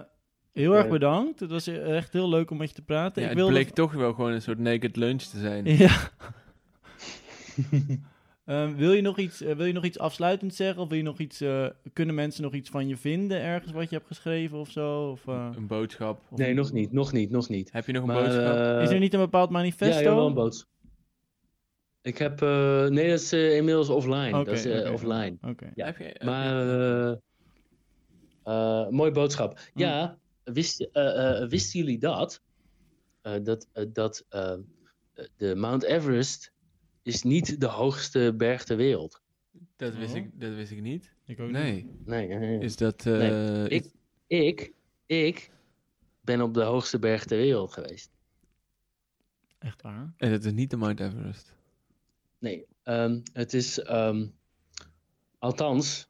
heel 0.54 0.76
erg 0.76 0.88
bedankt. 0.90 1.40
Het 1.40 1.50
was 1.52 1.68
echt 1.68 2.14
heel 2.14 2.30
leuk 2.30 2.52
om 2.52 2.58
met 2.58 2.70
je 2.70 2.76
te 2.76 2.82
praten. 2.82 3.22
Ja, 3.22 3.30
ik 3.30 3.34
het 3.34 3.38
wilde... 3.46 3.52
bleek 3.60 3.70
toch 3.70 3.94
wel 3.94 4.14
gewoon 4.14 4.32
een 4.32 4.42
soort 4.42 4.60
naked 4.60 4.96
lunch 4.96 5.22
te 5.22 5.40
zijn. 5.40 5.66
Ja. 5.78 5.98
Ehm, 8.46 8.76
wil, 8.76 8.92
je 8.94 9.02
nog 9.02 9.18
iets, 9.18 9.40
wil 9.40 9.66
je 9.66 9.74
nog 9.74 9.84
iets 9.84 10.00
afsluitend 10.00 10.56
zeggen? 10.56 10.82
Of 10.82 10.88
wil 10.90 10.98
je 10.98 11.04
nog 11.04 11.18
iets, 11.20 11.42
eh, 11.42 11.66
kunnen 11.94 12.16
mensen 12.16 12.44
nog 12.44 12.54
iets 12.54 12.70
van 12.70 12.88
je 12.88 12.98
vinden 12.98 13.42
ergens 13.42 13.72
wat 13.74 13.90
je 13.90 13.96
hebt 13.96 14.08
geschreven 14.08 14.58
of 14.58 14.70
zo? 14.70 15.10
Of, 15.10 15.28
eh, 15.28 15.50
Een 15.56 15.68
boodschap. 15.68 16.22
of 16.30 16.38
Nee, 16.38 16.54
nog 16.54 16.72
niet, 16.72 16.92
nog 16.92 17.12
niet, 17.12 17.30
nog 17.32 17.50
niet. 17.50 17.72
Heb 17.72 17.86
je 17.86 17.92
nog 17.92 18.02
een 18.02 18.08
Maar, 18.08 18.24
boodschap? 18.24 18.82
Is 18.82 18.90
er 18.90 19.00
niet 19.00 19.14
een 19.14 19.20
bepaald 19.20 19.50
manifesto? 19.50 20.04
Ja, 20.04 20.16
wel 20.16 20.28
een 20.28 20.34
boot. 20.34 20.68
Ik 22.02 22.18
heb, 22.18 22.42
eh, 22.42 22.88
nee, 22.88 23.10
dat 23.10 23.20
is 23.20 23.32
eh, 23.32 23.56
inmiddels 23.56 23.90
offline. 23.90 24.28
Oké, 24.40 24.44
dat 24.44 24.54
is 24.54 24.66
eh, 24.66 24.92
offline. 24.94 25.38
Oké. 25.42 25.72
ja. 25.76 25.86
Heb 25.86 25.98
je, 25.98 26.04
heb 26.04 26.24
Maar, 26.24 26.70
eh 27.10 27.16
eh, 28.44 28.88
mooie 28.90 29.12
boodschap. 29.12 29.60
Ja, 29.74 30.18
wist, 30.44 30.90
wisten 31.50 31.80
jullie 31.80 31.98
dat? 32.00 32.42
Eh, 33.22 33.34
dat 33.44 33.68
dat 33.94 34.26
eh, 34.30 34.56
de 35.38 35.56
Mount 35.56 35.84
Everest 35.84 36.52
is 37.04 37.24
niet 37.24 37.60
de 37.62 37.66
hoogste 37.68 38.34
berg 38.38 38.64
ter 38.64 38.78
wereld. 38.78 39.22
dat, 39.76 39.96
wist 39.96 40.12
Oh. 40.14 40.18
ik, 40.18 40.40
dat 40.40 40.54
wist 40.54 40.72
ik 40.72 40.82
niet. 40.82 41.14
Ik 41.26 41.40
ook 41.40 41.46
niet. 41.48 41.56
Nee. 41.56 41.90
Nee, 42.06 42.28
nee, 42.28 42.38
nee. 42.38 42.60
Is 42.60 42.76
dat... 42.76 43.06
eh, 43.06 43.18
Nee, 43.18 43.68
ik- 43.70 43.92
ik, 44.28 44.74
ik 45.06 45.52
ben 46.22 46.42
op 46.42 46.54
de 46.54 46.62
hoogste 46.64 47.00
berg 47.00 47.26
ter 47.26 47.38
wereld 47.38 47.72
geweest. 47.74 48.12
Echt 49.60 49.82
waar? 49.82 50.14
En 50.18 50.32
dat 50.32 50.44
is 50.46 50.52
niet 50.52 50.70
de 50.70 50.78
Mount 50.78 51.00
Everest. 51.00 51.58
Nee, 52.40 52.66
ehm, 52.84 53.20
het 53.34 53.54
is 53.54 53.80
ehm, 53.80 54.28
althans 55.38 56.10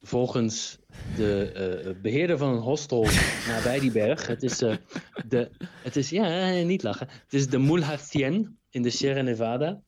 volgens 0.00 0.78
de 1.16 1.52
eh, 1.52 2.00
beheerder 2.02 2.38
van 2.38 2.54
een 2.54 2.62
hostel 2.62 3.04
nabij 3.48 3.80
die 3.80 3.92
berg. 3.92 4.26
Het 4.26 4.42
is, 4.42 4.62
eh, 4.62 4.76
de, 5.28 5.50
het 5.60 5.96
is 5.96 6.10
ja, 6.10 6.62
niet 6.62 6.82
lachen. 6.82 7.08
Het 7.08 7.32
is 7.32 7.48
de 7.48 7.58
Mulhatien 7.58 8.58
in 8.70 8.82
de 8.82 8.90
Sierra 8.90 9.22
Nevada. 9.22 9.82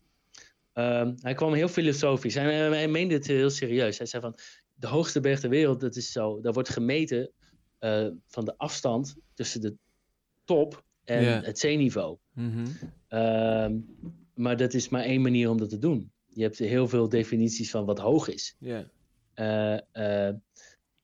Ehm, 0.73 1.15
hij 1.17 1.35
kwam 1.35 1.53
heel 1.53 1.69
filosofisch 1.69 2.37
en 2.37 2.45
hij, 2.45 2.69
hij 2.69 2.89
meende 2.89 3.15
het 3.15 3.27
heel 3.27 3.51
serieus. 3.51 3.99
Hij 3.99 4.07
zei 4.07 4.23
van 4.23 4.39
de 4.75 4.87
hoogste 4.87 5.21
berg 5.21 5.41
ter 5.41 5.51
wereld, 5.51 5.81
dat 5.81 5.97
is 5.97 6.13
zo, 6.13 6.41
daar 6.41 6.53
wordt 6.53 6.69
gemeten 6.69 7.31
van 8.27 8.45
de 8.45 8.55
afstand 8.57 9.17
tussen 9.35 9.61
de 9.61 9.77
top 10.45 10.85
en 11.05 11.45
het 11.45 11.59
zeeniveau. 11.59 12.19
Ehm, 13.09 13.77
maar 14.35 14.57
dat 14.57 14.75
is 14.75 14.89
maar 14.89 15.03
één 15.03 15.23
manier 15.23 15.51
om 15.51 15.59
dat 15.59 15.69
te 15.69 15.79
doen. 15.79 16.13
Je 16.27 16.43
hebt 16.43 16.59
heel 16.59 16.89
veel 16.89 17.09
definities 17.09 17.71
van 17.71 17.85
wat 17.85 17.99
hoog 17.99 18.29
is. 18.29 18.57
Ja. 18.59 18.91
Eh, 19.35 19.79
eh, 20.29 20.35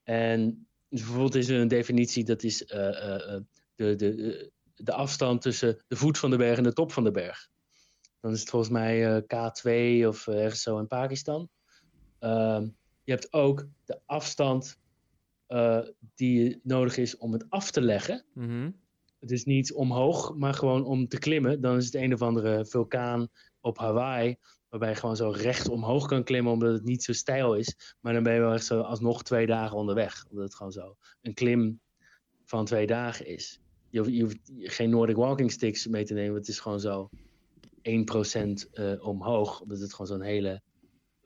en 0.02 0.66
dus 0.88 1.00
bijvoorbeeld 1.00 1.34
is 1.34 1.48
er 1.48 1.60
een 1.60 1.68
definitie 1.68 2.24
dat 2.24 2.42
is 2.42 2.64
eh, 2.64 3.38
de, 3.74 3.96
de, 3.96 4.50
de 4.74 4.92
afstand 4.92 5.42
tussen 5.42 5.78
de 5.88 5.96
voet 5.96 6.18
van 6.18 6.30
de 6.30 6.36
berg 6.36 6.56
en 6.56 6.62
de 6.62 6.72
top 6.72 6.92
van 6.92 7.04
de 7.04 7.10
berg. 7.10 7.48
Dan 8.20 8.32
is 8.32 8.40
het 8.40 8.48
volgens 8.48 8.72
mij 8.72 9.06
eh, 9.06 9.22
K2 9.22 10.06
of 10.06 10.26
ergens 10.26 10.62
zo 10.62 10.78
in 10.78 10.86
Pakistan. 10.86 11.48
Ehm, 12.18 12.68
je 13.02 13.12
hebt 13.12 13.32
ook 13.32 13.66
de 13.84 14.00
afstand 14.06 14.78
die 16.14 16.60
nodig 16.62 16.96
is 16.96 17.16
om 17.16 17.32
het 17.32 17.46
af 17.48 17.70
te 17.70 17.80
leggen. 17.80 18.24
Mhm. 18.34 18.70
Dus 19.20 19.44
niet 19.44 19.72
omhoog, 19.72 20.34
maar 20.36 20.54
gewoon 20.54 20.84
om 20.84 21.08
te 21.08 21.18
klimmen. 21.18 21.60
Dan 21.60 21.76
is 21.76 21.84
het 21.84 21.94
een 21.94 22.12
of 22.12 22.22
andere 22.22 22.66
vulkaan 22.66 23.28
op 23.60 23.78
Hawaii. 23.78 24.36
Waarbij 24.68 24.88
je 24.88 24.94
gewoon 24.94 25.16
zo 25.16 25.30
recht 25.30 25.68
omhoog 25.68 26.06
kan 26.06 26.24
klimmen, 26.24 26.52
omdat 26.52 26.72
het 26.72 26.84
niet 26.84 27.04
zo 27.04 27.12
steil 27.12 27.54
is. 27.54 27.96
Maar 28.00 28.12
dan 28.12 28.22
ben 28.22 28.34
je 28.34 28.40
wel 28.40 28.52
echt 28.52 28.64
zo 28.64 28.80
alsnog 28.80 29.22
twee 29.22 29.46
dagen 29.46 29.76
onderweg. 29.76 30.26
Omdat 30.30 30.44
het 30.44 30.54
gewoon 30.54 30.72
zo 30.72 30.96
een 31.20 31.34
klim 31.34 31.80
van 32.44 32.64
twee 32.64 32.86
dagen 32.86 33.26
is. 33.26 33.60
Je 33.90 33.98
hoeft, 33.98 34.12
je 34.12 34.70
geen 34.70 34.90
Nordic 34.90 35.16
walking 35.16 35.52
sticks 35.52 35.86
mee 35.86 36.04
te 36.04 36.14
nemen. 36.14 36.34
Het 36.34 36.48
is 36.48 36.60
gewoon 36.60 36.80
zo 36.80 37.10
1% 37.82 38.70
eh 38.72 39.06
omhoog. 39.06 39.60
Omdat 39.60 39.80
het 39.80 39.90
gewoon 39.90 40.06
zo'n 40.06 40.20
hele 40.20 40.62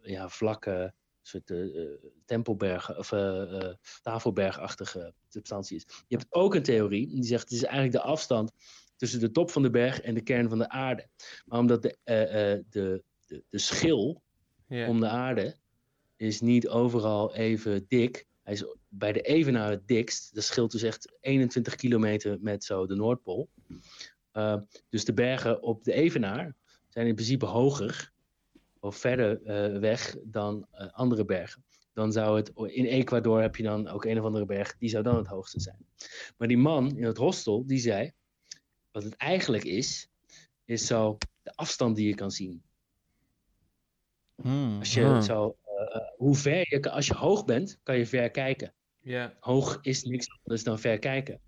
ja, 0.03 0.29
vlakke 0.29 0.95
soort 1.29 1.51
eh, 1.51 1.59
tempelberg 2.25 2.99
of 2.99 3.13
eh, 3.13 3.73
tafelbergachtige 4.03 5.15
substantie 5.29 5.77
is. 5.77 5.85
Je 6.07 6.17
hebt 6.17 6.33
ook 6.33 6.55
een 6.55 6.63
theorie 6.63 7.09
die 7.09 7.25
zegt 7.25 7.43
het 7.43 7.53
is 7.53 7.63
eigenlijk 7.63 7.93
de 7.93 8.11
afstand 8.11 8.53
tussen 8.97 9.21
de 9.21 9.31
top 9.31 9.51
van 9.51 9.63
de 9.63 9.71
berg 9.71 10.01
en 10.01 10.15
de 10.15 10.23
kern 10.23 10.49
van 10.49 10.59
de 10.59 10.69
aarde. 10.69 11.09
Maar 11.45 11.59
omdat 11.59 11.83
de, 11.83 11.97
de, 12.05 13.03
de, 13.27 13.43
de 13.49 13.59
schil 13.59 14.23
om 14.69 15.01
de 15.01 15.09
aarde 15.09 15.57
is 16.17 16.41
niet 16.41 16.69
overal 16.69 17.35
even 17.35 17.85
dik. 17.89 18.27
Hij 18.43 18.53
is 18.53 18.65
bij 18.89 19.13
de 19.13 19.21
evenaar 19.21 19.71
het 19.71 19.89
dikst. 19.89 20.35
Dat 20.35 20.45
scheelt 20.45 20.73
dus 20.73 20.83
echt 20.83 21.17
21 21.21 21.75
kilometer 21.75 22.39
met 22.41 22.65
zo 22.65 22.87
de 22.87 22.95
Noordpool. 22.95 23.49
Uh, 24.33 24.57
dus 24.89 25.05
de 25.05 25.13
bergen 25.13 25.63
op 25.63 25.85
de 25.85 25.93
evenaar 25.93 26.55
zijn 26.89 27.07
in 27.07 27.15
principe 27.15 27.47
hoger 27.47 28.13
of 28.85 28.97
verder 28.97 29.41
uh, 29.43 29.79
weg 29.79 30.17
dan 30.25 30.67
uh, 30.73 30.93
andere 30.93 31.25
bergen. 31.25 31.65
Dan 31.93 32.13
zou 32.13 32.37
het, 32.37 32.53
in 32.55 32.85
Ecuador 32.85 33.41
heb 33.41 33.57
je 33.57 33.63
dan 33.63 33.89
ook 33.89 34.05
een 34.05 34.19
of 34.19 34.25
andere 34.25 34.47
berg, 34.47 34.77
die 34.79 34.89
zou 34.89 35.03
dan 35.03 35.17
het 35.17 35.27
hoogste 35.27 35.61
zijn. 35.61 35.87
Maar 36.37 36.49
die 36.49 36.59
man 36.59 36.97
in 36.97 37.05
het 37.05 37.17
hostel, 37.17 37.67
die 37.67 37.79
zei, 37.79 38.13
wat 38.91 39.03
het 39.03 39.17
eigenlijk 39.17 39.65
is, 39.65 40.09
is 40.65 40.87
zo 40.87 41.17
de 41.43 41.55
afstand 41.55 41.97
die 41.97 42.09
je 42.09 42.15
kan 42.15 42.31
zien. 42.31 42.63
Hmm. 44.43 44.79
Als 44.79 44.95
je 44.95 45.05
Ah. 45.05 45.23
zo, 45.23 45.57
uh, 45.67 45.97
hoe 46.17 46.35
ver 46.35 46.67
je, 46.69 46.91
als 46.91 47.07
je 47.07 47.15
hoog 47.15 47.45
bent, 47.45 47.79
kan 47.83 47.97
je 47.97 48.07
ver 48.07 48.31
kijken. 48.31 48.75
Hoog 49.41 49.79
is 49.83 50.03
niks 50.03 50.27
anders 50.43 50.65
dan 50.65 50.79
ver 50.79 50.99
kijken. 50.99 51.41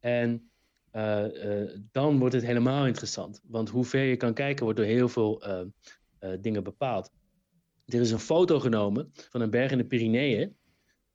En 0.00 0.50
uh, 0.92 1.70
dan 1.90 2.18
wordt 2.18 2.34
het 2.34 2.44
helemaal 2.44 2.86
interessant. 2.86 3.40
Want 3.42 3.68
hoe 3.68 3.84
ver 3.84 4.04
je 4.04 4.16
kan 4.16 4.34
kijken, 4.34 4.64
wordt 4.64 4.78
door 4.78 4.88
heel 4.88 5.08
veel 5.08 5.42
dingen 6.40 6.64
bepaald. 6.64 7.10
Er 7.86 8.00
is 8.00 8.10
een 8.10 8.18
foto 8.18 8.60
genomen 8.60 9.10
van 9.12 9.40
een 9.40 9.50
berg 9.50 9.70
in 9.70 9.78
de 9.78 9.84
Pyreneeën. 9.84 10.56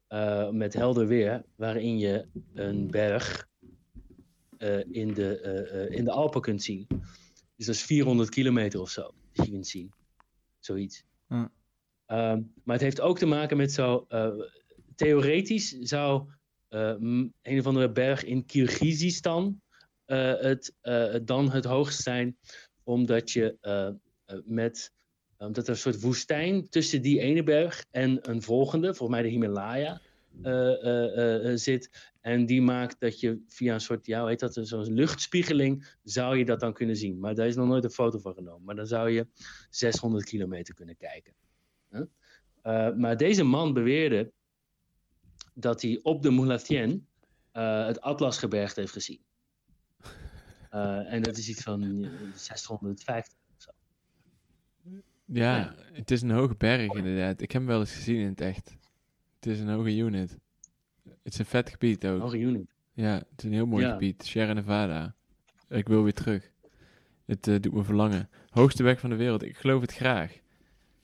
Uh, 0.09 0.49
met 0.49 0.73
helder 0.73 1.07
weer, 1.07 1.45
waarin 1.55 1.97
je 1.97 2.27
een 2.53 2.91
berg 2.91 3.47
uh, 4.57 4.83
in, 4.91 5.13
de, 5.13 5.41
uh, 5.89 5.97
in 5.97 6.03
de 6.03 6.11
Alpen 6.11 6.41
kunt 6.41 6.63
zien. 6.63 6.87
Dus 7.55 7.65
dat 7.65 7.75
is 7.75 7.83
400 7.83 8.29
kilometer 8.29 8.81
of 8.81 8.89
zo, 8.89 9.13
dat 9.33 9.45
je 9.45 9.51
kunt 9.51 9.67
zien. 9.67 9.93
Zoiets. 10.59 11.03
Hm. 11.27 11.33
Um, 11.35 12.53
maar 12.63 12.75
het 12.75 12.81
heeft 12.81 13.01
ook 13.01 13.17
te 13.17 13.25
maken 13.25 13.57
met 13.57 13.71
zo. 13.71 14.07
theoretisch 14.95 15.69
zou 15.69 16.29
een 16.69 17.59
of 17.59 17.65
andere 17.65 17.91
berg 17.91 18.23
in 18.23 18.45
Kirgizistan 18.45 19.61
het, 20.05 20.73
dan 21.23 21.51
het 21.51 21.65
hoogst 21.65 22.01
zijn, 22.01 22.37
omdat 22.83 23.31
je 23.31 23.57
met 24.45 24.93
omdat 25.37 25.63
er 25.63 25.69
een 25.69 25.79
soort 25.79 26.01
woestijn 26.01 26.69
tussen 26.69 27.01
die 27.01 27.19
ene 27.19 27.43
berg 27.43 27.85
en 27.91 28.29
een 28.29 28.41
volgende, 28.41 28.87
volgens 28.87 29.09
mij 29.09 29.21
de 29.21 29.33
Himalaya, 29.33 30.01
uh, 30.43 30.83
uh, 30.83 31.43
uh, 31.43 31.57
zit. 31.57 32.11
En 32.21 32.45
die 32.45 32.61
maakt 32.61 32.99
dat 32.99 33.19
je 33.19 33.43
via 33.47 33.73
een 33.73 33.81
soort, 33.81 34.05
ja, 34.05 34.25
heet 34.25 34.39
dat, 34.39 34.59
zo'n 34.61 34.93
luchtspiegeling, 34.93 35.97
zou 36.03 36.37
je 36.37 36.45
dat 36.45 36.59
dan 36.59 36.73
kunnen 36.73 36.95
zien. 36.95 37.19
Maar 37.19 37.35
daar 37.35 37.47
is 37.47 37.55
nog 37.55 37.67
nooit 37.67 37.83
een 37.83 37.89
foto 37.89 38.19
van 38.19 38.33
genomen. 38.33 38.63
Maar 38.63 38.75
dan 38.75 38.87
zou 38.87 39.09
je 39.09 39.27
600 39.69 40.25
kilometer 40.25 40.73
kunnen 40.73 40.97
kijken. 40.97 41.33
maar 42.97 43.17
deze 43.17 43.43
man 43.43 43.73
beweerde 43.73 44.31
dat 45.53 45.81
hij 45.81 45.99
op 46.03 46.21
de 46.21 46.29
Moulatien 46.29 47.07
het 47.51 48.01
Atlasgebergte 48.01 48.79
heeft 48.79 48.91
gezien. 48.91 49.21
en 50.69 51.21
dat 51.21 51.37
is 51.37 51.49
iets 51.49 51.61
van 51.61 52.09
650. 52.35 53.46
Ja, 55.33 55.75
het 55.93 56.11
is 56.11 56.21
een 56.21 56.31
hoge 56.31 56.55
berg 56.57 56.93
inderdaad. 56.93 57.41
Ik 57.41 57.51
heb 57.51 57.61
hem 57.61 57.65
wel 57.71 57.79
eens 57.79 57.95
gezien 57.95 58.15
in 58.19 58.27
het 58.27 58.41
echt. 58.41 58.77
Het 59.39 59.45
is 59.45 59.59
een 59.59 59.69
hoge 59.69 59.95
unit. 59.95 60.37
Het 61.23 61.33
is 61.33 61.39
een 61.39 61.45
vet 61.45 61.69
gebied 61.69 62.05
ook. 62.07 62.21
Hoge 62.21 62.39
unit. 62.39 62.73
Ja, 62.93 63.13
het 63.13 63.25
is 63.37 63.43
een 63.43 63.53
heel 63.53 63.65
mooi 63.65 63.85
Ja. 63.85 63.91
gebied. 63.91 64.23
Sierra 64.25 64.53
Nevada. 64.53 65.15
Ik 65.69 65.87
wil 65.87 66.03
weer 66.03 66.13
terug. 66.13 66.51
Het 67.25 67.47
eh, 67.47 67.55
doet 67.59 67.73
me 67.73 67.83
verlangen. 67.83 68.29
Hoogste 68.49 68.83
berg 68.83 68.99
van 68.99 69.09
de 69.09 69.15
wereld. 69.15 69.43
Ik 69.43 69.57
geloof 69.57 69.81
het 69.81 69.93
graag. 69.93 70.37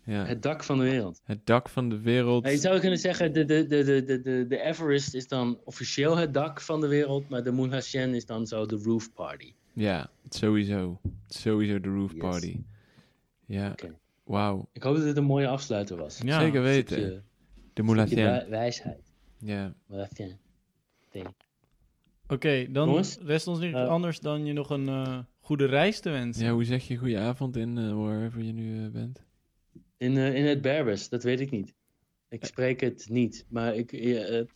Ja. 0.06 0.26
Het 0.26 0.42
dak 0.42 0.64
van 0.64 0.78
de 0.78 0.84
wereld. 0.84 1.22
Het 1.24 1.46
dak 1.46 1.70
van 1.70 1.90
de 1.90 2.00
wereld. 2.00 2.44
Nou, 2.44 2.56
je 2.56 2.62
zou 2.62 2.80
kunnen 2.80 3.00
zeggen, 3.00 3.34
de, 3.34 3.46
de, 3.46 3.68
de, 3.68 3.84
de, 3.84 4.22
de, 4.22 4.46
de, 4.48 4.60
Everest 4.62 5.14
is 5.14 5.28
dan 5.28 5.60
officieel 5.64 6.18
het 6.18 6.34
dak 6.34 6.62
van 6.62 6.82
de 6.82 6.88
wereld, 6.88 7.30
maar 7.30 7.44
de 7.44 7.52
Munhashen 7.52 8.14
is 8.14 8.26
dan 8.26 8.48
zo 8.48 8.66
de 8.66 8.76
roof 8.76 9.14
party. 9.14 9.54
Ja, 9.74 10.10
sowieso. 10.30 11.00
Sowieso 11.28 11.80
de 11.80 11.90
roof 11.90 12.12
Yes. 12.12 12.20
party. 12.22 12.60
Ja. 13.46 13.76
Wauw. 14.24 14.70
Ik 14.74 14.84
hoop 14.84 14.96
dat 14.96 15.04
dit 15.04 15.18
een 15.18 15.24
mooie 15.24 15.48
afsluiter 15.48 15.98
was. 15.98 16.18
Ja. 16.24 16.40
Zeker 16.40 16.62
weten. 16.62 16.98
stukje- 16.98 17.24
De 17.74 17.84
wij- 18.30 18.50
wijsheid. 18.50 19.14
Ja. 19.38 19.74
Moulin. 19.88 21.26
Oké, 22.28 22.72
dan 22.72 22.88
Jongens, 22.88 23.18
rest 23.22 23.48
ons 23.48 23.60
niks 23.60 23.74
eh, 23.74 23.88
anders 23.88 24.20
dan 24.20 24.46
je 24.46 24.54
nog 24.54 24.70
een 24.70 24.88
eh, 24.88 25.20
goede 25.40 25.66
reis 25.66 26.00
te 26.00 26.10
wensen. 26.10 26.46
ja, 26.46 26.52
hoe 26.52 26.64
zeg 26.64 26.88
je 26.88 26.98
goeie 26.98 27.18
avond 27.20 27.56
in 27.56 27.78
eh, 27.78 27.84
wherever 28.04 28.42
je 28.44 28.54
nu 28.54 28.90
bent? 28.90 29.24
In, 29.98 30.18
eh, 30.18 30.36
in 30.36 30.46
het 30.46 30.62
Berbers, 30.62 31.10
dat 31.10 31.24
weet 31.24 31.40
ik 31.40 31.52
niet. 31.52 31.74
Ik 32.34 32.46
spreek 32.46 32.80
het 32.82 33.08
niet. 33.10 33.46
Maar 33.48 33.76
ik, 33.76 33.92
eh, 33.92 34.40
eh, 34.40 34.48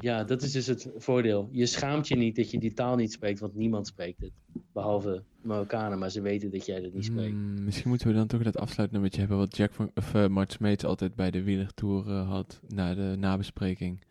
ja, 0.00 0.24
dat 0.24 0.42
is 0.42 0.52
dus 0.52 0.66
het 0.66 0.90
voordeel. 0.96 1.48
Je 1.52 1.66
schaamt 1.66 2.08
je 2.08 2.16
niet 2.16 2.36
dat 2.36 2.50
je 2.50 2.58
die 2.58 2.72
taal 2.72 2.96
niet 2.96 3.12
spreekt, 3.12 3.40
want 3.40 3.54
niemand 3.54 3.86
spreekt 3.86 4.20
het. 4.20 4.32
Behalve 4.72 5.22
Marokkanen, 5.42 5.98
maar 5.98 6.10
ze 6.10 6.20
weten 6.20 6.50
dat 6.50 6.66
jij 6.66 6.80
dat 6.80 6.92
niet 6.92 7.04
spreekt. 7.04 7.32
Hmm, 7.32 7.64
misschien 7.64 7.88
moeten 7.88 8.08
we 8.08 8.14
dan 8.14 8.26
toch 8.26 8.42
dat 8.42 8.56
afsluitnummertje 8.56 9.20
hebben 9.20 9.38
wat 9.38 9.56
Jack 9.56 9.72
van, 9.72 9.90
of, 9.94 10.28
Mart 10.28 10.52
Smeets 10.52 10.84
altijd 10.84 11.14
bij 11.14 11.30
de 11.30 11.42
wielertour 11.42 12.08
eh, 12.08 12.28
had 12.28 12.60
na 12.68 12.94
de 12.94 13.14
nabespreking. 13.18 14.04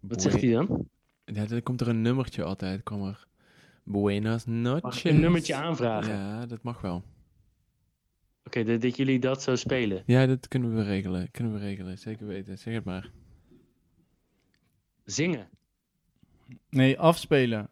Wat 0.00 0.22
zegt 0.22 0.40
hij 0.40 0.50
dan? 0.50 0.88
Ja, 1.24 1.46
dan 1.46 1.62
komt 1.62 1.80
er 1.80 1.88
een 1.88 2.02
nummertje 2.02 2.42
altijd, 2.42 2.82
kwam 2.82 3.06
er. 3.06 3.26
Buenas 3.84 4.44
noches. 4.46 4.82
Mag 4.82 4.98
ik 4.98 5.10
een 5.10 5.20
nummertje 5.20 5.54
aanvragen? 5.54 6.14
Ja, 6.14 6.46
dat 6.46 6.62
mag 6.62 6.80
wel. 6.80 7.02
Oké, 8.46 8.64
dat, 8.64 8.80
dat 8.80 8.96
jullie 8.96 9.18
dat 9.18 9.42
zo 9.42 9.56
spelen. 9.56 10.02
Ja, 10.06 10.26
dat 10.26 10.48
kunnen 10.48 10.74
we 10.74 10.82
regelen. 10.82 11.30
Kunnen 11.30 11.52
we 11.52 11.58
regelen, 11.58 11.98
zeker 11.98 12.26
weten. 12.26 12.58
Zeg 12.58 12.74
het 12.74 12.84
maar. 12.84 13.10
Zingen. 15.04 15.48
Nee, 16.70 16.98
afspelen. 16.98 17.68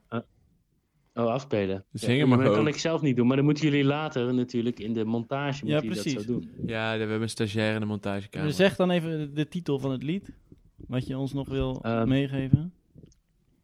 Oh, 1.15 1.27
afspelen. 1.27 1.85
Zingen 1.93 2.17
ja, 2.17 2.27
mag 2.27 2.37
maar 2.37 2.47
dat 2.47 2.57
kan 2.57 2.67
ik 2.67 2.77
zelf 2.77 3.01
niet 3.03 3.17
doen. 3.17 3.27
Maar 3.27 3.37
dan 3.37 3.45
moeten 3.45 3.65
jullie 3.65 3.85
later 3.85 4.35
natuurlijk 4.35 4.81
in 4.81 4.93
de 4.93 5.05
montage 5.05 5.67
Ja, 5.67 5.81
precies. 5.81 6.15
dat 6.15 6.23
zo 6.23 6.33
doen. 6.33 6.51
Ja, 6.67 6.93
we 6.93 6.99
hebben 6.99 7.23
een 7.23 7.29
stagiair 7.29 7.75
in 7.75 7.81
de 7.81 7.87
montagekamer. 7.87 8.53
Zeg 8.53 8.77
dan 8.77 8.91
even 8.91 9.19
de, 9.19 9.33
de 9.33 9.49
titel 9.49 9.79
van 9.79 9.91
het 9.91 10.03
lied. 10.03 10.33
Wat 10.77 11.07
je 11.07 11.19
ons 11.19 11.33
nog 11.33 11.49
wil 11.49 11.83
Ehm, 11.83 12.09
meegeven. 12.09 12.73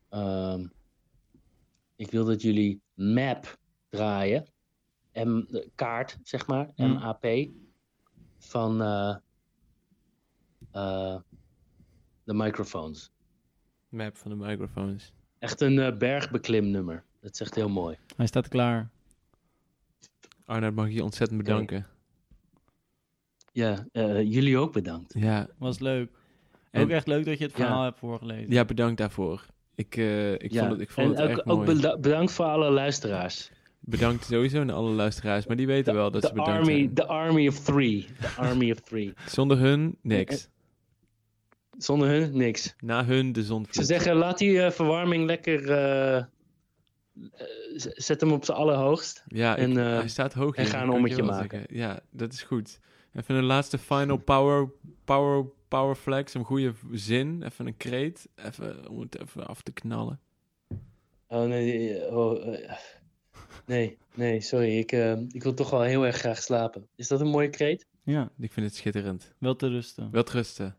Ehm, 0.09 0.67
ik 1.97 2.11
wil 2.11 2.25
dat 2.25 2.43
jullie 2.43 2.81
map 2.95 3.59
draaien. 3.89 4.45
M, 5.25 5.45
kaart, 5.75 6.19
zeg 6.23 6.47
maar. 6.47 6.69
M-A-P. 6.77 7.27
Van 8.39 8.83
eh, 8.83 9.17
eh, 10.73 11.17
de 12.25 12.35
microfoons. 12.35 13.11
Map 13.89 14.17
van 14.17 14.31
de 14.31 14.37
microfoons. 14.47 15.13
Echt 15.39 15.61
een 15.61 15.79
eh, 15.79 15.97
bergbeklimnummer. 15.97 17.05
Dat 17.21 17.33
is 17.33 17.41
echt 17.41 17.55
heel 17.55 17.69
mooi. 17.69 17.97
Hij 18.17 18.27
staat 18.27 18.49
klaar. 18.49 18.91
Arnoud, 20.45 20.75
mag 20.75 20.87
ik 20.87 20.93
je 20.93 21.05
ontzettend 21.05 21.39
bedanken. 21.43 21.87
Ja, 23.53 23.87
eh, 23.93 24.23
jullie 24.23 24.59
ook 24.59 24.73
bedankt. 24.73 25.13
Ja, 25.19 25.49
Was 25.59 25.79
leuk. 25.79 26.11
En- 26.71 26.83
Ook 26.83 26.89
echt 26.91 27.07
leuk 27.07 27.25
dat 27.25 27.39
je 27.39 27.45
het 27.45 27.57
Ja. 27.57 27.65
verhaal 27.65 27.83
hebt 27.85 27.99
voorgelezen. 27.99 28.51
ja, 28.53 28.65
bedankt 28.65 28.99
daarvoor. 28.99 29.47
Ik, 29.75 29.97
eh, 29.97 30.33
ik 30.33 30.53
Ja, 30.53 30.61
vond 30.61 30.73
het, 30.73 30.81
ik 30.81 30.91
vond 30.91 31.07
en 31.07 31.13
het 31.13 31.23
ook, 31.23 31.29
echt 31.39 31.49
ook 31.49 31.67
mooi. 31.67 31.97
bedankt 32.01 32.33
voor 32.33 32.45
alle 32.45 32.71
luisteraars. 32.71 33.51
Bedankt 33.91 34.25
sowieso 34.25 34.61
aan 34.61 34.71
alle 34.71 34.91
luisteraars, 34.91 35.47
maar 35.47 35.57
die 35.57 35.67
weten 35.67 35.95
wel 35.95 36.11
dat 36.11 36.23
ze 36.23 36.29
bedankt 36.29 36.51
army, 36.53 36.73
zijn. 36.79 36.95
the 36.95 37.07
army 37.07 37.49
of 37.49 37.59
three. 37.59 38.07
The 38.21 38.29
army 38.37 38.71
of 38.71 38.81
three. 38.81 39.13
Zonder 39.37 39.59
hun, 39.59 39.97
niks. 40.03 40.49
Zonder 41.79 42.09
hun, 42.09 42.37
niks. 42.37 42.75
Na 42.81 43.05
hun, 43.05 43.33
de 43.33 43.43
zon. 43.45 43.67
Ze 43.71 43.85
zeggen, 43.85 44.15
laat 44.17 44.39
die 44.39 44.63
eh, 44.63 44.71
verwarming 44.71 45.27
lekker... 45.27 45.71
eh, 45.71 46.17
eh, 46.17 46.25
zet 47.77 48.21
hem 48.21 48.33
op 48.33 48.45
zijn 48.45 48.59
allerhoogst. 48.59 49.25
Ja, 49.29 49.57
ik- 49.57 49.63
en, 49.63 49.77
eh, 49.79 49.85
hij 49.99 50.09
staat 50.09 50.33
hoog 50.33 50.55
en 50.57 50.67
ga 50.67 50.83
een 50.83 50.91
ommetje 50.91 51.23
maken. 51.23 51.51
zeggen. 51.51 51.77
Ja, 51.77 52.01
dat 52.11 52.33
is 52.33 52.43
goed. 52.43 52.81
Even 53.13 53.35
een 53.35 53.45
laatste 53.45 53.79
final 53.79 54.17
power, 54.17 54.71
power, 55.05 55.47
power 55.69 55.95
flex. 55.95 56.35
Een 56.35 56.45
goede 56.45 56.73
zin. 56.93 57.43
Even 57.43 57.67
een 57.67 57.77
kreet. 57.77 58.29
Even, 58.37 58.89
om 58.89 59.01
het 59.01 59.21
even 59.21 59.47
af 59.47 59.63
te 59.63 59.73
knallen. 59.73 60.21
Oh 61.29 61.45
nee, 61.49 61.99
eh, 61.99 62.17
oh, 62.17 62.55
eh, 62.55 62.71
nee, 63.67 63.99
nee, 64.15 64.41
sorry. 64.41 64.79
Ik, 64.79 64.93
eh, 64.93 65.21
ik 65.29 65.43
wil 65.43 65.55
toch 65.55 65.71
wel 65.71 65.83
heel 65.83 66.07
erg 66.07 66.17
graag 66.17 66.43
slapen. 66.43 66.89
Is 66.95 67.09
dat 67.09 67.21
een 67.21 67.27
mooie 67.29 67.51
kreet? 67.51 67.87
Ja, 68.03 68.31
Ik 68.39 68.53
vind 68.53 68.67
het 68.67 68.75
schitterend. 68.75 69.35
wel 69.39 69.57
te 69.57 69.69
rusten. 69.69 70.11
Wel 70.11 70.25
rusten. 70.33 70.77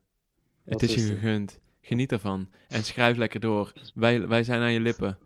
Het 0.66 0.82
is 0.84 0.94
je 0.94 0.99
gegund. 1.02 1.60
Geniet 1.82 2.12
ervan. 2.12 2.49
En 2.68 2.84
schrijf 2.84 3.18
lekker 3.18 3.40
door. 3.40 3.74
Wij, 3.94 4.28
wij 4.28 4.44
zijn 4.44 4.62
aan 4.62 4.72
je 4.72 4.80
lippen. 4.80 5.18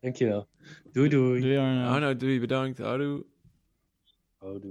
Dankjewel. 0.00 0.48
Doei 0.92 1.08
doei. 1.08 1.40
Doei 1.40 1.56
Arno. 1.56 1.86
Arno, 1.88 2.16
doei, 2.16 2.40
bedankt. 2.40 2.78
Houdoe. 2.78 3.24
Oh, 4.38 4.62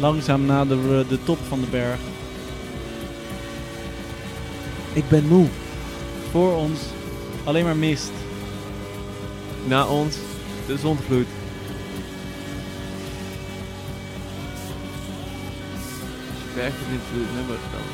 Langzaam 0.00 0.46
naderen 0.46 0.98
we 0.98 1.06
de 1.08 1.22
top 1.22 1.38
van 1.48 1.60
de 1.60 1.66
berg. 1.66 1.98
Ik 4.92 5.08
ben 5.08 5.26
moe. 5.26 5.46
Voor 6.30 6.56
ons 6.56 6.80
alleen 7.44 7.64
maar 7.64 7.76
mist. 7.76 8.12
Na 9.66 9.86
ons 9.86 10.16
de 10.66 10.78
zondvloed. 10.78 11.26
Als 16.28 16.42
je 16.42 16.54
berg 16.54 16.74
niet 16.90 17.00
het 17.12 17.34
nummer, 17.34 17.58
dan 17.72 17.86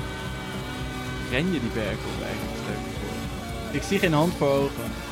ren 1.30 1.52
je 1.52 1.60
die 1.60 1.70
berg 1.74 1.96
op 1.96 2.22
eigenlijk 2.22 2.62
me 2.66 2.90
voor. 3.00 3.76
Ik 3.76 3.82
zie 3.82 3.98
geen 3.98 4.12
hand 4.12 4.34
voor 4.34 4.48
ogen. 4.48 5.03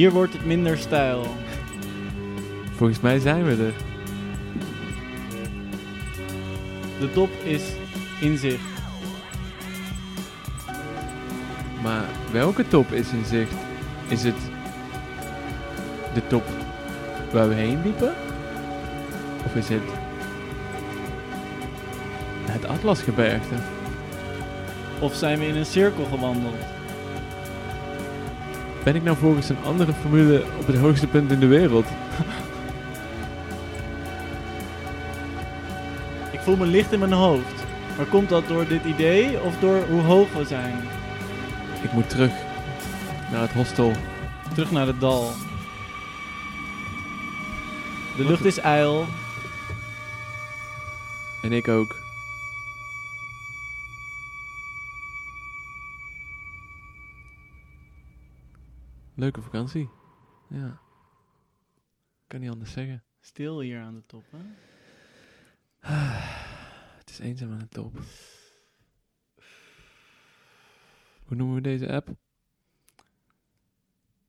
Hier 0.00 0.12
wordt 0.12 0.32
het 0.32 0.44
minder 0.44 0.78
stijl. 0.78 1.26
Volgens 2.76 3.00
mij 3.00 3.18
zijn 3.18 3.44
we 3.44 3.50
er. 3.50 3.74
De 7.00 7.12
top 7.12 7.30
is 7.44 7.62
in 8.20 8.38
zicht. 8.38 8.64
Maar 11.82 12.04
welke 12.32 12.68
top 12.68 12.92
is 12.92 13.12
in 13.12 13.24
zicht? 13.24 13.54
Is 14.08 14.22
het 14.22 14.38
de 16.14 16.26
top 16.26 16.44
waar 17.32 17.48
we 17.48 17.54
heen 17.54 17.82
liepen? 17.82 18.14
Of 19.44 19.54
is 19.54 19.68
het 19.68 19.82
het 22.44 22.64
Atlasgebergte? 22.64 23.54
Of 25.00 25.14
zijn 25.14 25.38
we 25.38 25.46
in 25.46 25.56
een 25.56 25.66
cirkel 25.66 26.04
gewandeld? 26.04 26.79
Ben 28.84 28.94
ik 28.94 29.02
nou 29.02 29.16
volgens 29.16 29.48
een 29.48 29.64
andere 29.64 29.92
formule 29.92 30.44
op 30.58 30.66
het 30.66 30.76
hoogste 30.76 31.06
punt 31.06 31.32
in 31.32 31.40
de 31.40 31.46
wereld? 31.46 31.86
Ik 36.32 36.40
voel 36.40 36.56
me 36.56 36.66
licht 36.66 36.92
in 36.92 36.98
mijn 36.98 37.12
hoofd. 37.12 37.64
Maar 37.96 38.06
komt 38.06 38.28
dat 38.28 38.48
door 38.48 38.66
dit 38.68 38.84
idee 38.84 39.40
of 39.40 39.58
door 39.58 39.82
hoe 39.88 40.00
hoog 40.00 40.32
we 40.32 40.44
zijn? 40.44 40.74
Ik 41.82 41.92
moet 41.92 42.08
terug 42.08 42.32
naar 43.30 43.40
het 43.40 43.52
hostel. 43.52 43.92
Terug 44.54 44.70
naar 44.70 44.86
het 44.86 45.00
dal. 45.00 45.32
De 48.16 48.24
lucht 48.24 48.44
is 48.44 48.58
ijl. 48.58 49.06
En 51.42 51.52
ik 51.52 51.68
ook. 51.68 51.99
Leuke 59.20 59.42
vakantie. 59.42 59.88
Ja. 60.48 60.80
Kan 62.26 62.40
niet 62.40 62.50
anders 62.50 62.72
zeggen. 62.72 63.02
Stil 63.20 63.60
hier 63.60 63.80
aan 63.80 63.94
de 63.94 64.06
top, 64.06 64.24
hè? 64.30 64.38
Het 66.98 67.10
is 67.10 67.18
eenzaam 67.18 67.52
aan 67.52 67.58
de 67.58 67.68
top. 67.68 67.98
Hoe 71.24 71.36
noemen 71.36 71.54
we 71.54 71.60
deze 71.60 71.92
app? 71.92 72.08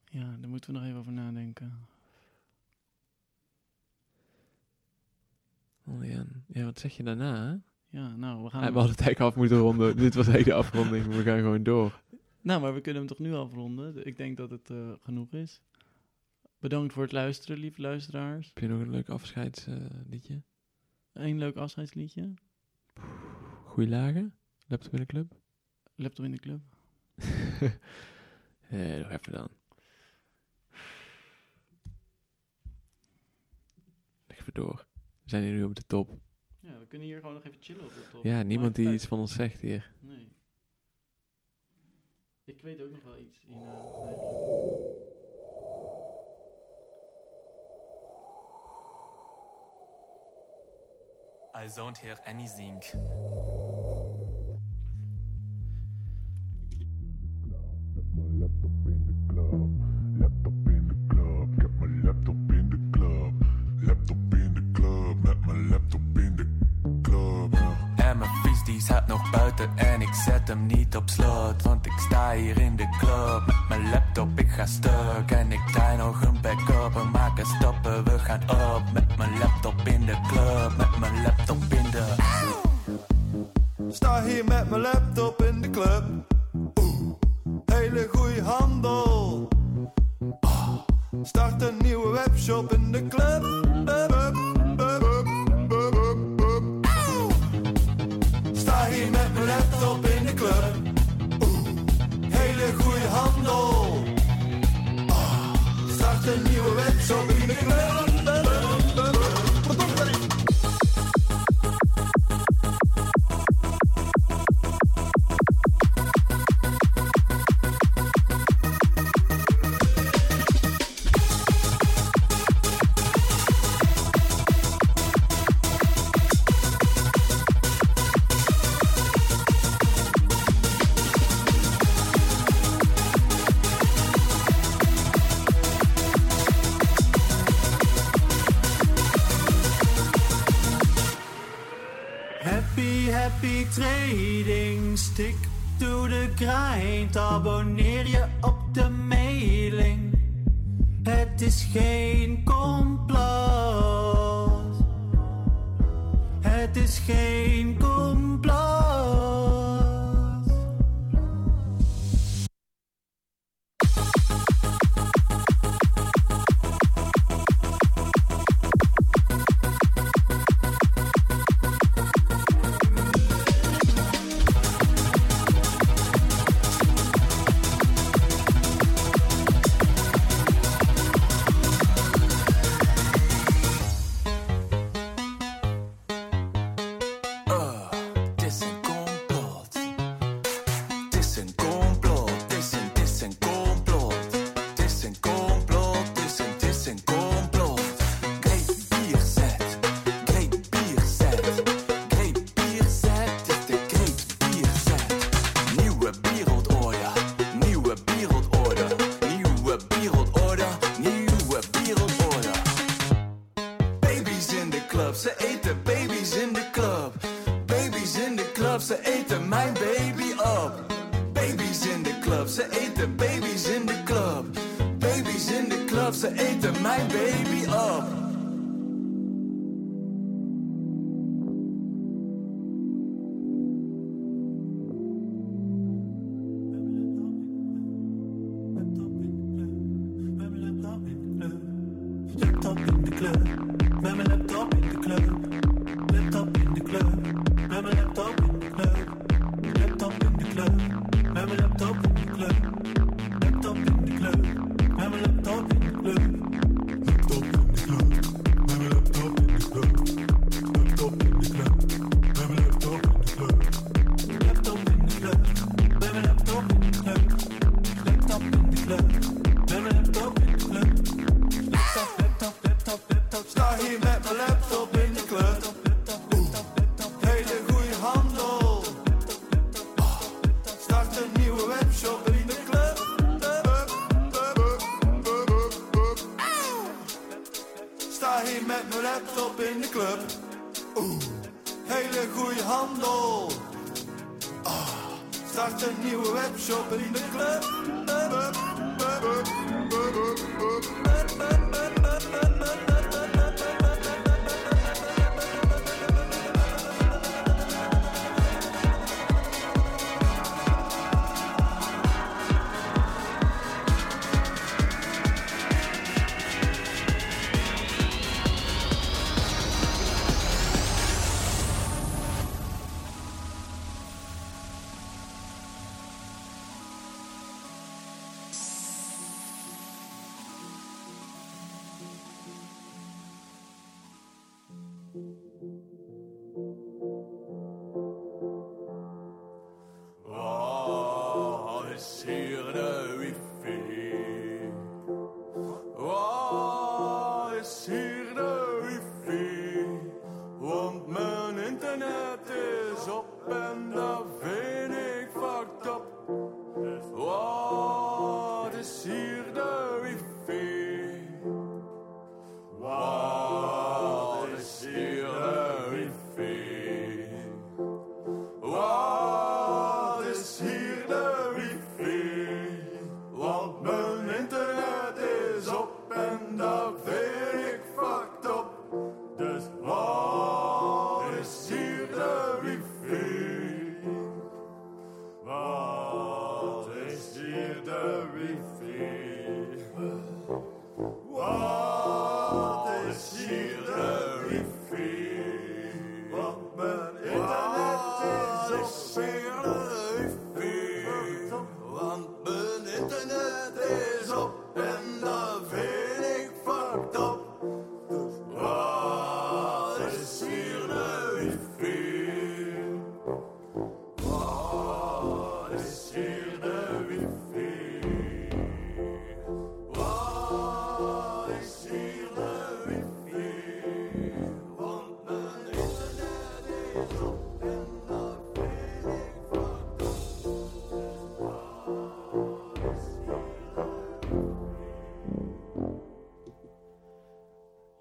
Ja, 0.06 0.36
daar 0.40 0.50
moeten 0.50 0.74
we 0.74 0.78
nog 0.78 0.88
even 0.88 1.00
over 1.00 1.12
nadenken. 1.12 1.88
Oh, 5.84 6.06
ja. 6.06 6.26
ja, 6.48 6.64
wat 6.64 6.80
zeg 6.80 6.98
je 6.98 7.04
daarna? 7.04 7.36
Hè? 7.36 7.56
Ja, 8.00 8.16
nou, 8.16 8.44
we 8.44 8.50
gaan... 8.50 8.60
We 8.60 8.66
hadden 8.66 8.92
het 8.92 9.02
eigenlijk 9.02 9.20
af 9.20 9.36
moeten 9.36 9.58
ronden. 9.58 9.98
Dit 10.06 10.14
was 10.14 10.28
eigenlijk 10.28 10.58
de 10.58 10.66
afronding. 10.66 11.06
We 11.06 11.24
gaan 11.24 11.40
gewoon 11.40 11.64
door. 11.64 12.02
Nou, 12.42 12.62
maar 12.62 12.74
we 12.74 12.82
kunnen 12.82 13.02
hem 13.02 13.10
toch 13.10 13.20
nu 13.20 13.34
afronden? 13.34 14.06
Ik 14.06 14.18
denk 14.18 14.38
dat 14.38 14.50
het 14.50 14.70
eh, 14.70 14.92
genoeg 15.00 15.34
is. 15.34 15.62
Bedankt 16.60 16.94
voor 16.94 17.04
het 17.04 17.12
luisteren, 17.12 17.58
lieve 17.58 17.82
luisteraars. 17.82 18.48
Heb 18.54 18.58
je 18.64 18.70
nog 18.70 18.82
een 18.82 18.90
leuk 18.90 19.10
afscheidsliedje? 19.10 20.42
Eén 21.14 21.38
leuk 21.38 21.56
afscheidsliedje. 21.56 22.34
Goeie 23.66 23.90
lagen? 23.90 24.36
Laptop 24.68 24.94
in 24.94 25.00
de 25.00 25.06
club? 25.06 25.34
Laptop 25.96 26.26
in 26.26 26.32
de 26.32 26.40
club. 26.40 26.62
Eh, 28.72 28.98
nog 28.98 29.10
even 29.10 29.32
dan. 29.32 29.50
Even 34.28 34.54
door. 34.54 34.86
We 34.96 35.30
zijn 35.30 35.44
hier 35.44 35.54
nu 35.54 35.64
op 35.64 35.76
de 35.76 35.86
top. 35.88 36.20
Ja, 36.60 36.80
we 36.80 36.88
kunnen 36.88 37.08
hier 37.08 37.20
gewoon 37.20 37.34
nog 37.34 37.44
even 37.44 37.62
chillen 37.62 37.84
op 37.84 37.90
de 37.90 38.08
top. 38.12 38.24
Ja, 38.24 38.42
niemand 38.44 38.76
die 38.76 38.94
iets 38.94 39.06
van 39.06 39.20
ons 39.20 39.34
zegt 39.34 39.62
hier. 39.62 39.94
Nee. 40.00 40.28
Ik 42.52 42.62
weet 42.62 42.82
ook 42.82 42.92
nog 42.92 43.04
wel 43.04 43.18
iets. 43.18 43.46
Ina, 43.48 43.74
eigenlijk. 44.06 44.40
I 51.56 51.68
don't 51.76 52.00
hear 52.00 52.20
anything. 52.26 52.84
Zet 70.32 70.48
hem 70.48 70.66
niet 70.66 70.96
op 70.96 71.10
slot. 71.10 71.62
Want 71.64 71.86
ik 71.86 71.98
sta 71.98 72.32
hier 72.32 72.62
in 72.62 72.76
de 72.76 72.88
club 73.00 73.44
met 73.46 73.70
mijn 73.70 73.90
laptop, 73.90 74.40
ik 74.40 74.50
ga 74.50 74.66
stuk. 74.66 75.32
En 75.32 75.52
ik 75.52 75.62
draai 75.72 75.98
nog 75.98 76.22
een 76.22 76.42
backup 76.42 76.96
en 76.96 77.12
maken 77.12 77.46
stappen, 77.46 78.04
we 78.04 78.20
gaan 78.20 78.42
op. 78.50 78.84
Met 78.94 79.18
mijn 79.18 79.38
laptop 79.38 79.82
in 79.84 80.06
de 80.06 80.18
club, 80.28 80.78
met 80.78 81.00
mijn 81.00 81.22
laptop 81.22 81.64
in 81.70 81.92
de... 81.92 82.16
Sta 83.90 84.24
hier 84.24 84.46
met 84.46 84.70
mijn 84.70 84.82
laptop 84.82 85.42
in 85.42 85.62
de 85.62 85.70
club. 85.70 86.04
Oeh, 86.54 87.14
hele 87.66 88.08
goeie 88.12 88.42
handel. 88.42 89.48
Start 91.24 91.62
een 91.62 91.78
nieuwe 91.82 92.10
webshop 92.10 92.74
in 92.74 92.92
de 92.92 93.08
club. 93.08 94.61
Mijn 99.46 99.58
laptop 99.58 100.06
in 100.06 100.26
de 100.26 100.34
club. 100.34 100.91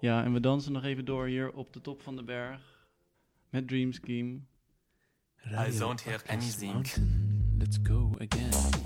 Ja, 0.01 0.23
en 0.23 0.33
we 0.33 0.39
dansen 0.39 0.71
nog 0.71 0.83
even 0.83 1.05
door 1.05 1.25
hier 1.25 1.51
op 1.51 1.73
de 1.73 1.81
top 1.81 2.01
van 2.01 2.15
de 2.15 2.23
berg 2.23 2.87
met 3.49 3.67
Dream 3.67 3.91
Scheme. 3.91 4.39
I 5.67 5.77
don't 5.77 6.03
hear 6.03 6.21
anything. 6.27 6.87
Let's 7.57 7.77
go 7.83 8.11
again. 8.17 8.79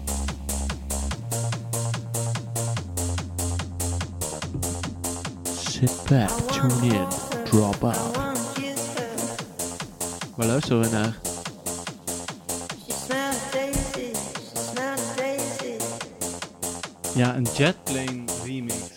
sit 5.53 6.09
back, 6.09 6.29
tune 6.51 6.93
in, 6.93 7.07
drop 7.43 7.83
out. 7.83 8.17
Waar 10.35 10.61
zo 10.61 10.79
we 10.79 10.89
naar? 10.89 11.17
Ja, 17.15 17.35
een 17.35 17.43
jetplane 17.43 18.23
remix. 18.43 18.94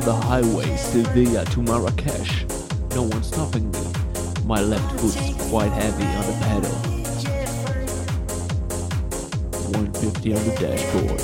down 0.00 0.06
the 0.06 0.26
highway 0.26 0.76
Sevilla 0.76 1.44
to 1.46 1.62
Marrakesh. 1.62 2.44
No 2.94 3.02
one 3.02 3.22
stopping 3.22 3.70
me. 3.70 3.80
My 4.44 4.60
left 4.60 5.00
foot 5.00 5.16
is 5.16 5.36
quite 5.48 5.72
heavy 5.72 6.04
on 6.04 6.26
the 6.26 6.32
pedal. 6.44 6.70
150 9.72 10.34
on 10.34 10.44
the 10.44 10.54
dashboard. 10.56 11.20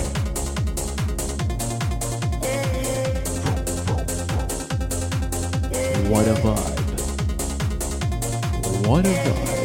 What 6.11 6.29
a 6.29 6.35
vibe. 6.35 6.77
What 8.87 9.07
a 9.07 9.09
vibe. 9.09 9.56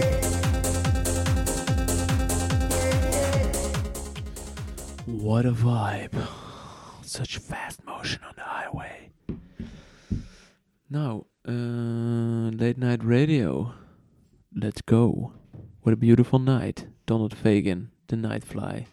for 16.31 16.39
Night, 16.39 16.87
Donald 17.05 17.35
Fagen, 17.35 17.87
The 18.07 18.15
Nightfly. 18.15 18.85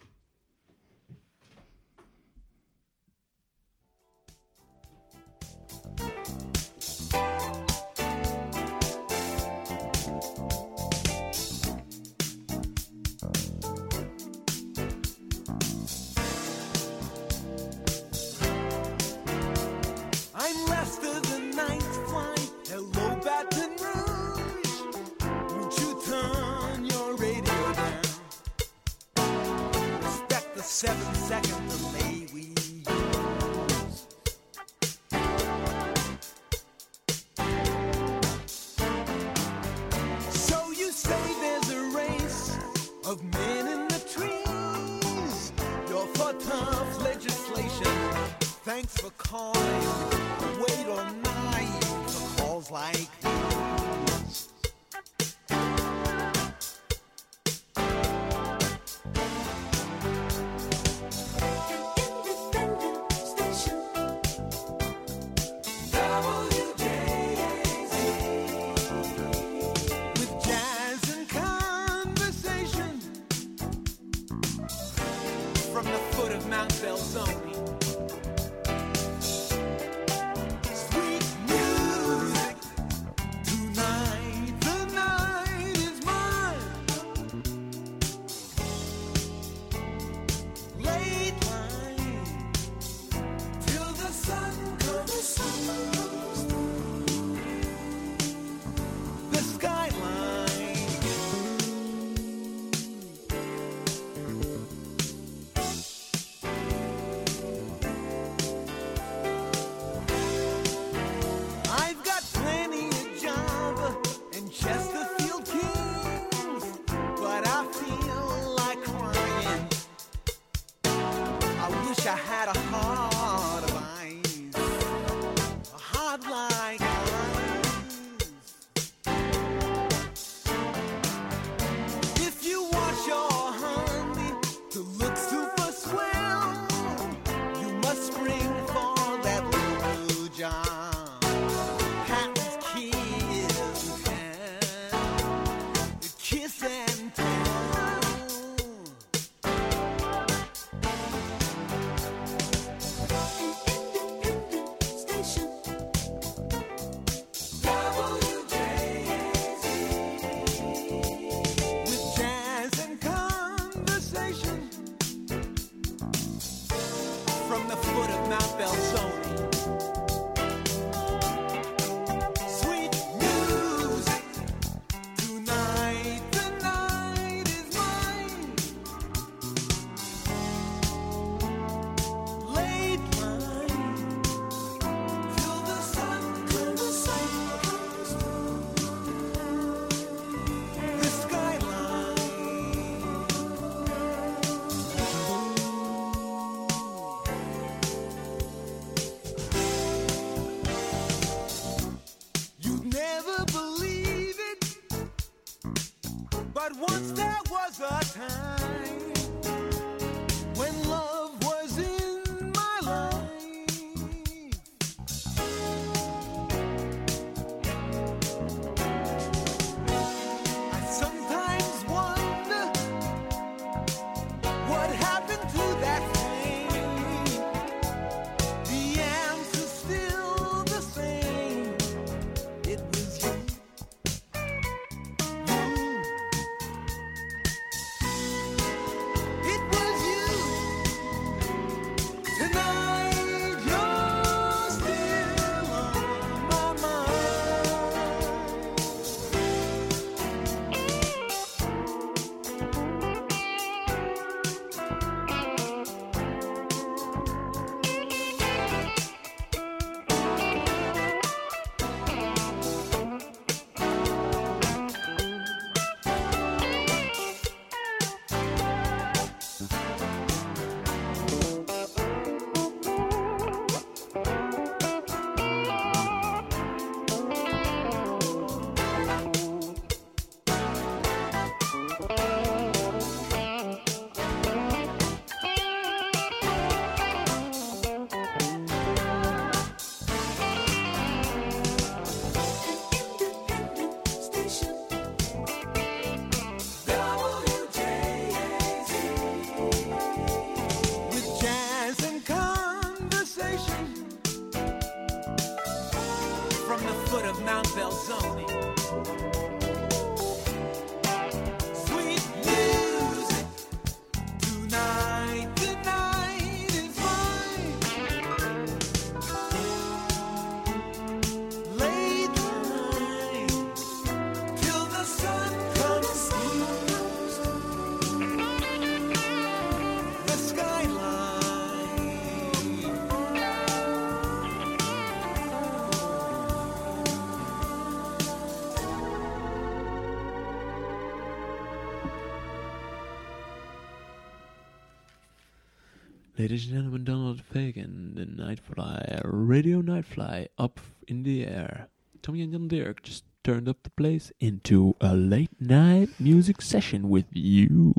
Ladies 346.39 346.67
and 346.67 346.75
gentlemen, 346.75 347.03
Donald 347.03 347.41
Fagan, 347.41 348.13
the 348.15 348.23
Nightfly, 348.23 349.19
Radio 349.25 349.81
Nightfly, 349.81 350.47
up 350.57 350.79
in 351.05 351.23
the 351.23 351.45
air. 351.45 351.89
Tommy 352.21 352.41
and 352.43 352.53
Jan 352.53 352.69
Dirk 352.69 353.03
just 353.03 353.25
turned 353.43 353.67
up 353.67 353.83
the 353.83 353.89
place 353.89 354.31
into 354.39 354.95
a 355.01 355.17
late 355.17 355.51
night 355.59 356.07
music 356.17 356.61
session 356.61 357.09
with 357.09 357.25
you. 357.33 357.93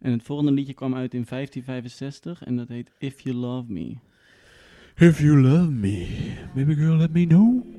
En 0.00 0.12
het 0.12 0.22
volgende 0.22 0.52
liedje 0.52 0.74
kwam 0.74 0.94
uit 0.94 1.14
in 1.14 1.26
1565 1.28 2.42
en 2.44 2.56
dat 2.56 2.68
heet 2.68 2.90
If 2.98 3.20
You 3.20 3.36
Love 3.36 3.72
Me. 3.72 3.96
If 4.96 5.20
you 5.20 5.42
love 5.42 5.70
me, 5.70 6.06
baby 6.54 6.74
girl, 6.74 6.96
let 6.96 7.12
me 7.12 7.26
know. 7.26 7.75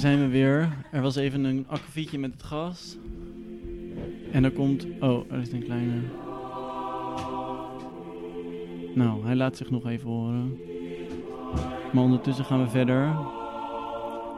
Zijn 0.00 0.18
we 0.18 0.28
weer. 0.28 0.72
Er 0.90 1.02
was 1.02 1.16
even 1.16 1.44
een 1.44 1.64
akkefietje 1.68 2.18
met 2.18 2.32
het 2.32 2.42
gas. 2.42 2.96
En 4.32 4.44
er 4.44 4.50
komt... 4.50 4.86
Oh, 5.00 5.32
er 5.32 5.40
is 5.40 5.52
een 5.52 5.64
kleine... 5.64 6.00
Nou, 8.94 9.24
hij 9.24 9.34
laat 9.36 9.56
zich 9.56 9.70
nog 9.70 9.86
even 9.86 10.10
horen. 10.10 10.58
Maar 11.92 12.02
ondertussen 12.02 12.44
gaan 12.44 12.62
we 12.64 12.70
verder. 12.70 13.16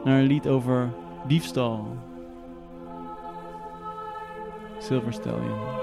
Naar 0.03 0.19
een 0.19 0.27
lied 0.27 0.47
over 0.47 0.93
diefstal. 1.27 1.97
Silver 4.79 5.13
Stallion. 5.13 5.82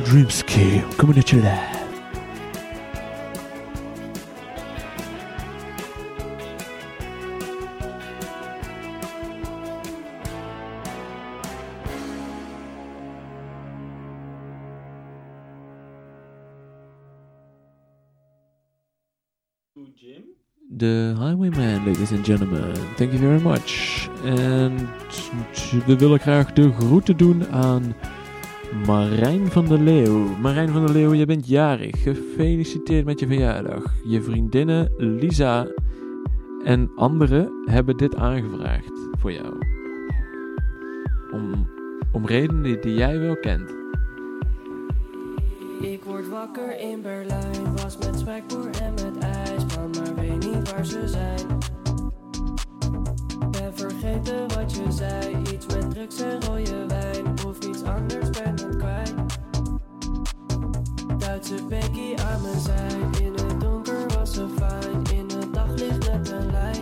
Radio 0.00 0.88
at 1.18 1.32
live. 1.32 1.80
The 20.76 21.14
Highwayman, 21.18 21.84
ladies 21.84 22.12
and 22.12 22.24
gentlemen. 22.24 22.74
Thank 22.96 23.12
you 23.12 23.18
very 23.18 23.40
much. 23.40 24.08
En 24.24 24.88
we 25.86 25.96
willen 25.96 26.20
de 26.56 26.72
groeten 26.72 27.16
doen 27.16 27.46
aan 27.46 27.94
Marijn 28.70 29.50
van 29.50 29.66
der 29.66 29.78
Leeuw. 29.78 30.36
Marijn 30.40 30.68
van 30.68 30.86
der 30.86 30.94
Leeuw, 30.94 31.14
je 31.14 31.26
bent 31.26 31.48
jarig. 31.48 32.02
Gefeliciteerd 32.02 33.04
met 33.04 33.20
je 33.20 33.26
verjaardag. 33.26 33.94
Je 34.04 34.22
vriendinnen 34.22 34.92
Lisa 34.96 35.66
en 36.64 36.90
anderen 36.96 37.52
hebben 37.64 37.96
dit 37.96 38.16
aangevraagd 38.16 38.92
voor 39.18 39.32
jou. 39.32 39.58
Om, 41.32 41.68
om 42.12 42.26
redenen 42.26 42.80
die 42.80 42.94
jij 42.94 43.18
wel 43.18 43.36
kent. 43.36 43.74
Ik 45.80 46.04
word 46.04 46.28
wakker 46.28 46.80
in 46.80 47.02
Berlijn, 47.02 47.76
was 47.76 47.98
met 47.98 48.18
spijkboer 48.18 48.70
en 48.82 48.94
met 48.94 49.24
ijsman, 49.24 49.90
maar 49.90 50.14
weet 50.14 50.52
niet 50.52 50.72
waar 50.72 50.86
ze 50.86 51.08
zijn. 51.08 51.79
Vergeten 54.00 54.48
wat 54.54 54.76
je 54.76 54.92
zei, 54.92 55.36
iets 55.54 55.66
met 55.66 55.90
drugs 55.90 56.20
en 56.20 56.44
rode 56.44 56.86
wijn, 56.86 57.26
of 57.46 57.58
iets 57.58 57.82
anders 57.82 58.30
ben 58.30 58.50
het 58.50 58.76
kwijt. 58.76 59.14
Duitse 61.18 61.54
Becky 61.68 62.14
aan 62.14 62.42
mijn 62.42 62.60
zij, 62.60 63.22
in 63.22 63.32
het 63.32 63.60
donker 63.60 64.06
was 64.14 64.32
ze 64.32 64.46
fijn, 64.56 65.18
in 65.18 65.38
het 65.38 65.54
daglicht 65.54 66.10
net 66.12 66.30
een 66.30 66.50
lijk. 66.50 66.78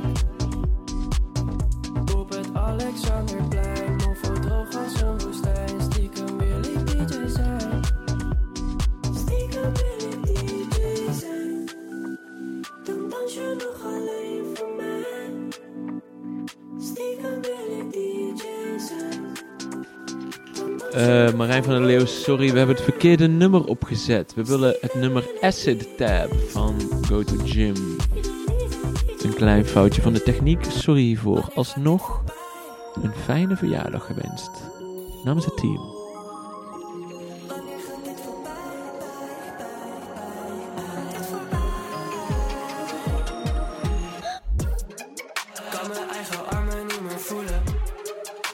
Op 2.17 2.29
het 2.29 2.55
Alexanderplein, 2.55 3.48
Eh, 20.99 21.33
Marijn 21.33 21.65
van 21.65 21.73
der 21.73 21.83
Leeuw, 21.83 22.07
sorry, 22.07 22.51
we 22.51 22.59
hebben 22.59 22.77
het 22.77 22.85
verkeerde 22.85 23.29
nummer 23.29 23.65
opgezet. 23.65 24.35
We 24.35 24.45
willen 24.45 24.77
het 24.81 24.95
nummer 24.95 25.25
Acid 25.41 25.97
Tab 25.97 26.35
van 26.49 26.75
Go 27.07 27.23
to 27.23 27.37
Gym. 27.45 27.75
Een 29.23 29.35
klein 29.35 29.67
foutje 29.67 30.03
van 30.03 30.13
de 30.13 30.23
techniek, 30.23 30.65
sorry 30.65 31.01
hiervoor. 31.01 31.51
Alsnog 31.55 32.23
een 33.03 33.13
fijne 33.25 33.57
verjaardag 33.57 34.07
gewenst. 34.07 34.51
Namens 35.25 35.45
het 35.45 35.57
team. 35.57 35.97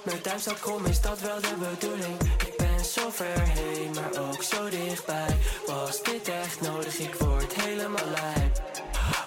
Mijn 0.05 0.21
thuisstad 0.21 0.61
kom 0.61 0.85
is 0.85 1.01
dat 1.01 1.21
wel 1.21 1.41
de 1.41 1.55
bedoeling. 1.59 2.34
Ik 3.15 3.21
ben 3.21 3.37
zo 3.37 3.45
ver 3.45 3.49
heen, 3.49 3.91
maar 3.95 4.29
ook 4.29 4.43
zo 4.43 4.69
dichtbij. 4.69 5.37
Was 5.67 6.03
dit 6.03 6.29
echt 6.29 6.61
nodig? 6.61 6.99
Ik 6.99 7.15
word 7.15 7.53
helemaal 7.53 8.05
lijp. 8.05 8.63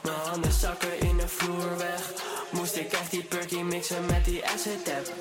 Mijn 0.04 0.16
handen 0.16 0.52
zakken 0.52 1.00
in 1.00 1.18
de 1.18 1.28
vloer 1.28 1.78
weg. 1.78 2.14
Moest 2.52 2.76
ik 2.76 2.92
echt 2.92 3.12
die 3.12 3.24
perky 3.24 3.62
mixen 3.62 4.06
met 4.06 4.26
die 4.26 4.46
acid 4.46 4.86
tap. 4.86 5.14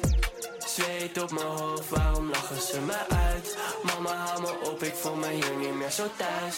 Zweet 0.58 1.22
op 1.22 1.32
mijn 1.32 1.46
hoofd, 1.46 1.88
waarom 1.88 2.30
lachen 2.30 2.60
ze 2.60 2.80
me 2.80 3.08
uit? 3.08 3.56
Mama, 3.82 4.14
haal 4.14 4.40
me 4.40 4.70
op, 4.70 4.82
ik 4.82 4.94
voel 4.94 5.14
me 5.14 5.28
hier 5.28 5.56
niet 5.56 5.74
meer 5.74 5.90
zo 5.90 6.04
thuis. 6.16 6.56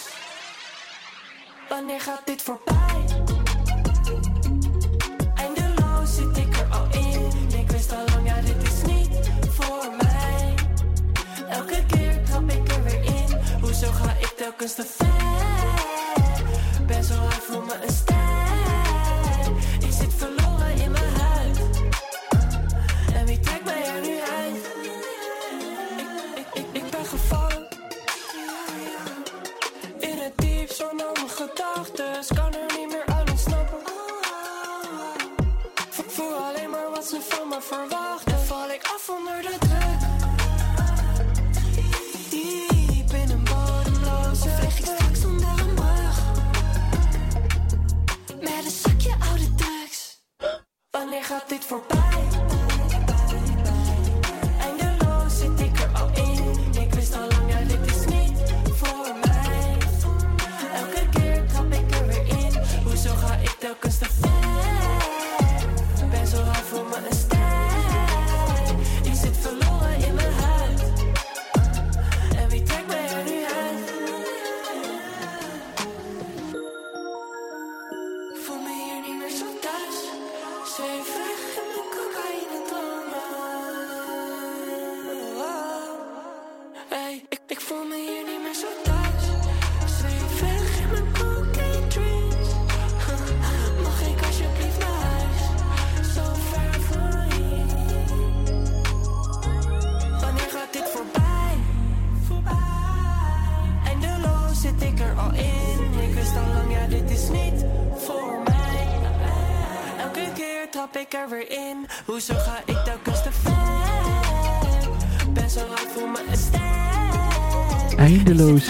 Wanneer 1.69 2.01
gaat 2.01 2.25
dit 2.25 2.41
voorbij? 2.41 3.38
Telkens 14.39 14.73
te 14.73 14.85
ver? 14.85 15.07
Ben 16.87 17.03
zo 17.03 17.13
hard 17.13 17.43
voor 17.43 17.63
me 17.65 17.73
een 17.83 17.93
ster. 17.93 18.15
Ik 19.87 19.91
zit 19.99 20.13
verloren 20.17 20.75
in 20.75 20.91
mijn 20.91 21.13
huid. 21.19 21.59
En 23.13 23.25
wie 23.25 23.39
trekt 23.39 23.63
mij 23.65 23.83
er 23.85 24.01
nu 24.01 24.19
uit? 24.19 24.55
Ik, 26.35 26.47
ik, 26.53 26.65
ik, 26.71 26.89
ben 26.91 27.05
gevangen. 27.05 27.67
In 29.99 30.17
het 30.17 30.33
diep 30.35 30.71
van 30.71 31.01
al 31.05 31.13
mijn 31.13 31.29
gedachten. 31.29 32.35
Kan 32.35 32.53
er 32.53 32.77
niet 32.77 32.87
meer 32.89 33.05
uit 33.15 33.29
ontsnappen. 33.29 33.77
Vo- 35.89 36.03
Voel 36.07 36.33
alleen 36.35 36.69
maar 36.69 36.89
wat 36.89 37.05
ze 37.07 37.19
van 37.29 37.47
me 37.47 37.61
verwachten. 37.61 38.33
En 38.33 38.45
val 38.45 38.69
ik 38.69 38.81
af 38.95 39.09
onder 39.09 39.41
de 39.41 39.68
gaat 51.29 51.49
dit 51.49 51.65
voorbij? 51.65 52.38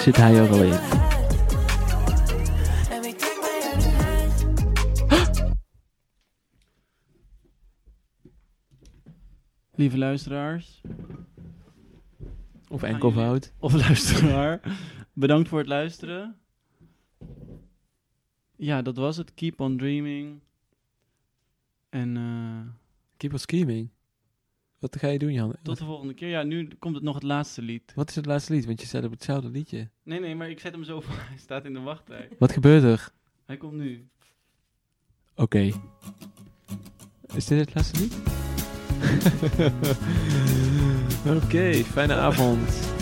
Zit 0.09 0.17
hij 0.17 0.35
er 0.35 0.49
al 0.49 0.63
in. 0.63 0.71
Lieve 9.75 9.97
luisteraars. 9.97 10.81
Of 12.69 12.83
enkelvoud. 12.83 13.53
Of 13.59 13.73
luisteraar. 13.73 14.61
Bedankt 15.13 15.49
voor 15.49 15.59
het 15.59 15.67
luisteren. 15.67 16.35
Ja, 18.55 18.81
dat 18.81 18.97
was 18.97 19.17
het. 19.17 19.33
Keep 19.33 19.59
on 19.59 19.77
dreaming. 19.77 20.39
En 21.89 22.17
eh 22.17 22.59
Keep 23.17 23.31
on 23.31 23.39
scheming. 23.39 23.89
Wat 24.79 24.97
ga 24.99 25.07
je 25.07 25.19
doen, 25.19 25.33
Jan? 25.33 25.55
Tot 25.63 25.77
de 25.77 25.85
volgende 25.85 26.13
keer. 26.13 26.27
Ja, 26.27 26.43
nu 26.43 26.67
komt 26.79 26.95
het 26.95 27.03
nog 27.03 27.13
het 27.13 27.23
laatste 27.23 27.61
lied. 27.61 27.91
Wat 27.95 28.09
is 28.09 28.15
het 28.15 28.25
laatste 28.25 28.53
lied? 28.53 28.65
Want 28.65 28.81
je 28.81 28.87
zet 28.87 29.03
op 29.03 29.11
hetzelfde 29.11 29.49
liedje. 29.49 29.89
Nee, 30.03 30.19
nee, 30.19 30.35
maar 30.35 30.49
ik 30.49 30.59
zet 30.59 30.71
hem 30.71 30.83
zo 30.83 31.01
voor. 31.01 31.15
Hij 31.29 31.37
staat 31.37 31.65
in 31.65 31.73
de 31.73 31.79
wachtrij. 31.79 32.29
Wat 32.39 32.51
gebeurt 32.51 32.83
er? 32.83 33.09
Hij 33.45 33.57
komt 33.57 33.73
nu. 33.73 34.07
Oké. 35.35 35.71
Is 37.33 37.45
dit 37.45 37.59
het 37.59 37.75
laatste 37.75 37.99
lied? 37.99 38.17
Oké, 41.43 41.73
fijne 41.73 42.13
avond. 42.13 42.97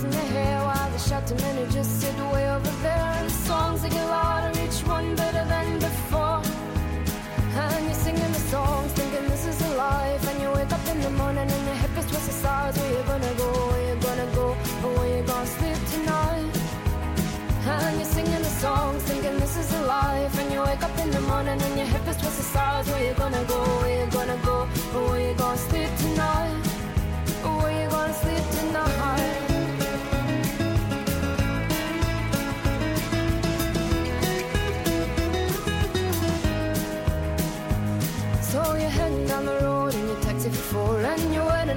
The 0.00 0.06
in 0.06 0.10
their 0.10 0.20
hair, 0.20 0.58
while 0.64 0.90
the 0.90 0.98
who 1.56 1.72
just 1.72 2.00
sit 2.00 2.16
way 2.32 2.48
over 2.50 2.72
there. 2.82 3.08
And 3.18 3.26
the 3.28 3.32
songs 3.32 3.82
they 3.82 3.88
get 3.88 4.06
louder, 4.06 4.60
each 4.60 4.80
one 4.86 5.14
better 5.16 5.44
than 5.48 5.78
before. 5.78 6.42
And 7.62 7.84
you're 7.84 7.94
singing 7.94 8.32
the 8.32 8.44
songs, 8.52 8.92
thinking 8.92 9.28
this 9.28 9.46
is 9.46 9.60
a 9.62 9.76
life. 9.76 10.22
And 10.30 10.42
you 10.42 10.50
wake 10.50 10.72
up 10.72 10.86
in 10.88 11.00
the 11.00 11.10
morning 11.10 11.48
and 11.50 11.64
your 11.68 11.78
hip 11.82 11.98
is 11.98 12.06
twisted 12.10 12.34
sides. 12.34 12.78
Where 12.78 12.92
you 12.96 13.02
gonna 13.06 13.34
go? 13.34 13.48
Where 13.70 13.84
you 13.88 14.00
gonna 14.00 14.28
go? 14.34 14.46
Or 14.84 14.90
where 14.98 15.16
you 15.16 15.22
gonna 15.22 15.46
sleep 15.46 15.78
tonight? 15.94 16.52
And 17.66 17.96
you're 17.96 18.12
singing 18.16 18.42
the 18.48 18.54
songs, 18.64 19.02
thinking 19.04 19.36
this 19.38 19.56
is 19.56 19.72
a 19.74 19.82
life. 19.86 20.38
And 20.40 20.52
you 20.52 20.60
wake 20.60 20.82
up 20.82 20.98
in 20.98 21.10
the 21.10 21.20
morning 21.22 21.60
and 21.66 21.76
your 21.80 21.86
hip 21.86 22.06
is 22.08 22.16
twisted 22.16 22.48
sides. 22.56 22.88
Where 22.90 23.04
you 23.08 23.14
gonna 23.14 23.44
go? 23.44 23.60
Where 23.80 24.04
you 24.04 24.10
gonna 24.10 24.38
go? 24.44 24.56
Or 24.94 25.02
where 25.10 25.22
you 25.28 25.34
gonna 25.34 25.56
sleep 25.56 25.90
tonight? 25.98 26.65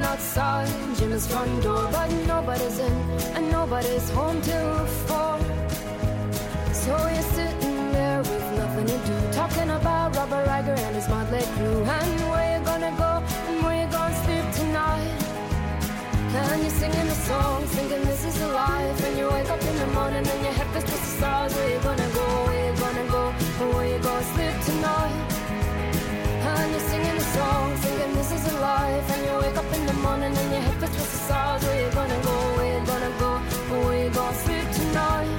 Outside. 0.09 0.67
Jim's 0.97 1.27
front 1.27 1.63
door 1.63 1.87
But 1.91 2.09
nobody's 2.33 2.79
in 2.79 2.95
and 3.35 3.45
nobody's 3.51 4.09
home 4.17 4.41
till 4.41 4.85
four. 5.07 5.37
So 6.83 6.93
you're 7.13 7.29
sitting 7.37 7.77
there 7.95 8.19
with 8.29 8.47
nothing 8.61 8.87
to 8.93 8.97
do 9.07 9.15
Talking 9.41 9.69
about 9.79 10.15
Robert 10.15 10.45
Riger 10.51 10.77
and 10.85 10.95
his 10.95 11.07
motley 11.13 11.43
crew. 11.55 11.79
And 11.97 12.15
where 12.31 12.47
you 12.53 12.59
gonna 12.71 12.93
go? 13.03 13.11
And 13.49 13.57
where 13.63 13.77
you 13.81 13.87
gonna 13.97 14.23
sleep 14.23 14.45
tonight? 14.59 15.17
And 16.41 16.61
you're 16.63 16.77
singing 16.81 17.07
the 17.13 17.19
song, 17.29 17.59
thinking 17.75 18.03
this 18.09 18.23
is 18.29 18.41
a 18.41 18.49
life? 18.63 18.97
And 19.07 19.17
you 19.19 19.27
wake 19.35 19.49
up 19.55 19.61
in 19.71 19.75
the 19.83 19.89
morning 19.97 20.25
and 20.33 20.41
your 20.45 20.55
head 20.59 20.69
is 20.77 20.83
twisted 20.89 21.13
stars 21.17 21.53
Where 21.55 21.69
you 21.73 21.79
gonna 21.89 22.09
go, 22.19 22.25
where 22.45 22.61
you 22.67 22.73
gonna 22.85 23.05
go? 23.17 23.23
And 23.61 23.69
where 23.73 23.87
you 23.93 23.99
gonna 24.07 24.33
sleep 24.33 24.55
tonight? 24.69 25.17
And 26.49 26.71
you're 26.73 26.87
singing 26.91 27.17
a 27.23 27.27
song, 27.37 27.67
thinking 27.83 28.17
a 28.17 28.18
life. 28.79 29.07
And 29.13 29.21
you 29.25 29.35
wake 29.43 29.57
up 29.61 29.69
in 29.77 29.85
the 29.85 29.97
morning 30.05 30.33
and 30.41 30.49
your 30.53 30.63
head 30.67 30.83
is 30.83 30.89
twisted 30.95 31.23
sides. 31.29 31.65
Where 31.65 31.79
you 31.81 31.89
gonna 31.97 32.19
go? 32.29 32.35
Where 32.55 32.69
you 32.73 32.85
gonna 32.91 33.11
go? 33.23 33.31
Where 33.85 34.03
you 34.03 34.09
gonna 34.17 34.43
sleep 34.43 34.67
tonight? 34.77 35.38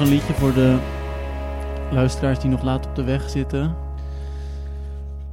Nog 0.00 0.08
een 0.08 0.14
liedje 0.14 0.34
voor 0.34 0.54
de 0.54 0.78
luisteraars 1.90 2.38
die 2.38 2.50
nog 2.50 2.62
laat 2.62 2.86
op 2.86 2.94
de 2.94 3.04
weg 3.04 3.30
zitten. 3.30 3.76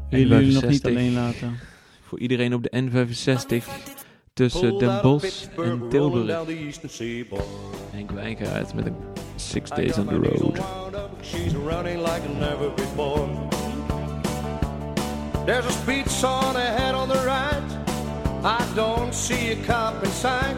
Willen 0.09 0.39
jullie 0.39 0.53
nog 0.53 0.69
niet 0.69 0.87
N65. 0.87 0.89
alleen 0.89 1.13
laten? 1.13 1.59
Voor 2.01 2.19
iedereen 2.19 2.53
op 2.53 2.63
de 2.63 2.83
N65 2.83 3.65
tussen 4.33 4.77
Den 4.77 5.01
Bosch 5.01 5.45
en 5.57 5.81
Tilburg. 5.89 6.45
Henk 7.91 8.11
Wijngaard 8.11 8.73
met 8.73 8.85
een 8.85 8.95
Six 9.35 9.69
Days 9.69 9.97
on 9.97 10.05
the 10.05 10.15
Road. 10.15 10.59
She's 11.21 11.53
running 11.53 11.97
like 11.97 12.21
never 12.39 12.73
before. 12.75 13.27
There's 15.45 15.65
a 15.65 15.71
speed 15.71 16.09
sign 16.09 16.55
ahead 16.55 16.93
on 16.93 17.07
the 17.07 17.23
right. 17.23 17.77
I 18.43 18.75
don't 18.75 19.15
see 19.15 19.51
a 19.51 19.55
cop 19.65 20.03
in 20.03 20.11
sight. 20.11 20.55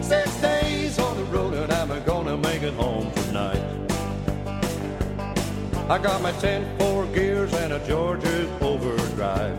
Six 0.00 0.40
days 0.40 0.98
on 0.98 1.16
the 1.16 1.38
road 1.38 1.54
and 1.54 1.72
I'm 1.72 2.04
gonna 2.04 2.36
make 2.36 2.62
it 2.62 2.74
home 2.74 3.23
tonight. 3.34 3.62
I 5.90 5.98
got 5.98 6.22
my 6.22 6.30
10 6.32 6.78
four 6.78 7.04
gears 7.06 7.52
and 7.54 7.72
a 7.72 7.80
Georgia 7.86 8.48
overdrive. 8.60 9.56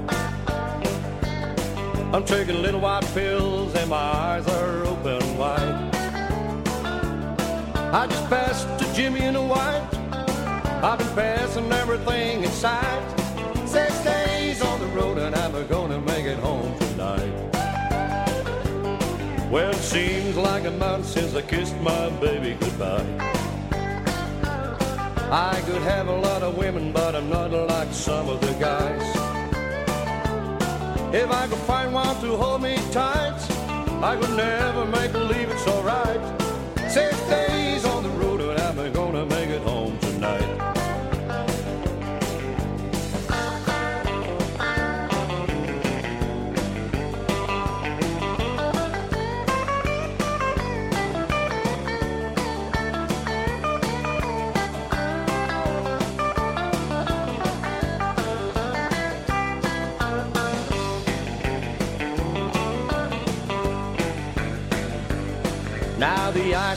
I'm 2.13 2.23
taking 2.23 2.61
little 2.61 2.79
white 2.79 3.05
pills 3.13 3.75
and 3.75 3.89
my 3.89 3.97
eyes 3.97 4.47
are 4.47 4.85
open 4.85 5.37
wide. 5.37 5.95
I 7.93 8.07
just 8.07 8.29
passed 8.29 8.65
to 8.79 8.93
Jimmy 8.93 9.21
in 9.21 9.33
the 9.33 9.41
white. 9.41 9.89
I've 10.81 10.99
been 10.99 11.13
passing 11.13 11.69
everything 11.73 12.45
in 12.45 12.51
sight. 12.51 13.03
Six 13.67 13.91
days 14.05 14.61
on 14.61 14.79
the 14.79 14.87
road 14.87 15.17
and 15.17 15.35
I'm 15.35 15.67
gonna 15.67 15.99
make 15.99 16.25
it 16.25 16.39
home 16.39 16.79
tonight. 16.79 17.33
Well, 19.51 19.71
it 19.71 19.83
seems 19.95 20.37
like 20.37 20.63
a 20.63 20.71
month 20.71 21.07
since 21.07 21.35
I 21.35 21.41
kissed 21.41 21.75
my 21.81 22.09
baby 22.21 22.55
goodbye. 22.57 23.44
I 25.31 25.61
could 25.65 25.81
have 25.81 26.07
a 26.07 26.15
lot 26.15 26.43
of 26.43 26.57
women, 26.57 26.91
but 26.91 27.15
I'm 27.15 27.29
not 27.29 27.51
like 27.51 27.91
some 27.91 28.29
of 28.29 28.41
the 28.41 28.53
guys. 28.53 29.01
If 31.13 31.31
I 31.31 31.47
could 31.47 31.57
find 31.59 31.93
one 31.93 32.19
to 32.21 32.35
hold 32.37 32.61
me 32.61 32.75
tight, 32.91 33.39
I 34.03 34.17
could 34.19 34.35
never 34.35 34.85
make 34.85 35.11
believe 35.11 35.49
it's 35.49 35.67
alright. 35.67 36.21
Six 36.91 37.19
days 37.27 37.54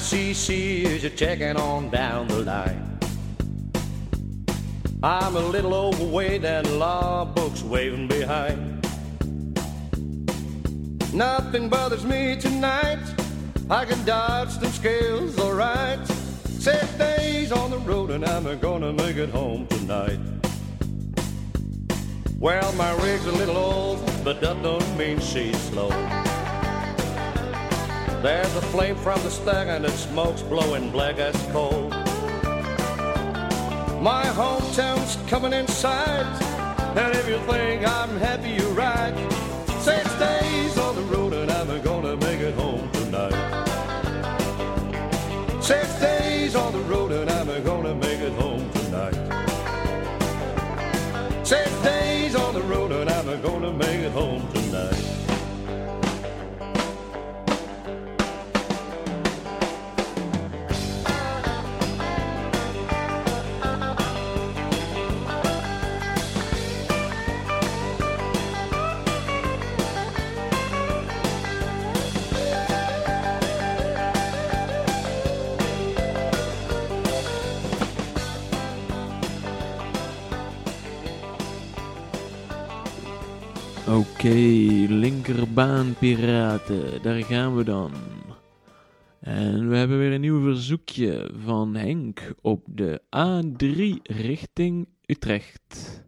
ICC 0.09 0.85
is 0.85 1.05
a 1.05 1.11
checking 1.11 1.59
on 1.59 1.91
down 1.91 2.27
the 2.29 2.39
line. 2.39 2.99
I'm 5.03 5.37
a 5.37 5.41
little 5.41 5.75
overweight 5.75 6.47
and 6.47 6.79
law 6.79 7.27
books 7.27 7.63
waving 7.63 8.09
behind. 8.09 8.83
Nothing 11.13 11.69
bothers 11.69 12.07
me 12.07 12.37
tonight. 12.41 13.05
I 13.69 13.85
can 13.85 14.03
dodge 14.07 14.57
them 14.57 14.73
scales, 14.73 15.39
alright. 15.39 16.07
Six 16.47 16.91
days 16.95 17.53
on 17.53 17.71
the 17.71 17.79
road 17.81 18.11
and 18.11 18.25
I'm 18.25 18.59
gonna 18.61 18.95
make 18.95 19.17
it 19.17 19.29
home 19.29 19.67
tonight. 19.67 20.21
Well, 22.39 22.73
my 22.77 22.93
rig's 23.03 23.27
a 23.27 23.33
little 23.33 23.59
old, 23.59 24.11
but 24.25 24.41
that 24.41 24.63
don't 24.63 24.97
mean 24.97 25.21
she's 25.21 25.61
slow. 25.65 25.91
There's 28.21 28.53
a 28.57 28.63
flame 28.63 28.97
from 28.97 29.23
the 29.23 29.31
stack 29.31 29.69
and 29.69 29.85
the 29.85 29.91
smoke's 29.91 30.43
blowing 30.43 30.91
black 30.91 31.19
as 31.19 31.37
coal. 31.53 31.89
My 34.01 34.25
hometown's 34.25 35.17
coming 35.31 35.53
inside, 35.53 36.27
and 36.97 37.15
if 37.15 37.29
you 37.29 37.39
think 37.47 37.87
I'm 37.87 38.17
happy, 38.17 38.51
you're 38.51 38.73
right. 38.73 39.15
Six 39.81 40.13
days 40.19 40.77
on 40.79 40.97
the 40.97 41.03
road 41.03 41.33
and 41.33 41.49
I'm 41.49 41.81
gonna 41.83 42.17
make 42.17 42.41
it 42.41 42.55
home 42.55 42.91
tonight. 42.91 43.35
Six 45.63 46.01
days 46.01 46.57
on 46.57 46.73
the 46.73 46.81
road 46.81 47.13
and 47.13 47.31
I'm 47.31 47.63
gonna 47.63 47.95
make 47.95 48.19
it 48.19 48.33
home 48.33 48.69
tonight. 48.73 49.15
Six 51.47 51.71
days 51.83 52.35
on 52.35 52.53
the 52.53 52.63
road 52.63 52.91
and 52.91 53.09
I'm 53.09 53.41
gonna 53.43 53.73
make 53.73 54.01
it 54.01 54.11
home 54.11 54.41
tonight. 54.41 54.58
Oké, 84.29 84.37
linkerbaanpiraten, 84.89 87.03
daar 87.03 87.23
gaan 87.23 87.57
we 87.57 87.65
dan. 87.65 87.93
En 89.21 89.69
we 89.69 89.77
hebben 89.77 89.99
weer 89.99 90.13
een 90.13 90.21
nieuw 90.21 90.43
verzoekje 90.43 91.31
van 91.45 91.75
Henk 91.75 92.35
op 92.41 92.65
de 92.67 93.03
A3 93.03 94.03
richting 94.03 94.89
Utrecht. 95.07 96.05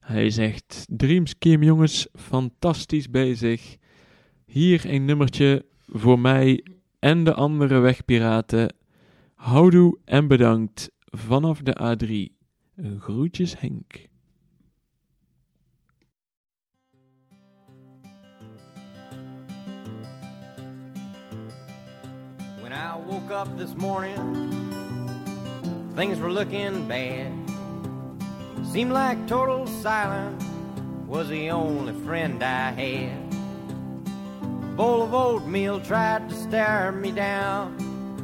Hij 0.00 0.30
zegt: 0.30 0.86
Dream 0.88 1.26
Scheme 1.26 1.64
jongens, 1.64 2.08
fantastisch 2.12 3.10
bezig. 3.10 3.76
Hier 4.46 4.82
een 4.84 5.04
nummertje 5.04 5.64
voor 5.86 6.18
mij 6.18 6.64
en 6.98 7.24
de 7.24 7.34
andere 7.34 7.78
wegpiraten. 7.78 8.74
Houdoe 9.34 9.98
en 10.04 10.28
bedankt 10.28 10.90
vanaf 11.04 11.60
de 11.62 11.76
A3. 11.80 12.28
Groetjes 12.98 13.60
Henk. 13.60 14.09
Woke 23.10 23.30
up 23.32 23.58
this 23.58 23.74
morning, 23.74 24.16
things 25.96 26.20
were 26.20 26.30
looking 26.30 26.86
bad. 26.86 27.32
Seemed 28.62 28.92
like 28.92 29.26
total 29.26 29.66
silence 29.66 30.44
was 31.08 31.28
the 31.28 31.50
only 31.50 31.92
friend 32.04 32.40
I 32.40 32.70
had. 32.70 33.30
Bowl 34.76 35.02
of 35.02 35.12
oatmeal 35.12 35.80
tried 35.80 36.28
to 36.28 36.36
stare 36.36 36.92
me 36.92 37.10
down, 37.10 37.76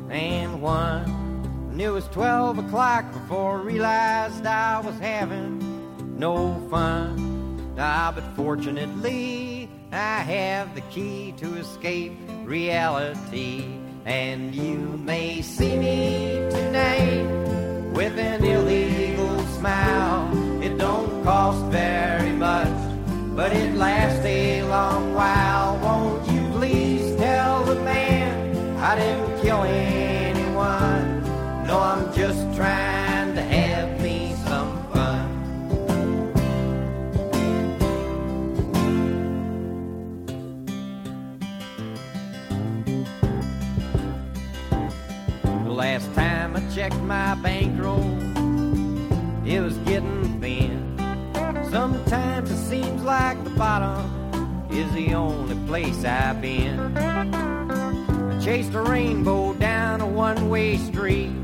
and 0.08 0.62
one. 0.62 1.02
And 1.73 1.81
it 1.81 1.90
was 1.90 2.06
12 2.08 2.58
o'clock 2.58 3.12
before 3.12 3.58
I 3.58 3.62
realized 3.62 4.47
I 4.47 4.78
was 4.78 4.97
having 5.00 6.16
no 6.16 6.65
fun. 6.70 7.74
Ah, 7.76 8.12
but 8.15 8.24
fortunately, 8.36 9.68
I 9.90 10.20
have 10.20 10.76
the 10.76 10.82
key 10.82 11.34
to 11.39 11.56
escape 11.56 12.12
reality. 12.44 13.85
And 14.07 14.55
you 14.55 15.01
may 15.05 15.43
see 15.43 15.76
me 15.76 16.49
tonight 16.49 17.26
with 17.93 18.17
an 18.17 18.44
illegal 18.44 19.36
smile. 19.59 20.31
It 20.62 20.78
don't 20.78 21.25
cost 21.25 21.60
very 21.73 22.31
much, 22.31 22.68
but 23.35 23.52
it 23.52 23.75
lasts 23.75 24.25
a 24.25 24.62
long 24.62 25.12
while. 25.12 25.76
Won't 25.78 26.25
you 26.31 26.41
please 26.52 27.17
tell 27.17 27.65
the 27.65 27.75
man 27.83 28.76
I 28.78 28.94
didn't 28.94 29.43
kill 29.43 29.65
anyone? 29.65 31.25
No, 31.67 31.81
I'm 31.81 32.15
just 32.15 32.39
trying 32.55 33.35
to 33.35 33.43
have 33.43 33.85
last 45.77 46.11
time 46.15 46.57
I 46.57 46.75
checked 46.75 46.99
my 47.03 47.35
bankroll, 47.35 48.01
it 49.47 49.61
was 49.61 49.77
getting 49.85 50.41
thin. 50.41 50.97
Sometimes 51.71 52.51
it 52.51 52.67
seems 52.67 53.03
like 53.03 53.45
the 53.45 53.51
bottom 53.51 54.71
is 54.71 54.91
the 54.95 55.13
only 55.13 55.55
place 55.67 56.03
I've 56.03 56.41
been. 56.41 56.97
I 56.97 58.41
chased 58.43 58.73
a 58.73 58.81
rainbow 58.81 59.53
down 59.53 60.01
a 60.01 60.07
one 60.07 60.49
way 60.49 60.79
street, 60.79 61.35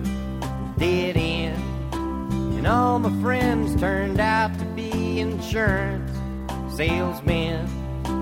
dead 0.78 1.18
end. 1.18 1.62
And 1.92 2.66
all 2.66 3.00
my 3.00 3.12
friends 3.20 3.78
turned 3.78 4.18
out 4.18 4.58
to 4.58 4.64
be 4.64 5.20
insurance 5.20 6.10
salesmen. 6.74 7.68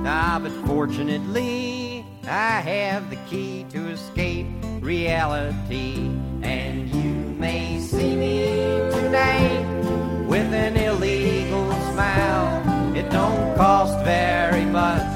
Ah, 0.05 0.41
but 0.43 0.51
fortunately, 0.67 2.05
I 2.25 2.61
have 2.63 3.11
the 3.11 3.17
key 3.29 3.65
to 3.71 3.91
escape 3.91 4.49
reality. 4.81 6.11
And 6.43 6.89
you 6.89 7.13
may 7.39 7.79
see 7.81 8.17
me 8.17 8.45
tonight 8.91 9.65
with 10.27 10.53
an 10.53 10.77
illegal 10.77 11.71
smile. 11.93 12.97
It 12.97 13.11
don't 13.11 13.57
cost 13.57 14.05
very 14.05 14.65
much, 14.65 15.07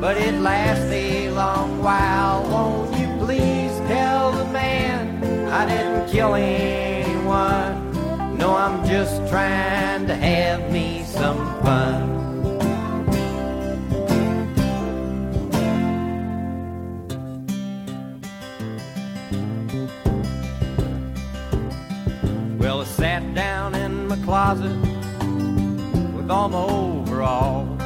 but 0.00 0.16
it 0.16 0.34
lasts 0.40 0.90
a 0.90 1.30
long 1.30 1.82
while. 1.82 2.42
Won't 2.50 2.98
you 2.98 3.06
please 3.24 3.72
tell 3.88 4.32
the 4.32 4.46
man 4.46 5.48
I 5.48 5.66
didn't 5.66 6.10
kill 6.10 6.34
anyone? 6.34 8.36
No, 8.36 8.56
I'm 8.56 8.86
just 8.86 9.26
trying 9.28 10.06
to 10.06 10.14
have 10.14 10.72
me 10.72 11.04
some 11.04 11.38
fun. 11.62 12.23
Closet 24.24 24.74
with 26.16 26.30
all 26.30 26.48
my 26.48 26.58
overalls, 26.58 27.78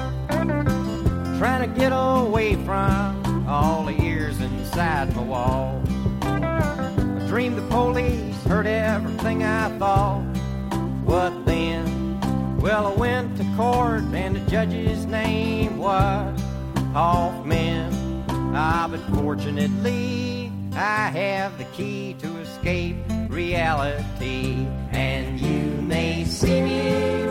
trying 1.39 1.69
to 1.69 1.79
get 1.79 1.91
away 1.93 2.55
from 2.65 3.47
all 3.49 3.85
the 3.85 4.01
ears 4.03 4.41
inside 4.41 5.15
my 5.17 5.23
wall. 5.23 5.83
I 6.23 7.25
dreamed 7.27 7.59
the 7.59 7.67
police 7.69 8.37
heard 8.45 8.67
everything 8.67 9.43
I 9.43 9.77
thought. 9.79 10.23
What 11.05 11.45
then? 11.45 12.21
Well, 12.61 12.87
I 12.87 12.95
went 12.95 13.37
to 13.39 13.45
court 13.57 14.05
and 14.15 14.37
the 14.37 14.51
judge's 14.51 15.07
name 15.07 15.79
was 15.79 16.41
Hoffman. 16.93 17.93
Ah, 18.55 18.87
but 18.89 19.01
fortunately, 19.17 20.53
I 20.75 21.09
have 21.09 21.59
the 21.59 21.65
key 21.65 22.15
to 22.21 22.39
escape 22.39 22.97
reality. 23.29 24.67
And 24.91 25.39
you 25.41 25.83
may 25.83 26.25
see 26.25 26.61
me 26.61 26.81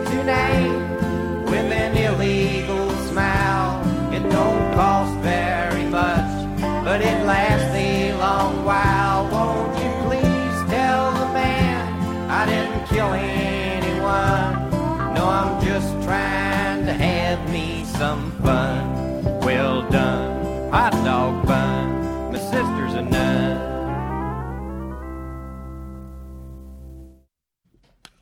tonight 0.06 1.44
with 1.44 1.72
an 1.72 1.96
illegal 1.96 2.90
smile. 3.10 3.82
It 4.12 4.22
don't 4.30 4.74
cost 4.74 5.18
very 5.20 5.84
much, 5.84 6.60
but 6.84 7.00
it 7.00 7.24
lasts 7.26 7.74
a 7.74 8.14
long 8.14 8.64
while. 8.64 9.28
Won't 9.30 9.76
you 9.82 9.90
please 10.06 10.70
tell 10.70 11.12
the 11.12 11.32
man 11.32 12.30
I 12.30 12.46
didn't 12.46 12.86
kill 12.86 13.12
anyone? 13.12 14.70
No, 15.14 15.26
I'm 15.26 15.64
just 15.64 15.90
trying 16.04 16.86
to 16.86 16.92
have 16.92 17.50
me 17.50 17.84
some 17.84 18.32
fun. 18.42 19.40
Well 19.40 19.82
done, 19.90 20.70
hot 20.70 20.92
dog 21.04 21.47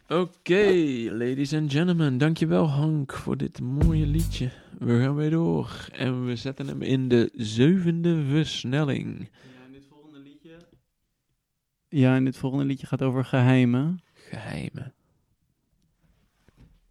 Oké, 0.08 0.72
ladies 1.10 1.54
and 1.54 1.72
gentlemen, 1.72 2.18
dankjewel 2.18 2.68
Hank 2.68 3.12
voor 3.12 3.36
dit 3.36 3.60
mooie 3.60 4.06
liedje 4.06 4.50
We 4.78 5.00
gaan 5.00 5.14
weer 5.14 5.30
door. 5.30 5.88
En 5.92 6.26
we 6.26 6.36
zetten 6.36 6.66
hem 6.66 6.82
in 6.82 7.08
de 7.08 7.30
zevende 7.34 8.24
versnelling. 8.30 9.28
Ja, 11.88 12.14
en 12.14 12.24
dit 12.24 12.36
volgende 12.36 12.64
liedje 12.64 12.86
gaat 12.86 13.02
over 13.02 13.24
geheimen. 13.24 14.00
Geheimen. 14.12 14.94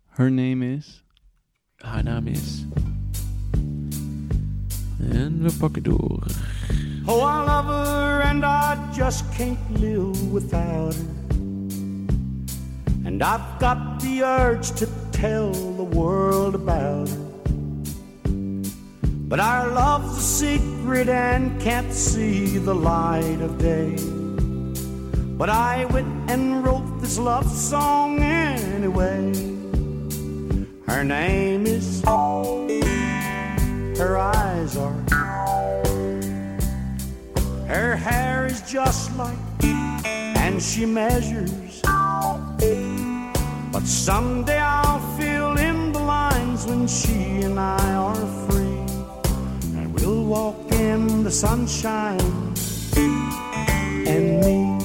Her 0.06 0.32
name 0.32 0.74
is... 0.76 1.04
Haar 1.76 2.04
naam 2.04 2.28
is... 2.28 2.66
En 5.00 5.42
we 5.42 5.56
pakken 5.60 5.84
door. 5.84 6.26
Oh, 7.06 7.18
I 7.18 7.46
love 7.46 7.68
her 7.68 8.22
and 8.22 8.44
I 8.44 8.98
just 8.98 9.30
can't 9.30 9.80
live 9.80 10.32
without 10.32 10.96
her. 10.96 11.25
And 13.06 13.22
I've 13.22 13.60
got 13.60 14.00
the 14.02 14.24
urge 14.24 14.72
to 14.80 14.88
tell 15.12 15.52
the 15.52 15.84
world 15.84 16.56
about 16.56 17.08
her. 17.08 17.26
But 19.28 19.40
our 19.40 19.70
love's 19.72 20.18
a 20.18 20.22
secret 20.22 21.08
and 21.08 21.62
can't 21.62 21.94
see 21.94 22.58
the 22.58 22.74
light 22.74 23.42
of 23.42 23.58
day. 23.58 23.96
But 25.38 25.50
I 25.50 25.86
went 25.86 26.32
and 26.32 26.66
wrote 26.66 27.00
this 27.00 27.20
love 27.20 27.48
song 27.48 28.20
anyway. 28.20 29.34
Her 30.88 31.04
name 31.04 31.66
is. 31.68 32.02
Her 33.98 34.18
eyes 34.18 34.78
are. 34.78 34.94
Her 37.68 37.96
hair 37.96 38.48
is 38.48 38.62
just 38.62 39.16
like. 39.16 39.38
And 39.64 40.62
she 40.62 40.86
measures. 40.86 41.65
But 43.76 43.88
someday 43.88 44.58
I'll 44.58 45.02
fill 45.18 45.58
in 45.58 45.92
the 45.92 46.00
lines 46.00 46.66
when 46.66 46.88
she 46.88 47.42
and 47.42 47.60
I 47.60 47.94
are 47.94 48.16
free. 48.48 48.80
And 49.76 49.94
we'll 49.94 50.24
walk 50.24 50.72
in 50.72 51.26
the 51.26 51.30
sunshine 51.30 52.22
and 54.08 54.40
me. 54.46 54.80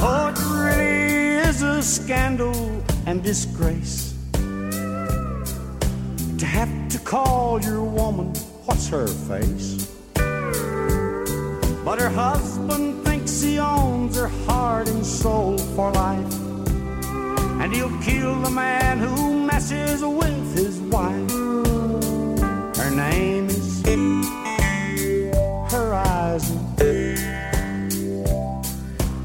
Oh, 0.00 0.28
it 0.30 0.38
really 0.56 1.48
is 1.48 1.60
a 1.60 1.82
scandal 1.82 2.82
and 3.04 3.22
disgrace 3.22 4.11
call 7.12 7.60
your 7.60 7.84
woman 7.84 8.32
what's 8.64 8.88
her 8.88 9.06
face. 9.06 9.86
But 11.84 12.00
her 12.00 12.08
husband 12.08 13.04
thinks 13.04 13.42
he 13.42 13.58
owns 13.58 14.16
her 14.16 14.28
heart 14.46 14.88
and 14.88 15.04
soul 15.04 15.58
for 15.58 15.92
life. 15.92 16.34
And 17.60 17.70
he'll 17.70 18.00
kill 18.00 18.40
the 18.40 18.48
man 18.50 18.98
who 18.98 19.44
messes 19.44 20.02
with 20.02 20.56
his 20.56 20.80
wife. 20.80 21.32
Her 22.80 22.90
name 22.90 23.48
is 23.50 23.82
Horizon. 25.70 26.60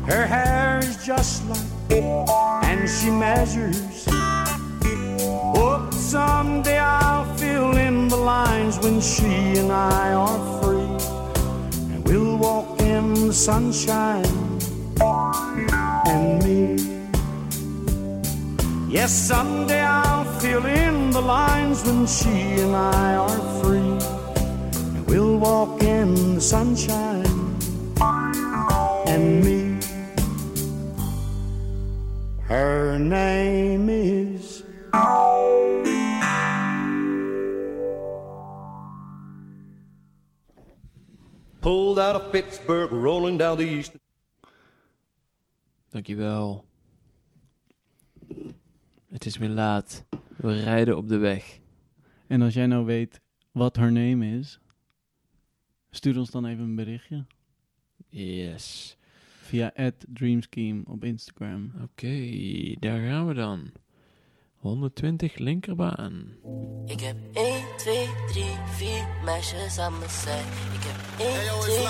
Her 0.05 0.25
hair 0.25 0.79
is 0.79 1.05
just 1.05 1.47
like, 1.47 1.93
and 2.65 2.89
she 2.89 3.11
measures. 3.11 4.07
Someday 6.07 6.79
I'll 6.79 7.25
fill 7.35 7.75
in 7.75 8.07
the 8.07 8.15
lines 8.15 8.79
when 8.79 9.01
she 9.01 9.59
and 9.59 9.71
I 9.73 10.13
are 10.13 10.61
free. 10.61 10.95
And 11.91 12.07
we'll 12.07 12.37
walk 12.37 12.79
in 12.79 13.13
the 13.27 13.33
sunshine 13.33 14.25
and 16.07 16.41
me. 16.45 16.59
Yes, 18.89 19.11
someday 19.11 19.81
I'll 19.81 20.23
fill 20.39 20.65
in 20.65 21.11
the 21.11 21.19
lines 21.19 21.83
when 21.83 22.07
she 22.07 22.35
and 22.63 22.73
I 22.73 23.15
are 23.15 23.39
free. 23.61 23.97
And 24.95 25.05
we'll 25.07 25.37
walk 25.37 25.83
in 25.83 26.35
the 26.35 26.41
sunshine 26.41 27.35
and 29.11 29.43
me. 29.43 29.77
Her 32.43 32.97
name 32.97 33.89
is. 33.89 34.63
Pulled 41.67 41.99
out 41.99 42.15
of 42.15 42.31
Pittsburgh, 42.31 42.91
rolling 42.91 43.37
down 43.37 43.57
the 43.57 43.67
east. 43.67 43.91
Dankjewel. 45.89 46.65
Het 49.09 49.25
is 49.25 49.37
weer 49.37 49.49
laat. 49.49 50.05
We 50.37 50.61
rijden 50.61 50.97
op 50.97 51.07
de 51.07 51.17
weg. 51.17 51.59
En 52.27 52.41
als 52.41 52.53
jij 52.53 52.65
nou 52.65 52.85
weet 52.85 53.21
wat 53.51 53.75
haar 53.75 53.91
name 53.91 54.39
is, 54.39 54.59
stuur 55.89 56.17
ons 56.17 56.29
dan 56.29 56.45
even 56.45 56.63
een 56.63 56.75
berichtje. 56.75 57.25
Yes. 58.09 58.97
Via 59.41 59.73
@dreamscheme 60.13 60.83
op 60.85 61.03
Instagram. 61.03 61.71
Oké, 61.83 62.29
daar 62.79 62.99
gaan 62.99 63.27
we 63.27 63.33
dan. 63.33 63.71
120 64.59 65.37
linkerbaan. 65.37 66.35
Ik 66.85 66.99
heb 66.99 67.15
1, 67.33 67.63
2, 67.77 68.07
3, 68.27 68.43
4 68.65 69.07
meisjes 69.25 69.79
aan 69.79 69.97
mijn 69.97 70.09
zij. 70.09 70.43
Ik 70.73 70.83
heb 70.83 71.27
1, 71.27 71.29
2, 71.61 71.75
3, 71.75 71.87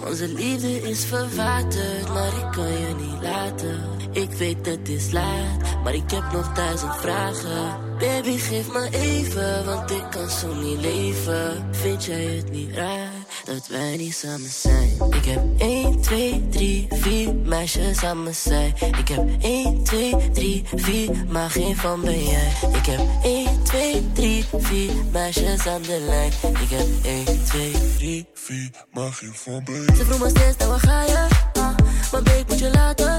4. 0.00 0.06
Onze 0.08 0.28
liefde 0.28 0.88
is 0.88 1.04
verwaterd, 1.04 2.08
maar 2.08 2.26
ik 2.26 2.52
kan 2.52 2.72
je 2.72 2.94
niet 2.94 3.22
laten. 3.22 3.80
Ik 4.12 4.30
weet 4.30 4.66
het 4.66 4.88
is 4.88 5.12
laat, 5.12 5.82
maar 5.82 5.94
ik 5.94 6.10
heb 6.10 6.32
nog 6.32 6.52
duizend 6.52 6.96
vragen. 6.96 7.84
Baby, 7.98 8.36
geef 8.38 8.72
me 8.72 8.88
even, 8.92 9.64
want 9.64 9.90
ik 9.90 10.10
kan 10.10 10.30
zo 10.30 10.54
niet 10.54 10.80
leven. 10.80 11.74
Vind 11.74 12.04
jij 12.04 12.24
het 12.24 12.50
niet 12.50 12.74
raar 12.74 13.25
dat 13.46 13.66
wij 13.66 13.96
niet 13.96 14.14
samen 14.14 14.50
zijn? 14.50 14.90
Ik 15.10 15.24
heb 15.24 15.42
1, 15.58 16.00
2, 16.00 16.48
3, 16.48 16.86
4 16.90 17.34
meisjes 17.34 18.04
aan 18.04 18.22
mijn 18.22 18.34
zij. 18.34 18.74
Ik 18.98 19.08
heb 19.08 19.28
1, 19.40 19.84
2, 19.84 20.30
3, 20.32 20.64
4, 20.74 21.24
maar 21.28 21.50
geen 21.50 21.76
van 21.76 22.00
ben 22.00 22.24
jij. 22.24 22.52
Ik 22.72 22.86
heb 22.86 23.00
1, 23.22 23.62
2, 23.62 24.12
3, 24.12 24.44
4 24.58 24.90
meisjes 25.12 25.66
aan 25.66 25.82
de 25.82 26.04
lijn. 26.08 26.32
Ik 26.42 26.70
heb 26.70 26.86
1, 27.04 27.44
2, 27.44 27.72
3, 27.96 28.26
4, 28.34 28.70
maar 28.92 29.12
geen 29.12 29.34
van 29.34 29.64
ben 29.64 29.74
jij. 29.74 29.96
Ze 29.96 30.04
vroeg 30.04 30.18
me 30.18 30.28
steeds, 30.28 30.56
nou 30.56 30.70
waar 30.70 30.80
ga 30.80 31.02
je? 31.02 31.26
Ah, 31.52 31.76
maar 32.12 32.36
ik 32.36 32.48
moet 32.48 32.58
je 32.58 32.70
laten. 32.70 33.18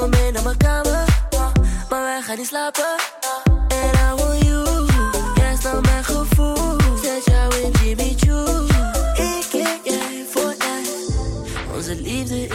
Ah, 0.00 0.10
mee 0.10 0.32
naar 0.32 0.42
mijn 0.42 0.56
kamer. 0.56 1.28
Ah, 1.30 1.54
maar 1.88 2.02
wij 2.02 2.22
gaan 2.22 2.36
niet 2.36 2.46
slapen. 2.46 3.11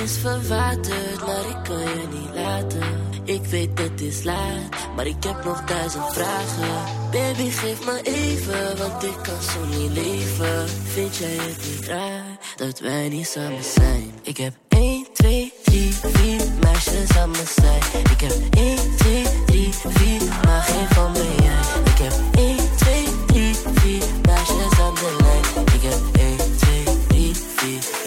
Is 0.07 0.17
verwaterd, 0.17 1.25
maar 1.25 1.49
ik 1.49 1.63
kan 1.63 1.79
je 1.79 2.07
niet 2.11 2.33
laten. 2.33 2.81
Ik 3.23 3.43
weet 3.43 3.79
het 3.79 4.01
is 4.01 4.23
laat, 4.23 4.95
maar 4.95 5.07
ik 5.07 5.23
heb 5.23 5.43
nog 5.43 5.63
duizend 5.63 6.13
vragen. 6.13 7.09
Baby, 7.11 7.49
geef 7.49 7.85
me 7.85 8.01
even, 8.03 8.77
want 8.77 9.03
ik 9.03 9.17
kan 9.21 9.41
zo 9.41 9.79
niet 9.79 9.91
leven. 9.91 10.67
Vind 10.67 11.15
jij 11.15 11.35
het 11.35 11.57
niet 11.69 11.87
raar 11.87 12.37
dat 12.55 12.79
wij 12.79 13.09
niet 13.09 13.27
samen 13.27 13.63
zijn? 13.63 14.11
Ik 14.21 14.37
heb 14.37 14.53
1, 14.67 15.07
2, 15.13 15.53
3, 15.63 15.93
4 15.93 16.41
meisjes 16.61 17.17
aan 17.17 17.31
mijn 17.31 17.47
zij. 17.47 18.01
Ik 18.11 18.21
heb 18.21 18.35
1, 18.57 18.77
2, 18.97 19.23
3, 19.45 19.73
4, 19.73 20.21
maar 20.45 20.61
geen 20.61 20.87
van 20.87 21.13
jij. 21.13 21.57
Ik 21.85 22.26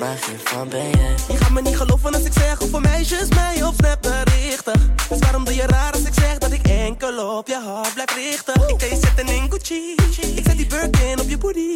maar 0.01 0.17
geen 0.21 0.39
van 0.45 0.69
ben 0.69 0.91
jij. 0.91 1.15
Je 1.29 1.37
gaat 1.37 1.51
me 1.51 1.63
niet 1.63 1.77
geloven 1.77 2.15
als 2.15 2.25
ik 2.25 2.33
zeg 2.33 2.59
hoeveel 2.59 2.81
meisjes 2.81 3.29
mij 3.29 3.63
op 3.63 3.75
snap 3.77 4.01
berichten. 4.01 4.95
Dus 5.09 5.19
waarom 5.19 5.45
doe 5.45 5.55
je 5.55 5.67
raar 5.67 5.93
als 5.93 6.03
ik 6.03 6.15
zeg 6.15 6.39
dat 6.39 6.53
ik 6.53 6.67
enkel 6.67 7.39
op 7.39 7.47
je 7.47 7.61
hart 7.65 7.95
blijf 7.95 8.15
richten? 8.15 8.55
Ik 8.69 8.79
kan 8.79 8.89
je 8.89 8.97
in 9.27 9.51
Gucci. 9.51 9.95
Ik 10.37 10.45
zet 10.45 10.57
die 10.57 10.67
Birkin 10.67 11.21
op 11.21 11.29
je 11.29 11.39
booty. 11.39 11.69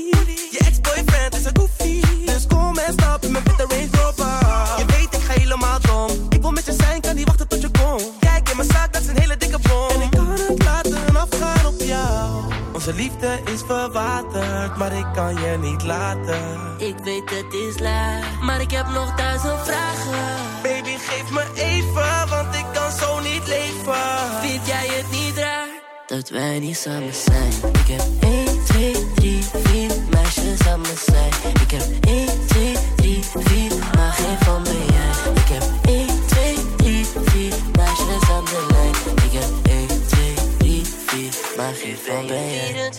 Je 0.51 0.59
ex-boyfriend 0.59 1.35
is 1.36 1.44
een 1.44 1.57
goofy. 1.57 2.01
Dus 2.25 2.47
kom 2.47 2.78
en 2.78 2.93
stap 2.93 3.25
in 3.25 3.33
mijn 3.33 3.44
witte 3.44 3.65
Range 3.69 3.89
Rover. 4.03 4.78
Je 4.78 4.85
weet 4.86 5.15
ik 5.15 5.23
ga 5.27 5.33
helemaal 5.33 5.78
dom. 5.81 6.27
Ik 6.28 6.41
wil 6.41 6.51
met 6.51 6.65
je 6.67 6.73
zijn, 6.73 7.01
kan 7.01 7.15
niet 7.15 7.27
wachten 7.27 7.49
tot 7.49 7.61
je 7.61 7.70
komt. 7.70 8.11
Kijk 8.20 8.49
in 8.49 8.57
mijn 8.57 8.69
zak, 8.70 8.93
dat 8.93 9.03
is 9.03 9.09
een 9.09 9.19
hele 9.19 9.36
dikke 9.36 9.59
bom. 9.59 9.89
En 9.89 10.01
ik 10.01 10.11
kan 10.11 10.31
het 10.31 10.64
Onze 12.87 13.03
liefde 13.03 13.41
is 13.53 13.63
verwaterd, 13.67 14.77
maar 14.77 14.93
ik 14.93 15.07
kan 15.15 15.35
je 15.35 15.59
niet 15.61 15.83
laten. 15.83 16.75
Ik 16.79 16.95
weet 17.05 17.31
het 17.31 17.55
is 17.55 17.79
laat, 17.79 18.23
maar 18.43 18.61
ik 18.61 18.71
heb 18.71 18.87
nog 18.87 19.15
duizend 19.15 19.61
vragen. 19.61 20.63
Baby, 20.63 20.97
geef 20.99 21.31
me 21.31 21.45
even, 21.55 22.29
want 22.29 22.55
ik 22.55 22.65
kan 22.73 22.91
zo 22.91 23.21
niet 23.21 23.47
leven. 23.47 24.41
Vind 24.41 24.67
jij 24.67 24.87
het 24.87 25.11
niet 25.11 25.37
raar? 25.37 25.75
dat 26.07 26.29
wij 26.29 26.59
niet 26.59 26.77
samen 26.77 27.15
zijn. 27.15 27.53
Ik 27.73 27.87
heb 27.87 28.03
1, 28.21 28.65
2, 28.65 29.13
3, 29.15 29.43
4 29.65 29.91
meisjes 30.11 30.69
aan 30.69 30.81
mijn 30.81 30.97
zij. 30.97 31.29
Ik 31.63 31.71
heb 31.71 32.05
1, 32.09 32.47
2, 32.47 32.77
3, 32.97 33.25
4, 33.35 33.79
maar 33.97 34.13
geen 34.13 34.39
van 34.39 34.63
ben 34.63 34.73
jij. 34.73 35.33
Ik 35.35 35.49
heb 35.49 35.84
maar 41.57 41.74
geen 41.74 41.97
van 41.97 42.26
ben 42.26 42.50
jij. 42.50 42.92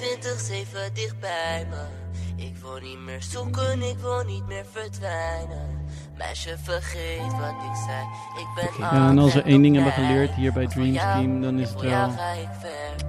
24-7 0.89 0.93
dicht 0.93 1.19
bij 1.19 1.67
me. 1.69 2.03
Ik 2.43 2.57
wil 2.57 2.77
niet 2.79 2.99
meer 2.99 3.21
zoeken, 3.23 3.81
ik 3.81 3.97
wil 3.97 4.23
niet 4.23 4.47
meer 4.47 4.65
verdwijnen. 4.71 5.85
Meisje, 6.17 6.57
vergeet 6.63 7.31
wat 7.31 7.49
ik 7.49 7.75
zei. 7.85 8.05
Ik 8.37 8.47
ben 8.55 8.79
Ja, 8.79 9.09
en 9.09 9.17
als 9.17 9.33
we 9.33 9.41
één 9.41 9.61
ding 9.61 9.75
hebben 9.75 9.93
geleerd 9.93 10.33
hier 10.33 10.53
bij 10.53 10.67
Dream 10.67 10.95
Scheme, 10.95 11.39
dan 11.41 11.59
is 11.59 11.69
het 11.69 11.81
wel 11.81 12.09
ga 12.11 12.31
ik 12.31 12.49
ver. 12.59 13.07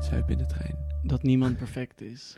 Zuid 0.00 0.26
binnen 0.26 0.48
trein. 0.48 0.76
dat 1.02 1.22
niemand 1.22 1.56
perfect 1.56 2.00
is. 2.00 2.36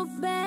no 0.00 0.06
better. 0.18 0.39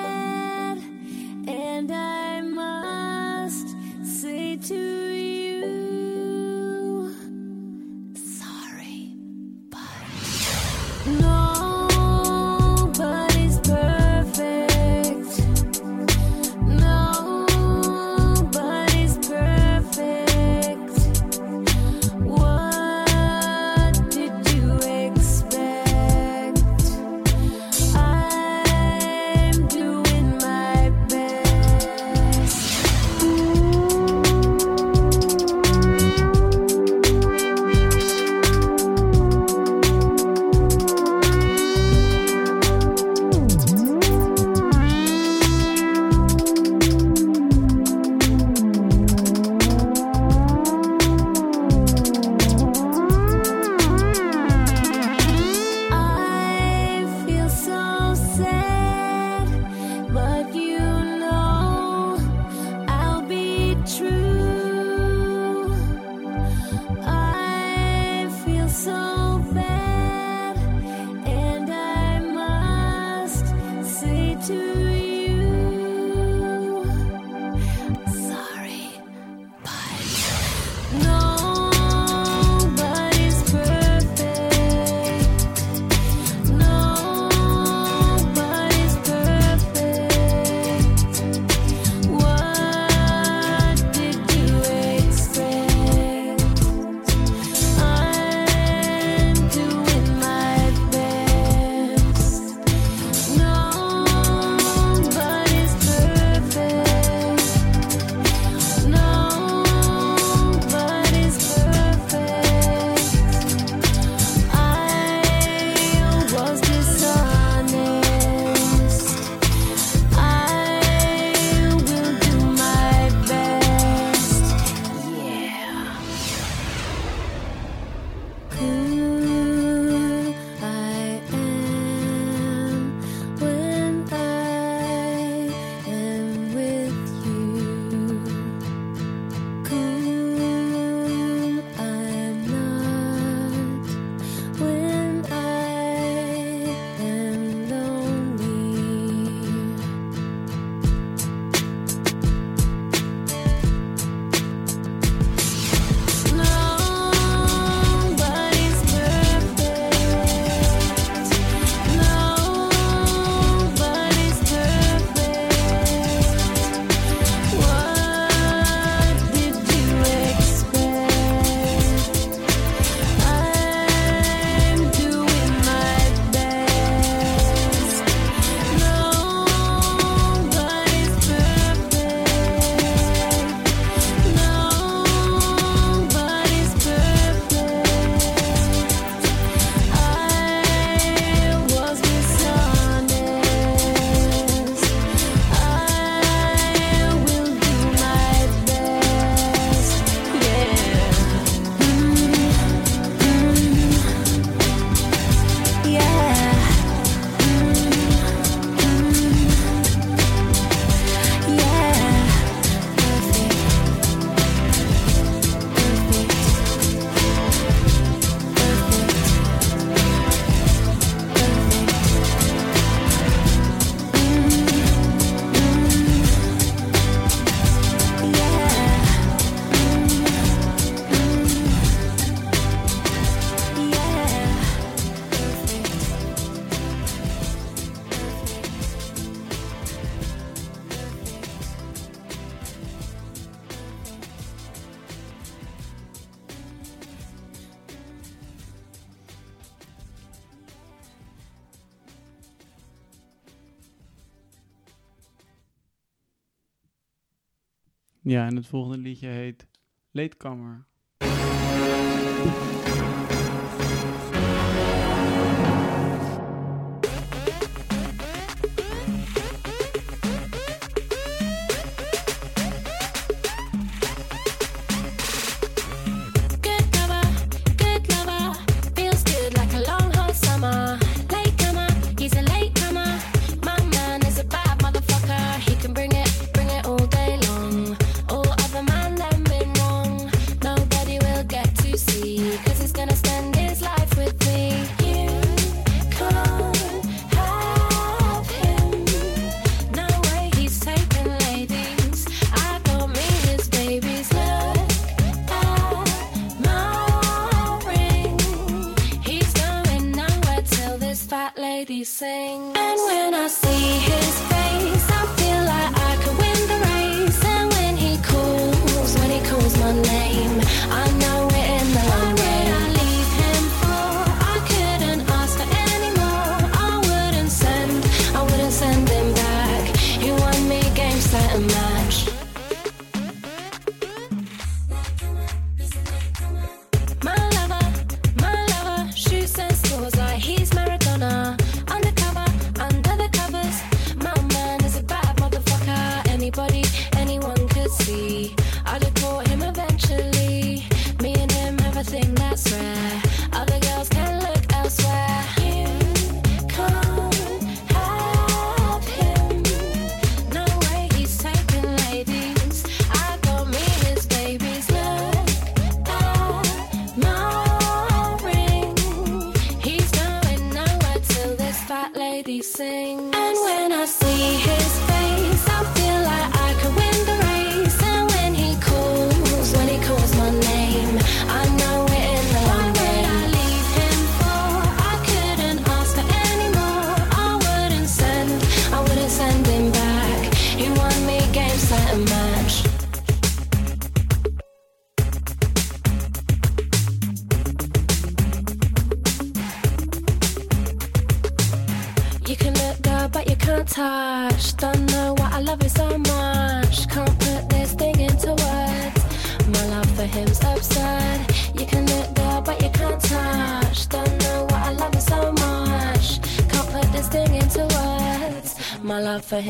en 258.46 258.56
het 258.56 258.66
volgende 258.66 258.98
liedje 258.98 259.28
heet 259.28 259.66
Leedkamer. 260.10 260.86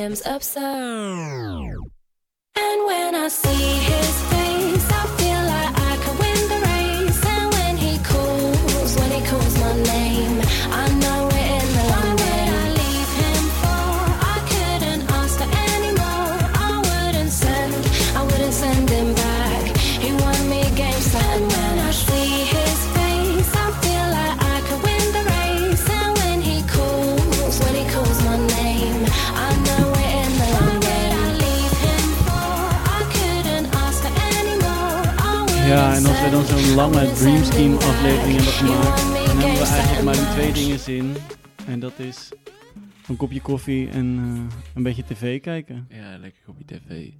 Tim's 0.04 0.20
absurd. 0.26 1.43
Dream 37.14 37.42
Team 37.42 37.74
aflevering 37.74 38.36
hebben 38.36 38.52
gemaakt. 38.52 39.00
En 39.00 39.38
hebben 39.38 39.58
we 39.58 39.66
eigenlijk 39.66 40.04
maar 40.04 40.14
die 40.14 40.28
twee 40.30 40.52
dingen 40.52 40.78
zin. 40.78 41.14
En 41.66 41.80
dat 41.80 41.98
is 41.98 42.32
een 43.06 43.16
kopje 43.16 43.40
koffie 43.40 43.90
en 43.90 44.18
eh, 44.18 44.56
een 44.74 44.82
beetje 44.82 45.04
tv 45.04 45.40
kijken. 45.40 45.86
Ja, 45.88 46.18
lekker 46.18 46.42
kopje 46.46 46.64
tv. 46.64 47.10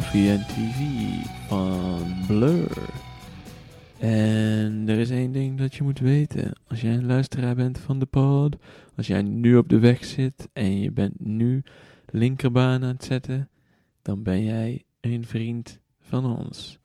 Coffee 0.00 0.30
and 0.30 0.48
TV 0.48 0.78
van 1.48 2.02
Blur. 2.26 2.78
En 3.98 4.88
er 4.88 4.98
is 4.98 5.10
één 5.10 5.32
ding 5.32 5.58
dat 5.58 5.74
je 5.74 5.82
moet 5.82 5.98
weten. 5.98 6.52
Als 6.68 6.80
jij 6.80 6.94
een 6.94 7.06
luisteraar 7.06 7.54
bent 7.54 7.78
van 7.78 7.98
de 7.98 8.06
pod, 8.06 8.56
als 8.96 9.06
jij 9.06 9.22
nu 9.22 9.56
op 9.56 9.68
de 9.68 9.78
weg 9.78 10.04
zit 10.04 10.48
en 10.52 10.80
je 10.80 10.90
bent 10.90 11.20
nu 11.20 11.62
linkerbaan 12.06 12.82
aan 12.82 12.88
het 12.88 13.04
zetten, 13.04 13.48
dan 14.02 14.22
ben 14.22 14.44
jij 14.44 14.84
een 15.00 15.24
vriend 15.24 15.80
van 16.00 16.36
ons. 16.38 16.78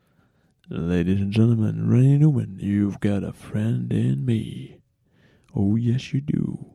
Ladies 0.67 1.21
and 1.21 1.35
gentlemen, 1.35 1.89
Ray 1.89 2.15
Newman, 2.17 2.53
you've 2.57 2.97
got 2.99 3.23
a 3.23 3.33
friend 3.33 3.93
in 3.93 4.23
me. 4.23 4.69
Oh 5.51 5.79
yes 5.79 6.11
you 6.11 6.23
do. 6.25 6.74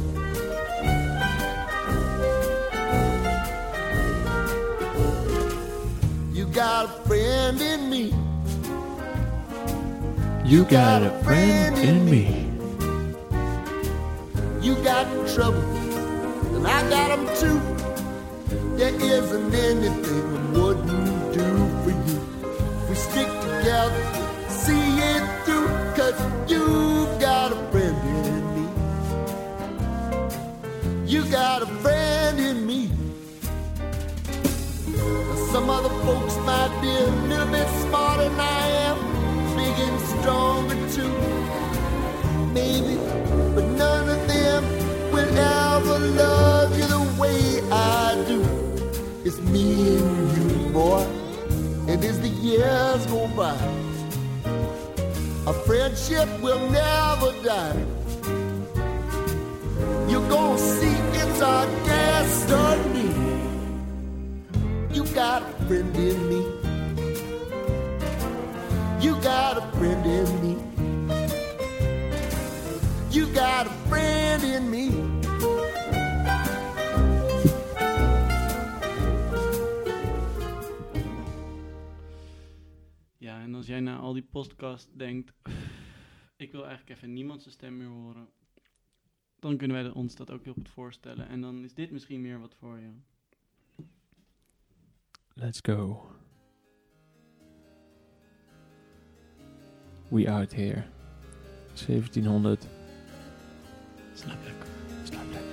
Got 6.53 6.85
a 6.85 6.89
friend 7.07 7.61
in 7.61 7.89
me. 7.89 8.13
You 10.43 10.65
got 10.65 11.01
a 11.01 11.11
friend 11.23 11.77
in 11.77 12.03
me. 12.09 12.49
You 14.61 14.75
got 14.83 15.07
trouble, 15.29 15.61
and 16.55 16.67
I 16.67 16.89
got 16.89 17.15
them 17.15 17.25
too. 17.39 17.59
There 18.75 18.93
isn't 18.93 19.53
anything 19.53 20.23
I 20.35 20.59
wouldn't 20.59 21.33
do 21.33 21.47
for 21.83 21.91
you. 21.91 22.19
We 22.89 22.95
stick 22.95 23.27
together, 23.27 24.03
see 24.49 24.99
it 24.99 25.23
through, 25.45 25.69
cause 25.95 26.19
you 26.51 27.07
got 27.21 27.53
a 27.53 27.55
friend 27.71 27.97
in 28.27 28.43
me. 28.55 28.63
You 31.05 31.23
got 31.31 31.61
a 31.61 31.67
friend 31.67 32.39
in 32.39 32.65
me. 32.67 33.00
Some 35.51 35.69
other 35.69 35.89
folks 36.05 36.37
might 36.45 36.73
be 36.81 36.87
a 36.87 37.07
little 37.27 37.45
bit 37.47 37.67
smarter 37.83 38.29
than 38.29 38.39
I 38.39 38.67
am, 38.87 38.97
big 39.57 39.77
and 39.85 39.99
stronger 39.99 40.75
too. 40.95 41.11
Maybe, 42.53 42.95
but 43.53 43.65
none 43.75 44.07
of 44.07 44.27
them 44.29 44.63
will 45.11 45.37
ever 45.37 45.99
love 45.99 46.77
you 46.79 46.87
the 46.87 47.03
way 47.19 47.61
I 47.69 48.23
do. 48.29 48.41
It's 49.25 49.39
me 49.39 49.97
and 49.97 50.37
you, 50.37 50.69
boy, 50.69 51.05
and 51.89 52.01
as 52.01 52.21
the 52.21 52.29
years 52.29 53.05
go 53.07 53.27
by, 53.35 53.59
our 55.45 55.53
friendship 55.65 56.29
will 56.41 56.65
never 56.69 57.33
die. 57.43 57.83
You're 60.07 60.29
gonna 60.29 60.57
see 60.57 60.95
it's 61.19 61.41
our 61.41 61.65
destiny. 61.83 63.40
You 64.93 65.05
got 65.05 65.41
a 65.41 65.65
friend 65.67 65.95
in 65.95 66.27
me. 66.27 66.41
You 68.99 69.21
got 69.21 69.57
a 69.57 69.71
friend 69.77 70.05
in 70.05 70.41
me. 70.41 70.57
You 73.09 73.25
got 73.33 73.67
a 73.67 73.69
friend 73.87 74.43
in 74.43 74.69
me. 74.69 74.85
Ja, 83.17 83.41
en 83.41 83.55
als 83.55 83.67
jij 83.67 83.79
na 83.79 83.97
al 83.97 84.13
die 84.13 84.23
podcast 84.23 84.89
denkt, 84.97 85.33
ik 86.35 86.51
wil 86.51 86.65
eigenlijk 86.65 86.97
even 86.97 87.13
niemand 87.13 87.41
zijn 87.41 87.53
stem 87.53 87.77
meer 87.77 87.87
horen, 87.87 88.29
dan 89.39 89.57
kunnen 89.57 89.83
wij 89.83 89.91
ons 89.91 90.15
dat 90.15 90.31
ook 90.31 90.43
heel 90.43 90.53
goed 90.53 90.69
voorstellen. 90.69 91.27
En 91.27 91.41
dan 91.41 91.63
is 91.63 91.73
dit 91.73 91.91
misschien 91.91 92.21
meer 92.21 92.39
wat 92.39 92.55
voor 92.55 92.79
je. 92.79 92.91
Let's 95.37 95.61
go. 95.61 96.03
We 100.09 100.27
out 100.27 100.51
here. 100.51 100.85
1700. 101.75 102.59
Slaap 104.15 104.37
lekker. 104.45 104.67
Slaap 105.05 105.25
lekker. 105.33 105.50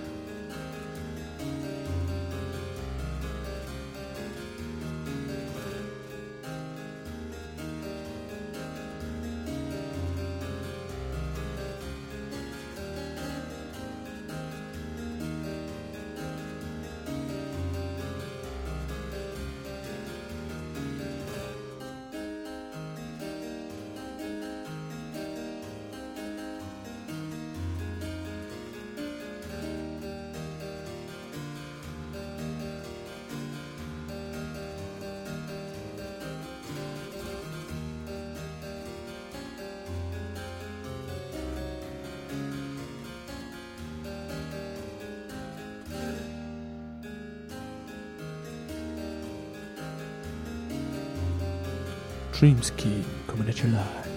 Dream 52.39 52.63
Scheme 52.63 53.05
coming 53.27 53.49
at 53.49 53.65
you 53.65 53.71
live. 53.71 54.08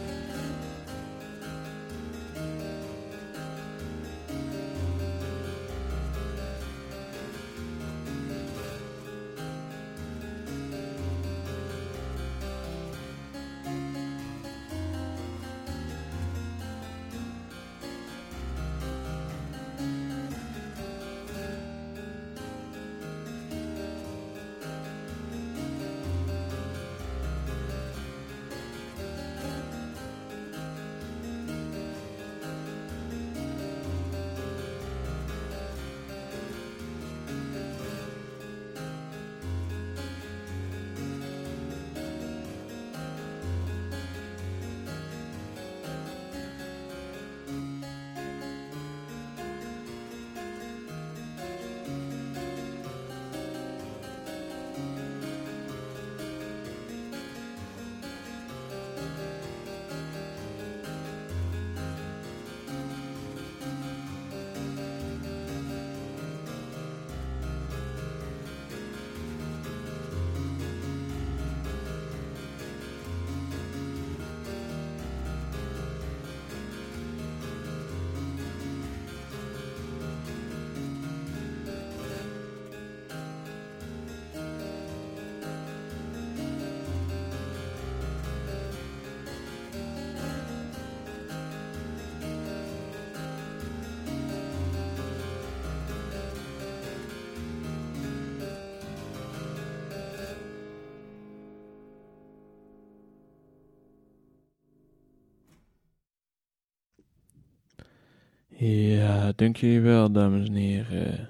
Ja, 108.64 109.31
dank 109.31 109.57
jullie 109.57 109.81
wel, 109.81 110.11
dames 110.11 110.48
en 110.48 110.53
heren. 110.53 111.30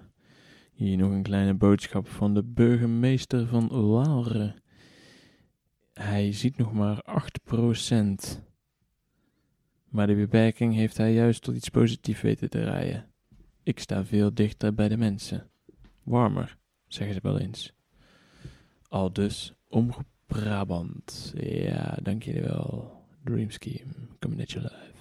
Hier 0.74 0.98
nog 0.98 1.12
een 1.12 1.24
kleine 1.24 1.54
boodschap 1.54 2.08
van 2.08 2.34
de 2.34 2.44
burgemeester 2.44 3.48
van 3.48 3.68
Waalre. 3.92 4.56
Hij 5.94 6.32
ziet 6.32 6.58
nog 6.58 6.74
maar 6.74 7.04
8%. 7.04 8.42
Maar 9.90 10.08
de 10.08 10.16
beperking 10.16 10.74
heeft 10.74 10.98
hij 10.98 11.14
juist 11.14 11.42
tot 11.42 11.56
iets 11.56 11.70
positiefs 11.70 12.22
weten 12.22 12.50
te 12.50 12.60
draaien. 12.60 13.08
Ik 13.64 13.80
sta 13.80 14.06
veel 14.06 14.34
dichter 14.34 14.74
bij 14.74 14.88
de 14.88 14.98
mensen. 14.98 15.50
Warmer, 16.04 16.58
zeggen 16.88 17.16
ze 17.16 17.22
wel 17.24 17.40
eens. 17.40 17.74
Al 18.88 19.14
dus. 19.14 19.54
Ja, 21.34 21.98
dank 22.02 22.24
jullie 22.24 22.42
wel. 22.42 22.92
Dream 23.24 23.50
Scheme, 23.50 23.92
coming 24.20 24.42
at 24.42 24.52
you 24.52 24.64
live. 24.64 25.01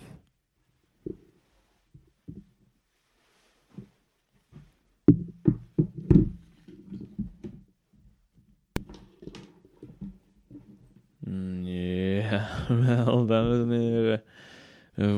Wel, 12.78 13.26
dames 13.26 13.58
en 13.58 13.70
heren. 13.70 14.22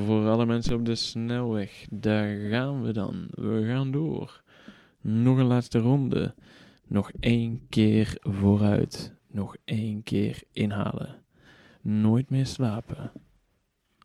Voor 0.07 0.29
alle 0.29 0.47
mensen 0.47 0.75
op 0.75 0.85
de 0.85 0.95
snelweg, 0.95 1.87
daar 1.91 2.37
gaan 2.37 2.83
we 2.83 2.93
dan. 2.93 3.27
We 3.31 3.65
gaan 3.67 3.91
door. 3.91 4.43
Nog 5.01 5.39
een 5.39 5.47
laatste 5.47 5.79
ronde. 5.79 6.35
Nog 6.87 7.11
één 7.21 7.67
keer 7.69 8.17
vooruit. 8.21 9.15
Nog 9.27 9.57
één 9.65 10.03
keer 10.03 10.43
inhalen. 10.53 11.23
Nooit 11.81 12.31
meer 12.31 12.47
slapen. 12.47 13.13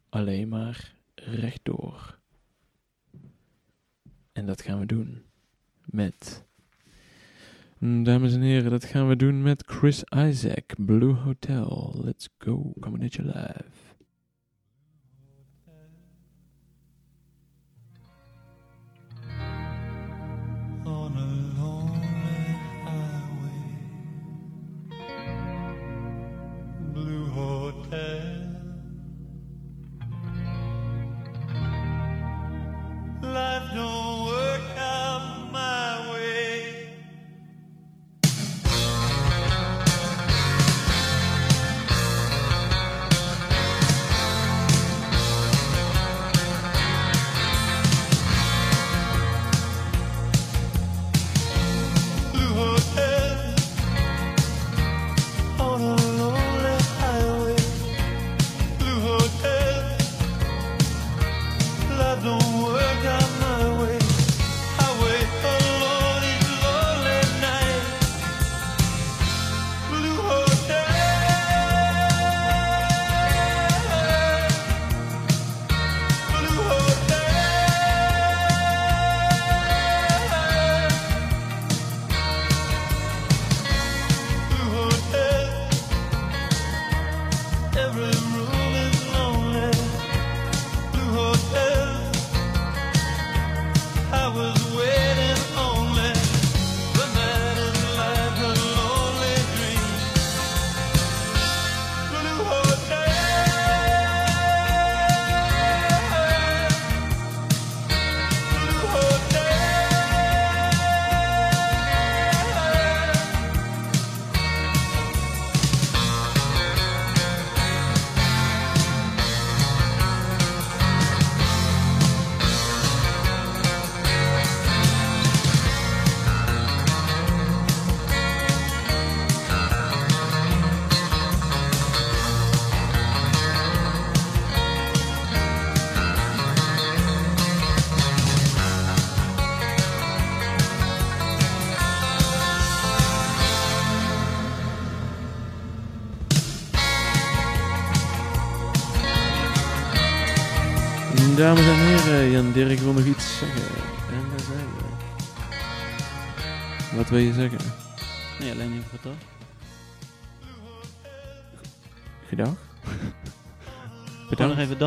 Alleen 0.10 0.50
maar 0.50 0.96
rechtdoor. 1.16 2.20
En 4.32 4.46
dat 4.46 4.62
gaan 4.62 4.80
we 4.80 4.86
doen 4.86 5.24
met. 5.86 6.47
Dames 7.80 8.34
en 8.34 8.42
heren, 8.42 8.72
dat 8.72 8.86
gaan 8.86 9.08
we 9.08 9.16
doen 9.16 9.42
met 9.42 9.64
Chris 9.66 10.04
Isaac, 10.16 10.74
Blue 10.78 11.14
Hotel. 11.14 12.02
Let's 12.04 12.30
go, 12.38 12.74
coming 12.80 13.04
at 13.04 13.14
you 13.14 13.28
live. 13.28 13.87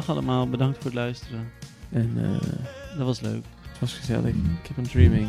Dag 0.00 0.16
allemaal. 0.16 0.48
Bedankt 0.48 0.76
voor 0.76 0.84
het 0.86 0.94
luisteren. 0.94 1.50
En 1.90 2.12
eh, 2.16 2.96
Dat 2.96 3.06
was 3.06 3.20
leuk. 3.20 3.44
het 3.68 3.80
was 3.80 3.92
gezellig. 3.94 4.34
Keep 4.62 4.78
on 4.78 4.84
dreaming. 4.84 5.28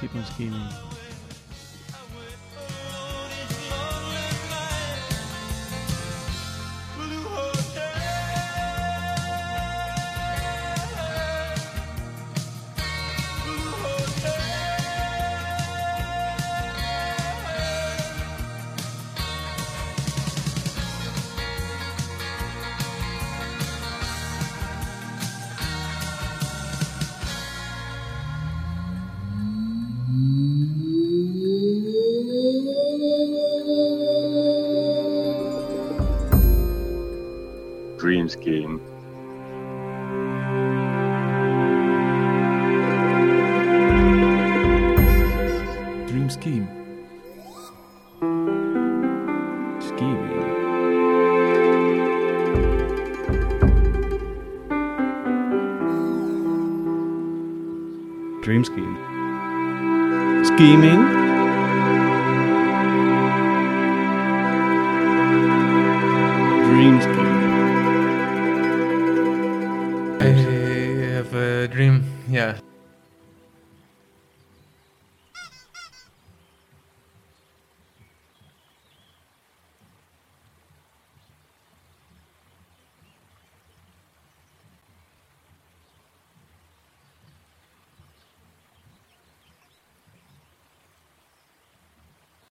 Keep 0.00 0.14
on 0.14 0.24
scheming. 0.24 0.64